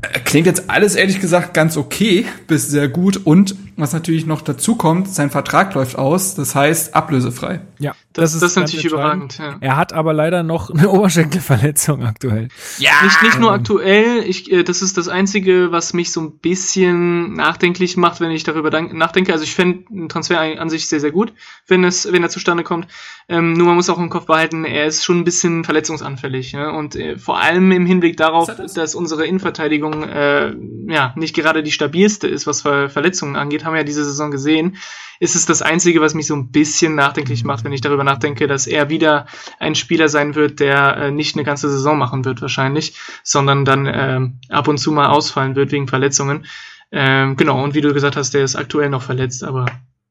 Äh, 0.00 0.20
Klingt 0.20 0.46
jetzt 0.46 0.70
alles 0.70 0.94
ehrlich 0.94 1.20
gesagt 1.20 1.52
ganz 1.52 1.76
okay, 1.76 2.24
bis 2.46 2.68
sehr 2.68 2.88
gut. 2.88 3.20
Und 3.26 3.56
was 3.76 3.92
natürlich 3.92 4.26
noch 4.26 4.42
dazu 4.42 4.76
kommt, 4.76 5.08
sein 5.08 5.30
Vertrag 5.30 5.74
läuft 5.74 5.96
aus, 5.96 6.34
das 6.34 6.54
heißt 6.54 6.94
ablösefrei. 6.94 7.60
Ja, 7.78 7.94
Das, 8.12 8.32
das 8.32 8.34
ist 8.34 8.40
ganz 8.54 8.54
natürlich 8.72 8.84
entscheidend. 8.92 9.34
überragend. 9.38 9.60
Ja. 9.62 9.68
Er 9.68 9.76
hat 9.76 9.92
aber 9.92 10.12
leider 10.12 10.42
noch 10.42 10.70
eine 10.70 10.88
Oberschenkelverletzung 11.32 12.04
aktuell. 12.04 12.48
Ja, 12.78 12.90
Nicht, 13.04 13.22
nicht 13.22 13.38
nur 13.40 13.52
aktuell, 13.52 14.24
ich, 14.26 14.50
äh, 14.52 14.62
das 14.64 14.82
ist 14.82 14.98
das 14.98 15.08
Einzige, 15.08 15.72
was 15.72 15.92
mich 15.94 16.12
so 16.12 16.20
ein 16.20 16.32
bisschen 16.38 17.34
nachdenklich 17.34 17.96
macht, 17.96 18.20
wenn 18.20 18.30
ich 18.30 18.44
darüber 18.44 18.70
nachdenke. 18.80 19.32
Also 19.32 19.44
ich 19.44 19.54
fände 19.54 19.84
einen 19.90 20.08
Transfer 20.08 20.40
an 20.40 20.58
an 20.58 20.70
sich 20.70 20.86
sehr, 20.86 21.00
sehr 21.00 21.10
gut, 21.12 21.32
wenn, 21.66 21.82
es, 21.84 22.10
wenn 22.12 22.22
er 22.22 22.28
zustande 22.28 22.62
kommt. 22.62 22.86
Ähm, 23.28 23.54
nur 23.54 23.66
man 23.66 23.76
muss 23.76 23.88
auch 23.88 23.98
im 23.98 24.10
Kopf 24.10 24.26
behalten, 24.26 24.64
er 24.64 24.86
ist 24.86 25.04
schon 25.04 25.18
ein 25.20 25.24
bisschen 25.24 25.64
verletzungsanfällig. 25.64 26.52
Ja? 26.52 26.70
Und 26.70 26.94
äh, 26.96 27.16
vor 27.18 27.40
allem 27.40 27.72
im 27.72 27.86
Hinblick 27.86 28.16
darauf, 28.16 28.48
Ist 28.48 28.58
das? 28.58 28.74
dass 28.74 28.94
unsere 28.94 29.26
Innenverteidigung 29.26 30.02
äh, 30.04 30.54
ja 30.88 31.14
nicht 31.16 31.34
gerade 31.34 31.62
die 31.62 31.72
stabilste 31.72 32.28
ist, 32.28 32.46
was 32.46 32.62
Ver 32.62 32.90
Verletzungen 32.90 33.36
angeht, 33.36 33.61
haben 33.64 33.72
wir 33.72 33.80
ja 33.80 33.84
diese 33.84 34.04
Saison 34.04 34.30
gesehen, 34.30 34.76
ist 35.20 35.36
es 35.36 35.46
das 35.46 35.62
Einzige, 35.62 36.00
was 36.00 36.14
mich 36.14 36.26
so 36.26 36.34
ein 36.34 36.50
bisschen 36.50 36.96
nachdenklich 36.96 37.44
macht, 37.44 37.64
wenn 37.64 37.72
ich 37.72 37.80
darüber 37.80 38.02
nachdenke, 38.02 38.48
dass 38.48 38.66
er 38.66 38.90
wieder 38.90 39.26
ein 39.60 39.76
Spieler 39.76 40.08
sein 40.08 40.34
wird, 40.34 40.58
der 40.58 40.96
äh, 40.96 41.10
nicht 41.12 41.36
eine 41.36 41.44
ganze 41.44 41.70
Saison 41.70 41.96
machen 41.96 42.24
wird 42.24 42.42
wahrscheinlich, 42.42 42.98
sondern 43.22 43.64
dann 43.64 43.86
ähm, 43.86 44.40
ab 44.48 44.66
und 44.66 44.78
zu 44.78 44.90
mal 44.90 45.10
ausfallen 45.10 45.54
wird 45.54 45.70
wegen 45.70 45.86
Verletzungen. 45.86 46.46
Ähm, 46.90 47.36
genau, 47.36 47.62
und 47.62 47.74
wie 47.74 47.80
du 47.80 47.94
gesagt 47.94 48.16
hast, 48.16 48.34
der 48.34 48.42
ist 48.42 48.56
aktuell 48.56 48.90
noch 48.90 49.02
verletzt, 49.02 49.44
aber 49.44 49.66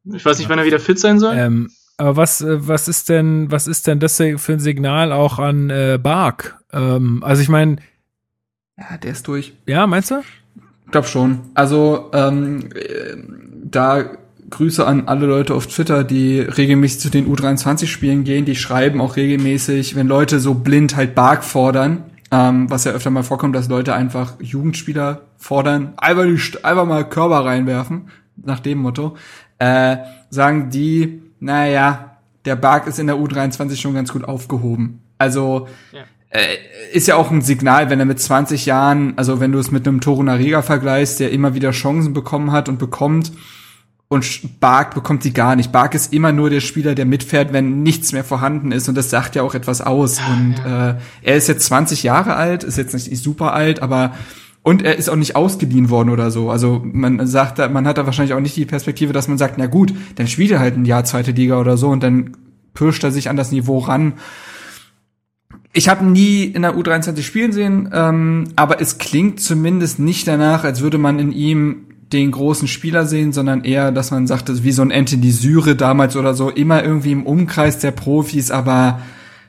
ich 0.06 0.24
weiß 0.24 0.40
nicht, 0.40 0.50
wann 0.50 0.60
er 0.60 0.66
wieder 0.66 0.80
fit 0.80 0.98
sein 0.98 1.20
soll. 1.20 1.36
Ähm, 1.36 1.72
aber 1.98 2.16
was, 2.16 2.42
äh, 2.42 2.68
was 2.68 2.88
ist 2.88 3.10
denn, 3.10 3.52
was 3.52 3.68
ist 3.68 3.88
denn 3.88 4.00
das 4.00 4.16
für 4.16 4.54
ein 4.54 4.60
Signal 4.60 5.12
auch 5.12 5.40
an 5.40 5.70
äh, 5.70 6.00
Bark? 6.02 6.58
Ähm, 6.72 7.22
also 7.24 7.42
ich 7.42 7.50
meine, 7.50 7.78
ja, 8.78 8.98
der 8.98 9.12
ist 9.12 9.28
durch. 9.28 9.54
ja, 9.68 9.86
meinst 9.86 10.12
du? 10.12 10.24
Glaub 10.90 11.06
schon. 11.06 11.52
Also 11.54 12.10
ähm, 12.14 12.70
äh, 12.74 13.16
da 13.64 14.12
Grüße 14.50 14.86
an 14.86 15.08
alle 15.08 15.26
Leute 15.26 15.54
auf 15.54 15.68
Twitter, 15.68 16.04
die 16.04 16.40
regelmäßig 16.40 17.00
zu 17.00 17.10
den 17.10 17.34
U23-Spielen 17.34 18.24
gehen. 18.24 18.46
Die 18.46 18.56
schreiben 18.56 19.02
auch 19.02 19.16
regelmäßig, 19.16 19.96
wenn 19.96 20.08
Leute 20.08 20.40
so 20.40 20.54
blind 20.54 20.96
halt 20.96 21.16
Bark 21.16 21.44
fordern, 21.44 22.04
ähm, 22.32 22.70
was 22.70 22.84
ja 22.84 22.92
öfter 22.92 23.10
mal 23.10 23.24
vorkommt, 23.24 23.56
dass 23.56 23.70
Leute 23.70 23.94
einfach 23.94 24.34
Jugendspieler 24.42 25.22
fordern, 25.38 25.94
einfach, 25.98 26.26
die, 26.26 26.64
einfach 26.64 26.86
mal 26.86 27.08
Körper 27.08 27.46
reinwerfen, 27.46 28.10
nach 28.36 28.60
dem 28.60 28.80
Motto, 28.80 29.16
äh, 29.60 29.98
sagen 30.30 30.70
die, 30.70 31.22
naja, 31.40 32.18
der 32.46 32.56
Bark 32.56 32.88
ist 32.88 33.00
in 33.00 33.08
der 33.08 33.18
U23 33.18 33.80
schon 33.80 33.94
ganz 33.94 34.12
gut 34.12 34.24
aufgehoben. 34.26 35.02
Also 35.18 35.68
Ja. 35.92 36.02
Äh, 36.32 36.56
ist 36.94 37.08
ja 37.08 37.16
auch 37.16 37.30
ein 37.32 37.42
Signal, 37.42 37.90
wenn 37.90 38.00
er 38.00 38.06
mit 38.06 38.20
20 38.20 38.66
Jahren, 38.66 39.14
also 39.18 39.40
wenn 39.40 39.52
du 39.52 39.60
es 39.60 39.72
mit 39.72 39.88
einem 39.88 40.02
Torunariga 40.02 40.62
vergleichst, 40.62 41.20
der 41.20 41.32
immer 41.32 41.54
wieder 41.54 41.72
Chancen 41.72 42.14
bekommen 42.14 42.52
hat 42.52 42.68
und 42.70 42.80
bekommt, 42.80 43.32
und 44.08 44.60
Bark 44.60 44.94
bekommt 44.94 45.24
sie 45.24 45.32
gar 45.32 45.56
nicht. 45.56 45.72
Bark 45.72 45.96
ist 45.96 46.12
immer 46.12 46.34
nur 46.34 46.50
der 46.50 46.60
Spieler, 46.60 46.96
der 46.96 47.06
mitfährt, 47.06 47.54
wenn 47.54 47.82
nichts 47.82 48.12
mehr 48.12 48.26
vorhanden 48.26 48.74
ist 48.74 48.90
und 48.90 48.96
das 48.96 49.10
sagt 49.10 49.36
ja 49.36 49.42
auch 49.42 49.56
etwas 49.56 49.80
aus. 49.80 50.20
und 50.30 50.56
äh, 50.66 50.96
er 51.22 51.36
ist 51.38 51.48
jetzt 51.48 51.66
20 51.68 52.04
Jahre 52.04 52.36
alt, 52.36 52.66
ist 52.66 52.78
jetzt 52.78 52.94
nicht 52.94 53.24
super 53.24 53.54
alt, 53.54 53.82
aber 53.82 54.12
und 54.64 54.82
er 54.84 54.98
ist 54.98 55.10
auch 55.10 55.16
nicht 55.16 55.38
ausgeliehen 55.38 55.90
worden 55.90 56.10
oder 56.10 56.30
so. 56.30 56.52
Also 56.52 56.82
man 56.84 57.26
sagt, 57.26 57.58
da- 57.58 57.70
man 57.70 57.88
hat 57.88 57.98
da 57.98 58.06
wahrscheinlich 58.06 58.34
auch 58.34 58.42
nicht 58.42 58.56
die 58.58 58.66
Perspektive, 58.66 59.14
dass 59.14 59.30
man 59.30 59.38
sagt, 59.38 59.56
na 59.58 59.68
gut, 59.68 59.94
dann 60.16 60.28
spielt 60.28 60.52
er 60.52 60.60
halt 60.60 60.76
ein 60.76 60.84
Jahr 60.86 61.06
zweite 61.06 61.32
Liga 61.32 61.58
oder 61.58 61.78
so 61.78 61.88
und 61.88 62.04
dann 62.04 62.36
pirscht 62.74 63.04
er 63.06 63.12
sich 63.12 63.30
an 63.30 63.38
das 63.38 63.52
Niveau 63.54 63.80
ran. 63.80 64.14
Ich 65.74 65.88
habe 65.88 66.06
nie 66.06 66.44
in 66.44 66.64
der 66.64 66.76
U23 66.76 67.22
spielen 67.22 67.52
sehen, 67.54 67.90
ähm, 67.94 68.46
aber 68.56 68.82
es 68.82 68.98
klingt 68.98 69.40
zumindest 69.40 70.00
nicht 70.00 70.28
danach, 70.28 70.64
als 70.64 70.82
würde 70.82 70.98
man 70.98 71.20
in 71.20 71.32
ihm 71.32 71.88
den 72.12 72.32
großen 72.32 72.68
Spieler 72.68 73.06
sehen, 73.06 73.32
sondern 73.32 73.64
eher, 73.64 73.92
dass 73.92 74.12
man 74.12 74.28
sagt, 74.28 74.50
das 74.50 74.58
ist 74.58 74.64
wie 74.66 74.74
so 74.74 74.82
ein 74.82 74.92
Anthony 74.92 75.32
Syre 75.32 75.76
damals 75.76 76.18
oder 76.18 76.34
so, 76.34 76.50
immer 76.50 76.84
irgendwie 76.84 77.14
im 77.14 77.26
Umkreis 77.26 77.80
der 77.80 77.92
Profis, 77.92 78.52
aber 78.52 79.02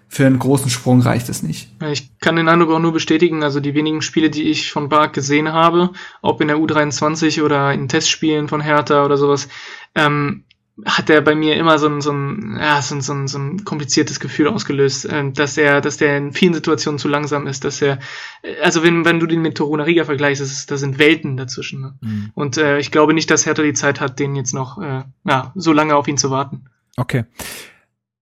für 0.07 0.27
einen 0.27 0.39
großen 0.39 0.71
Sprung 0.71 1.01
reicht 1.01 1.29
es 1.29 1.43
nicht. 1.43 1.71
Ich 1.91 2.11
kann 2.21 2.37
den 2.37 2.49
Eindruck 2.49 2.71
auch 2.71 2.79
nur 2.79 2.93
bestätigen, 2.93 3.43
also 3.43 3.61
die 3.61 3.75
wenigen 3.75 4.03
Spiele, 4.03 4.31
die 4.31 4.43
ich 4.43 4.71
von 4.71 4.91
Bark 4.91 5.15
gesehen 5.15 5.53
habe, 5.53 5.91
ob 6.21 6.41
in 6.41 6.49
der 6.49 6.59
U23 6.59 7.43
oder 7.43 7.73
in 7.73 7.89
Testspielen 7.89 8.47
von 8.47 8.61
Hertha 8.61 9.05
oder 9.05 9.17
sowas, 9.17 9.49
ähm, 9.95 10.45
hat 10.87 11.11
er 11.11 11.21
bei 11.21 11.35
mir 11.35 11.57
immer 11.57 11.79
so 11.79 11.87
ein, 11.87 12.01
so 12.01 12.13
ein, 12.13 12.57
ja, 12.59 12.81
so 12.81 12.95
ein, 12.95 13.03
so 13.03 13.13
ein, 13.13 13.29
so 13.29 13.39
ein 13.39 13.65
kompliziertes 13.65 14.21
Gefühl 14.21 14.49
ausgelöst, 14.49 15.07
ähm, 15.11 15.35
dass 15.35 15.59
er, 15.59 15.81
dass 15.81 15.99
der 15.99 16.17
in 16.17 16.33
vielen 16.33 16.55
Situationen 16.55 16.99
zu 16.99 17.09
langsam 17.09 17.47
ist, 17.47 17.65
dass 17.65 17.83
er, 17.83 17.99
äh, 18.43 18.59
also 18.63 18.83
wenn, 18.83 19.05
wenn 19.05 19.21
du 19.21 19.27
den 19.27 19.43
mit 19.43 19.57
Toruna 19.57 19.85
Riga 19.85 20.05
vergleichst, 20.05 20.43
ist, 20.43 20.71
da 20.71 20.77
sind 20.77 20.99
Welten 20.99 21.37
dazwischen. 21.37 21.81
Ne? 21.81 22.31
Und 22.35 22.57
äh, 22.57 22.79
ich 22.79 22.91
glaube 22.91 23.13
nicht, 23.13 23.31
dass 23.31 23.45
Hertha 23.45 23.63
die 23.63 23.75
Zeit 23.75 24.01
hat, 24.01 24.19
den 24.19 24.35
jetzt 24.35 24.55
noch, 24.55 24.79
äh, 24.79 25.03
ja, 25.25 25.53
so 25.55 25.73
lange 25.73 25.95
auf 25.95 26.09
ihn 26.09 26.17
zu 26.17 26.31
warten. 26.31 26.65
Okay. 26.97 27.25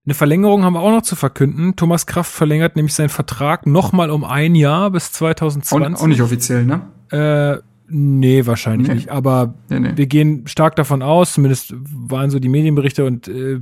Eine 0.04 0.14
Verlängerung 0.14 0.64
haben 0.64 0.72
wir 0.72 0.80
auch 0.80 0.90
noch 0.90 1.02
zu 1.02 1.14
verkünden. 1.14 1.76
Thomas 1.76 2.06
Kraft 2.06 2.32
verlängert 2.32 2.74
nämlich 2.74 2.94
seinen 2.94 3.10
Vertrag 3.10 3.66
nochmal 3.66 4.10
um 4.10 4.24
ein 4.24 4.54
Jahr 4.54 4.90
bis 4.90 5.08
Auch, 5.08 5.34
2020. 5.34 6.02
auch 6.02 6.06
nicht 6.08 6.22
offiziell, 6.22 6.64
ne? 6.64 6.82
Äh, 7.10 7.69
nee, 7.90 8.46
wahrscheinlich 8.46 8.88
Nee. 8.88 8.94
nicht. 8.94 9.08
Aber 9.10 9.54
Nee, 9.68 9.80
nee. 9.80 9.92
wir 9.96 10.06
gehen 10.06 10.46
stark 10.46 10.76
davon 10.76 11.02
aus, 11.02 11.34
zumindest 11.34 11.74
waren 11.76 12.30
so 12.30 12.38
die 12.38 12.48
Medienberichte 12.48 13.04
und 13.04 13.28
äh, 13.28 13.58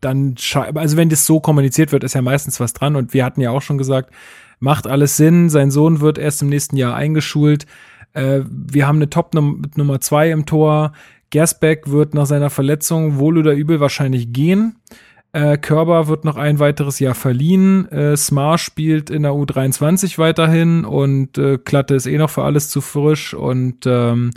dann, 0.00 0.36
also 0.74 0.96
wenn 0.96 1.08
das 1.08 1.26
so 1.26 1.40
kommuniziert 1.40 1.90
wird, 1.92 2.04
ist 2.04 2.14
ja 2.14 2.22
meistens 2.22 2.60
was 2.60 2.72
dran. 2.72 2.96
Und 2.96 3.12
wir 3.14 3.24
hatten 3.24 3.40
ja 3.40 3.50
auch 3.50 3.62
schon 3.62 3.78
gesagt, 3.78 4.12
macht 4.60 4.86
alles 4.86 5.16
Sinn. 5.16 5.50
Sein 5.50 5.70
Sohn 5.70 6.00
wird 6.00 6.18
erst 6.18 6.42
im 6.42 6.48
nächsten 6.48 6.76
Jahr 6.76 6.94
eingeschult. 6.94 7.66
Äh, 8.12 8.40
wir 8.46 8.86
haben 8.86 8.96
eine 8.96 9.10
Top 9.10 9.34
-Num 9.34 9.62
Nummer 9.76 10.00
zwei 10.00 10.30
im 10.30 10.46
Tor. 10.46 10.92
Gersbeck 11.30 11.90
wird 11.90 12.14
nach 12.14 12.26
seiner 12.26 12.50
Verletzung 12.50 13.18
wohl 13.18 13.38
oder 13.38 13.52
übel 13.54 13.80
wahrscheinlich 13.80 14.32
gehen. 14.32 14.76
Äh, 15.36 15.58
Körber 15.58 16.08
wird 16.08 16.24
noch 16.24 16.36
ein 16.36 16.60
weiteres 16.60 16.98
Jahr 16.98 17.14
verliehen. 17.14 17.86
Äh, 17.92 18.16
Smar 18.16 18.56
spielt 18.56 19.10
in 19.10 19.22
der 19.22 19.32
U23 19.32 20.16
weiterhin 20.16 20.86
und 20.86 21.36
äh, 21.36 21.58
Klatte 21.58 21.94
ist 21.94 22.06
eh 22.06 22.16
noch 22.16 22.30
für 22.30 22.44
alles 22.44 22.70
zu 22.70 22.80
frisch. 22.80 23.34
Und 23.34 23.84
ähm, 23.84 24.30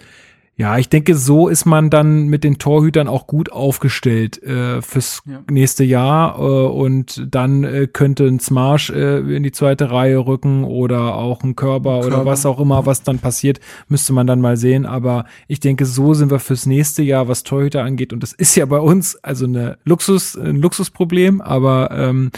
ja, 0.60 0.78
ich 0.78 0.90
denke, 0.90 1.16
so 1.16 1.48
ist 1.48 1.64
man 1.66 1.90
dann 1.90 2.28
mit 2.28 2.44
den 2.44 2.58
Torhütern 2.58 3.08
auch 3.08 3.28
gut 3.28 3.50
aufgestellt 3.50 4.44
äh, 4.44 4.82
fürs 4.82 5.22
Ja. 5.26 5.40
nächste 5.50 5.86
Jahr. 5.86 6.38
Äh, 6.38 6.42
und 6.68 7.26
dann 7.34 7.64
äh, 7.64 7.88
könnte 7.88 8.26
ein 8.28 8.42
Smarsch 8.42 8.90
äh, 8.90 9.20
in 9.38 9.44
die 9.44 9.54
zweite 9.54 9.90
Reihe 9.90 10.18
rücken 10.18 10.66
oder 10.66 11.16
auch 11.16 11.44
ein 11.44 11.56
Körper, 11.56 12.00
oder 12.00 12.10
Körber. 12.10 12.26
was 12.26 12.46
auch 12.46 12.60
immer, 12.60 12.86
was 12.86 13.04
dann 13.04 13.20
passiert, 13.20 13.62
müsste 13.88 14.12
man 14.12 14.28
dann 14.28 14.42
mal 14.42 14.58
sehen. 14.58 14.86
Aber 14.86 15.24
ich 15.48 15.62
denke, 15.62 15.86
so 15.86 16.14
sind 16.14 16.30
wir 16.30 16.40
fürs 16.40 16.66
nächste 16.66 17.04
Jahr, 17.04 17.30
was 17.30 17.44
Torhüter 17.44 17.86
angeht. 17.86 18.12
Und 18.12 18.22
das 18.22 18.34
ist 18.34 18.56
ja 18.56 18.66
bei 18.66 18.80
uns 18.80 19.16
also 19.24 19.46
eine 19.46 19.78
Luxus, 19.86 20.36
ein 20.36 20.58
Luxusproblem, 20.58 21.40
aber 21.40 21.90
ähm, 21.92 22.32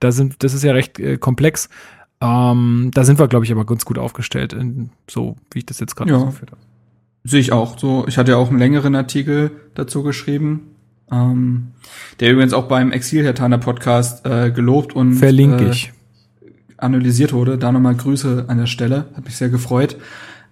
da 0.00 0.12
sind, 0.12 0.42
das 0.42 0.54
ist 0.54 0.64
ja 0.64 0.72
recht 0.72 0.98
äh, 0.98 1.18
komplex. 1.18 1.68
Ähm, 2.22 2.90
da 2.94 3.04
sind 3.04 3.18
wir, 3.18 3.28
glaube 3.28 3.44
ich, 3.44 3.52
aber 3.52 3.66
ganz 3.66 3.84
gut 3.84 3.98
aufgestellt, 3.98 4.54
in, 4.54 4.88
so 5.10 5.36
wie 5.52 5.58
ich 5.58 5.66
das 5.66 5.78
jetzt 5.80 5.94
gerade 5.94 6.10
Ja. 6.12 6.16
ausgeführt 6.16 6.52
habe. 6.52 6.60
Sehe 7.26 7.40
ich 7.40 7.52
auch 7.52 7.76
so. 7.76 8.04
Ich 8.06 8.18
hatte 8.18 8.32
ja 8.32 8.36
auch 8.36 8.50
einen 8.50 8.58
längeren 8.58 8.94
Artikel 8.94 9.50
dazu 9.74 10.04
geschrieben, 10.04 10.76
ähm, 11.10 11.72
der 12.20 12.32
übrigens 12.32 12.52
auch 12.52 12.68
beim 12.68 12.92
Exil-Hertaner 12.92 13.58
Podcast 13.58 14.24
äh, 14.24 14.52
gelobt 14.52 14.94
und 14.94 15.14
Verlinke 15.14 15.66
äh, 15.66 15.70
ich. 15.70 15.92
analysiert 16.76 17.32
wurde. 17.32 17.58
Da 17.58 17.72
nochmal 17.72 17.96
Grüße 17.96 18.44
an 18.46 18.58
der 18.58 18.66
Stelle. 18.66 19.06
Hat 19.16 19.24
mich 19.24 19.36
sehr 19.36 19.48
gefreut. 19.48 19.96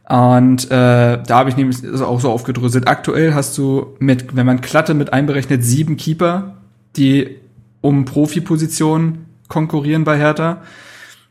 Und 0.09 0.65
äh, 0.67 1.23
da 1.23 1.29
habe 1.31 1.49
ich 1.49 1.57
nämlich 1.57 1.81
das 1.81 2.03
auch 2.03 2.21
so 2.21 2.31
aufgedröselt. 2.31 2.89
Aktuell 2.89 3.35
hast 3.35 3.57
du 3.57 3.95
mit, 4.01 4.35
wenn 4.35 4.45
man 4.45 4.61
Klatte 4.61 4.95
mit 4.95 5.13
einberechnet, 5.13 5.65
sieben 5.65 5.97
Keeper, 5.97 6.57
die 6.97 7.37
um 7.81 8.05
Profipositionen 8.05 9.27
konkurrieren 9.49 10.03
bei 10.03 10.19
Hertha. 10.19 10.63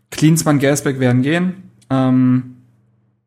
Klinsmann, 0.09 0.59
Gersbeck 0.59 0.99
werden 0.99 1.21
gehen. 1.21 1.53
Ähm, 1.89 2.55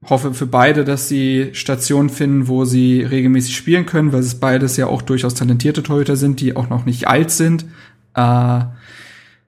hoffe 0.09 0.35
für 0.35 0.47
beide, 0.47 0.85
dass 0.85 1.09
sie 1.09 1.51
Stationen 1.53 2.11
finden, 2.11 2.49
wo 2.49 2.65
sie 2.65 3.03
regelmäßig 3.03 3.57
spielen 3.57 3.87
können, 3.87 4.12
weil 4.12 4.20
es 4.20 4.37
beides 4.37 4.77
ja 4.77 4.87
auch 4.87 5.03
durchaus 5.03 5.35
talentierte 5.35 5.83
Torhüter 5.83 6.16
sind, 6.16 6.41
die 6.41 6.57
auch 6.57 6.69
noch 6.69 6.85
nicht 6.85 7.09
alt 7.09 7.31
sind. 7.31 7.66
Äh, 8.15 8.61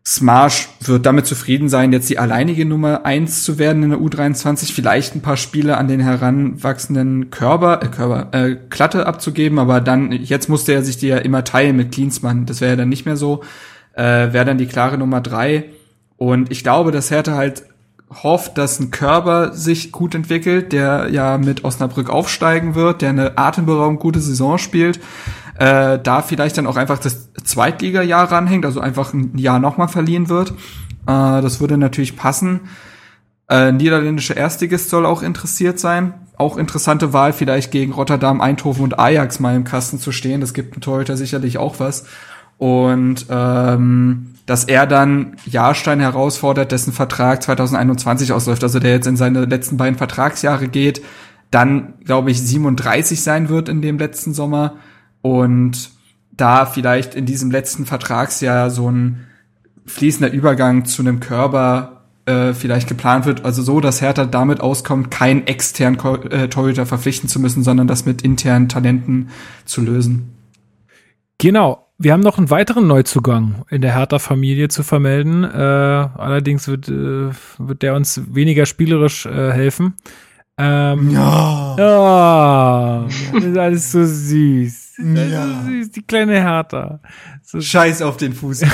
Smash 0.09 0.71
wird 0.81 1.05
damit 1.05 1.27
zufrieden 1.27 1.69
sein, 1.69 1.93
jetzt 1.93 2.09
die 2.09 2.19
alleinige 2.19 2.65
Nummer 2.65 3.05
eins 3.05 3.45
zu 3.45 3.59
werden 3.59 3.83
in 3.83 3.91
der 3.91 3.99
U23, 3.99 4.73
vielleicht 4.73 5.15
ein 5.15 5.21
paar 5.21 5.37
Spiele 5.37 5.77
an 5.77 5.87
den 5.87 6.01
heranwachsenden 6.01 7.29
Körper, 7.29 7.83
äh, 7.83 7.89
Körper, 7.89 8.29
äh, 8.33 8.57
Klatte 8.71 9.07
abzugeben, 9.07 9.59
aber 9.59 9.83
dann, 9.83 10.13
jetzt 10.13 10.49
musste 10.49 10.73
er 10.73 10.83
sich 10.83 10.97
die 10.97 11.09
ja 11.09 11.19
immer 11.19 11.45
teilen 11.45 11.77
mit 11.77 11.93
Klinsmann. 11.93 12.47
Das 12.47 12.63
wäre 12.63 12.73
ja 12.73 12.77
dann 12.77 12.89
nicht 12.89 13.05
mehr 13.05 13.19
so. 13.19 13.43
Äh, 13.93 14.33
wäre 14.33 14.47
dann 14.47 14.57
die 14.57 14.67
klare 14.67 14.97
Nummer 14.97 15.21
drei. 15.21 15.65
Und 16.17 16.51
ich 16.51 16.63
glaube, 16.63 16.91
dass 16.91 17.11
Hertha 17.11 17.35
halt 17.35 17.65
hofft, 18.11 18.57
dass 18.59 18.81
ein 18.81 18.91
Körper 18.91 19.53
sich 19.53 19.93
gut 19.93 20.15
entwickelt, 20.15 20.73
der 20.73 21.09
ja 21.11 21.39
mit 21.39 21.65
Osnabrück 21.65 22.09
aufsteigen 22.11 22.75
wird, 22.75 23.03
der 23.03 23.11
eine 23.11 23.39
atemberaubend 23.39 24.01
gute 24.01 24.21
Saison 24.21 24.59
spielt 24.59 24.99
äh, 25.59 25.99
da 25.99 26.23
vielleicht 26.23 26.57
dann 26.57 26.67
auch 26.67 26.77
einfach 26.77 26.99
das 26.99 27.33
Zweitliga-Jahr 27.33 28.31
ranhängt, 28.31 28.65
also 28.65 28.81
einfach 28.81 29.13
ein 29.13 29.37
Jahr 29.37 29.59
nochmal 29.59 29.89
verliehen 29.89 30.29
wird. 30.29 30.51
Äh, 30.51 30.55
das 31.07 31.61
würde 31.61 31.77
natürlich 31.77 32.17
passen. 32.17 32.61
Äh, 33.49 33.73
niederländische 33.73 34.35
Erstligist 34.35 34.89
soll 34.91 35.05
auch 35.05 35.23
interessiert 35.23 35.81
sein. 35.81 36.15
Auch 36.37 36.57
interessante 36.57 37.13
Wahl, 37.13 37.33
vielleicht 37.33 37.73
gegen 37.73 37.93
Rotterdam, 37.93 38.41
Eindhoven 38.41 38.85
und 38.85 38.99
Ajax 38.99 39.41
mal 39.41 39.57
im 39.57 39.65
Kasten 39.65 39.99
zu 39.99 40.13
stehen. 40.13 40.41
Das 40.41 40.55
gibt 40.55 40.77
ein 40.77 40.81
Torhüter 40.81 41.17
sicherlich 41.17 41.59
auch 41.59 41.81
was. 41.81 42.05
Und 42.59 43.27
ähm, 43.31 44.35
dass 44.47 44.65
er 44.65 44.87
dann 44.87 45.37
Jahrstein 45.47 46.01
herausfordert, 46.01 46.73
dessen 46.73 46.93
Vertrag 46.93 47.43
2021 47.43 48.33
ausläuft, 48.33 48.63
also 48.63 48.81
der 48.81 48.93
jetzt 48.93 49.07
in 49.07 49.17
seine 49.17 49.45
letzten 49.45 49.77
beiden 49.77 49.99
Vertragsjahre 49.99 50.69
geht, 50.69 51.03
dann, 51.51 51.95
glaube 52.05 52.31
ich, 52.31 52.41
37 52.41 53.23
sein 53.23 53.49
wird 53.49 53.69
in 53.69 53.81
dem 53.81 53.99
letzten 53.99 54.35
Sommer 54.35 54.77
und 55.23 55.91
da 56.31 56.67
vielleicht 56.67 57.15
in 57.15 57.27
diesem 57.27 57.51
letzten 57.51 57.87
Vertragsjahr 57.87 58.71
so 58.71 58.91
ein 58.91 59.27
fließender 59.87 60.33
Übergang 60.33 60.85
zu 60.85 61.03
einem 61.03 61.21
Körper 61.21 62.03
äh, 62.27 62.53
vielleicht 62.55 62.89
geplant 62.89 63.27
wird, 63.27 63.45
also 63.45 63.63
so, 63.63 63.81
dass 63.81 64.01
Hertha 64.01 64.27
damit 64.27 64.61
auskommt, 64.61 65.11
keinen 65.11 65.47
externen 65.47 65.99
äh, 66.31 66.49
Torhüter 66.49 66.87
verpflichten 66.87 67.29
zu 67.29 67.41
müssen, 67.41 67.63
sondern 67.63 67.87
das 67.87 68.05
mit 68.05 68.23
internen 68.23 68.69
Talenten 68.69 69.31
zu 69.65 69.81
lösen. 69.81 70.35
Genau. 71.39 71.88
Wir 72.01 72.13
haben 72.13 72.21
noch 72.21 72.39
einen 72.39 72.49
weiteren 72.49 72.87
Neuzugang 72.87 73.65
in 73.71 73.81
der 73.81 73.93
Hertha-Familie 73.93 74.69
zu 74.69 74.85
vermelden. 74.85 75.43
Äh, 75.43 75.49
allerdings 75.57 76.69
wird, 76.69 76.89
äh, 76.89 77.31
wird 77.59 77.83
der 77.83 77.97
uns 77.97 78.23
weniger 78.33 78.67
spielerisch 78.67 79.27
äh, 79.27 79.51
helfen. 79.51 79.95
Ähm, 80.57 81.11
ja. 81.11 81.77
ja. 81.77 83.09
Das 83.33 83.45
ist 83.45 83.59
alles 83.59 83.91
so 83.91 84.05
süß. 84.05 84.93
Ja. 84.99 85.63
Süß, 85.65 85.91
die 85.91 86.03
kleine 86.03 86.41
Hertha. 86.41 87.01
So 87.43 87.61
Scheiß 87.61 88.03
auf 88.03 88.17
den 88.17 88.33
Fuß. 88.33 88.61
ja. 88.61 88.69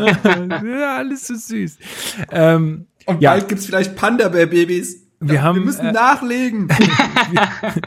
ja, 0.64 0.96
alles 0.98 1.26
so 1.26 1.34
süß. 1.34 1.78
Ähm, 2.30 2.86
Und 3.06 3.22
ja. 3.22 3.32
bald 3.32 3.48
gibt's 3.48 3.66
vielleicht 3.66 3.96
Panda-Bär-Babys. 3.96 5.04
Wir, 5.18 5.34
ja, 5.34 5.42
haben, 5.42 5.56
wir 5.56 5.64
müssen 5.64 5.86
äh, 5.86 5.92
nachlegen. 5.92 6.68
wir, 6.68 7.48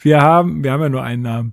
wir, 0.00 0.20
haben, 0.20 0.64
wir 0.64 0.72
haben 0.72 0.82
ja 0.82 0.88
nur 0.88 1.02
einen 1.04 1.22
Namen. 1.22 1.52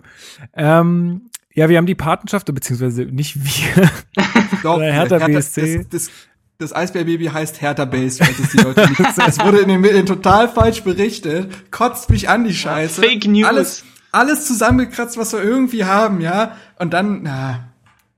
Ähm, 0.56 1.30
ja, 1.56 1.69
wir 1.69 1.77
haben 1.77 1.86
die 1.86 1.95
Patenschaft, 1.95 2.53
beziehungsweise 2.53 3.03
nicht 3.06 3.38
wir. 3.44 3.90
Doch, 4.64 4.80
Hertha, 4.80 5.18
Hertha 5.18 5.27
BSC. 5.27 5.77
Das, 5.77 5.90
das, 5.90 6.11
das 6.57 6.76
Eisbärbaby 6.76 7.26
heißt 7.26 7.61
Hertha 7.61 7.86
Base, 7.86 8.23
falls 8.23 8.40
es 8.40 8.52
die 8.52 8.57
Leute 8.57 8.88
nicht 8.90 8.99
Es 8.99 9.40
wurde 9.40 9.60
in 9.60 9.69
den 9.69 9.82
Medien 9.82 10.06
total 10.06 10.49
falsch 10.49 10.84
berichtet. 10.84 11.72
Kotzt 11.72 12.10
mich 12.10 12.27
an 12.30 12.44
die 12.44 12.53
Scheiße. 12.53 13.02
Fake 13.02 13.26
News. 13.26 13.48
Alles, 13.48 13.84
alles 14.11 14.45
zusammengekratzt, 14.45 15.18
was 15.18 15.32
wir 15.32 15.41
irgendwie 15.41 15.86
haben, 15.86 16.19
ja. 16.19 16.57
Und 16.77 16.94
dann, 16.94 17.23
na. 17.23 17.69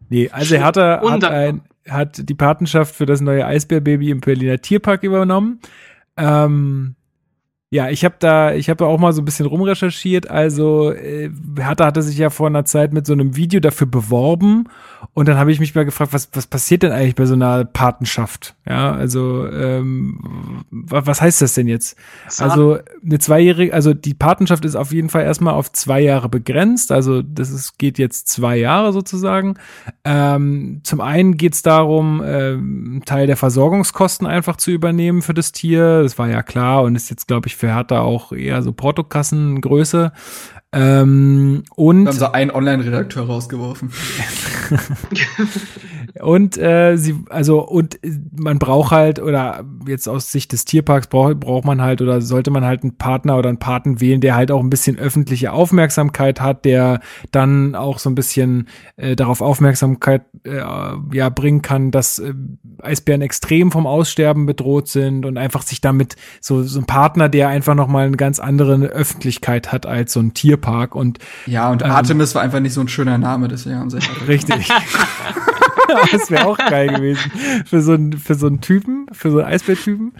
Nee, 0.09 0.29
also 0.29 0.55
Hertha 0.55 1.01
hat, 1.07 1.23
ein, 1.23 1.61
hat 1.87 2.27
die 2.27 2.33
Patenschaft 2.33 2.95
für 2.95 3.05
das 3.05 3.21
neue 3.21 3.45
Eisbärbaby 3.45 4.09
im 4.09 4.19
Berliner 4.19 4.59
Tierpark 4.59 5.03
übernommen. 5.03 5.59
Ähm, 6.15 6.95
ja, 7.69 7.89
ich 7.89 8.05
habe 8.05 8.15
da, 8.19 8.53
ich 8.53 8.69
habe 8.69 8.77
da 8.77 8.85
auch 8.85 8.97
mal 8.97 9.11
so 9.11 9.21
ein 9.21 9.25
bisschen 9.25 9.45
rumrecherchiert. 9.45 10.29
Also 10.29 10.91
äh, 10.93 11.29
Hertha 11.57 11.85
hatte 11.85 12.01
sich 12.01 12.17
ja 12.17 12.29
vor 12.29 12.47
einer 12.47 12.63
Zeit 12.63 12.93
mit 12.93 13.05
so 13.05 13.13
einem 13.13 13.35
Video 13.35 13.59
dafür 13.59 13.87
beworben 13.87 14.69
und 15.13 15.27
dann 15.27 15.37
habe 15.37 15.51
ich 15.51 15.59
mich 15.59 15.73
mal 15.73 15.85
gefragt, 15.85 16.13
was 16.13 16.29
was 16.33 16.47
passiert 16.47 16.83
denn 16.83 16.91
eigentlich 16.91 17.15
bei 17.15 17.25
so 17.25 17.33
einer 17.33 17.65
Patenschaft? 17.65 18.55
Ja, 18.67 18.91
also 18.91 19.47
ähm, 19.47 20.65
was 20.69 21.21
heißt 21.21 21.41
das 21.41 21.53
denn 21.53 21.67
jetzt? 21.67 21.97
Also 22.37 22.79
eine 23.03 23.19
zweijährige, 23.19 23.73
also 23.73 23.93
die 23.93 24.13
Patenschaft 24.13 24.65
ist 24.65 24.75
auf 24.75 24.91
jeden 24.91 25.09
Fall 25.09 25.23
erstmal 25.23 25.53
auf 25.53 25.71
zwei 25.71 26.01
Jahre 26.01 26.29
begrenzt. 26.29 26.91
Also 26.91 27.21
das 27.21 27.49
ist, 27.49 27.77
geht 27.79 27.97
jetzt 27.97 28.27
zwei 28.27 28.57
Jahre 28.57 28.93
sozusagen. 28.93 29.55
Ähm, 30.03 30.81
zum 30.83 31.01
einen 31.01 31.37
geht 31.37 31.53
es 31.53 31.61
darum, 31.61 32.21
äh, 32.21 32.53
einen 32.53 33.03
Teil 33.05 33.25
der 33.25 33.37
Versorgungskosten 33.37 34.27
einfach 34.27 34.57
zu 34.57 34.71
übernehmen 34.71 35.21
für 35.21 35.33
das 35.33 35.51
Tier. 35.51 36.03
Das 36.03 36.17
war 36.17 36.29
ja 36.29 36.43
klar 36.43 36.83
und 36.83 36.95
ist 36.95 37.09
jetzt 37.09 37.27
glaube 37.27 37.47
ich 37.47 37.55
für 37.55 37.73
Hertha 37.73 38.01
auch 38.01 38.33
eher 38.33 38.61
so 38.61 38.73
Portokassengröße. 38.73 40.11
Ähm, 40.77 41.63
und 41.75 42.05
da 42.05 42.11
haben 42.11 42.19
sie 42.19 42.33
einen 42.33 42.51
Online-Redakteur 42.51 43.25
rausgeworfen. 43.25 43.91
und 46.21 46.57
äh, 46.57 46.97
sie, 46.97 47.15
also 47.29 47.65
und 47.65 47.99
man 48.35 48.59
braucht 48.59 48.91
halt 48.91 49.19
oder 49.19 49.63
jetzt 49.87 50.07
aus 50.09 50.31
Sicht 50.31 50.51
des 50.51 50.65
Tierparks 50.65 51.07
braucht 51.07 51.39
braucht 51.39 51.65
man 51.65 51.81
halt 51.81 52.01
oder 52.01 52.21
sollte 52.21 52.51
man 52.51 52.65
halt 52.65 52.83
einen 52.83 52.97
Partner 52.97 53.37
oder 53.37 53.49
einen 53.49 53.59
Paten 53.59 54.01
wählen, 54.01 54.19
der 54.19 54.35
halt 54.35 54.51
auch 54.51 54.61
ein 54.61 54.69
bisschen 54.69 54.97
öffentliche 54.97 55.53
Aufmerksamkeit 55.53 56.41
hat, 56.41 56.65
der 56.65 56.99
dann 57.31 57.75
auch 57.75 57.99
so 57.99 58.09
ein 58.09 58.15
bisschen 58.15 58.67
äh, 58.97 59.15
darauf 59.15 59.41
Aufmerksamkeit 59.41 60.23
äh, 60.43 60.61
ja 61.13 61.29
bringen 61.29 61.61
kann, 61.61 61.91
dass 61.91 62.19
äh, 62.19 62.33
Eisbären 62.81 63.21
extrem 63.21 63.71
vom 63.71 63.87
Aussterben 63.87 64.45
bedroht 64.45 64.87
sind 64.87 65.25
und 65.25 65.37
einfach 65.37 65.61
sich 65.61 65.81
damit 65.81 66.15
so 66.41 66.63
so 66.63 66.79
ein 66.79 66.85
Partner, 66.85 67.29
der 67.29 67.49
einfach 67.49 67.75
noch 67.75 67.87
mal 67.87 68.07
eine 68.07 68.17
ganz 68.17 68.39
andere 68.39 68.75
Öffentlichkeit 68.87 69.71
hat 69.71 69.85
als 69.85 70.13
so 70.13 70.19
ein 70.19 70.33
Tier 70.33 70.57
Tierpark 70.57 70.95
und 70.95 71.19
ja 71.45 71.69
und 71.69 71.81
ähm, 71.83 71.91
Artemis 71.91 72.33
war 72.35 72.41
einfach 72.41 72.59
nicht 72.59 72.73
so 72.73 72.81
ein 72.81 72.87
schöner 72.87 73.17
Name, 73.17 73.47
deswegen 73.47 73.77
haben 73.77 73.89
sie 73.89 73.99
richtig. 74.27 74.69
das 76.11 76.31
wäre 76.31 76.45
auch 76.45 76.57
geil 76.57 76.87
gewesen 76.89 77.31
für 77.65 77.81
so 77.81 77.93
einen 77.93 78.13
für 78.13 78.35
so 78.35 78.47
einen 78.47 78.61
Typen, 78.61 79.07
für 79.11 79.31
so 79.31 79.39
einen 79.39 79.47
Eisbärtypen. 79.47 80.13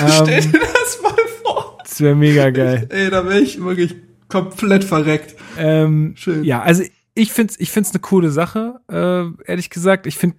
Ähm, 0.00 0.08
Stell 0.08 0.40
dir 0.40 0.60
das 0.60 1.02
mal 1.02 1.14
vor. 1.42 1.78
Das 1.82 2.00
wäre 2.00 2.14
mega 2.14 2.50
geil. 2.50 2.88
Ey, 2.90 3.10
da 3.10 3.24
wäre 3.24 3.40
ich 3.40 3.62
wirklich 3.62 3.96
komplett 4.28 4.84
verreckt. 4.84 5.36
Ähm, 5.58 6.14
Schön. 6.16 6.44
Ja, 6.44 6.62
also 6.62 6.82
ich 7.14 7.32
finde 7.32 7.54
ich 7.58 7.70
find's 7.70 7.90
eine 7.92 8.00
coole 8.00 8.30
Sache, 8.30 8.80
äh, 8.90 9.50
ehrlich 9.50 9.70
gesagt. 9.70 10.06
Ich 10.06 10.18
finde, 10.18 10.36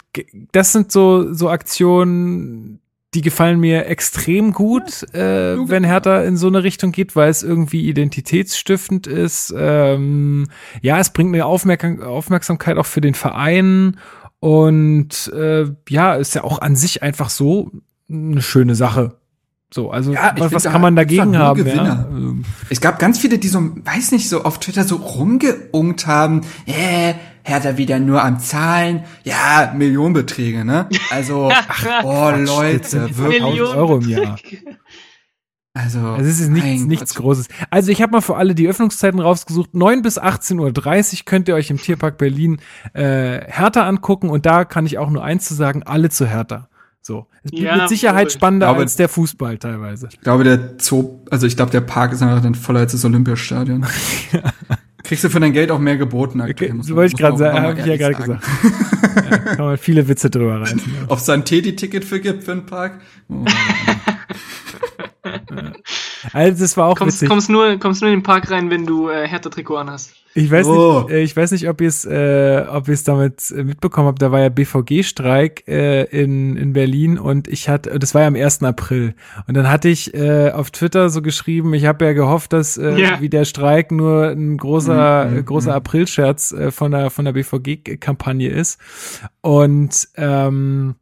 das 0.52 0.74
sind 0.74 0.92
so 0.92 1.34
so 1.34 1.50
Aktionen, 1.50 2.80
die 3.14 3.22
gefallen 3.22 3.60
mir 3.60 3.88
extrem 3.88 4.54
gut, 4.54 5.02
äh, 5.14 5.58
wenn 5.58 5.84
Hertha 5.84 6.22
in 6.22 6.38
so 6.38 6.48
eine 6.48 6.64
Richtung 6.64 6.92
geht, 6.92 7.16
weil 7.16 7.30
es 7.30 7.42
irgendwie 7.42 7.88
identitätsstiftend 7.88 9.08
ist. 9.08 9.54
Ähm, 9.58 10.48
ja, 10.82 11.00
es 11.00 11.12
bringt 11.12 11.34
eine 11.34 11.46
Aufmerksam 11.46 12.02
Aufmerksamkeit 12.02 12.78
auch 12.78 12.86
für 12.86 13.02
den 13.02 13.16
Verein 13.16 13.98
und 14.40 15.32
äh, 15.34 15.66
ja, 15.90 16.16
ist 16.16 16.36
ja 16.36 16.44
auch 16.44 16.60
an 16.62 16.76
sich 16.76 17.04
einfach 17.04 17.30
so 17.30 17.72
eine 18.10 18.42
schöne 18.42 18.76
Sache. 18.76 19.18
So, 19.74 19.92
also 19.92 20.14
ja, 20.14 20.34
was, 20.38 20.54
was 20.54 20.64
kann 20.64 20.80
man 20.80 20.96
dagegen 20.96 21.38
haben? 21.38 21.66
Ja? 21.68 22.08
Es 22.70 22.80
gab 22.80 23.00
ganz 23.00 23.20
viele, 23.20 23.38
die 23.38 23.50
so, 23.50 23.60
weiß 23.60 24.12
nicht, 24.14 24.30
so 24.30 24.44
auf 24.44 24.60
Twitter 24.60 24.86
so 24.86 24.96
rumgeungt 24.96 26.08
haben, 26.08 26.42
äh, 26.66 27.16
Hertha 27.44 27.78
wieder 27.78 28.00
nur 28.00 28.24
am 28.24 28.40
Zahlen. 28.40 29.04
Ja, 29.24 29.74
Millionenbeträge, 29.76 30.64
ne? 30.64 30.88
Also, 31.10 31.50
ach, 31.68 32.04
oh 32.04 32.32
Leute, 32.38 33.18
wirklich. 33.18 33.62
Euro 33.62 33.98
im 33.98 34.10
Jahr. 34.10 34.40
Also, 35.78 36.00
also 36.00 36.30
es 36.30 36.40
ist 36.40 36.50
nichts, 36.50 36.86
nichts 36.86 37.16
Großes. 37.16 37.48
Also 37.70 37.92
ich 37.92 38.02
habe 38.02 38.12
mal 38.14 38.22
für 38.22 38.36
alle 38.36 38.56
die 38.56 38.68
Öffnungszeiten 38.68 39.20
rausgesucht. 39.20 39.76
9 39.76 40.02
bis 40.02 40.20
18.30 40.20 40.60
Uhr 40.60 41.26
könnt 41.26 41.48
ihr 41.48 41.56
euch 41.56 41.70
im 41.70 41.78
Tierpark 41.78 42.18
Berlin 42.18 42.60
äh, 42.94 43.42
Hertha 43.46 43.88
angucken 43.88 44.30
und 44.30 44.46
da 44.46 44.66
kann 44.66 44.86
ich 44.86 44.98
auch 44.98 45.10
nur 45.10 45.24
eins 45.24 45.46
zu 45.46 45.54
sagen, 45.54 45.84
alle 45.84 46.10
zu 46.10 46.26
Hertha. 46.26 46.70
So. 47.02 47.28
Es 47.44 47.52
wird 47.52 47.62
ja, 47.62 47.78
mit 47.78 47.90
Sicherheit 47.90 48.32
spannender 48.32 48.68
glaube, 48.68 48.82
als 48.82 48.96
der 48.96 49.08
Fußball 49.08 49.58
teilweise. 49.60 50.10
Ich 50.12 50.22
glaube, 50.22 50.44
der 50.44 50.76
Zoo, 50.80 51.22
also 51.30 51.48
ich 51.48 51.56
glaube, 51.56 51.72
der 51.72 51.82
Park 51.82 52.12
ist 52.12 52.22
einfach 52.22 52.42
dann 52.42 52.56
voller 52.56 52.82
als 52.82 52.92
das 52.94 53.06
Olympiastadion. 53.06 53.86
ja. 54.32 54.42
Kriegst 55.08 55.24
du 55.24 55.30
für 55.30 55.40
dein 55.40 55.54
Geld 55.54 55.72
auch 55.72 55.80
mehr 55.80 55.96
geboten 55.96 56.42
aktuell. 56.42 56.72
Okay, 56.78 56.96
wollte 56.96 57.14
ich 57.14 57.18
gerade 57.18 57.38
sagen, 57.38 57.62
habe 57.62 57.80
ich 57.80 57.86
ja 57.86 57.96
gerade 57.96 58.16
gesagt. 58.16 58.44
ja, 59.16 59.38
kann 59.38 59.66
man 59.66 59.78
viele 59.78 60.06
Witze 60.10 60.30
drüber 60.30 60.60
reißen. 60.60 60.82
Ob 61.08 61.20
es 61.20 61.24
da 61.24 61.34
ein 61.34 61.46
Teddy-Ticket 61.46 62.04
für 62.04 62.20
gibt 62.20 62.44
für 62.44 62.52
einen 62.52 62.66
Park? 62.66 63.00
Oh, 63.30 63.46
Also 66.34 66.64
das 66.64 66.78
war 66.78 66.88
auch 66.88 66.98
kommst, 66.98 67.18
witzig. 67.18 67.30
kommst, 67.30 67.50
nur, 67.50 67.78
kommst 67.78 68.02
nur 68.02 68.12
in 68.12 68.18
den 68.20 68.24
Park 68.24 68.50
rein, 68.52 68.70
wenn 68.70 68.86
du 68.86 69.10
äh, 69.10 69.28
Hertha-Trikot 69.28 69.78
anhast. 69.78 70.14
Ich 70.34 70.52
weiß 70.52 70.68
Oh. 70.68 71.02
nicht, 71.02 71.12
äh, 71.12 71.22
ich 71.22 71.36
weiß 71.36 71.52
nicht, 71.52 71.68
ob 71.68 71.82
ihr 71.82 71.88
es, 71.88 72.06
äh, 72.06 72.64
ob 72.70 72.88
ihr 72.88 72.94
es 72.94 73.04
damit 73.04 73.50
äh, 73.52 73.64
mitbekommen 73.64 74.08
habt. 74.08 74.22
Da 74.22 74.32
war 74.32 74.40
ja 74.40 74.50
BVG-Streik 74.50 75.68
äh, 75.68 76.04
in 76.04 76.56
in 76.58 76.74
Berlin 76.74 77.18
und 77.18 77.48
ich 77.48 77.70
hatte, 77.70 77.98
das 77.98 78.14
war 78.14 78.22
ja 78.22 78.28
am 78.28 78.36
1. 78.36 78.62
April. 78.64 79.16
Und 79.48 79.58
dann 79.58 79.70
hatte 79.70 79.90
ich 79.90 80.14
äh, 80.14 80.52
auf 80.52 80.70
Twitter 80.70 81.10
so 81.10 81.22
geschrieben, 81.24 81.74
ich 81.74 81.86
habe 81.86 82.06
ja 82.06 82.14
gehofft, 82.14 82.54
dass 82.54 82.78
äh, 82.78 83.00
Ja. 83.00 83.20
wie 83.22 83.30
der 83.30 83.46
Streik 83.46 83.92
nur 83.92 84.28
ein 84.30 84.58
großer 84.58 85.26
Mhm, 85.26 85.38
äh, 85.40 85.44
großer 85.44 85.72
mhm. 85.72 85.78
Aprilscherz 85.78 86.52
äh, 86.52 86.72
von 86.72 86.92
der 86.92 87.10
von 87.10 87.26
der 87.26 87.32
BVG-Kampagne 87.34 88.50
ist. 88.50 88.80
Und 89.42 90.08
ähm, 90.18 90.96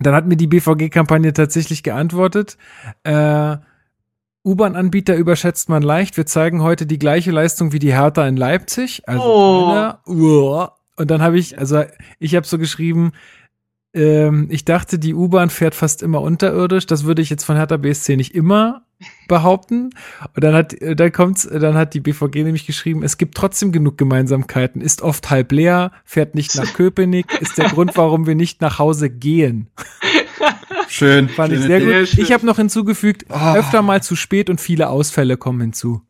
dann 0.00 0.14
hat 0.14 0.26
mir 0.26 0.36
die 0.36 0.46
BVG-Kampagne 0.46 1.32
tatsächlich 1.32 1.82
geantwortet. 1.82 2.56
Äh, 3.04 3.56
U-Bahn-Anbieter 4.44 5.14
überschätzt 5.16 5.68
man 5.68 5.82
leicht. 5.82 6.16
Wir 6.16 6.26
zeigen 6.26 6.62
heute 6.62 6.86
die 6.86 6.98
gleiche 6.98 7.30
Leistung 7.30 7.72
wie 7.72 7.78
die 7.78 7.92
Hertha 7.92 8.26
in 8.26 8.36
Leipzig. 8.36 9.02
Also 9.06 9.22
Oh. 9.22 9.66
einer, 9.70 10.00
uah. 10.06 10.72
und 10.96 11.10
dann 11.10 11.20
habe 11.22 11.38
ich, 11.38 11.58
also 11.58 11.84
ich 12.18 12.34
habe 12.34 12.46
so 12.46 12.58
geschrieben, 12.58 13.12
ähm, 13.94 14.46
ich 14.50 14.64
dachte, 14.64 14.98
die 14.98 15.14
U-Bahn 15.14 15.50
fährt 15.50 15.74
fast 15.74 16.02
immer 16.02 16.20
unterirdisch. 16.20 16.86
Das 16.86 17.04
würde 17.04 17.22
ich 17.22 17.30
jetzt 17.30 17.44
von 17.44 17.56
Hertha 17.56 17.76
BSC 17.76 18.16
nicht 18.16 18.34
immer 18.34 18.82
behaupten. 19.28 19.90
Und 20.34 20.42
dann 20.44 20.54
hat, 20.54 20.74
äh, 20.74 20.96
dann 20.96 21.12
kommt's, 21.12 21.44
äh, 21.46 21.58
dann 21.60 21.74
hat 21.74 21.94
die 21.94 22.00
BVG 22.00 22.42
nämlich 22.42 22.66
geschrieben, 22.66 23.02
es 23.02 23.16
gibt 23.16 23.36
trotzdem 23.36 23.70
genug 23.72 23.96
Gemeinsamkeiten, 23.96 24.80
ist 24.80 25.02
oft 25.02 25.30
halb 25.30 25.52
leer, 25.52 25.92
fährt 26.04 26.34
nicht 26.34 26.54
nach 26.56 26.72
Köpenick, 26.74 27.26
ist 27.40 27.56
der 27.58 27.68
Grund, 27.68 27.96
warum 27.96 28.26
wir 28.26 28.34
nicht 28.34 28.60
nach 28.60 28.78
Hause 28.78 29.08
gehen. 29.10 29.68
Schön. 30.88 31.28
Fand 31.28 31.52
ich 31.52 31.60
sehr 31.60 31.80
Idee. 31.80 32.00
Gut. 32.00 32.08
schön. 32.08 32.24
Ich 32.24 32.32
habe 32.32 32.44
noch 32.46 32.56
hinzugefügt, 32.56 33.26
Ah. 33.30 33.54
öfter 33.56 33.82
mal 33.82 34.02
zu 34.02 34.16
spät 34.16 34.50
und 34.50 34.60
viele 34.60 34.88
Ausfälle 34.88 35.36
kommen 35.36 35.60
hinzu. 35.60 36.02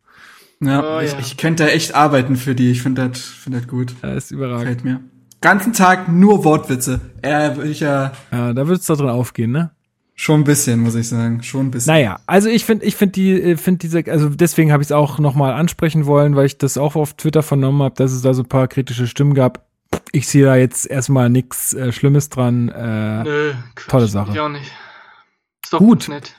Ja, 0.61 0.97
Oh, 0.97 1.01
ich, 1.01 1.11
ja. 1.13 1.19
ich 1.19 1.37
könnte 1.37 1.71
echt 1.71 1.95
arbeiten 1.95 2.35
für 2.35 2.55
die. 2.55 2.71
Ich 2.71 2.81
finde 2.81 3.07
das, 3.09 3.21
finde 3.21 3.59
das 3.59 3.67
gut. 3.67 3.93
Das 4.01 4.25
ist 4.25 4.31
überragend. 4.31 4.61
Gefällt 4.79 4.83
mir. 4.85 4.99
Ganzen 5.41 5.73
Tag 5.73 6.09
nur 6.09 6.43
Wortwitze. 6.43 6.99
Äh, 7.21 7.55
würde 7.55 7.69
ich 7.69 7.79
ja 7.79 8.11
Ja, 8.31 8.53
da 8.53 8.67
wird's 8.67 8.85
da 8.87 8.95
drin 8.95 9.09
aufgehen, 9.09 9.51
ne? 9.51 9.71
schon 10.15 10.41
ein 10.41 10.43
bisschen, 10.43 10.81
muss 10.81 10.95
ich 10.95 11.07
sagen. 11.07 11.41
Schon 11.43 11.67
ein 11.67 11.71
bisschen. 11.71 11.93
Naja, 11.93 12.19
also 12.27 12.49
ich 12.49 12.65
finde, 12.65 12.83
ich 12.85 12.97
finde 12.97 13.13
die, 13.13 13.41
äh, 13.41 13.55
finde 13.57 13.79
diese, 13.79 14.03
also 14.11 14.27
deswegen 14.27 14.73
habe 14.73 14.83
ich 14.83 14.89
es 14.89 14.91
auch 14.91 15.17
nochmal 15.17 15.53
ansprechen 15.53 16.05
wollen, 16.05 16.35
weil 16.35 16.45
ich 16.45 16.57
das 16.57 16.77
auch 16.77 16.97
auf 16.97 17.13
Twitter 17.13 17.41
vernommen 17.41 17.81
habe, 17.83 17.95
dass 17.95 18.11
es 18.11 18.21
da 18.21 18.33
so 18.33 18.43
ein 18.43 18.49
paar 18.49 18.67
kritische 18.67 19.07
Stimmen 19.07 19.33
gab. 19.33 19.65
Ich 20.11 20.27
sehe 20.27 20.43
da 20.43 20.57
jetzt 20.57 20.85
erstmal 20.87 21.29
nichts 21.29 21.73
äh, 21.73 21.93
Schlimmes 21.93 22.27
dran. 22.27 22.67
Äh, 22.67 23.23
Nö, 23.23 23.53
tolle 23.87 24.07
Sache. 24.07 24.33
Ich 24.33 24.39
auch 24.41 24.49
nicht. 24.49 24.69
Ist 25.63 25.71
doch 25.71 25.79
Gut. 25.79 26.09
nett. 26.09 26.35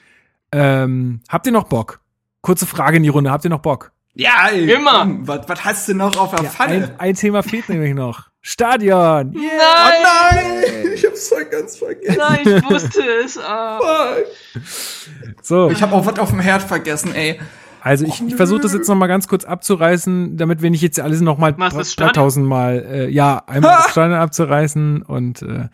ähm, 0.51 1.21
habt 1.27 1.47
ihr 1.47 1.51
noch 1.51 1.63
Bock? 1.63 2.01
Kurze 2.41 2.67
Frage 2.67 2.97
in 2.97 3.03
die 3.03 3.09
Runde. 3.09 3.31
Habt 3.31 3.45
ihr 3.45 3.49
noch 3.49 3.61
Bock? 3.61 3.90
Ja, 4.13 4.49
ey, 4.51 4.69
Immer. 4.73 4.99
komm, 4.99 5.27
Was, 5.27 5.47
was 5.47 5.65
hast 5.65 5.87
du 5.87 5.93
noch 5.93 6.17
auf 6.17 6.35
der 6.35 6.43
Ja, 6.43 6.49
Pfanne? 6.49 6.73
ein, 6.73 6.99
ein 6.99 7.15
Thema 7.15 7.43
fehlt 7.43 7.69
nämlich 7.69 7.93
noch. 7.93 8.29
Stadion. 8.41 9.33
Oh 9.35 9.39
Nein! 9.39 10.01
nein! 10.03 10.91
Ich 10.95 11.05
hab's 11.05 11.29
voll 11.29 11.45
ganz 11.45 11.77
vergessen. 11.77 12.17
Nein, 12.17 12.39
ich 12.43 12.69
wusste 12.69 13.01
es. 13.23 13.37
Ah. 13.37 13.79
So. 15.41 15.69
Ich 15.69 15.81
habe 15.81 15.93
auch 15.95 16.05
was 16.05 16.17
auf 16.19 16.29
dem 16.31 16.39
Herd 16.39 16.63
vergessen, 16.63 17.13
ey. 17.15 17.39
Also 17.83 18.05
ich, 18.05 18.21
ich 18.25 18.35
versuche 18.35 18.59
das 18.61 18.73
jetzt 18.73 18.87
noch 18.87 18.95
mal 18.95 19.07
ganz 19.07 19.27
kurz 19.27 19.43
abzureißen, 19.43 20.37
damit 20.37 20.61
wir 20.61 20.69
nicht 20.69 20.81
jetzt 20.83 20.99
alles 20.99 21.21
noch 21.21 21.37
mal 21.39 21.55
Was, 21.57 21.73
das 21.73 21.93
Stadion? 21.93 22.13
3000 22.13 22.45
Mal, 22.47 22.85
äh, 22.87 23.09
ja, 23.09 23.41
einmal 23.47 23.77
das 23.77 23.91
Stadion 23.91 24.19
abzureißen 24.19 25.01
und 25.03 25.41
äh, 25.41 25.67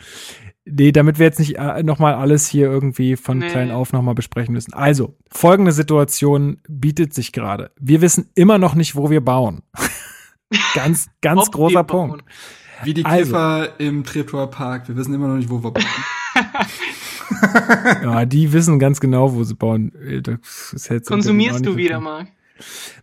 nee, 0.70 0.92
damit 0.92 1.20
wir 1.20 1.26
jetzt 1.26 1.40
nicht 1.40 1.58
äh, 1.58 1.84
noch 1.84 2.00
mal 2.00 2.14
alles 2.16 2.48
hier 2.48 2.68
irgendwie 2.68 3.16
von 3.16 3.40
Nee. 3.40 3.48
klein 3.50 3.72
auf 3.72 3.94
noch 3.94 4.02
mal 4.02 4.14
besprechen 4.16 4.54
müssen. 4.54 4.74
Also, 4.74 5.16
folgende 5.30 5.72
Situation 5.72 6.60
bietet 6.68 7.14
sich 7.14 7.32
gerade. 7.32 7.72
Wir 7.80 8.02
wissen 8.02 8.30
immer 8.36 8.58
noch 8.58 8.76
nicht, 8.76 8.96
wo 8.96 9.10
wir 9.10 9.22
bauen. 9.22 9.64
ganz, 10.74 11.08
ganz 11.22 11.48
Ob 11.48 11.52
großer 11.52 11.84
Punkt. 11.84 12.24
Wie 12.84 12.94
die 12.94 13.06
Also. 13.06 13.32
Käfer 13.34 13.80
im 13.80 14.04
Treptower 14.04 14.50
Park. 14.50 14.88
Wir 14.88 14.96
wissen 14.96 15.14
immer 15.14 15.28
noch 15.28 15.38
nicht, 15.38 15.50
wo 15.50 15.64
wir 15.64 15.72
bauen. 15.72 15.86
Ja, 18.04 18.26
die 18.26 18.54
wissen 18.54 18.80
ganz 18.80 19.00
genau, 19.00 19.34
wo 19.34 19.44
sie 19.44 19.56
bauen. 19.56 19.92
Äh, 19.96 20.22
Konsumierst 21.06 21.66
du 21.66 21.76
wieder. 21.76 22.00
Marc? 22.00 22.28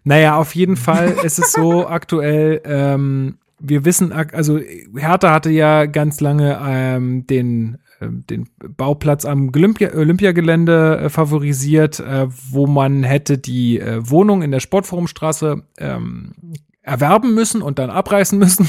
Naja, 0.02 0.36
auf 0.36 0.54
jeden 0.54 0.76
Fall 0.76 1.10
ist 1.22 1.38
es 1.38 1.52
so 1.52 1.86
aktuell, 1.88 2.60
ähm, 2.64 3.38
wir 3.58 3.84
wissen, 3.84 4.12
also 4.12 4.58
Hertha 4.58 5.32
hatte 5.32 5.50
ja 5.50 5.86
ganz 5.86 6.20
lange 6.20 6.58
ähm, 6.62 7.26
den, 7.26 7.78
ähm, 8.00 8.24
den 8.28 8.48
Bauplatz 8.76 9.24
am 9.24 9.50
Olympia 9.54 9.94
Olympiagelände 9.94 10.98
äh, 10.98 11.08
favorisiert, 11.08 12.00
äh, 12.00 12.26
wo 12.50 12.66
man 12.66 13.02
hätte 13.02 13.38
die 13.38 13.78
äh, 13.78 13.98
Wohnung 14.08 14.42
in 14.42 14.50
der 14.50 14.60
Sportforumstraße 14.60 15.62
ähm, 15.78 16.34
erwerben 16.82 17.34
müssen 17.34 17.62
und 17.62 17.78
dann 17.78 17.90
abreißen 17.90 18.38
müssen. 18.40 18.68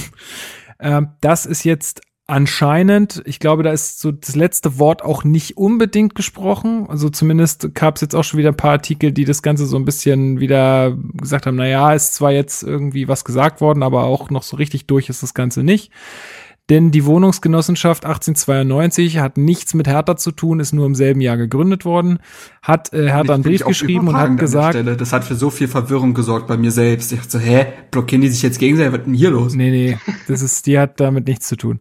Ähm, 0.79 1.09
das 1.21 1.45
ist 1.45 1.63
jetzt 1.63 2.01
anscheinend, 2.27 3.21
ich 3.25 3.39
glaube, 3.39 3.63
da 3.63 3.71
ist 3.71 3.99
so 3.99 4.11
das 4.11 4.35
letzte 4.35 4.79
Wort 4.79 5.03
auch 5.03 5.23
nicht 5.23 5.57
unbedingt 5.57 6.15
gesprochen. 6.15 6.87
Also 6.89 7.09
zumindest 7.09 7.75
gab 7.75 7.95
es 7.95 8.01
jetzt 8.01 8.15
auch 8.15 8.23
schon 8.23 8.39
wieder 8.39 8.49
ein 8.49 8.57
paar 8.57 8.71
Artikel, 8.71 9.11
die 9.11 9.25
das 9.25 9.43
Ganze 9.43 9.65
so 9.65 9.77
ein 9.77 9.85
bisschen 9.85 10.39
wieder 10.39 10.97
gesagt 11.13 11.45
haben, 11.45 11.55
na 11.55 11.67
ja, 11.67 11.93
ist 11.93 12.15
zwar 12.15 12.31
jetzt 12.31 12.63
irgendwie 12.63 13.07
was 13.07 13.25
gesagt 13.25 13.61
worden, 13.61 13.83
aber 13.83 14.05
auch 14.05 14.29
noch 14.29 14.43
so 14.43 14.57
richtig 14.57 14.87
durch 14.87 15.09
ist 15.09 15.23
das 15.23 15.33
Ganze 15.33 15.63
nicht. 15.63 15.91
Denn 16.71 16.89
die 16.89 17.05
Wohnungsgenossenschaft 17.05 18.05
1892 18.05 19.19
hat 19.19 19.37
nichts 19.37 19.75
mit 19.75 19.87
Hertha 19.87 20.15
zu 20.17 20.31
tun, 20.31 20.59
ist 20.59 20.73
nur 20.73 20.87
im 20.87 20.95
selben 20.95 21.21
Jahr 21.21 21.37
gegründet 21.37 21.85
worden, 21.85 22.17
hat 22.63 22.91
äh, 22.91 23.07
Hertha 23.07 23.35
einen 23.35 23.43
Brief 23.43 23.63
geschrieben 23.63 24.07
und 24.07 24.17
hat 24.17 24.35
gesagt. 24.39 24.75
Das 24.99 25.13
hat 25.13 25.25
für 25.25 25.35
so 25.35 25.51
viel 25.51 25.67
Verwirrung 25.67 26.15
gesorgt 26.15 26.47
bei 26.47 26.57
mir 26.57 26.71
selbst. 26.71 27.11
Ich 27.11 27.19
dachte 27.19 27.31
so, 27.33 27.39
hä, 27.39 27.67
blockieren 27.91 28.23
die 28.23 28.29
sich 28.29 28.41
jetzt 28.41 28.57
gegenseitig? 28.57 28.93
Was 28.93 28.99
ist 29.01 29.05
denn 29.05 29.13
hier 29.13 29.29
los? 29.29 29.53
Nee, 29.53 29.69
nee, 29.69 29.97
das 30.27 30.41
ist, 30.41 30.65
die 30.65 30.79
hat 30.79 30.99
damit 30.99 31.27
nichts 31.27 31.47
zu 31.47 31.55
tun. 31.55 31.79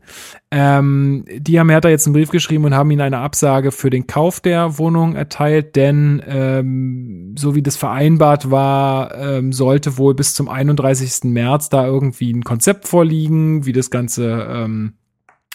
Ähm, 0.51 1.25
die 1.35 1.59
haben 1.59 1.71
Hertha 1.71 1.89
jetzt 1.89 2.07
einen 2.07 2.13
Brief 2.13 2.29
geschrieben 2.29 2.67
und 2.67 2.75
haben 2.75 2.91
ihnen 2.91 3.01
eine 3.01 3.19
Absage 3.19 3.73
für 3.73 3.89
den 3.89 4.07
Kauf 4.07 4.41
der 4.41 4.77
Wohnung 4.79 5.17
erteilt, 5.17 5.77
denn 5.77 6.23
ähm, 6.27 7.35
so 7.39 7.55
wie 7.55 7.63
das 7.63 7.77
vereinbart 7.77 8.51
war, 8.51 9.17
ähm, 9.17 9.53
sollte 9.55 9.97
wohl 9.97 10.15
bis 10.15 10.35
zum 10.35 10.51
31. 10.51 11.25
März 11.25 11.71
da 11.71 11.87
irgendwie 11.87 12.33
ein 12.33 12.45
Konzept 12.45 12.87
vorliegen, 12.87 13.65
wie 13.65 13.73
das 13.73 13.91
Ganze 13.91 14.47
ähm, 14.49 14.74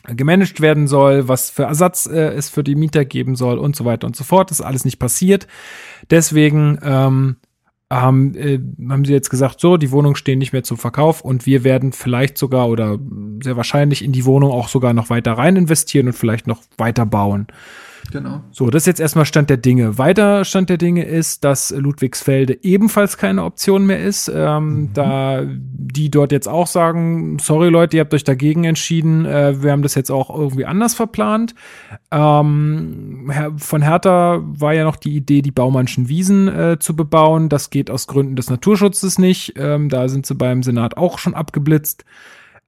gemanagt 0.08 0.62
werden 0.62 0.88
soll, 0.88 1.28
was 1.28 1.50
für 1.50 1.64
Ersatz 1.64 2.06
äh, 2.06 2.34
es 2.34 2.50
für 2.50 2.64
die 2.64 2.76
Mieter 2.76 3.06
geben 3.06 3.36
soll 3.36 3.58
und 3.58 3.76
so 3.76 3.86
weiter 3.86 4.08
und 4.08 4.16
so 4.16 4.24
fort. 4.24 4.50
Das 4.50 4.60
ist 4.60 4.66
alles 4.66 4.86
nicht 4.86 5.00
passiert. 5.00 5.48
Deswegen 6.10 6.80
ähm, 6.82 7.36
haben, 7.92 8.36
äh, 8.36 8.60
haben 8.90 9.04
sie 9.04 9.14
jetzt 9.14 9.30
gesagt, 9.30 9.60
so, 9.60 9.78
die 9.78 9.92
Wohnungen 9.92 10.16
stehen 10.16 10.40
nicht 10.40 10.54
mehr 10.54 10.64
zum 10.64 10.78
Verkauf 10.78 11.22
und 11.22 11.46
wir 11.46 11.64
werden 11.64 11.92
vielleicht 11.92 12.38
sogar 12.38 12.70
oder 12.70 12.98
sehr 13.44 13.58
wahrscheinlich 13.58 14.04
in 14.04 14.12
die 14.12 14.26
Wohnung 14.26 14.52
auch 14.52 14.70
sogar 14.70 14.94
noch 14.94 15.10
weiter 15.10 15.34
rein 15.34 15.56
investieren 15.56 16.08
und 16.08 16.14
vielleicht 16.14 16.48
noch 16.48 16.62
weiter 16.78 17.06
bauen. 17.06 17.48
Genau. 18.12 18.42
So, 18.52 18.70
das 18.70 18.84
ist 18.84 18.88
jetzt 18.88 19.00
erstmal 19.00 19.26
Stand 19.26 19.50
der 19.50 19.58
Dinge. 19.58 19.98
Weiter 19.98 20.46
Stand 20.46 20.70
der 20.70 20.78
Dinge 20.78 21.04
ist, 21.06 21.44
dass 21.44 21.72
Ludwigsfelde 21.72 22.60
ebenfalls 22.64 23.18
keine 23.18 23.44
Option 23.44 23.86
mehr 23.86 24.00
ist. 24.04 24.32
Ähm, 24.34 24.90
Da 24.94 25.44
die 25.46 26.12
dort 26.12 26.32
jetzt 26.32 26.48
auch 26.48 26.68
sagen, 26.68 27.38
sorry 27.40 27.70
Leute, 27.70 27.98
ihr 27.98 28.02
habt 28.02 28.14
euch 28.14 28.24
dagegen 28.24 28.64
entschieden, 28.64 29.26
äh, 29.26 29.62
wir 29.62 29.72
haben 29.72 29.82
das 29.82 29.96
jetzt 29.96 30.12
auch 30.12 30.30
irgendwie 30.36 30.66
anders 30.66 30.94
verplant. 30.94 31.56
Ähm, 32.12 33.32
von 33.58 33.82
Hertha 33.82 34.42
war 34.44 34.74
ja 34.74 34.84
noch 34.84 34.96
die 34.96 35.16
Idee, 35.16 35.42
die 35.42 35.52
Baumannschen 35.52 36.10
Wiesen 36.10 36.48
äh, 36.48 36.78
zu 36.80 36.96
bebauen. 36.96 37.50
Das 37.50 37.70
geht 37.70 37.90
aus 37.90 38.08
Gründen 38.08 38.36
des 38.36 38.50
Naturschutzes 38.50 39.20
nicht. 39.20 39.54
Ähm, 39.58 39.90
da 39.90 40.08
sind 40.08 40.26
sie 40.26 40.36
beim 40.36 40.64
Senat 40.64 40.98
auch 40.98 41.18
schon 41.20 41.34
abgeblitzt. 41.34 42.06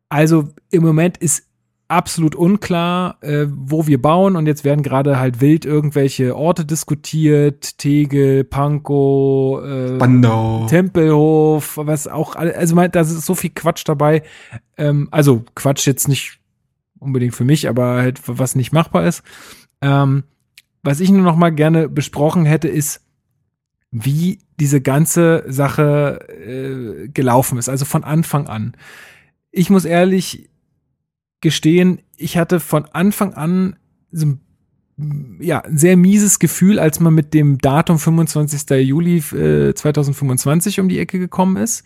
Also 0.10 0.50
im 0.72 0.84
Moment 0.84 1.18
ist 1.18 1.48
absolut 1.92 2.36
unklar, 2.36 3.18
äh, 3.22 3.46
wo 3.50 3.86
wir 3.86 4.02
bauen 4.02 4.36
und 4.36 4.48
jetzt 4.48 4.64
werden 4.64 4.82
gerade 4.82 5.20
halt 5.20 5.42
wild 5.42 5.66
irgendwelche 5.66 6.36
Orte 6.36 6.66
diskutiert, 6.66 7.78
Tegel, 7.78 8.44
Pankow, 8.44 9.64
äh, 9.64 9.98
Bandau. 9.98 10.66
Tempelhof, 10.68 11.78
was 11.78 12.08
auch, 12.08 12.36
also 12.36 12.76
mein, 12.76 12.92
da 12.92 13.02
ist 13.02 13.26
so 13.26 13.36
viel 13.36 13.52
Quatsch 13.52 13.84
dabei. 13.86 14.24
Ähm, 14.78 15.10
also 15.12 15.44
Quatsch 15.54 15.86
jetzt 15.86 16.08
nicht 16.08 16.40
unbedingt 17.00 17.36
für 17.36 17.46
mich, 17.46 17.68
aber 17.68 17.96
halt 17.98 18.22
was 18.26 18.56
nicht 18.56 18.72
machbar 18.72 19.06
ist. 19.06 19.24
Ähm, 19.82 20.24
was 20.84 21.00
ich 21.00 21.12
nur 21.12 21.24
noch 21.24 21.36
mal 21.36 21.52
gerne 21.52 21.90
besprochen 21.90 22.46
hätte, 22.46 22.70
ist, 22.70 23.02
wie 23.92 24.40
diese 24.60 24.80
ganze 24.80 25.44
Sache 25.48 26.20
äh, 26.30 27.10
gelaufen 27.10 27.58
ist, 27.58 27.68
also 27.68 27.84
von 27.84 28.06
Anfang 28.06 28.48
an. 28.48 28.78
Ich 29.52 29.70
muss 29.70 29.84
ehrlich 29.84 30.51
gestehen, 31.42 32.02
ich 32.18 32.38
hatte 32.38 32.60
von 32.60 32.86
Anfang 32.86 33.34
an 33.34 33.76
so 34.12 34.26
ein 34.28 34.42
ja, 35.40 35.62
ein 35.62 35.78
sehr 35.80 35.98
mieses 35.98 36.38
Gefühl, 36.38 36.78
als 36.78 37.00
man 37.00 37.16
mit 37.16 37.34
dem 37.34 37.58
Datum 37.58 37.98
25. 37.98 38.70
Juli 38.88 39.18
äh, 39.18 39.74
2025 39.74 40.80
um 40.80 40.90
die 40.90 41.00
Ecke 41.00 41.18
gekommen 41.18 41.58
ist. 41.58 41.84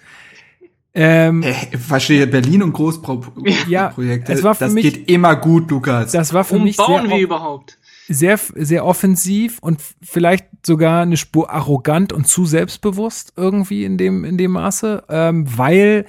Ähm, 0.94 1.42
Hä, 1.42 1.78
verstehe, 1.78 2.28
Berlin 2.28 2.64
und 2.64 2.74
Großprojekte, 2.74 3.70
Ja, 3.72 3.94
es 4.28 4.44
war 4.44 4.56
für 4.56 4.66
das 4.66 4.74
mich- 4.74 4.84
geht 4.84 5.10
immer 5.10 5.36
gut, 5.38 5.70
Lukas. 5.72 6.12
das 6.12 6.34
war 6.34 6.44
für 6.44 6.54
Warum 6.56 6.64
mich 6.66 6.76
bauen 6.78 7.08
sehr 7.08 7.18
wir 7.18 7.24
überhaupt? 7.24 7.78
sehr, 8.10 8.38
sehr 8.56 8.86
offensiv 8.86 9.60
und 9.60 9.82
vielleicht 10.02 10.46
sogar 10.66 11.02
eine 11.04 11.16
Spur 11.18 11.50
arrogant 11.52 12.12
und 12.14 12.28
zu 12.28 12.46
selbstbewusst 12.46 13.34
irgendwie 13.38 13.86
in 13.86 13.98
dem, 13.98 14.26
in 14.26 14.38
dem 14.38 14.52
Maße, 14.52 15.04
ähm, 15.10 15.46
weil 15.58 16.06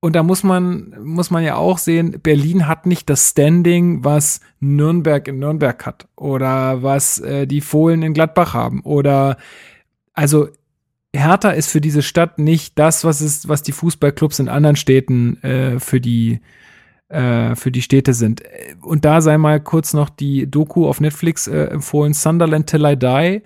und 0.00 0.14
da 0.14 0.22
muss 0.22 0.42
man, 0.42 0.94
muss 1.02 1.30
man 1.30 1.42
ja 1.42 1.56
auch 1.56 1.78
sehen, 1.78 2.20
Berlin 2.22 2.68
hat 2.68 2.86
nicht 2.86 3.08
das 3.08 3.30
Standing, 3.30 4.04
was 4.04 4.40
Nürnberg 4.60 5.26
in 5.28 5.38
Nürnberg 5.38 5.84
hat 5.86 6.06
oder 6.16 6.82
was 6.82 7.18
äh, 7.18 7.46
die 7.46 7.60
Fohlen 7.60 8.02
in 8.02 8.14
Gladbach 8.14 8.54
haben 8.54 8.80
oder 8.82 9.36
also 10.12 10.48
Hertha 11.12 11.50
ist 11.50 11.70
für 11.70 11.80
diese 11.80 12.02
Stadt 12.02 12.38
nicht 12.38 12.78
das, 12.78 13.04
was 13.04 13.20
ist, 13.20 13.48
was 13.48 13.62
die 13.62 13.72
Fußballclubs 13.72 14.38
in 14.38 14.48
anderen 14.48 14.76
Städten 14.76 15.42
äh, 15.42 15.80
für 15.80 16.00
die 16.00 16.40
äh, 17.08 17.54
für 17.54 17.70
die 17.70 17.82
Städte 17.82 18.14
sind. 18.14 18.42
Und 18.82 19.04
da 19.04 19.20
sei 19.20 19.38
mal 19.38 19.60
kurz 19.60 19.94
noch 19.94 20.10
die 20.10 20.50
Doku 20.50 20.86
auf 20.86 21.00
Netflix 21.00 21.46
äh, 21.46 21.64
empfohlen, 21.66 22.14
Sunderland 22.14 22.68
Till 22.68 22.84
I 22.84 22.96
Die. 22.96 23.42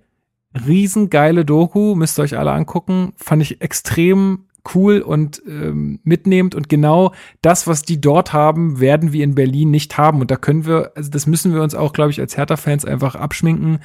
Riesengeile 0.66 1.44
Doku, 1.44 1.94
müsst 1.94 2.18
ihr 2.18 2.22
euch 2.22 2.36
alle 2.36 2.52
angucken. 2.52 3.12
Fand 3.16 3.42
ich 3.42 3.60
extrem 3.60 4.46
cool 4.74 5.00
und 5.00 5.42
ähm, 5.46 6.00
mitnehmend 6.04 6.54
und 6.54 6.68
genau 6.68 7.12
das, 7.42 7.66
was 7.66 7.82
die 7.82 8.00
dort 8.00 8.32
haben, 8.32 8.80
werden 8.80 9.12
wir 9.12 9.24
in 9.24 9.34
Berlin 9.34 9.70
nicht 9.70 9.98
haben. 9.98 10.20
Und 10.20 10.30
da 10.30 10.36
können 10.36 10.66
wir, 10.66 10.92
also 10.94 11.10
das 11.10 11.26
müssen 11.26 11.54
wir 11.54 11.62
uns 11.62 11.74
auch, 11.74 11.92
glaube 11.92 12.10
ich, 12.10 12.20
als 12.20 12.36
Hertha-Fans 12.36 12.84
einfach 12.84 13.14
abschminken. 13.14 13.80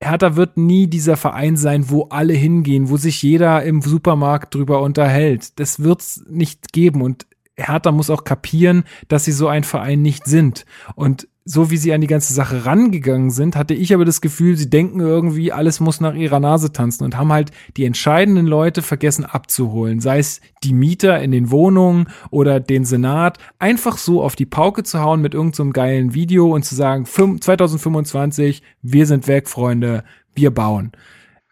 Hertha 0.00 0.36
wird 0.36 0.56
nie 0.56 0.86
dieser 0.86 1.16
Verein 1.16 1.56
sein, 1.56 1.90
wo 1.90 2.04
alle 2.04 2.34
hingehen, 2.34 2.90
wo 2.90 2.96
sich 2.96 3.22
jeder 3.22 3.62
im 3.62 3.80
Supermarkt 3.80 4.54
drüber 4.54 4.82
unterhält. 4.82 5.58
Das 5.58 5.80
wird's 5.80 6.24
nicht 6.28 6.72
geben 6.72 7.00
und 7.00 7.26
Hertha 7.56 7.92
muss 7.92 8.10
auch 8.10 8.24
kapieren, 8.24 8.84
dass 9.08 9.24
sie 9.24 9.32
so 9.32 9.48
ein 9.48 9.64
Verein 9.64 10.02
nicht 10.02 10.26
sind. 10.26 10.66
Und 10.94 11.28
so 11.46 11.70
wie 11.70 11.76
sie 11.76 11.92
an 11.92 12.00
die 12.00 12.06
ganze 12.06 12.32
Sache 12.32 12.64
rangegangen 12.64 13.30
sind, 13.30 13.54
hatte 13.54 13.74
ich 13.74 13.92
aber 13.92 14.06
das 14.06 14.22
Gefühl, 14.22 14.56
sie 14.56 14.70
denken 14.70 15.00
irgendwie, 15.00 15.52
alles 15.52 15.78
muss 15.78 16.00
nach 16.00 16.14
ihrer 16.14 16.40
Nase 16.40 16.72
tanzen 16.72 17.04
und 17.04 17.18
haben 17.18 17.32
halt 17.32 17.50
die 17.76 17.84
entscheidenden 17.84 18.46
Leute 18.46 18.80
vergessen 18.80 19.26
abzuholen. 19.26 20.00
Sei 20.00 20.18
es 20.18 20.40
die 20.62 20.72
Mieter 20.72 21.20
in 21.22 21.32
den 21.32 21.50
Wohnungen 21.50 22.08
oder 22.30 22.60
den 22.60 22.86
Senat, 22.86 23.38
einfach 23.58 23.98
so 23.98 24.22
auf 24.22 24.36
die 24.36 24.46
Pauke 24.46 24.84
zu 24.84 25.00
hauen 25.00 25.20
mit 25.20 25.34
irgendeinem 25.34 25.68
so 25.68 25.72
geilen 25.72 26.14
Video 26.14 26.54
und 26.54 26.64
zu 26.64 26.74
sagen, 26.74 27.04
2025, 27.04 28.62
wir 28.80 29.06
sind 29.06 29.28
weg, 29.28 29.48
Freunde, 29.50 30.02
wir 30.34 30.50
bauen. 30.50 30.92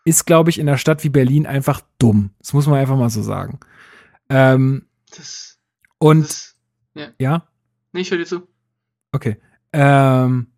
Ist, 0.07 0.25
glaube 0.25 0.49
ich, 0.49 0.59
in 0.59 0.69
einer 0.69 0.79
Stadt 0.79 1.05
wie 1.05 1.11
Berlin 1.11 1.47
einfach 1.47 1.83
dumm. 1.99 2.31
Das 2.39 2.55
muss 2.55 2.67
man 2.67 2.79
einfach 2.79 2.97
mal 2.97 3.11
so 3.11 3.23
sagen. 3.23 3.61
Ähm, 4.31 4.87
das, 5.11 5.59
und 5.99 6.25
das, 6.25 6.57
ja. 6.95 7.09
ja? 7.19 7.49
Nee, 7.93 8.01
ich 8.01 8.11
höre 8.11 8.19
dir 8.19 8.27
zu. 8.27 8.49
Okay. 9.13 9.37
Ähm, 9.73 10.49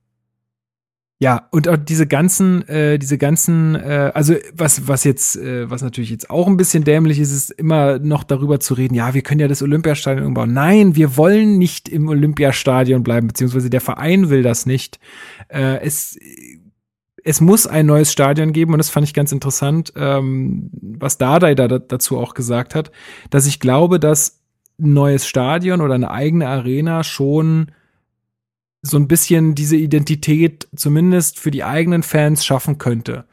ja, 1.20 1.48
und 1.52 1.68
auch 1.68 1.76
diese 1.76 2.06
ganzen, 2.06 2.68
äh, 2.68 2.98
diese 2.98 3.18
ganzen, 3.18 3.76
äh, 3.76 4.10
also 4.12 4.34
was, 4.52 4.88
was 4.88 5.04
jetzt, 5.04 5.36
äh, 5.36 5.70
was 5.70 5.80
natürlich 5.80 6.10
jetzt 6.10 6.28
auch 6.28 6.48
ein 6.48 6.56
bisschen 6.56 6.84
dämlich 6.84 7.20
ist, 7.20 7.32
ist 7.32 7.50
immer 7.50 7.98
noch 8.00 8.24
darüber 8.24 8.60
zu 8.60 8.74
reden, 8.74 8.94
ja, 8.94 9.14
wir 9.14 9.22
können 9.22 9.40
ja 9.40 9.48
das 9.48 9.62
Olympiastadion 9.62 10.26
umbauen. 10.26 10.52
Nein, 10.52 10.96
wir 10.96 11.16
wollen 11.16 11.56
nicht 11.56 11.88
im 11.88 12.08
Olympiastadion 12.08 13.04
bleiben, 13.04 13.28
beziehungsweise 13.28 13.70
der 13.70 13.80
Verein 13.80 14.28
will 14.28 14.42
das 14.42 14.66
nicht. 14.66 14.98
Äh, 15.48 15.80
es, 15.82 16.18
es 17.22 17.40
muss 17.40 17.66
ein 17.66 17.86
neues 17.86 18.12
Stadion 18.12 18.52
geben 18.52 18.72
und 18.72 18.78
das 18.78 18.90
fand 18.90 19.06
ich 19.06 19.14
ganz 19.14 19.32
interessant, 19.32 19.92
ähm, 19.96 20.68
was 20.74 21.16
Dardai 21.16 21.54
da 21.54 21.68
dazu 21.68 22.18
auch 22.18 22.34
gesagt 22.34 22.74
hat, 22.74 22.90
dass 23.30 23.46
ich 23.46 23.60
glaube, 23.60 23.98
dass 23.98 24.40
ein 24.78 24.92
neues 24.92 25.26
Stadion 25.26 25.80
oder 25.80 25.94
eine 25.94 26.10
eigene 26.10 26.48
Arena 26.48 27.04
schon 27.04 27.70
so 28.86 28.98
ein 28.98 29.08
bisschen 29.08 29.54
diese 29.54 29.76
Identität 29.76 30.68
zumindest 30.76 31.38
für 31.38 31.50
die 31.50 31.64
eigenen 31.64 32.02
Fans 32.02 32.44
schaffen 32.44 32.78
könnte. 32.78 33.24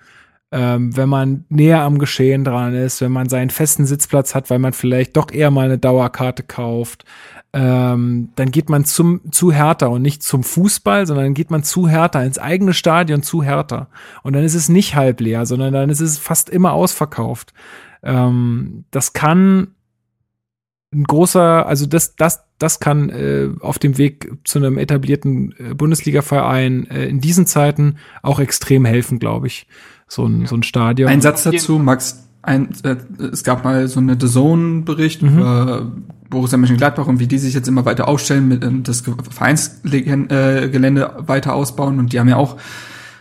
Ähm, 0.53 0.95
wenn 0.95 1.09
man 1.09 1.45
näher 1.49 1.81
am 1.81 1.97
Geschehen 1.97 2.43
dran 2.43 2.73
ist, 2.73 3.01
wenn 3.01 3.11
man 3.11 3.29
seinen 3.29 3.49
festen 3.49 3.85
Sitzplatz 3.85 4.33
hat, 4.33 4.49
weil 4.49 4.59
man 4.59 4.73
vielleicht 4.73 5.15
doch 5.17 5.31
eher 5.31 5.51
mal 5.51 5.65
eine 5.65 5.77
Dauerkarte 5.77 6.43
kauft, 6.43 7.05
ähm, 7.53 8.29
dann 8.35 8.51
geht 8.51 8.69
man 8.69 8.85
zum, 8.85 9.21
zu 9.31 9.51
Hertha 9.51 9.87
und 9.87 10.01
nicht 10.01 10.23
zum 10.23 10.43
Fußball, 10.43 11.05
sondern 11.05 11.33
geht 11.33 11.51
man 11.51 11.63
zu 11.63 11.87
Hertha, 11.89 12.23
ins 12.23 12.39
eigene 12.39 12.73
Stadion 12.73 13.23
zu 13.23 13.43
Hertha. 13.43 13.87
Und 14.23 14.33
dann 14.33 14.43
ist 14.43 14.55
es 14.55 14.69
nicht 14.69 14.95
halb 14.95 15.19
leer, 15.19 15.45
sondern 15.45 15.73
dann 15.73 15.89
ist 15.89 15.99
es 15.99 16.17
fast 16.17 16.49
immer 16.49 16.71
ausverkauft. 16.71 17.53
Ähm, 18.03 18.85
das 18.91 19.11
kann 19.11 19.75
ein 20.93 21.03
großer, 21.03 21.65
also 21.65 21.85
das, 21.85 22.15
das, 22.15 22.43
das 22.59 22.79
kann 22.79 23.09
äh, 23.09 23.49
auf 23.61 23.79
dem 23.79 23.97
Weg 23.97 24.31
zu 24.43 24.59
einem 24.59 24.77
etablierten 24.77 25.55
äh, 25.57 25.73
Bundesliga-Verein 25.73 26.87
äh, 26.89 27.05
in 27.05 27.21
diesen 27.21 27.45
Zeiten 27.45 27.95
auch 28.21 28.39
extrem 28.39 28.83
helfen, 28.85 29.17
glaube 29.19 29.47
ich. 29.47 29.67
So 30.07 30.25
ein, 30.25 30.41
ja. 30.41 30.47
so 30.47 30.55
ein 30.55 30.63
Stadion. 30.63 31.09
Ein 31.09 31.21
Satz 31.21 31.43
dazu, 31.43 31.79
Max. 31.79 32.27
Ein, 32.41 32.69
äh, 32.83 32.97
es 33.31 33.43
gab 33.43 33.63
mal 33.63 33.87
so 33.87 33.99
eine 33.99 34.17
The 34.19 34.27
Zone-Bericht 34.27 35.21
mhm. 35.21 35.37
über 35.37 35.91
Borussia 36.29 36.57
Mönchengladbach 36.57 37.07
und 37.07 37.19
wie 37.19 37.27
die 37.27 37.37
sich 37.37 37.53
jetzt 37.53 37.67
immer 37.67 37.85
weiter 37.85 38.07
aufstellen, 38.07 38.47
mit 38.47 38.63
äh, 38.63 38.69
das 38.81 39.03
Vereinsgelände 39.29 41.05
äh, 41.05 41.27
weiter 41.27 41.53
ausbauen 41.53 41.99
und 41.99 42.11
die 42.11 42.19
haben 42.19 42.27
ja 42.27 42.37
auch 42.37 42.57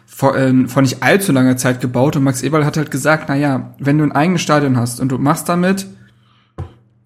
vor, 0.07 0.37
äh, 0.37 0.67
vor 0.67 0.83
nicht 0.83 1.03
allzu 1.03 1.33
langer 1.33 1.57
Zeit 1.57 1.81
gebaut 1.81 2.17
und 2.17 2.25
Max 2.25 2.43
Eberl 2.43 2.65
hat 2.65 2.77
halt 2.77 2.91
gesagt, 2.91 3.27
na 3.29 3.37
ja, 3.37 3.75
wenn 3.79 3.99
du 3.99 4.05
ein 4.05 4.13
eigenes 4.13 4.43
Stadion 4.43 4.77
hast 4.77 5.01
und 5.01 5.11
du 5.11 5.19
machst 5.19 5.49
damit 5.49 5.87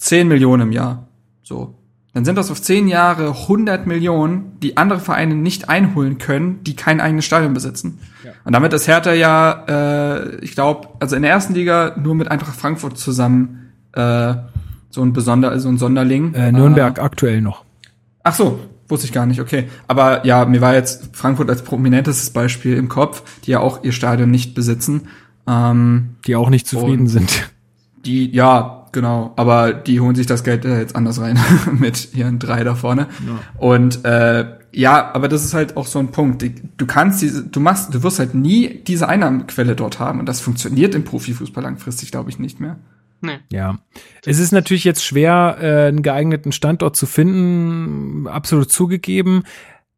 10 0.05 0.29
Millionen 0.29 0.65
im 0.65 0.73
Jahr, 0.73 1.09
so, 1.43 1.75
dann 2.13 2.27
sind 2.27 2.37
das 2.37 2.51
auf 2.51 2.61
10 2.61 2.89
Jahre 2.89 3.31
100 3.31 3.87
Millionen, 3.87 4.61
die 4.61 4.77
andere 4.77 5.01
Vereine 5.01 5.35
nicht 5.35 5.71
einholen 5.71 6.19
können, 6.19 6.63
die 6.63 6.77
kein 6.77 7.01
eigenes 7.01 7.25
Stadion 7.25 7.55
besitzen. 7.55 7.99
Ja. 8.23 8.33
Und 8.45 8.53
damit 8.53 8.73
ist 8.75 8.87
Hertha 8.87 9.15
ja, 9.15 9.65
äh, 9.67 10.37
ich 10.37 10.53
glaube, 10.53 10.89
also 11.01 11.17
in 11.17 11.23
der 11.23 11.31
ersten 11.31 11.55
Liga 11.55 11.97
nur 12.01 12.15
mit 12.15 12.31
Eintracht 12.31 12.55
Frankfurt 12.55 12.99
zusammen 12.99 13.73
äh, 13.93 14.35
so 14.91 15.03
ein 15.03 15.15
besonder, 15.15 15.59
so 15.59 15.71
ein 15.71 15.79
Sonderling. 15.79 16.35
Äh, 16.35 16.53
Nürnberg 16.53 16.99
äh, 16.99 17.01
aktuell 17.01 17.41
noch. 17.41 17.65
Ach 18.23 18.35
so, 18.35 18.61
wusste 18.89 19.07
ich 19.07 19.13
gar 19.13 19.25
nicht. 19.25 19.41
Okay, 19.41 19.69
aber 19.89 20.27
ja, 20.27 20.45
mir 20.45 20.61
war 20.61 20.75
jetzt 20.75 21.17
Frankfurt 21.17 21.49
als 21.49 21.63
prominentestes 21.63 22.31
Beispiel 22.31 22.77
im 22.77 22.89
Kopf, 22.89 23.23
die 23.45 23.53
ja 23.53 23.61
auch 23.61 23.83
ihr 23.83 23.93
Stadion 23.93 24.31
nicht 24.31 24.55
besitzen. 24.55 25.09
Ähm, 25.47 26.17
die 26.27 26.37
auch 26.37 26.51
nicht 26.51 26.67
zufrieden 26.67 27.07
sind. 27.07 27.51
Die, 28.05 28.31
ja, 28.31 28.74
Genau, 28.95 29.33
aber 29.35 29.73
die 29.73 29.99
holen 29.99 30.15
sich 30.15 30.29
das 30.29 30.45
Geld 30.45 30.65
äh, 30.65 30.79
jetzt 30.79 30.95
anders 30.95 31.21
rein 31.21 31.37
mit 31.73 32.15
ihren 32.15 32.39
drei 32.39 32.63
da 32.63 32.77
vorne. 32.77 33.09
Ja. 33.27 33.41
Und 33.59 34.05
äh, 34.05 34.47
ja, 34.71 35.13
aber 35.13 35.27
das 35.27 35.45
ist 35.45 35.53
halt 35.53 35.77
auch 35.77 35.87
so 35.87 35.99
ein 35.99 36.13
Punkt. 36.13 36.45
Du 36.77 36.87
kannst 36.87 37.21
diese, 37.21 37.45
du 37.45 37.59
machst, 37.59 37.93
du 37.93 38.05
wirst 38.05 38.21
halt 38.21 38.37
nie 38.37 38.83
diese 38.87 39.09
Einnahmequelle 39.09 39.75
dort 39.75 39.99
haben 39.99 40.21
und 40.21 40.27
das 40.27 40.41
funktioniert 40.41 40.95
im 40.95 41.03
Profifußball 41.03 41.65
langfristig, 41.65 42.13
glaube 42.13 42.31
ich, 42.31 42.39
nicht 42.39 42.61
mehr. 42.61 42.79
Nee. 43.21 43.39
Ja. 43.51 43.81
Es 44.25 44.39
ist 44.39 44.53
natürlich 44.53 44.85
jetzt 44.85 45.05
schwer, 45.05 45.57
äh, 45.61 45.89
einen 45.89 46.03
geeigneten 46.03 46.53
Standort 46.53 46.95
zu 46.95 47.07
finden, 47.07 48.29
absolut 48.29 48.71
zugegeben. 48.71 49.43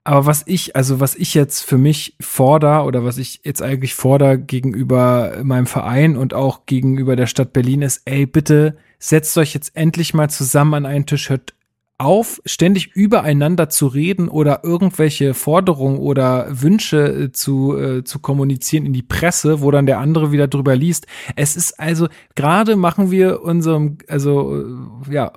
Aber 0.07 0.25
was 0.25 0.45
ich, 0.47 0.77
also 0.77 1.01
was 1.01 1.17
ich 1.17 1.35
jetzt 1.35 1.63
für 1.63 1.79
mich 1.79 2.15
fordere 2.21 2.85
oder 2.85 3.05
was 3.05 3.19
ich 3.19 3.41
jetzt 3.43 3.61
eigentlich 3.61 3.97
fordere 3.97 4.39
gegenüber 4.39 5.39
meinem 5.43 5.67
Verein 5.67 6.17
und 6.17 6.33
auch 6.33 6.65
gegenüber 6.65 7.17
der 7.17 7.27
Stadt 7.27 7.53
Berlin 7.53 7.83
ist, 7.83 8.03
ey, 8.05 8.25
bitte 8.25 8.77
setzt 9.01 9.37
euch 9.37 9.53
jetzt 9.53 9.75
endlich 9.75 10.15
mal 10.15 10.31
zusammen 10.31 10.75
an 10.75 10.87
einen 10.87 11.07
Tisch, 11.07 11.29
hört 11.29 11.55
auf, 11.99 12.41
ständig 12.45 12.95
übereinander 12.95 13.69
zu 13.69 13.89
reden 13.89 14.29
oder 14.29 14.61
irgendwelche 14.63 15.35
Forderungen 15.35 15.99
oder 15.99 16.47
Wünsche 16.51 17.25
äh, 17.25 17.33
zu, 17.33 17.77
äh, 17.77 18.05
zu 18.05 18.21
kommunizieren 18.21 18.87
in 18.87 18.93
die 18.93 19.03
Presse, 19.03 19.61
wo 19.61 19.73
dann 19.73 19.87
der 19.87 19.99
andere 19.99 20.31
wieder 20.31 20.47
drüber 20.47 20.77
liest. 20.77 21.09
Es 21.35 21.57
ist 21.57 21.81
also, 21.81 22.07
gerade 22.37 22.77
machen 22.77 23.11
wir 23.11 23.43
unserem, 23.43 23.99
also, 24.07 24.63
äh, 25.09 25.13
ja, 25.13 25.33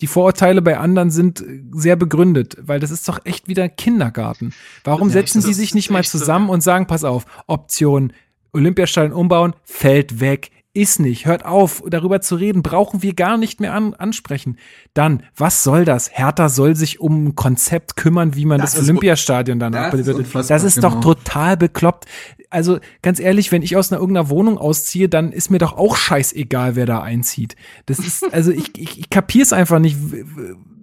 die 0.00 0.06
Vorurteile 0.06 0.62
bei 0.62 0.78
anderen 0.78 1.10
sind 1.10 1.42
sehr 1.72 1.96
begründet, 1.96 2.56
weil 2.60 2.80
das 2.80 2.90
ist 2.90 3.08
doch 3.08 3.20
echt 3.24 3.48
wieder 3.48 3.68
Kindergarten. 3.68 4.52
Warum 4.84 5.08
ja, 5.08 5.14
setzen 5.14 5.42
die 5.42 5.54
sich 5.54 5.74
nicht 5.74 5.90
mal 5.90 6.04
zusammen 6.04 6.48
so. 6.48 6.52
und 6.52 6.60
sagen, 6.62 6.86
pass 6.86 7.04
auf, 7.04 7.24
Option 7.46 8.12
Olympiastadion 8.52 9.12
umbauen, 9.12 9.54
fällt 9.64 10.20
weg, 10.20 10.50
ist 10.76 11.00
nicht. 11.00 11.26
Hört 11.26 11.44
auf, 11.44 11.82
darüber 11.88 12.20
zu 12.20 12.36
reden, 12.36 12.62
brauchen 12.62 13.02
wir 13.02 13.14
gar 13.14 13.36
nicht 13.38 13.60
mehr 13.60 13.74
an, 13.74 13.94
ansprechen. 13.94 14.58
Dann, 14.94 15.22
was 15.36 15.62
soll 15.62 15.84
das? 15.84 16.10
Hertha 16.12 16.48
soll 16.48 16.76
sich 16.76 17.00
um 17.00 17.28
ein 17.28 17.34
Konzept 17.34 17.96
kümmern, 17.96 18.36
wie 18.36 18.44
man 18.44 18.60
das, 18.60 18.74
das 18.74 18.84
Olympiastadion 18.84 19.58
dann 19.58 19.74
abbildet. 19.74 20.34
Das, 20.34 20.48
das 20.48 20.62
ist 20.64 20.76
genau. 20.76 20.90
doch 20.90 21.00
total 21.00 21.56
bekloppt. 21.56 22.04
Also 22.50 22.78
ganz 23.02 23.18
ehrlich, 23.18 23.50
wenn 23.50 23.62
ich 23.62 23.76
aus 23.76 23.90
einer 23.90 24.00
irgendeiner 24.00 24.28
Wohnung 24.28 24.58
ausziehe, 24.58 25.08
dann 25.08 25.32
ist 25.32 25.50
mir 25.50 25.58
doch 25.58 25.76
auch 25.76 25.96
scheißegal, 25.96 26.76
wer 26.76 26.86
da 26.86 27.00
einzieht. 27.00 27.56
Das 27.86 27.98
ist, 27.98 28.32
also 28.32 28.50
ich, 28.50 28.78
ich, 28.78 29.00
ich 29.00 29.10
kapier's 29.10 29.52
einfach 29.52 29.78
nicht 29.78 29.96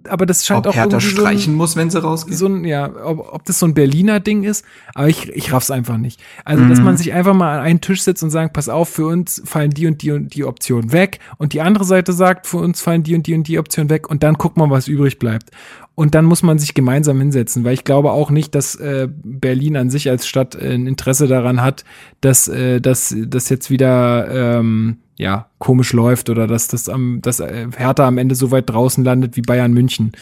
aber 0.08 0.26
das 0.26 0.44
scheint 0.46 0.66
ob 0.66 0.72
auch 0.72 0.74
Hertha 0.76 0.96
irgendwie 0.98 1.06
streichen 1.06 1.44
so 1.44 1.50
ein, 1.50 1.54
muss, 1.56 1.76
wenn 1.76 1.90
sie 1.90 2.02
rausgehen. 2.02 2.36
so 2.36 2.46
ein, 2.46 2.64
ja, 2.64 2.90
ob, 3.04 3.32
ob 3.32 3.44
das 3.44 3.58
so 3.58 3.66
ein 3.66 3.74
Berliner 3.74 4.20
Ding 4.20 4.44
ist, 4.44 4.64
aber 4.94 5.08
ich, 5.08 5.28
ich 5.30 5.52
raff's 5.52 5.70
einfach 5.70 5.96
nicht. 5.96 6.20
Also, 6.44 6.64
dass 6.68 6.78
Mhm. 6.78 6.84
man 6.84 6.96
sich 6.96 7.12
einfach 7.12 7.34
mal 7.34 7.58
an 7.58 7.64
einen 7.64 7.80
Tisch 7.80 8.02
setzt 8.02 8.22
und 8.22 8.30
sagt, 8.30 8.52
pass 8.52 8.68
auf, 8.68 8.88
für 8.88 9.06
uns 9.06 9.42
fallen 9.44 9.70
die 9.70 9.86
und 9.86 10.02
die 10.02 10.10
und 10.12 10.34
die 10.34 10.44
Optionen 10.44 10.92
weg 10.92 11.18
und 11.38 11.52
die 11.52 11.60
andere 11.60 11.84
Seite 11.84 12.12
sagt, 12.12 12.46
für 12.46 12.58
uns 12.58 12.80
fallen 12.80 13.02
die 13.02 13.14
und 13.14 13.26
die 13.26 13.34
und 13.34 13.48
die 13.48 13.58
Optionen 13.58 13.90
weg 13.90 14.08
und 14.08 14.22
dann 14.22 14.34
guckt 14.34 14.56
man, 14.56 14.70
was 14.70 14.88
übrig 14.88 15.18
bleibt. 15.18 15.50
Und 15.96 16.16
dann 16.16 16.24
muss 16.24 16.42
man 16.42 16.58
sich 16.58 16.74
gemeinsam 16.74 17.20
hinsetzen, 17.20 17.62
weil 17.62 17.74
ich 17.74 17.84
glaube 17.84 18.10
auch 18.10 18.30
nicht, 18.30 18.56
dass 18.56 18.74
äh, 18.74 19.06
Berlin 19.22 19.76
an 19.76 19.90
sich 19.90 20.10
als 20.10 20.26
Stadt 20.26 20.56
äh, 20.56 20.74
ein 20.74 20.88
Interesse 20.88 21.28
daran 21.28 21.62
hat, 21.62 21.84
dass 22.20 22.48
äh, 22.48 22.80
dass 22.80 23.14
das 23.16 23.48
jetzt 23.48 23.70
wieder 23.70 24.58
ähm, 24.58 24.96
ja 25.16 25.46
komisch 25.58 25.92
läuft 25.92 26.30
oder 26.30 26.46
dass 26.46 26.68
das 26.68 26.88
am 26.88 27.20
dass 27.22 27.40
äh, 27.40 27.66
Hertha 27.76 28.06
am 28.06 28.18
Ende 28.18 28.34
so 28.34 28.50
weit 28.50 28.70
draußen 28.70 29.04
landet 29.04 29.36
wie 29.36 29.42
Bayern 29.42 29.72
München. 29.72 30.12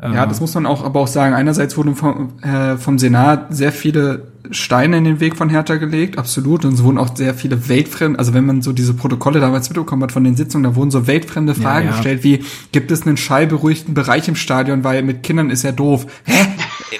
Ja, 0.00 0.26
das 0.26 0.40
muss 0.40 0.54
man 0.54 0.66
auch 0.66 0.82
aber 0.84 1.00
auch 1.00 1.06
sagen. 1.06 1.32
Einerseits 1.32 1.76
wurden 1.76 1.94
vom, 1.94 2.32
äh, 2.42 2.76
vom 2.76 2.98
Senat 2.98 3.54
sehr 3.54 3.70
viele 3.70 4.32
Steine 4.50 4.96
in 4.98 5.04
den 5.04 5.20
Weg 5.20 5.36
von 5.36 5.48
Hertha 5.48 5.76
gelegt, 5.76 6.18
absolut. 6.18 6.64
Und 6.64 6.74
es 6.74 6.82
wurden 6.82 6.98
auch 6.98 7.16
sehr 7.16 7.34
viele 7.34 7.68
weltfremde, 7.68 8.18
also 8.18 8.34
wenn 8.34 8.44
man 8.44 8.62
so 8.62 8.72
diese 8.72 8.94
Protokolle 8.94 9.38
damals 9.38 9.68
mitbekommen 9.68 10.02
hat 10.02 10.10
von 10.10 10.24
den 10.24 10.34
Sitzungen, 10.34 10.64
da 10.64 10.74
wurden 10.74 10.90
so 10.90 11.06
weltfremde 11.06 11.54
Fragen 11.54 11.86
ja. 11.86 11.92
gestellt, 11.92 12.24
wie, 12.24 12.44
gibt 12.72 12.90
es 12.90 13.06
einen 13.06 13.16
schallberuhigten 13.16 13.94
Bereich 13.94 14.26
im 14.26 14.34
Stadion, 14.34 14.82
weil 14.82 15.02
mit 15.02 15.22
Kindern 15.22 15.50
ist 15.50 15.62
ja 15.62 15.70
doof. 15.70 16.06
Hä? 16.24 16.46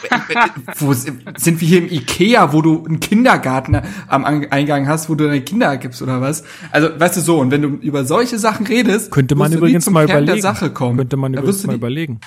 wo 0.79 0.93
sind 0.93 1.61
wir 1.61 1.69
hier 1.69 1.79
im 1.79 1.91
Ikea, 1.91 2.53
wo 2.53 2.63
du 2.63 2.85
einen 2.85 3.01
Kindergarten 3.01 3.81
am 4.09 4.25
Eingang 4.25 4.87
hast, 4.89 5.09
wo 5.09 5.15
du 5.15 5.25
deine 5.25 5.41
Kinder 5.41 5.77
gibst 5.77 6.03
oder 6.03 6.21
was? 6.21 6.45
Also, 6.71 6.89
weißt 6.99 7.17
du 7.17 7.21
so, 7.21 7.41
und 7.41 7.51
wenn 7.51 7.63
du 7.63 7.69
über 7.69 8.05
solche 8.05 8.39
Sachen 8.39 8.67
redest, 8.67 9.11
Könnte 9.11 9.35
man 9.35 9.53
übrigens 9.53 9.89
mal 9.91 10.07
Kern 10.07 10.25
überlegen. 10.25 10.43
der 10.43 10.55
Sache 10.55 10.71
kommen. 10.71 10.99
Könnte 10.99 11.17
man 11.17 11.35
übrigens 11.35 11.67
mal 11.67 11.77
überlegen. 11.77 12.21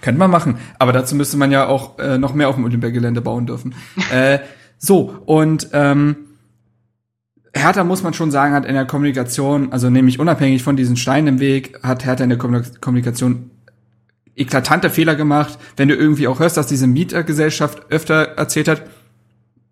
könnte 0.00 0.18
man 0.18 0.30
machen. 0.30 0.58
Aber 0.78 0.92
dazu 0.92 1.14
müsste 1.14 1.36
man 1.36 1.50
ja 1.50 1.66
auch 1.66 1.98
äh, 1.98 2.18
noch 2.18 2.34
mehr 2.34 2.48
auf 2.48 2.54
dem 2.56 2.64
Olympiagelände 2.64 3.20
bauen 3.20 3.46
dürfen. 3.46 3.74
äh, 4.12 4.38
so, 4.78 5.14
und 5.26 5.68
ähm, 5.72 6.16
Hertha 7.54 7.84
muss 7.84 8.02
man 8.02 8.12
schon 8.12 8.30
sagen, 8.30 8.52
hat 8.54 8.66
in 8.66 8.74
der 8.74 8.84
Kommunikation, 8.84 9.72
also 9.72 9.88
nämlich 9.88 10.20
unabhängig 10.20 10.62
von 10.62 10.76
diesen 10.76 10.96
Steinen 10.96 11.28
im 11.36 11.40
Weg, 11.40 11.80
hat 11.82 12.04
Hertha 12.04 12.22
in 12.22 12.30
der 12.30 12.38
Kommunik- 12.38 12.80
Kommunikation 12.80 13.50
eklatante 14.36 14.90
Fehler 14.90 15.16
gemacht. 15.16 15.58
Wenn 15.76 15.88
du 15.88 15.94
irgendwie 15.94 16.28
auch 16.28 16.38
hörst, 16.38 16.56
dass 16.56 16.66
diese 16.66 16.86
Mietergesellschaft 16.86 17.90
öfter 17.90 18.36
erzählt 18.36 18.68
hat, 18.68 18.82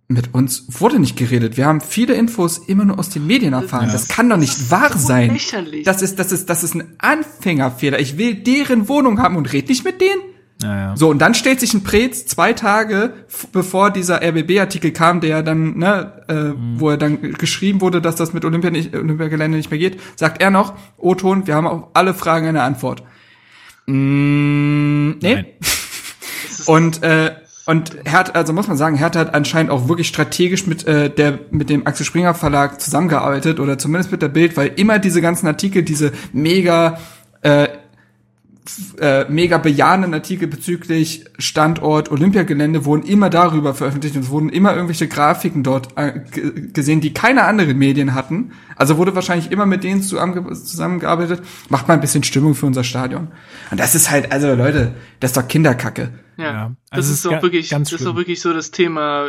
mit 0.09 0.35
uns 0.35 0.66
wurde 0.81 0.99
nicht 0.99 1.16
geredet. 1.16 1.57
Wir 1.57 1.66
haben 1.66 1.81
viele 1.81 2.15
Infos 2.15 2.59
immer 2.59 2.85
nur 2.85 2.99
aus 2.99 3.09
den 3.09 3.27
Medien 3.27 3.55
erfahren. 3.55 3.89
Das 3.91 4.09
kann 4.09 4.28
doch 4.28 4.36
nicht 4.36 4.70
wahr 4.70 4.93
so 4.93 4.99
sein. 4.99 5.32
lächerlich. 5.32 5.85
Das 5.85 6.03
ist, 6.03 6.19
das 6.19 6.31
ist, 6.31 6.51
das 6.51 6.62
ist 6.62 6.74
ein 6.74 6.95
Anfängerfehler. 6.99 7.99
Ich 7.99 8.19
will 8.19 8.35
deren 8.35 8.89
Wohnung 8.89 9.20
haben 9.20 9.36
und 9.36 9.53
red 9.53 9.69
nicht 9.69 9.85
mit 9.85 10.01
denen. 10.01 10.20
Naja. 10.62 10.97
So, 10.97 11.09
und 11.09 11.19
dann 11.19 11.35
stellt 11.35 11.59
sich 11.59 11.74
ein 11.74 11.82
Prez 11.82 12.27
zwei 12.27 12.53
Tage 12.53 13.15
bevor 13.53 13.91
dieser 13.91 14.23
RBB-Artikel 14.23 14.93
kam, 14.93 15.20
der 15.20 15.43
dann, 15.43 15.78
ne, 15.78 16.24
äh, 16.28 16.57
wo 16.78 16.91
er 16.91 16.97
dann 16.97 17.32
geschrieben 17.32 17.81
wurde, 17.81 18.01
dass 18.01 18.16
das 18.16 18.32
mit 18.32 18.45
Olympia 18.45 18.70
nicht, 18.70 18.95
Olympiagelände 18.95 19.57
nicht 19.57 19.70
mehr 19.70 19.81
geht, 19.81 20.01
sagt 20.16 20.41
er 20.41 20.51
noch, 20.51 20.74
O-Ton, 20.97 21.47
wir 21.47 21.57
haben 21.57 21.66
auf 21.66 21.89
alle 21.95 22.15
Fragen 22.15 22.47
eine 22.47 22.62
Antwort. 22.62 23.03
Mm, 23.86 25.19
nee. 25.20 25.35
Nein. 25.35 25.47
Und 26.66 27.02
äh, 27.02 27.32
und 27.66 27.97
Hertha, 28.05 28.32
also 28.32 28.52
muss 28.52 28.69
man 28.69 28.77
sagen, 28.77 28.97
Hertha 28.97 29.20
hat 29.20 29.35
anscheinend 29.35 29.70
auch 29.70 29.89
wirklich 29.89 30.09
strategisch 30.09 30.66
mit 30.66 30.86
äh, 30.86 31.09
der 31.09 31.39
mit 31.51 31.70
dem 31.70 31.86
Axel 31.86 32.05
Springer 32.05 32.35
Verlag 32.35 32.81
zusammengearbeitet 32.81 33.59
oder 33.59 33.78
zumindest 33.78 34.12
mit 34.12 34.20
der 34.20 34.28
Bild, 34.28 34.56
weil 34.56 34.73
immer 34.77 34.98
diese 34.98 35.23
ganzen 35.23 35.47
Artikel, 35.47 35.82
diese 35.82 36.12
mega 36.32 36.98
äh, 37.43 37.69
äh, 38.99 39.24
mega 39.28 39.59
bejahenden 39.59 40.15
Artikel 40.15 40.49
bezüglich 40.49 41.24
Standort 41.39 42.11
Olympiagelände 42.11 42.85
wurden 42.85 43.03
immer 43.03 43.31
darüber 43.31 43.74
veröffentlicht 43.74 44.16
und 44.16 44.23
es 44.23 44.31
wurden 44.31 44.49
immer 44.49 44.73
irgendwelche 44.73 45.09
Grafiken 45.09 45.62
dort 45.62 45.89
äh, 45.97 46.20
gesehen, 46.73 47.01
die 47.01 47.12
keine 47.12 47.45
anderen 47.45 47.77
Medien 47.77 48.15
hatten. 48.15 48.53
Also 48.77 48.97
wurde 48.97 49.15
wahrscheinlich 49.15 49.53
immer 49.53 49.66
mit 49.66 49.85
denen 49.85 50.01
zusammenge- 50.03 50.53
zusammengearbeitet. 50.53 51.43
Macht 51.69 51.89
mal 51.89 51.95
ein 51.95 52.01
bisschen 52.01 52.24
Stimmung 52.24 52.55
für 52.55 52.66
unser 52.66 52.85
Stadion. 52.85 53.28
Und 53.70 53.81
das 53.81 53.95
ist 53.95 54.11
halt, 54.11 54.32
also 54.32 54.55
Leute, 54.55 54.95
das 55.20 55.31
ist 55.31 55.36
doch 55.36 55.47
Kinderkacke. 55.47 56.11
Ja, 56.36 56.73
Das 56.95 57.07
also 57.07 57.11
es 57.11 57.16
ist 57.16 57.25
doch 57.27 57.43
wirklich, 57.43 57.69
das 57.69 57.93
ist 57.93 58.07
doch 58.07 58.16
wirklich 58.16 58.41
so 58.41 58.53
das 58.53 58.71
Thema. 58.71 59.29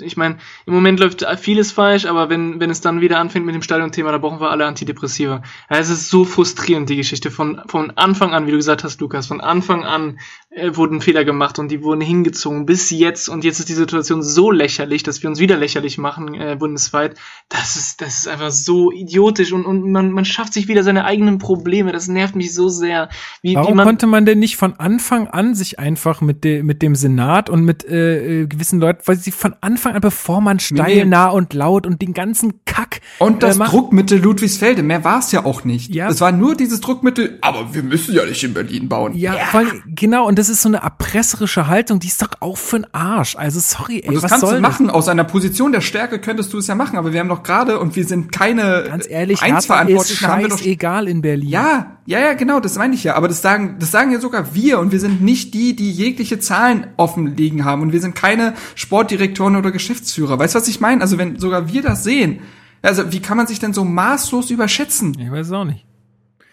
Ich 0.00 0.16
meine, 0.16 0.38
im 0.66 0.74
Moment 0.74 1.00
läuft 1.00 1.24
vieles 1.40 1.72
falsch, 1.72 2.06
aber 2.06 2.28
wenn, 2.28 2.60
wenn 2.60 2.70
es 2.70 2.80
dann 2.80 3.00
wieder 3.00 3.18
anfängt 3.18 3.46
mit 3.46 3.54
dem 3.54 3.62
Stadionthema, 3.62 4.12
da 4.12 4.18
brauchen 4.18 4.40
wir 4.40 4.50
alle 4.50 4.66
Antidepressiva. 4.66 5.42
Ja, 5.70 5.78
es 5.78 5.88
ist 5.88 6.10
so 6.10 6.24
frustrierend, 6.24 6.88
die 6.88 6.96
Geschichte. 6.96 7.30
Von, 7.30 7.60
von 7.66 7.92
Anfang 7.92 8.32
an, 8.32 8.46
wie 8.46 8.50
du 8.50 8.56
gesagt 8.56 8.84
hast, 8.84 9.00
Lukas, 9.00 9.26
von 9.26 9.40
Anfang 9.40 9.84
an 9.84 10.18
äh, 10.56 10.74
wurden 10.74 11.00
Fehler 11.00 11.24
gemacht 11.24 11.58
und 11.58 11.70
die 11.70 11.82
wurden 11.82 12.00
hingezogen 12.00 12.66
bis 12.66 12.90
jetzt. 12.90 13.28
Und 13.28 13.44
jetzt 13.44 13.60
ist 13.60 13.68
die 13.68 13.74
Situation 13.74 14.22
so 14.22 14.50
lächerlich, 14.50 15.02
dass 15.02 15.22
wir 15.22 15.28
uns 15.28 15.38
wieder 15.38 15.56
lächerlich 15.56 15.98
machen, 15.98 16.34
äh, 16.34 16.56
bundesweit. 16.58 17.16
Das 17.48 17.76
ist, 17.76 18.00
das 18.00 18.20
ist 18.20 18.28
einfach 18.28 18.50
so 18.50 18.90
idiotisch 18.90 19.52
und, 19.52 19.64
und 19.64 19.92
man, 19.92 20.10
man 20.10 20.24
schafft 20.24 20.54
sich 20.54 20.66
wieder 20.66 20.82
seine 20.82 21.04
eigenen 21.04 21.38
Probleme. 21.38 21.92
Das 21.92 22.08
nervt 22.08 22.36
mich 22.36 22.54
so 22.54 22.68
sehr. 22.68 23.10
Wie, 23.42 23.50
wie 23.50 23.54
Warum 23.56 23.76
man, 23.76 23.86
konnte 23.86 24.06
man 24.06 24.24
denn 24.26 24.38
nicht 24.38 24.56
von 24.56 24.74
Anfang 24.80 25.28
an 25.28 25.54
sich 25.54 25.78
einfach 25.78 26.20
mit, 26.20 26.42
de, 26.42 26.62
mit 26.62 26.82
dem 26.82 26.94
Senat 26.96 27.48
und 27.50 27.64
mit 27.64 27.84
äh, 27.84 28.42
äh, 28.42 28.46
gewissen 28.46 28.80
Leuten, 28.80 29.00
weil 29.06 29.16
sie 29.16 29.30
von 29.30 29.54
Anfang 29.60 29.94
an, 29.94 30.00
bevor 30.00 30.40
man 30.40 30.58
steil, 30.58 30.96
Nee. 30.96 31.04
nah 31.04 31.28
und 31.28 31.52
laut 31.54 31.86
und 31.86 32.02
den 32.02 32.12
ganzen 32.14 32.64
Kack 32.64 33.00
Und 33.18 33.42
das 33.42 33.58
äh, 33.58 33.64
Druckmittel 33.64 34.18
Ludwigsfelde, 34.20 34.82
mehr 34.82 35.04
war 35.04 35.18
es 35.18 35.32
ja 35.32 35.44
auch 35.44 35.64
nicht. 35.64 35.94
Ja. 35.94 36.08
Es 36.08 36.20
war 36.20 36.32
nur 36.32 36.54
dieses 36.56 36.80
Druckmittel, 36.80 37.38
aber 37.42 37.74
wir 37.74 37.82
müssen 37.82 38.14
ja 38.14 38.24
nicht 38.24 38.42
in 38.42 38.54
Berlin 38.54 38.88
bauen. 38.88 39.14
ja, 39.14 39.34
Vor 39.50 39.60
allem, 39.60 39.82
genau, 39.86 40.26
und 40.26 40.38
das 40.38 40.48
ist 40.48 40.62
so 40.62 40.68
eine 40.68 40.78
erpresserische 40.78 41.66
Haltung, 41.66 42.00
die 42.00 42.08
ist 42.08 42.20
doch 42.22 42.30
auch 42.40 42.56
für 42.56 42.80
den 42.80 42.94
Arsch. 42.94 43.36
Also 43.36 43.60
sorry, 43.60 44.00
ey, 44.02 44.08
Und 44.08 44.14
das 44.16 44.24
was 44.24 44.30
kannst 44.30 44.46
soll 44.46 44.54
du 44.56 44.60
machen, 44.60 44.90
aus 44.90 45.08
einer 45.08 45.24
Position 45.24 45.72
der 45.72 45.80
Stärke 45.80 46.18
könntest 46.20 46.52
du 46.52 46.58
es 46.58 46.66
ja 46.66 46.74
machen, 46.74 46.96
aber 46.98 47.12
wir 47.12 47.20
haben 47.20 47.28
doch 47.28 47.42
gerade, 47.42 47.78
und 47.78 47.96
wir 47.96 48.04
sind 48.04 48.32
keine 48.32 48.62
das? 48.82 48.88
Ganz 48.88 49.08
ehrlich, 49.10 49.38
ist 49.38 49.42
Einsverantwortlichen, 49.42 50.28
haben 50.28 50.42
wir 50.42 50.48
doch 50.48 50.58
scheißegal 50.58 51.08
in 51.08 51.22
Berlin. 51.22 51.48
Ja, 51.48 51.96
ja, 52.06 52.20
ja, 52.20 52.34
genau, 52.34 52.60
das 52.60 52.76
meine 52.78 52.94
ich 52.94 53.04
ja. 53.04 53.14
Aber 53.14 53.28
das 53.28 53.42
sagen, 53.42 53.76
das 53.80 53.90
sagen 53.90 54.12
ja 54.12 54.20
sogar 54.20 54.54
wir 54.54 54.78
und 54.78 54.92
wir 54.92 55.00
sind 55.00 55.22
nicht 55.22 55.54
die, 55.54 55.74
die 55.74 55.90
jegliche 55.90 56.38
Zahlen 56.38 56.85
offen 56.96 57.36
liegen 57.36 57.64
haben 57.64 57.82
und 57.82 57.92
wir 57.92 58.00
sind 58.00 58.14
keine 58.14 58.54
Sportdirektoren 58.74 59.56
oder 59.56 59.70
Geschäftsführer. 59.70 60.38
Weißt 60.38 60.54
du, 60.54 60.58
was 60.60 60.68
ich 60.68 60.80
meine? 60.80 61.00
Also 61.00 61.18
wenn 61.18 61.38
sogar 61.38 61.72
wir 61.72 61.82
das 61.82 62.04
sehen, 62.04 62.40
also 62.82 63.12
wie 63.12 63.20
kann 63.20 63.36
man 63.36 63.46
sich 63.46 63.58
denn 63.58 63.72
so 63.72 63.84
maßlos 63.84 64.50
überschätzen? 64.50 65.16
Ich 65.18 65.30
weiß 65.30 65.46
es 65.46 65.52
auch 65.52 65.64
nicht. 65.64 65.84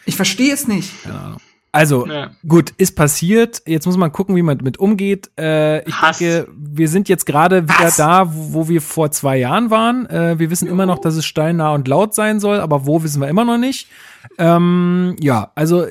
Ich 0.05 0.15
verstehe 0.15 0.53
es 0.53 0.67
nicht. 0.67 0.91
Also, 1.71 2.05
Ja. 2.05 2.29
gut, 2.47 2.71
ist 2.77 2.95
passiert. 2.95 3.63
Jetzt 3.65 3.85
muss 3.87 3.97
man 3.97 4.11
gucken, 4.11 4.35
wie 4.35 4.43
man 4.43 4.57
damit 4.59 4.77
umgeht. 4.77 5.31
Äh, 5.39 5.87
ich 5.87 5.95
Hass. 6.01 6.19
denke, 6.19 6.47
wir 6.55 6.87
sind 6.87 7.09
jetzt 7.09 7.25
gerade 7.25 7.63
wieder 7.63 7.73
Hass. 7.79 7.95
da, 7.95 8.29
wo, 8.31 8.67
wir 8.67 8.79
vor 8.81 9.09
zwei 9.11 9.37
Jahren 9.37 9.71
waren. 9.71 10.05
Äh, 10.07 10.37
wir 10.37 10.51
wissen 10.51 10.67
immer 10.67 10.85
noch, 10.85 10.99
dass 10.99 11.15
es 11.15 11.25
steinnah 11.25 11.73
und 11.73 11.87
laut 11.87 12.13
sein 12.13 12.39
soll, 12.39 12.59
aber 12.59 12.85
wo 12.85 13.01
wissen 13.01 13.21
wir 13.21 13.27
immer 13.27 13.43
noch 13.43 13.57
nicht. 13.57 13.87
Ähm, 14.37 15.15
ja, 15.19 15.51
also 15.55 15.85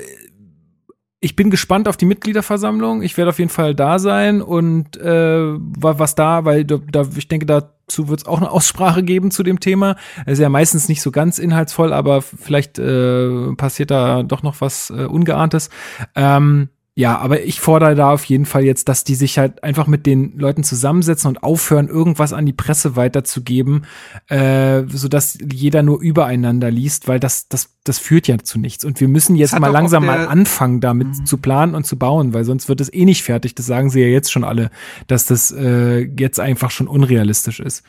ich 1.23 1.37
bin 1.37 1.49
gespannt 1.49 1.87
auf 1.87 1.95
die 1.95 2.05
Mitgliederversammlung. 2.05 3.01
Ich 3.01 3.15
werde 3.15 3.29
auf 3.29 3.39
jeden 3.39 3.49
Fall 3.49 3.73
da 3.73 3.97
sein 3.97 4.41
und 4.41 4.97
äh, 4.97 5.53
wa- 5.57 5.97
was 5.97 6.15
da, 6.15 6.43
weil 6.43 6.65
da, 6.65 7.05
ich 7.15 7.29
denke, 7.29 7.45
dazu 7.45 8.09
wird 8.09 8.19
es 8.19 8.25
auch 8.25 8.39
eine 8.39 8.51
Aussprache 8.51 9.03
geben 9.03 9.31
zu 9.31 9.41
dem 9.41 9.61
Thema. 9.61 9.95
Es 10.25 10.33
ist 10.33 10.39
ja 10.39 10.49
meistens 10.49 10.89
nicht 10.89 11.01
so 11.01 11.11
ganz 11.11 11.39
inhaltsvoll, 11.39 11.93
aber 11.93 12.21
vielleicht 12.21 12.77
äh, 12.77 13.53
passiert 13.55 13.89
da 13.89 14.23
doch 14.23 14.43
noch 14.43 14.59
was 14.59 14.89
äh, 14.89 15.05
Ungeahntes. 15.05 15.69
Ähm, 16.13 16.67
ja, 16.95 17.17
aber 17.17 17.43
ich 17.43 17.59
fordere 17.59 17.95
da 17.95 18.11
auf 18.11 18.23
jeden 18.25 18.45
Fall 18.45 18.63
jetzt, 18.63 18.87
dass 18.87 19.03
die 19.03 19.15
sich 19.15 19.39
halt 19.39 19.63
einfach 19.63 19.87
mit 19.87 20.05
den 20.05 20.37
Leuten 20.37 20.63
zusammensetzen 20.63 21.27
und 21.29 21.41
aufhören, 21.41 21.87
irgendwas 21.87 22.33
an 22.33 22.45
die 22.45 22.53
Presse 22.53 22.95
weiterzugeben, 22.95 23.85
äh, 24.27 24.83
sodass 24.87 25.39
jeder 25.51 25.81
nur 25.81 25.99
übereinander 25.99 26.69
liest, 26.69 27.07
weil 27.07 27.19
das, 27.19 27.47
das, 27.47 27.69
das 27.83 27.97
führt 27.97 28.27
ja 28.27 28.37
zu 28.37 28.59
nichts. 28.59 28.85
Und 28.85 28.99
wir 28.99 29.07
müssen 29.07 29.35
jetzt 29.35 29.59
mal 29.59 29.71
langsam 29.71 30.05
mal 30.05 30.27
anfangen, 30.27 30.81
damit 30.81 31.27
zu 31.27 31.37
planen 31.37 31.73
und 31.73 31.85
zu 31.87 31.97
bauen, 31.97 32.35
weil 32.35 32.43
sonst 32.43 32.69
wird 32.69 32.79
es 32.79 32.93
eh 32.93 33.05
nicht 33.05 33.23
fertig. 33.23 33.55
Das 33.55 33.65
sagen 33.65 33.89
sie 33.89 34.01
ja 34.01 34.07
jetzt 34.07 34.31
schon 34.31 34.43
alle, 34.43 34.69
dass 35.07 35.25
das 35.25 35.49
äh, 35.49 36.01
jetzt 36.19 36.39
einfach 36.39 36.69
schon 36.69 36.87
unrealistisch 36.87 37.59
ist. 37.59 37.83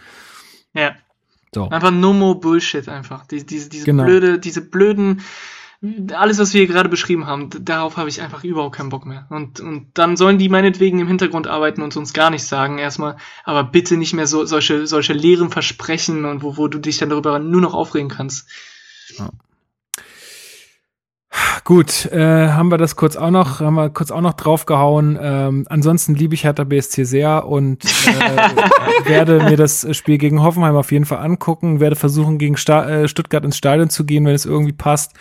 Ja. 0.72 0.92
So. 1.54 1.68
Einfach 1.68 1.90
no 1.90 2.14
more 2.14 2.40
Bullshit 2.40 2.88
einfach. 2.88 3.26
Die, 3.26 3.44
diese, 3.44 3.68
diese 3.68 3.84
Genau. 3.84 4.04
blöde, 4.04 4.38
diese 4.38 4.62
blöden, 4.62 5.20
alles, 6.12 6.38
was 6.38 6.54
wir 6.54 6.60
hier 6.60 6.72
gerade 6.72 6.88
beschrieben 6.88 7.26
haben, 7.26 7.50
darauf 7.60 7.96
habe 7.96 8.08
ich 8.08 8.22
einfach 8.22 8.44
überhaupt 8.44 8.76
keinen 8.76 8.88
Bock 8.88 9.06
mehr. 9.06 9.26
Und, 9.28 9.60
und 9.60 9.88
dann 9.94 10.16
sollen 10.16 10.38
die 10.38 10.48
meinetwegen 10.48 11.00
im 11.00 11.08
Hintergrund 11.08 11.46
arbeiten 11.46 11.82
und 11.82 11.96
uns 11.96 12.12
gar 12.12 12.30
nichts 12.30 12.48
sagen 12.48 12.78
erstmal, 12.78 13.16
aber 13.44 13.64
bitte 13.64 13.96
nicht 13.96 14.14
mehr 14.14 14.26
so 14.26 14.44
solche, 14.46 14.86
solche 14.86 15.12
leeren 15.12 15.50
Versprechen 15.50 16.24
und 16.24 16.42
wo, 16.42 16.56
wo 16.56 16.68
du 16.68 16.78
dich 16.78 16.98
dann 16.98 17.10
darüber 17.10 17.38
nur 17.38 17.60
noch 17.60 17.74
aufregen 17.74 18.08
kannst. 18.08 18.48
Gut, 21.64 22.06
äh, 22.12 22.48
haben 22.48 22.70
wir 22.70 22.78
das 22.78 22.94
kurz 22.94 23.16
auch 23.16 23.30
noch, 23.30 23.60
haben 23.60 23.74
wir 23.74 23.90
kurz 23.90 24.10
auch 24.10 24.20
noch 24.20 24.34
draufgehauen. 24.34 25.18
Ähm, 25.20 25.66
ansonsten 25.68 26.14
liebe 26.14 26.34
ich 26.34 26.44
Hertha 26.44 26.64
BSC 26.64 27.04
sehr 27.04 27.46
und 27.46 27.84
äh, 27.84 29.08
werde 29.08 29.42
mir 29.42 29.56
das 29.56 29.86
Spiel 29.96 30.18
gegen 30.18 30.42
Hoffenheim 30.42 30.76
auf 30.76 30.92
jeden 30.92 31.06
Fall 31.06 31.18
angucken, 31.18 31.80
werde 31.80 31.96
versuchen, 31.96 32.38
gegen 32.38 32.56
Sta 32.56 32.88
äh, 32.88 33.08
Stuttgart 33.08 33.44
ins 33.44 33.56
Stadion 33.56 33.90
zu 33.90 34.04
gehen, 34.04 34.24
wenn 34.26 34.34
es 34.34 34.44
irgendwie 34.44 34.72
passt. 34.72 35.14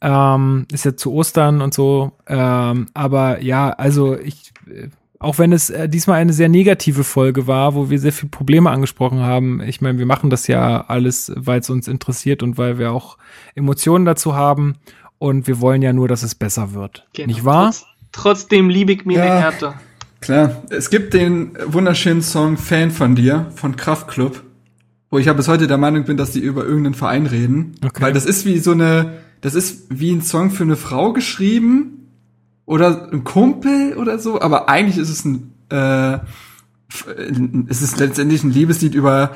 Ähm, 0.00 0.66
ist 0.72 0.84
ja 0.84 0.96
zu 0.96 1.12
Ostern 1.12 1.60
und 1.60 1.74
so. 1.74 2.12
Ähm, 2.26 2.86
aber 2.94 3.42
ja, 3.42 3.70
also 3.70 4.16
ich, 4.16 4.52
äh, 4.68 4.88
auch 5.18 5.38
wenn 5.38 5.52
es 5.52 5.70
äh, 5.70 5.88
diesmal 5.88 6.20
eine 6.20 6.32
sehr 6.32 6.48
negative 6.48 7.02
Folge 7.02 7.46
war, 7.48 7.74
wo 7.74 7.90
wir 7.90 7.98
sehr 7.98 8.12
viele 8.12 8.30
Probleme 8.30 8.70
angesprochen 8.70 9.20
haben. 9.20 9.60
Ich 9.62 9.80
meine, 9.80 9.98
wir 9.98 10.06
machen 10.06 10.30
das 10.30 10.46
ja 10.46 10.84
alles, 10.86 11.32
weil 11.34 11.58
es 11.60 11.68
uns 11.70 11.88
interessiert 11.88 12.42
und 12.44 12.58
weil 12.58 12.78
wir 12.78 12.92
auch 12.92 13.18
Emotionen 13.56 14.04
dazu 14.04 14.36
haben. 14.36 14.76
Und 15.18 15.48
wir 15.48 15.60
wollen 15.60 15.82
ja 15.82 15.92
nur, 15.92 16.06
dass 16.06 16.22
es 16.22 16.36
besser 16.36 16.74
wird. 16.74 17.08
Genau. 17.14 17.26
Nicht 17.26 17.44
wahr? 17.44 17.72
Trotz, 17.72 17.84
trotzdem 18.12 18.68
liebe 18.70 18.92
ich 18.92 19.04
mir 19.04 19.18
Ja. 19.18 19.24
eine 19.24 19.40
Hertha. 19.40 19.74
Klar, 20.20 20.62
es 20.70 20.90
gibt 20.90 21.12
den 21.14 21.56
wunderschönen 21.66 22.22
Song 22.22 22.56
Fan 22.56 22.92
von 22.92 23.16
dir 23.16 23.50
von 23.56 23.74
Kraftklub, 23.74 24.42
wo 25.10 25.18
ich 25.18 25.26
ja 25.26 25.32
bis 25.32 25.48
heute 25.48 25.66
der 25.66 25.78
Meinung 25.78 26.04
bin, 26.04 26.16
dass 26.16 26.30
die 26.32 26.40
über 26.40 26.64
irgendeinen 26.64 26.94
Verein 26.94 27.26
reden, 27.26 27.74
Okay. 27.84 28.00
weil 28.02 28.12
das 28.12 28.26
ist 28.26 28.44
wie 28.46 28.58
so 28.58 28.70
eine, 28.72 29.12
das 29.40 29.54
ist 29.54 29.86
wie 29.90 30.12
ein 30.12 30.22
Song 30.22 30.50
für 30.50 30.64
eine 30.64 30.76
Frau 30.76 31.12
geschrieben 31.12 32.08
oder 32.66 33.10
ein 33.12 33.24
Kumpel 33.24 33.96
oder 33.96 34.18
so, 34.18 34.40
aber 34.40 34.68
eigentlich 34.68 34.98
ist 34.98 35.08
es 35.10 35.24
ein, 35.24 35.52
äh, 35.70 36.18
es 37.68 37.82
ist 37.82 37.98
letztendlich 37.98 38.42
ein 38.44 38.50
Liebeslied 38.50 38.94
über 38.94 39.34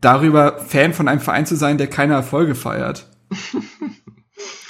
darüber 0.00 0.58
Fan 0.58 0.92
von 0.94 1.08
einem 1.08 1.20
Verein 1.20 1.46
zu 1.46 1.56
sein, 1.56 1.78
der 1.78 1.88
keine 1.88 2.14
Erfolge 2.14 2.54
feiert. 2.54 3.06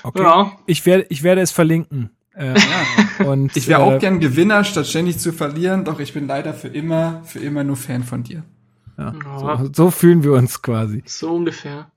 Okay. 0.02 0.23
Ja. 0.23 0.52
Ich 0.66 0.86
werde, 0.86 1.07
ich 1.11 1.23
werde 1.23 1.43
es 1.43 1.51
verlinken. 1.51 2.11
Äh, 2.35 2.59
und 3.24 3.55
Ich 3.57 3.69
wäre 3.69 3.82
äh, 3.82 3.85
auch 3.85 3.98
gern 3.98 4.19
Gewinner, 4.19 4.65
statt 4.65 4.86
ständig 4.86 5.19
zu 5.19 5.32
verlieren, 5.32 5.85
doch 5.85 6.01
ich 6.01 6.15
bin 6.15 6.27
leider 6.27 6.55
für 6.55 6.69
immer, 6.69 7.23
für 7.24 7.39
immer 7.39 7.65
nur 7.65 7.77
Fan 7.77 8.02
von 8.02 8.23
dir. 8.23 8.43
Ja, 8.97 9.15
Ja. 9.23 9.59
so, 9.59 9.70
so 9.73 9.90
fühlen 9.90 10.23
wir 10.23 10.32
uns 10.32 10.62
quasi. 10.62 11.02
So 11.07 11.35
ungefähr. 11.35 11.90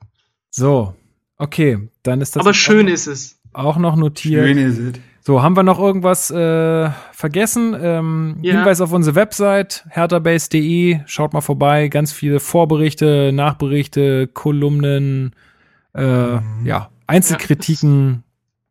So, 0.49 0.95
okay, 1.43 1.89
dann 2.03 2.21
ist 2.21 2.35
das 2.35 2.41
Aber 2.41 2.53
schön 2.53 2.87
ist 2.87 3.07
es. 3.07 3.39
auch 3.53 3.77
noch 3.77 3.95
notiert. 3.95 4.45
Schön 4.45 4.57
ist 4.57 4.77
es. 4.79 4.93
So, 5.25 5.41
haben 5.41 5.55
wir 5.55 5.63
noch 5.63 5.79
irgendwas 5.79 6.31
äh, 6.31 6.89
vergessen? 7.13 7.75
Ähm, 7.79 8.37
Ja. 8.41 8.55
Hinweis 8.55 8.81
auf 8.81 8.91
unsere 8.91 9.15
Website, 9.15 9.85
herterbase.de. 9.89 10.99
Schaut 11.05 11.31
mal 11.33 11.39
vorbei. 11.41 11.87
Ganz 11.87 12.11
viele 12.11 12.41
Vorberichte, 12.41 13.31
Nachberichte, 13.33 14.27
Kolumnen, 14.27 15.31
äh, 15.93 16.39
ja, 16.65 16.89
Einzelkritiken. 17.07 18.23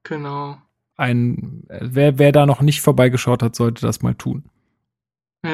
Genau. 0.02 0.56
Ein, 0.96 1.62
äh, 1.68 1.78
wer, 1.80 2.18
wer 2.18 2.32
da 2.32 2.44
noch 2.44 2.60
nicht 2.60 2.82
vorbeigeschaut 2.82 3.42
hat, 3.42 3.56
sollte 3.56 3.86
das 3.86 4.02
mal 4.02 4.14
tun. 4.14 4.44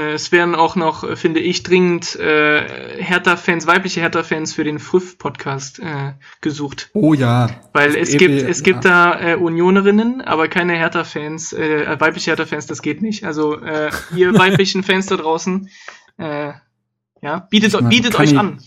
Äh, 0.09 0.13
Es 0.15 0.33
werden 0.33 0.55
auch 0.55 0.77
noch, 0.77 1.17
finde 1.17 1.41
ich, 1.41 1.63
dringend 1.63 2.17
äh, 2.17 3.03
Hertha-Fans, 3.03 3.67
weibliche 3.67 4.01
Hertha-Fans 4.01 4.53
für 4.53 4.65
den 4.65 4.79
Früff-Podcast 4.79 5.79
äh, 5.81 6.13
gesucht. 6.41 6.91
Oh 6.95 7.15
ja. 7.15 7.51
Weil 7.73 7.95
es 7.97 8.15
EB, 8.15 8.19
gibt, 8.19 8.43
es 8.49 8.59
ja. 8.59 8.65
gibt 8.65 8.85
da 8.85 9.21
äh, 9.21 9.37
Unionerinnen, 9.37 10.21
aber 10.21 10.49
keine 10.49 10.75
Hertha-Fans, 10.75 11.53
äh, 11.53 11.97
weibliche 12.01 12.31
Hertha-Fans, 12.31 12.67
das 12.67 12.83
geht 12.83 13.03
nicht. 13.03 13.25
Also 13.25 13.61
äh, 13.61 13.91
ihr 14.15 14.35
weiblichen 14.39 14.83
Fans 14.83 15.07
da 15.07 15.17
draußen, 15.17 15.69
äh, 16.19 16.53
ja, 17.23 17.39
bietet, 17.51 17.73
meine, 17.75 17.89
bietet 17.89 18.19
euch 18.19 18.33
ich- 18.33 18.39
an. 18.39 18.59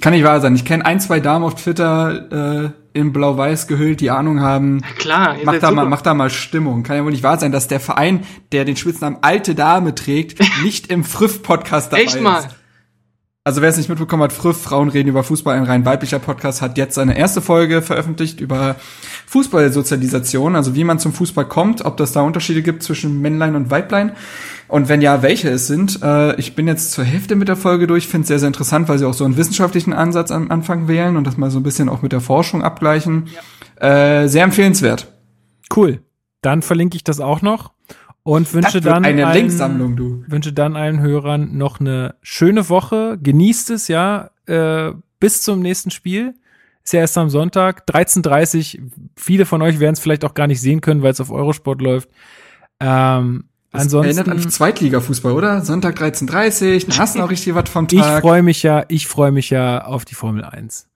Kann 0.00 0.14
nicht 0.14 0.24
wahr 0.24 0.40
sein. 0.40 0.56
Ich 0.56 0.64
kenne 0.64 0.84
ein, 0.84 0.98
zwei 0.98 1.20
Damen 1.20 1.44
auf 1.44 1.54
Twitter 1.54 2.64
äh, 2.64 2.81
in 2.94 3.12
blau-weiß 3.12 3.66
gehüllt, 3.66 4.00
die 4.00 4.10
Ahnung 4.10 4.40
haben. 4.40 4.82
Klar, 4.98 5.36
Mach 5.44 5.58
da, 5.58 5.70
mal, 5.70 5.86
mach 5.86 6.02
da 6.02 6.14
mal 6.14 6.30
Stimmung. 6.30 6.82
Kann 6.82 6.96
ja 6.96 7.04
wohl 7.04 7.10
nicht 7.10 7.22
wahr 7.22 7.38
sein, 7.38 7.52
dass 7.52 7.68
der 7.68 7.80
Verein, 7.80 8.24
der 8.52 8.64
den 8.64 8.76
Spitznamen 8.76 9.18
Alte 9.22 9.54
Dame 9.54 9.94
trägt, 9.94 10.40
nicht 10.62 10.90
im 10.90 11.04
Früff-Podcast 11.04 11.92
dabei 11.92 12.02
Echt 12.02 12.20
mal. 12.20 12.40
ist. 12.40 12.48
Also 13.44 13.60
wer 13.60 13.70
es 13.70 13.76
nicht 13.76 13.88
mitbekommen 13.88 14.22
hat, 14.22 14.32
Früff, 14.32 14.62
Frauen 14.62 14.88
reden 14.88 15.08
über 15.08 15.24
Fußball, 15.24 15.56
ein 15.56 15.64
rein 15.64 15.84
weiblicher 15.84 16.20
Podcast, 16.20 16.62
hat 16.62 16.78
jetzt 16.78 16.94
seine 16.94 17.18
erste 17.18 17.40
Folge 17.40 17.82
veröffentlicht 17.82 18.40
über 18.40 18.76
Fußballsozialisation, 19.26 20.54
also 20.54 20.76
wie 20.76 20.84
man 20.84 21.00
zum 21.00 21.12
Fußball 21.12 21.46
kommt, 21.46 21.84
ob 21.84 21.96
das 21.96 22.12
da 22.12 22.20
Unterschiede 22.20 22.62
gibt 22.62 22.84
zwischen 22.84 23.20
Männlein 23.20 23.56
und 23.56 23.68
Weiblein 23.68 24.12
und 24.72 24.88
wenn 24.88 25.02
ja, 25.02 25.20
welche 25.20 25.50
es 25.50 25.66
sind. 25.66 26.00
Äh, 26.02 26.34
ich 26.36 26.54
bin 26.54 26.66
jetzt 26.66 26.92
zur 26.92 27.04
Hälfte 27.04 27.36
mit 27.36 27.46
der 27.48 27.56
Folge 27.56 27.86
durch, 27.86 28.08
finde 28.08 28.22
es 28.22 28.28
sehr, 28.28 28.38
sehr 28.38 28.46
interessant, 28.46 28.88
weil 28.88 28.98
sie 28.98 29.06
auch 29.06 29.12
so 29.12 29.26
einen 29.26 29.36
wissenschaftlichen 29.36 29.92
Ansatz 29.92 30.30
am 30.30 30.50
Anfang 30.50 30.88
wählen 30.88 31.18
und 31.18 31.26
das 31.26 31.36
mal 31.36 31.50
so 31.50 31.60
ein 31.60 31.62
bisschen 31.62 31.90
auch 31.90 32.00
mit 32.00 32.12
der 32.12 32.22
Forschung 32.22 32.62
abgleichen. 32.62 33.28
Äh, 33.76 34.28
sehr 34.28 34.44
empfehlenswert. 34.44 35.12
Cool. 35.76 36.00
Dann 36.40 36.62
verlinke 36.62 36.96
ich 36.96 37.04
das 37.04 37.20
auch 37.20 37.42
noch 37.42 37.74
und 38.22 38.54
wünsche 38.54 38.80
dann 38.80 39.04
eine 39.04 39.26
allen, 39.26 39.36
Linksammlung, 39.40 39.94
du. 39.94 40.24
wünsche 40.26 40.54
dann 40.54 40.74
allen 40.74 41.00
Hörern 41.00 41.54
noch 41.54 41.78
eine 41.78 42.14
schöne 42.22 42.70
Woche. 42.70 43.18
Genießt 43.22 43.68
es, 43.68 43.88
ja, 43.88 44.30
äh, 44.46 44.92
bis 45.20 45.42
zum 45.42 45.60
nächsten 45.60 45.90
Spiel. 45.90 46.32
Ist 46.82 46.94
ja 46.94 47.00
erst 47.00 47.18
am 47.18 47.28
Sonntag, 47.28 47.86
13.30 47.90 48.80
Viele 49.16 49.44
von 49.44 49.60
euch 49.60 49.80
werden 49.80 49.92
es 49.92 50.00
vielleicht 50.00 50.24
auch 50.24 50.32
gar 50.32 50.46
nicht 50.46 50.62
sehen 50.62 50.80
können, 50.80 51.02
weil 51.02 51.12
es 51.12 51.20
auf 51.20 51.30
Eurosport 51.30 51.82
läuft. 51.82 52.08
Ähm, 52.80 53.44
Das 53.72 53.82
ansonsten, 53.82 54.18
erinnert 54.18 54.28
an 54.28 54.50
Zweitliga-Fußball, 54.50 55.32
oder? 55.32 55.64
Sonntag 55.64 55.98
13.30 55.98 56.88
dann 56.88 56.98
hast 56.98 57.14
du 57.14 57.20
noch 57.20 57.30
richtig 57.30 57.54
was 57.54 57.70
vom 57.70 57.86
ich 57.90 58.00
Tag. 58.00 58.20
freue 58.20 58.42
mich 58.42 58.62
ja, 58.62 58.84
ich 58.88 59.06
freue 59.06 59.32
mich 59.32 59.48
ja 59.50 59.84
auf 59.84 60.04
die 60.04 60.14
Formel 60.14 60.44
1. 60.44 60.88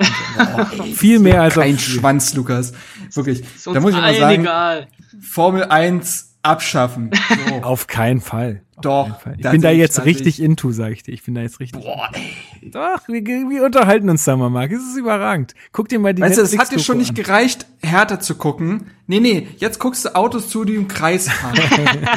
Viel 0.94 1.20
mehr 1.20 1.42
als 1.42 1.56
auf 1.56 1.62
Kein 1.62 1.78
Spiel. 1.78 2.00
Schwanz, 2.00 2.34
Lukas. 2.34 2.72
Wirklich. 3.12 3.44
Da 3.64 3.78
muss 3.78 3.92
ich 3.92 4.00
mal 4.00 4.14
sagen, 4.16 4.42
egal. 4.42 4.88
Formel 5.20 5.64
1 5.64 6.33
abschaffen. 6.44 7.10
So. 7.48 7.54
Auf 7.62 7.86
keinen 7.86 8.20
Fall. 8.20 8.62
Auf 8.76 8.82
Doch, 8.82 9.04
keinen 9.06 9.18
Fall. 9.20 9.34
Ich 9.38 9.50
bin 9.50 9.62
da 9.62 9.70
ich- 9.70 9.78
jetzt 9.78 9.94
sehe 9.96 10.04
richtig 10.04 10.38
ich- 10.40 10.44
into, 10.44 10.70
sag 10.72 10.90
ich 10.92 11.02
dir. 11.02 11.12
Ich 11.12 11.22
bin 11.24 11.34
da 11.34 11.40
jetzt 11.42 11.60
richtig. 11.60 11.82
Boah, 11.82 12.08
ey. 12.12 12.70
Doch, 12.70 13.06
wir, 13.08 13.22
wir 13.24 13.64
unterhalten 13.64 14.08
uns 14.10 14.24
da 14.24 14.36
mal, 14.36 14.50
Marc. 14.50 14.72
Es 14.72 14.82
ist 14.82 14.96
überragend. 14.96 15.54
Guck 15.72 15.88
dir 15.88 15.98
mal 15.98 16.14
die 16.14 16.22
Weißt 16.22 16.38
du, 16.38 16.42
das 16.42 16.56
hat 16.58 16.72
dir 16.72 16.78
schon 16.78 16.98
nicht 16.98 17.10
an. 17.10 17.14
gereicht, 17.16 17.66
härter 17.82 18.20
zu 18.20 18.34
gucken. 18.36 18.90
Nee, 19.06 19.20
nee, 19.20 19.48
jetzt 19.58 19.78
guckst 19.78 20.04
du 20.04 20.14
Autos 20.14 20.48
zu, 20.48 20.64
die 20.64 20.74
im 20.74 20.88
Kreis 20.88 21.28
fahren. 21.28 21.54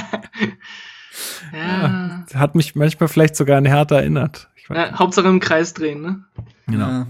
Ja. 1.53 2.25
Hat 2.35 2.55
mich 2.55 2.75
manchmal 2.75 3.07
vielleicht 3.07 3.35
sogar 3.35 3.57
an 3.57 3.65
Hertha 3.65 3.95
erinnert. 3.95 4.49
Ich 4.55 4.69
weiß 4.69 4.77
Ja, 4.77 4.99
Hauptsache 4.99 5.27
im 5.27 5.39
Kreis 5.39 5.73
drehen, 5.73 6.01
ne? 6.01 6.23
Genau. 6.67 6.87
Ja. 6.87 7.07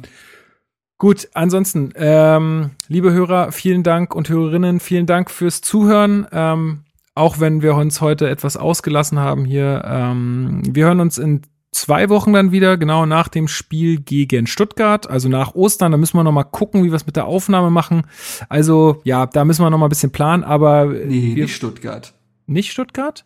Gut, 0.98 1.27
ansonsten, 1.34 1.91
ähm, 1.95 2.72
liebe 2.88 3.11
Hörer, 3.11 3.52
vielen 3.52 3.84
Dank 3.84 4.15
und 4.15 4.30
Hörerinnen, 4.30 4.80
vielen 4.80 5.06
Dank 5.06 5.30
fürs 5.30 5.61
Zuhören. 5.61 6.26
Ähm, 6.31 6.84
auch 7.18 7.39
wenn 7.39 7.61
wir 7.61 7.76
uns 7.76 7.99
heute 8.02 8.30
etwas 8.30 8.56
ausgelassen 8.57 9.19
haben 9.19 9.45
hier. 9.45 9.84
Ähm, 9.85 10.61
wir 10.69 10.85
hören 10.85 10.99
uns 10.99 11.18
in 11.18 11.41
zwei 11.72 12.10
Wochen 12.10 12.34
dann 12.34 12.52
wieder, 12.52 12.77
genau 12.77 13.06
nach 13.06 13.27
dem 13.27 13.48
Spiel 13.48 13.99
gegen 13.99 14.48
Stuttgart, 14.48 15.10
also 15.10 15.30
nach 15.30 15.53
Ostern. 15.53 15.91
Da 15.91 15.98
müssen 15.98 16.18
wir 16.18 16.23
noch 16.23 16.31
mal 16.31 16.44
gucken, 16.44 16.84
wie 16.84 16.89
wir 16.89 16.95
es 16.95 17.06
mit 17.06 17.15
der 17.15 17.26
Aufnahme 17.26 17.69
machen. 17.69 18.03
Also 18.49 19.02
ja, 19.03 19.26
da 19.26 19.45
müssen 19.45 19.64
wir 19.64 19.69
noch 19.69 19.77
mal 19.77 19.88
ein 19.88 19.89
bisschen 19.89 20.11
planen, 20.11 20.44
aber 20.44 20.85
Nee, 20.85 21.35
wir, 21.35 21.44
nicht 21.44 21.56
Stuttgart. 21.56 22.14
nicht 22.45 22.72
Stuttgart? 22.72 23.26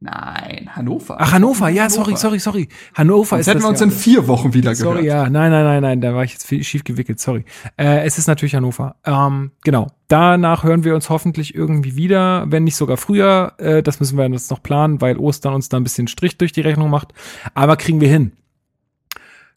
Nein, 0.00 0.68
Hannover. 0.76 1.16
Ach, 1.18 1.32
Hannover, 1.32 1.68
ja, 1.70 1.90
sorry, 1.90 2.14
sorry, 2.16 2.38
sorry. 2.38 2.68
Hannover 2.94 3.30
Sonst 3.30 3.40
ist 3.40 3.46
hätten 3.48 3.58
das 3.58 3.64
wir 3.64 3.68
uns 3.70 3.80
ja. 3.80 3.86
in 3.86 3.90
vier 3.92 4.28
Wochen 4.28 4.54
wieder 4.54 4.72
Sorry, 4.76 5.02
gehört. 5.02 5.24
ja, 5.24 5.28
nein, 5.28 5.50
nein, 5.50 5.64
nein, 5.64 5.82
nein, 5.82 6.00
da 6.00 6.14
war 6.14 6.22
ich 6.22 6.34
jetzt 6.34 6.46
viel- 6.46 6.62
schief 6.62 6.84
gewickelt, 6.84 7.18
sorry. 7.18 7.44
Äh, 7.76 8.04
es 8.06 8.16
ist 8.16 8.28
natürlich 8.28 8.54
Hannover. 8.54 8.94
Ähm, 9.04 9.50
genau. 9.64 9.88
Danach 10.06 10.62
hören 10.62 10.84
wir 10.84 10.94
uns 10.94 11.10
hoffentlich 11.10 11.52
irgendwie 11.54 11.96
wieder, 11.96 12.44
wenn 12.48 12.62
nicht 12.62 12.76
sogar 12.76 12.96
früher. 12.96 13.54
Äh, 13.58 13.82
das 13.82 13.98
müssen 13.98 14.16
wir 14.16 14.28
jetzt 14.28 14.52
noch 14.52 14.62
planen, 14.62 15.00
weil 15.00 15.16
Ostern 15.18 15.52
uns 15.54 15.68
da 15.68 15.76
ein 15.76 15.82
bisschen 15.82 16.06
Strich 16.06 16.38
durch 16.38 16.52
die 16.52 16.60
Rechnung 16.60 16.90
macht. 16.90 17.12
Aber 17.54 17.76
kriegen 17.76 18.00
wir 18.00 18.08
hin. 18.08 18.32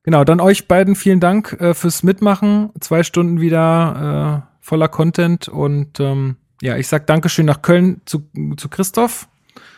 Genau, 0.03 0.23
dann 0.23 0.39
euch 0.39 0.67
beiden 0.67 0.95
vielen 0.95 1.19
Dank 1.19 1.55
äh, 1.59 1.75
fürs 1.75 2.01
Mitmachen. 2.01 2.71
Zwei 2.79 3.03
Stunden 3.03 3.39
wieder 3.39 4.43
äh, 4.43 4.55
voller 4.59 4.87
Content 4.87 5.47
und 5.47 5.99
ähm, 5.99 6.37
ja, 6.63 6.77
ich 6.77 6.87
sag 6.87 7.05
Dankeschön 7.07 7.45
nach 7.45 7.61
Köln 7.61 8.01
zu, 8.05 8.23
zu 8.57 8.69
Christoph 8.69 9.27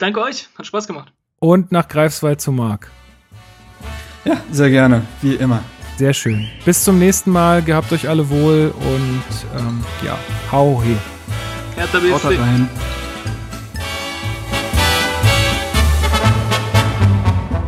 Danke 0.03 0.19
euch, 0.19 0.49
hat 0.57 0.65
Spaß 0.65 0.85
gemacht. 0.85 1.13
und 1.39 1.71
nach 1.71 1.87
Greifswald 1.87 2.41
zu 2.41 2.51
Marc. 2.51 2.91
Ja, 4.25 4.35
sehr 4.51 4.69
gerne, 4.69 5.03
wie 5.21 5.35
immer. 5.35 5.63
Sehr 5.95 6.13
schön. 6.13 6.45
Bis 6.65 6.83
zum 6.83 6.99
nächsten 6.99 7.31
Mal. 7.31 7.61
Gehabt 7.61 7.89
euch 7.93 8.09
alle 8.09 8.29
wohl 8.29 8.73
und 8.77 9.23
ähm, 9.57 9.81
ja, 10.05 10.17
hau 10.51 10.83
he. 10.83 10.97
Hertha 11.77 11.99
Haut 11.99 12.21
BSC. 12.21 12.37
rein. 12.37 12.69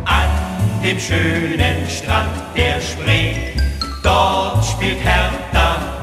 An 0.04 0.82
dem 0.84 1.00
schönen 1.00 1.88
Strand 1.88 2.28
der 2.54 2.82
Spree, 2.82 3.54
dort 4.02 4.62
spielt 4.62 5.02
Hertha 5.02 5.95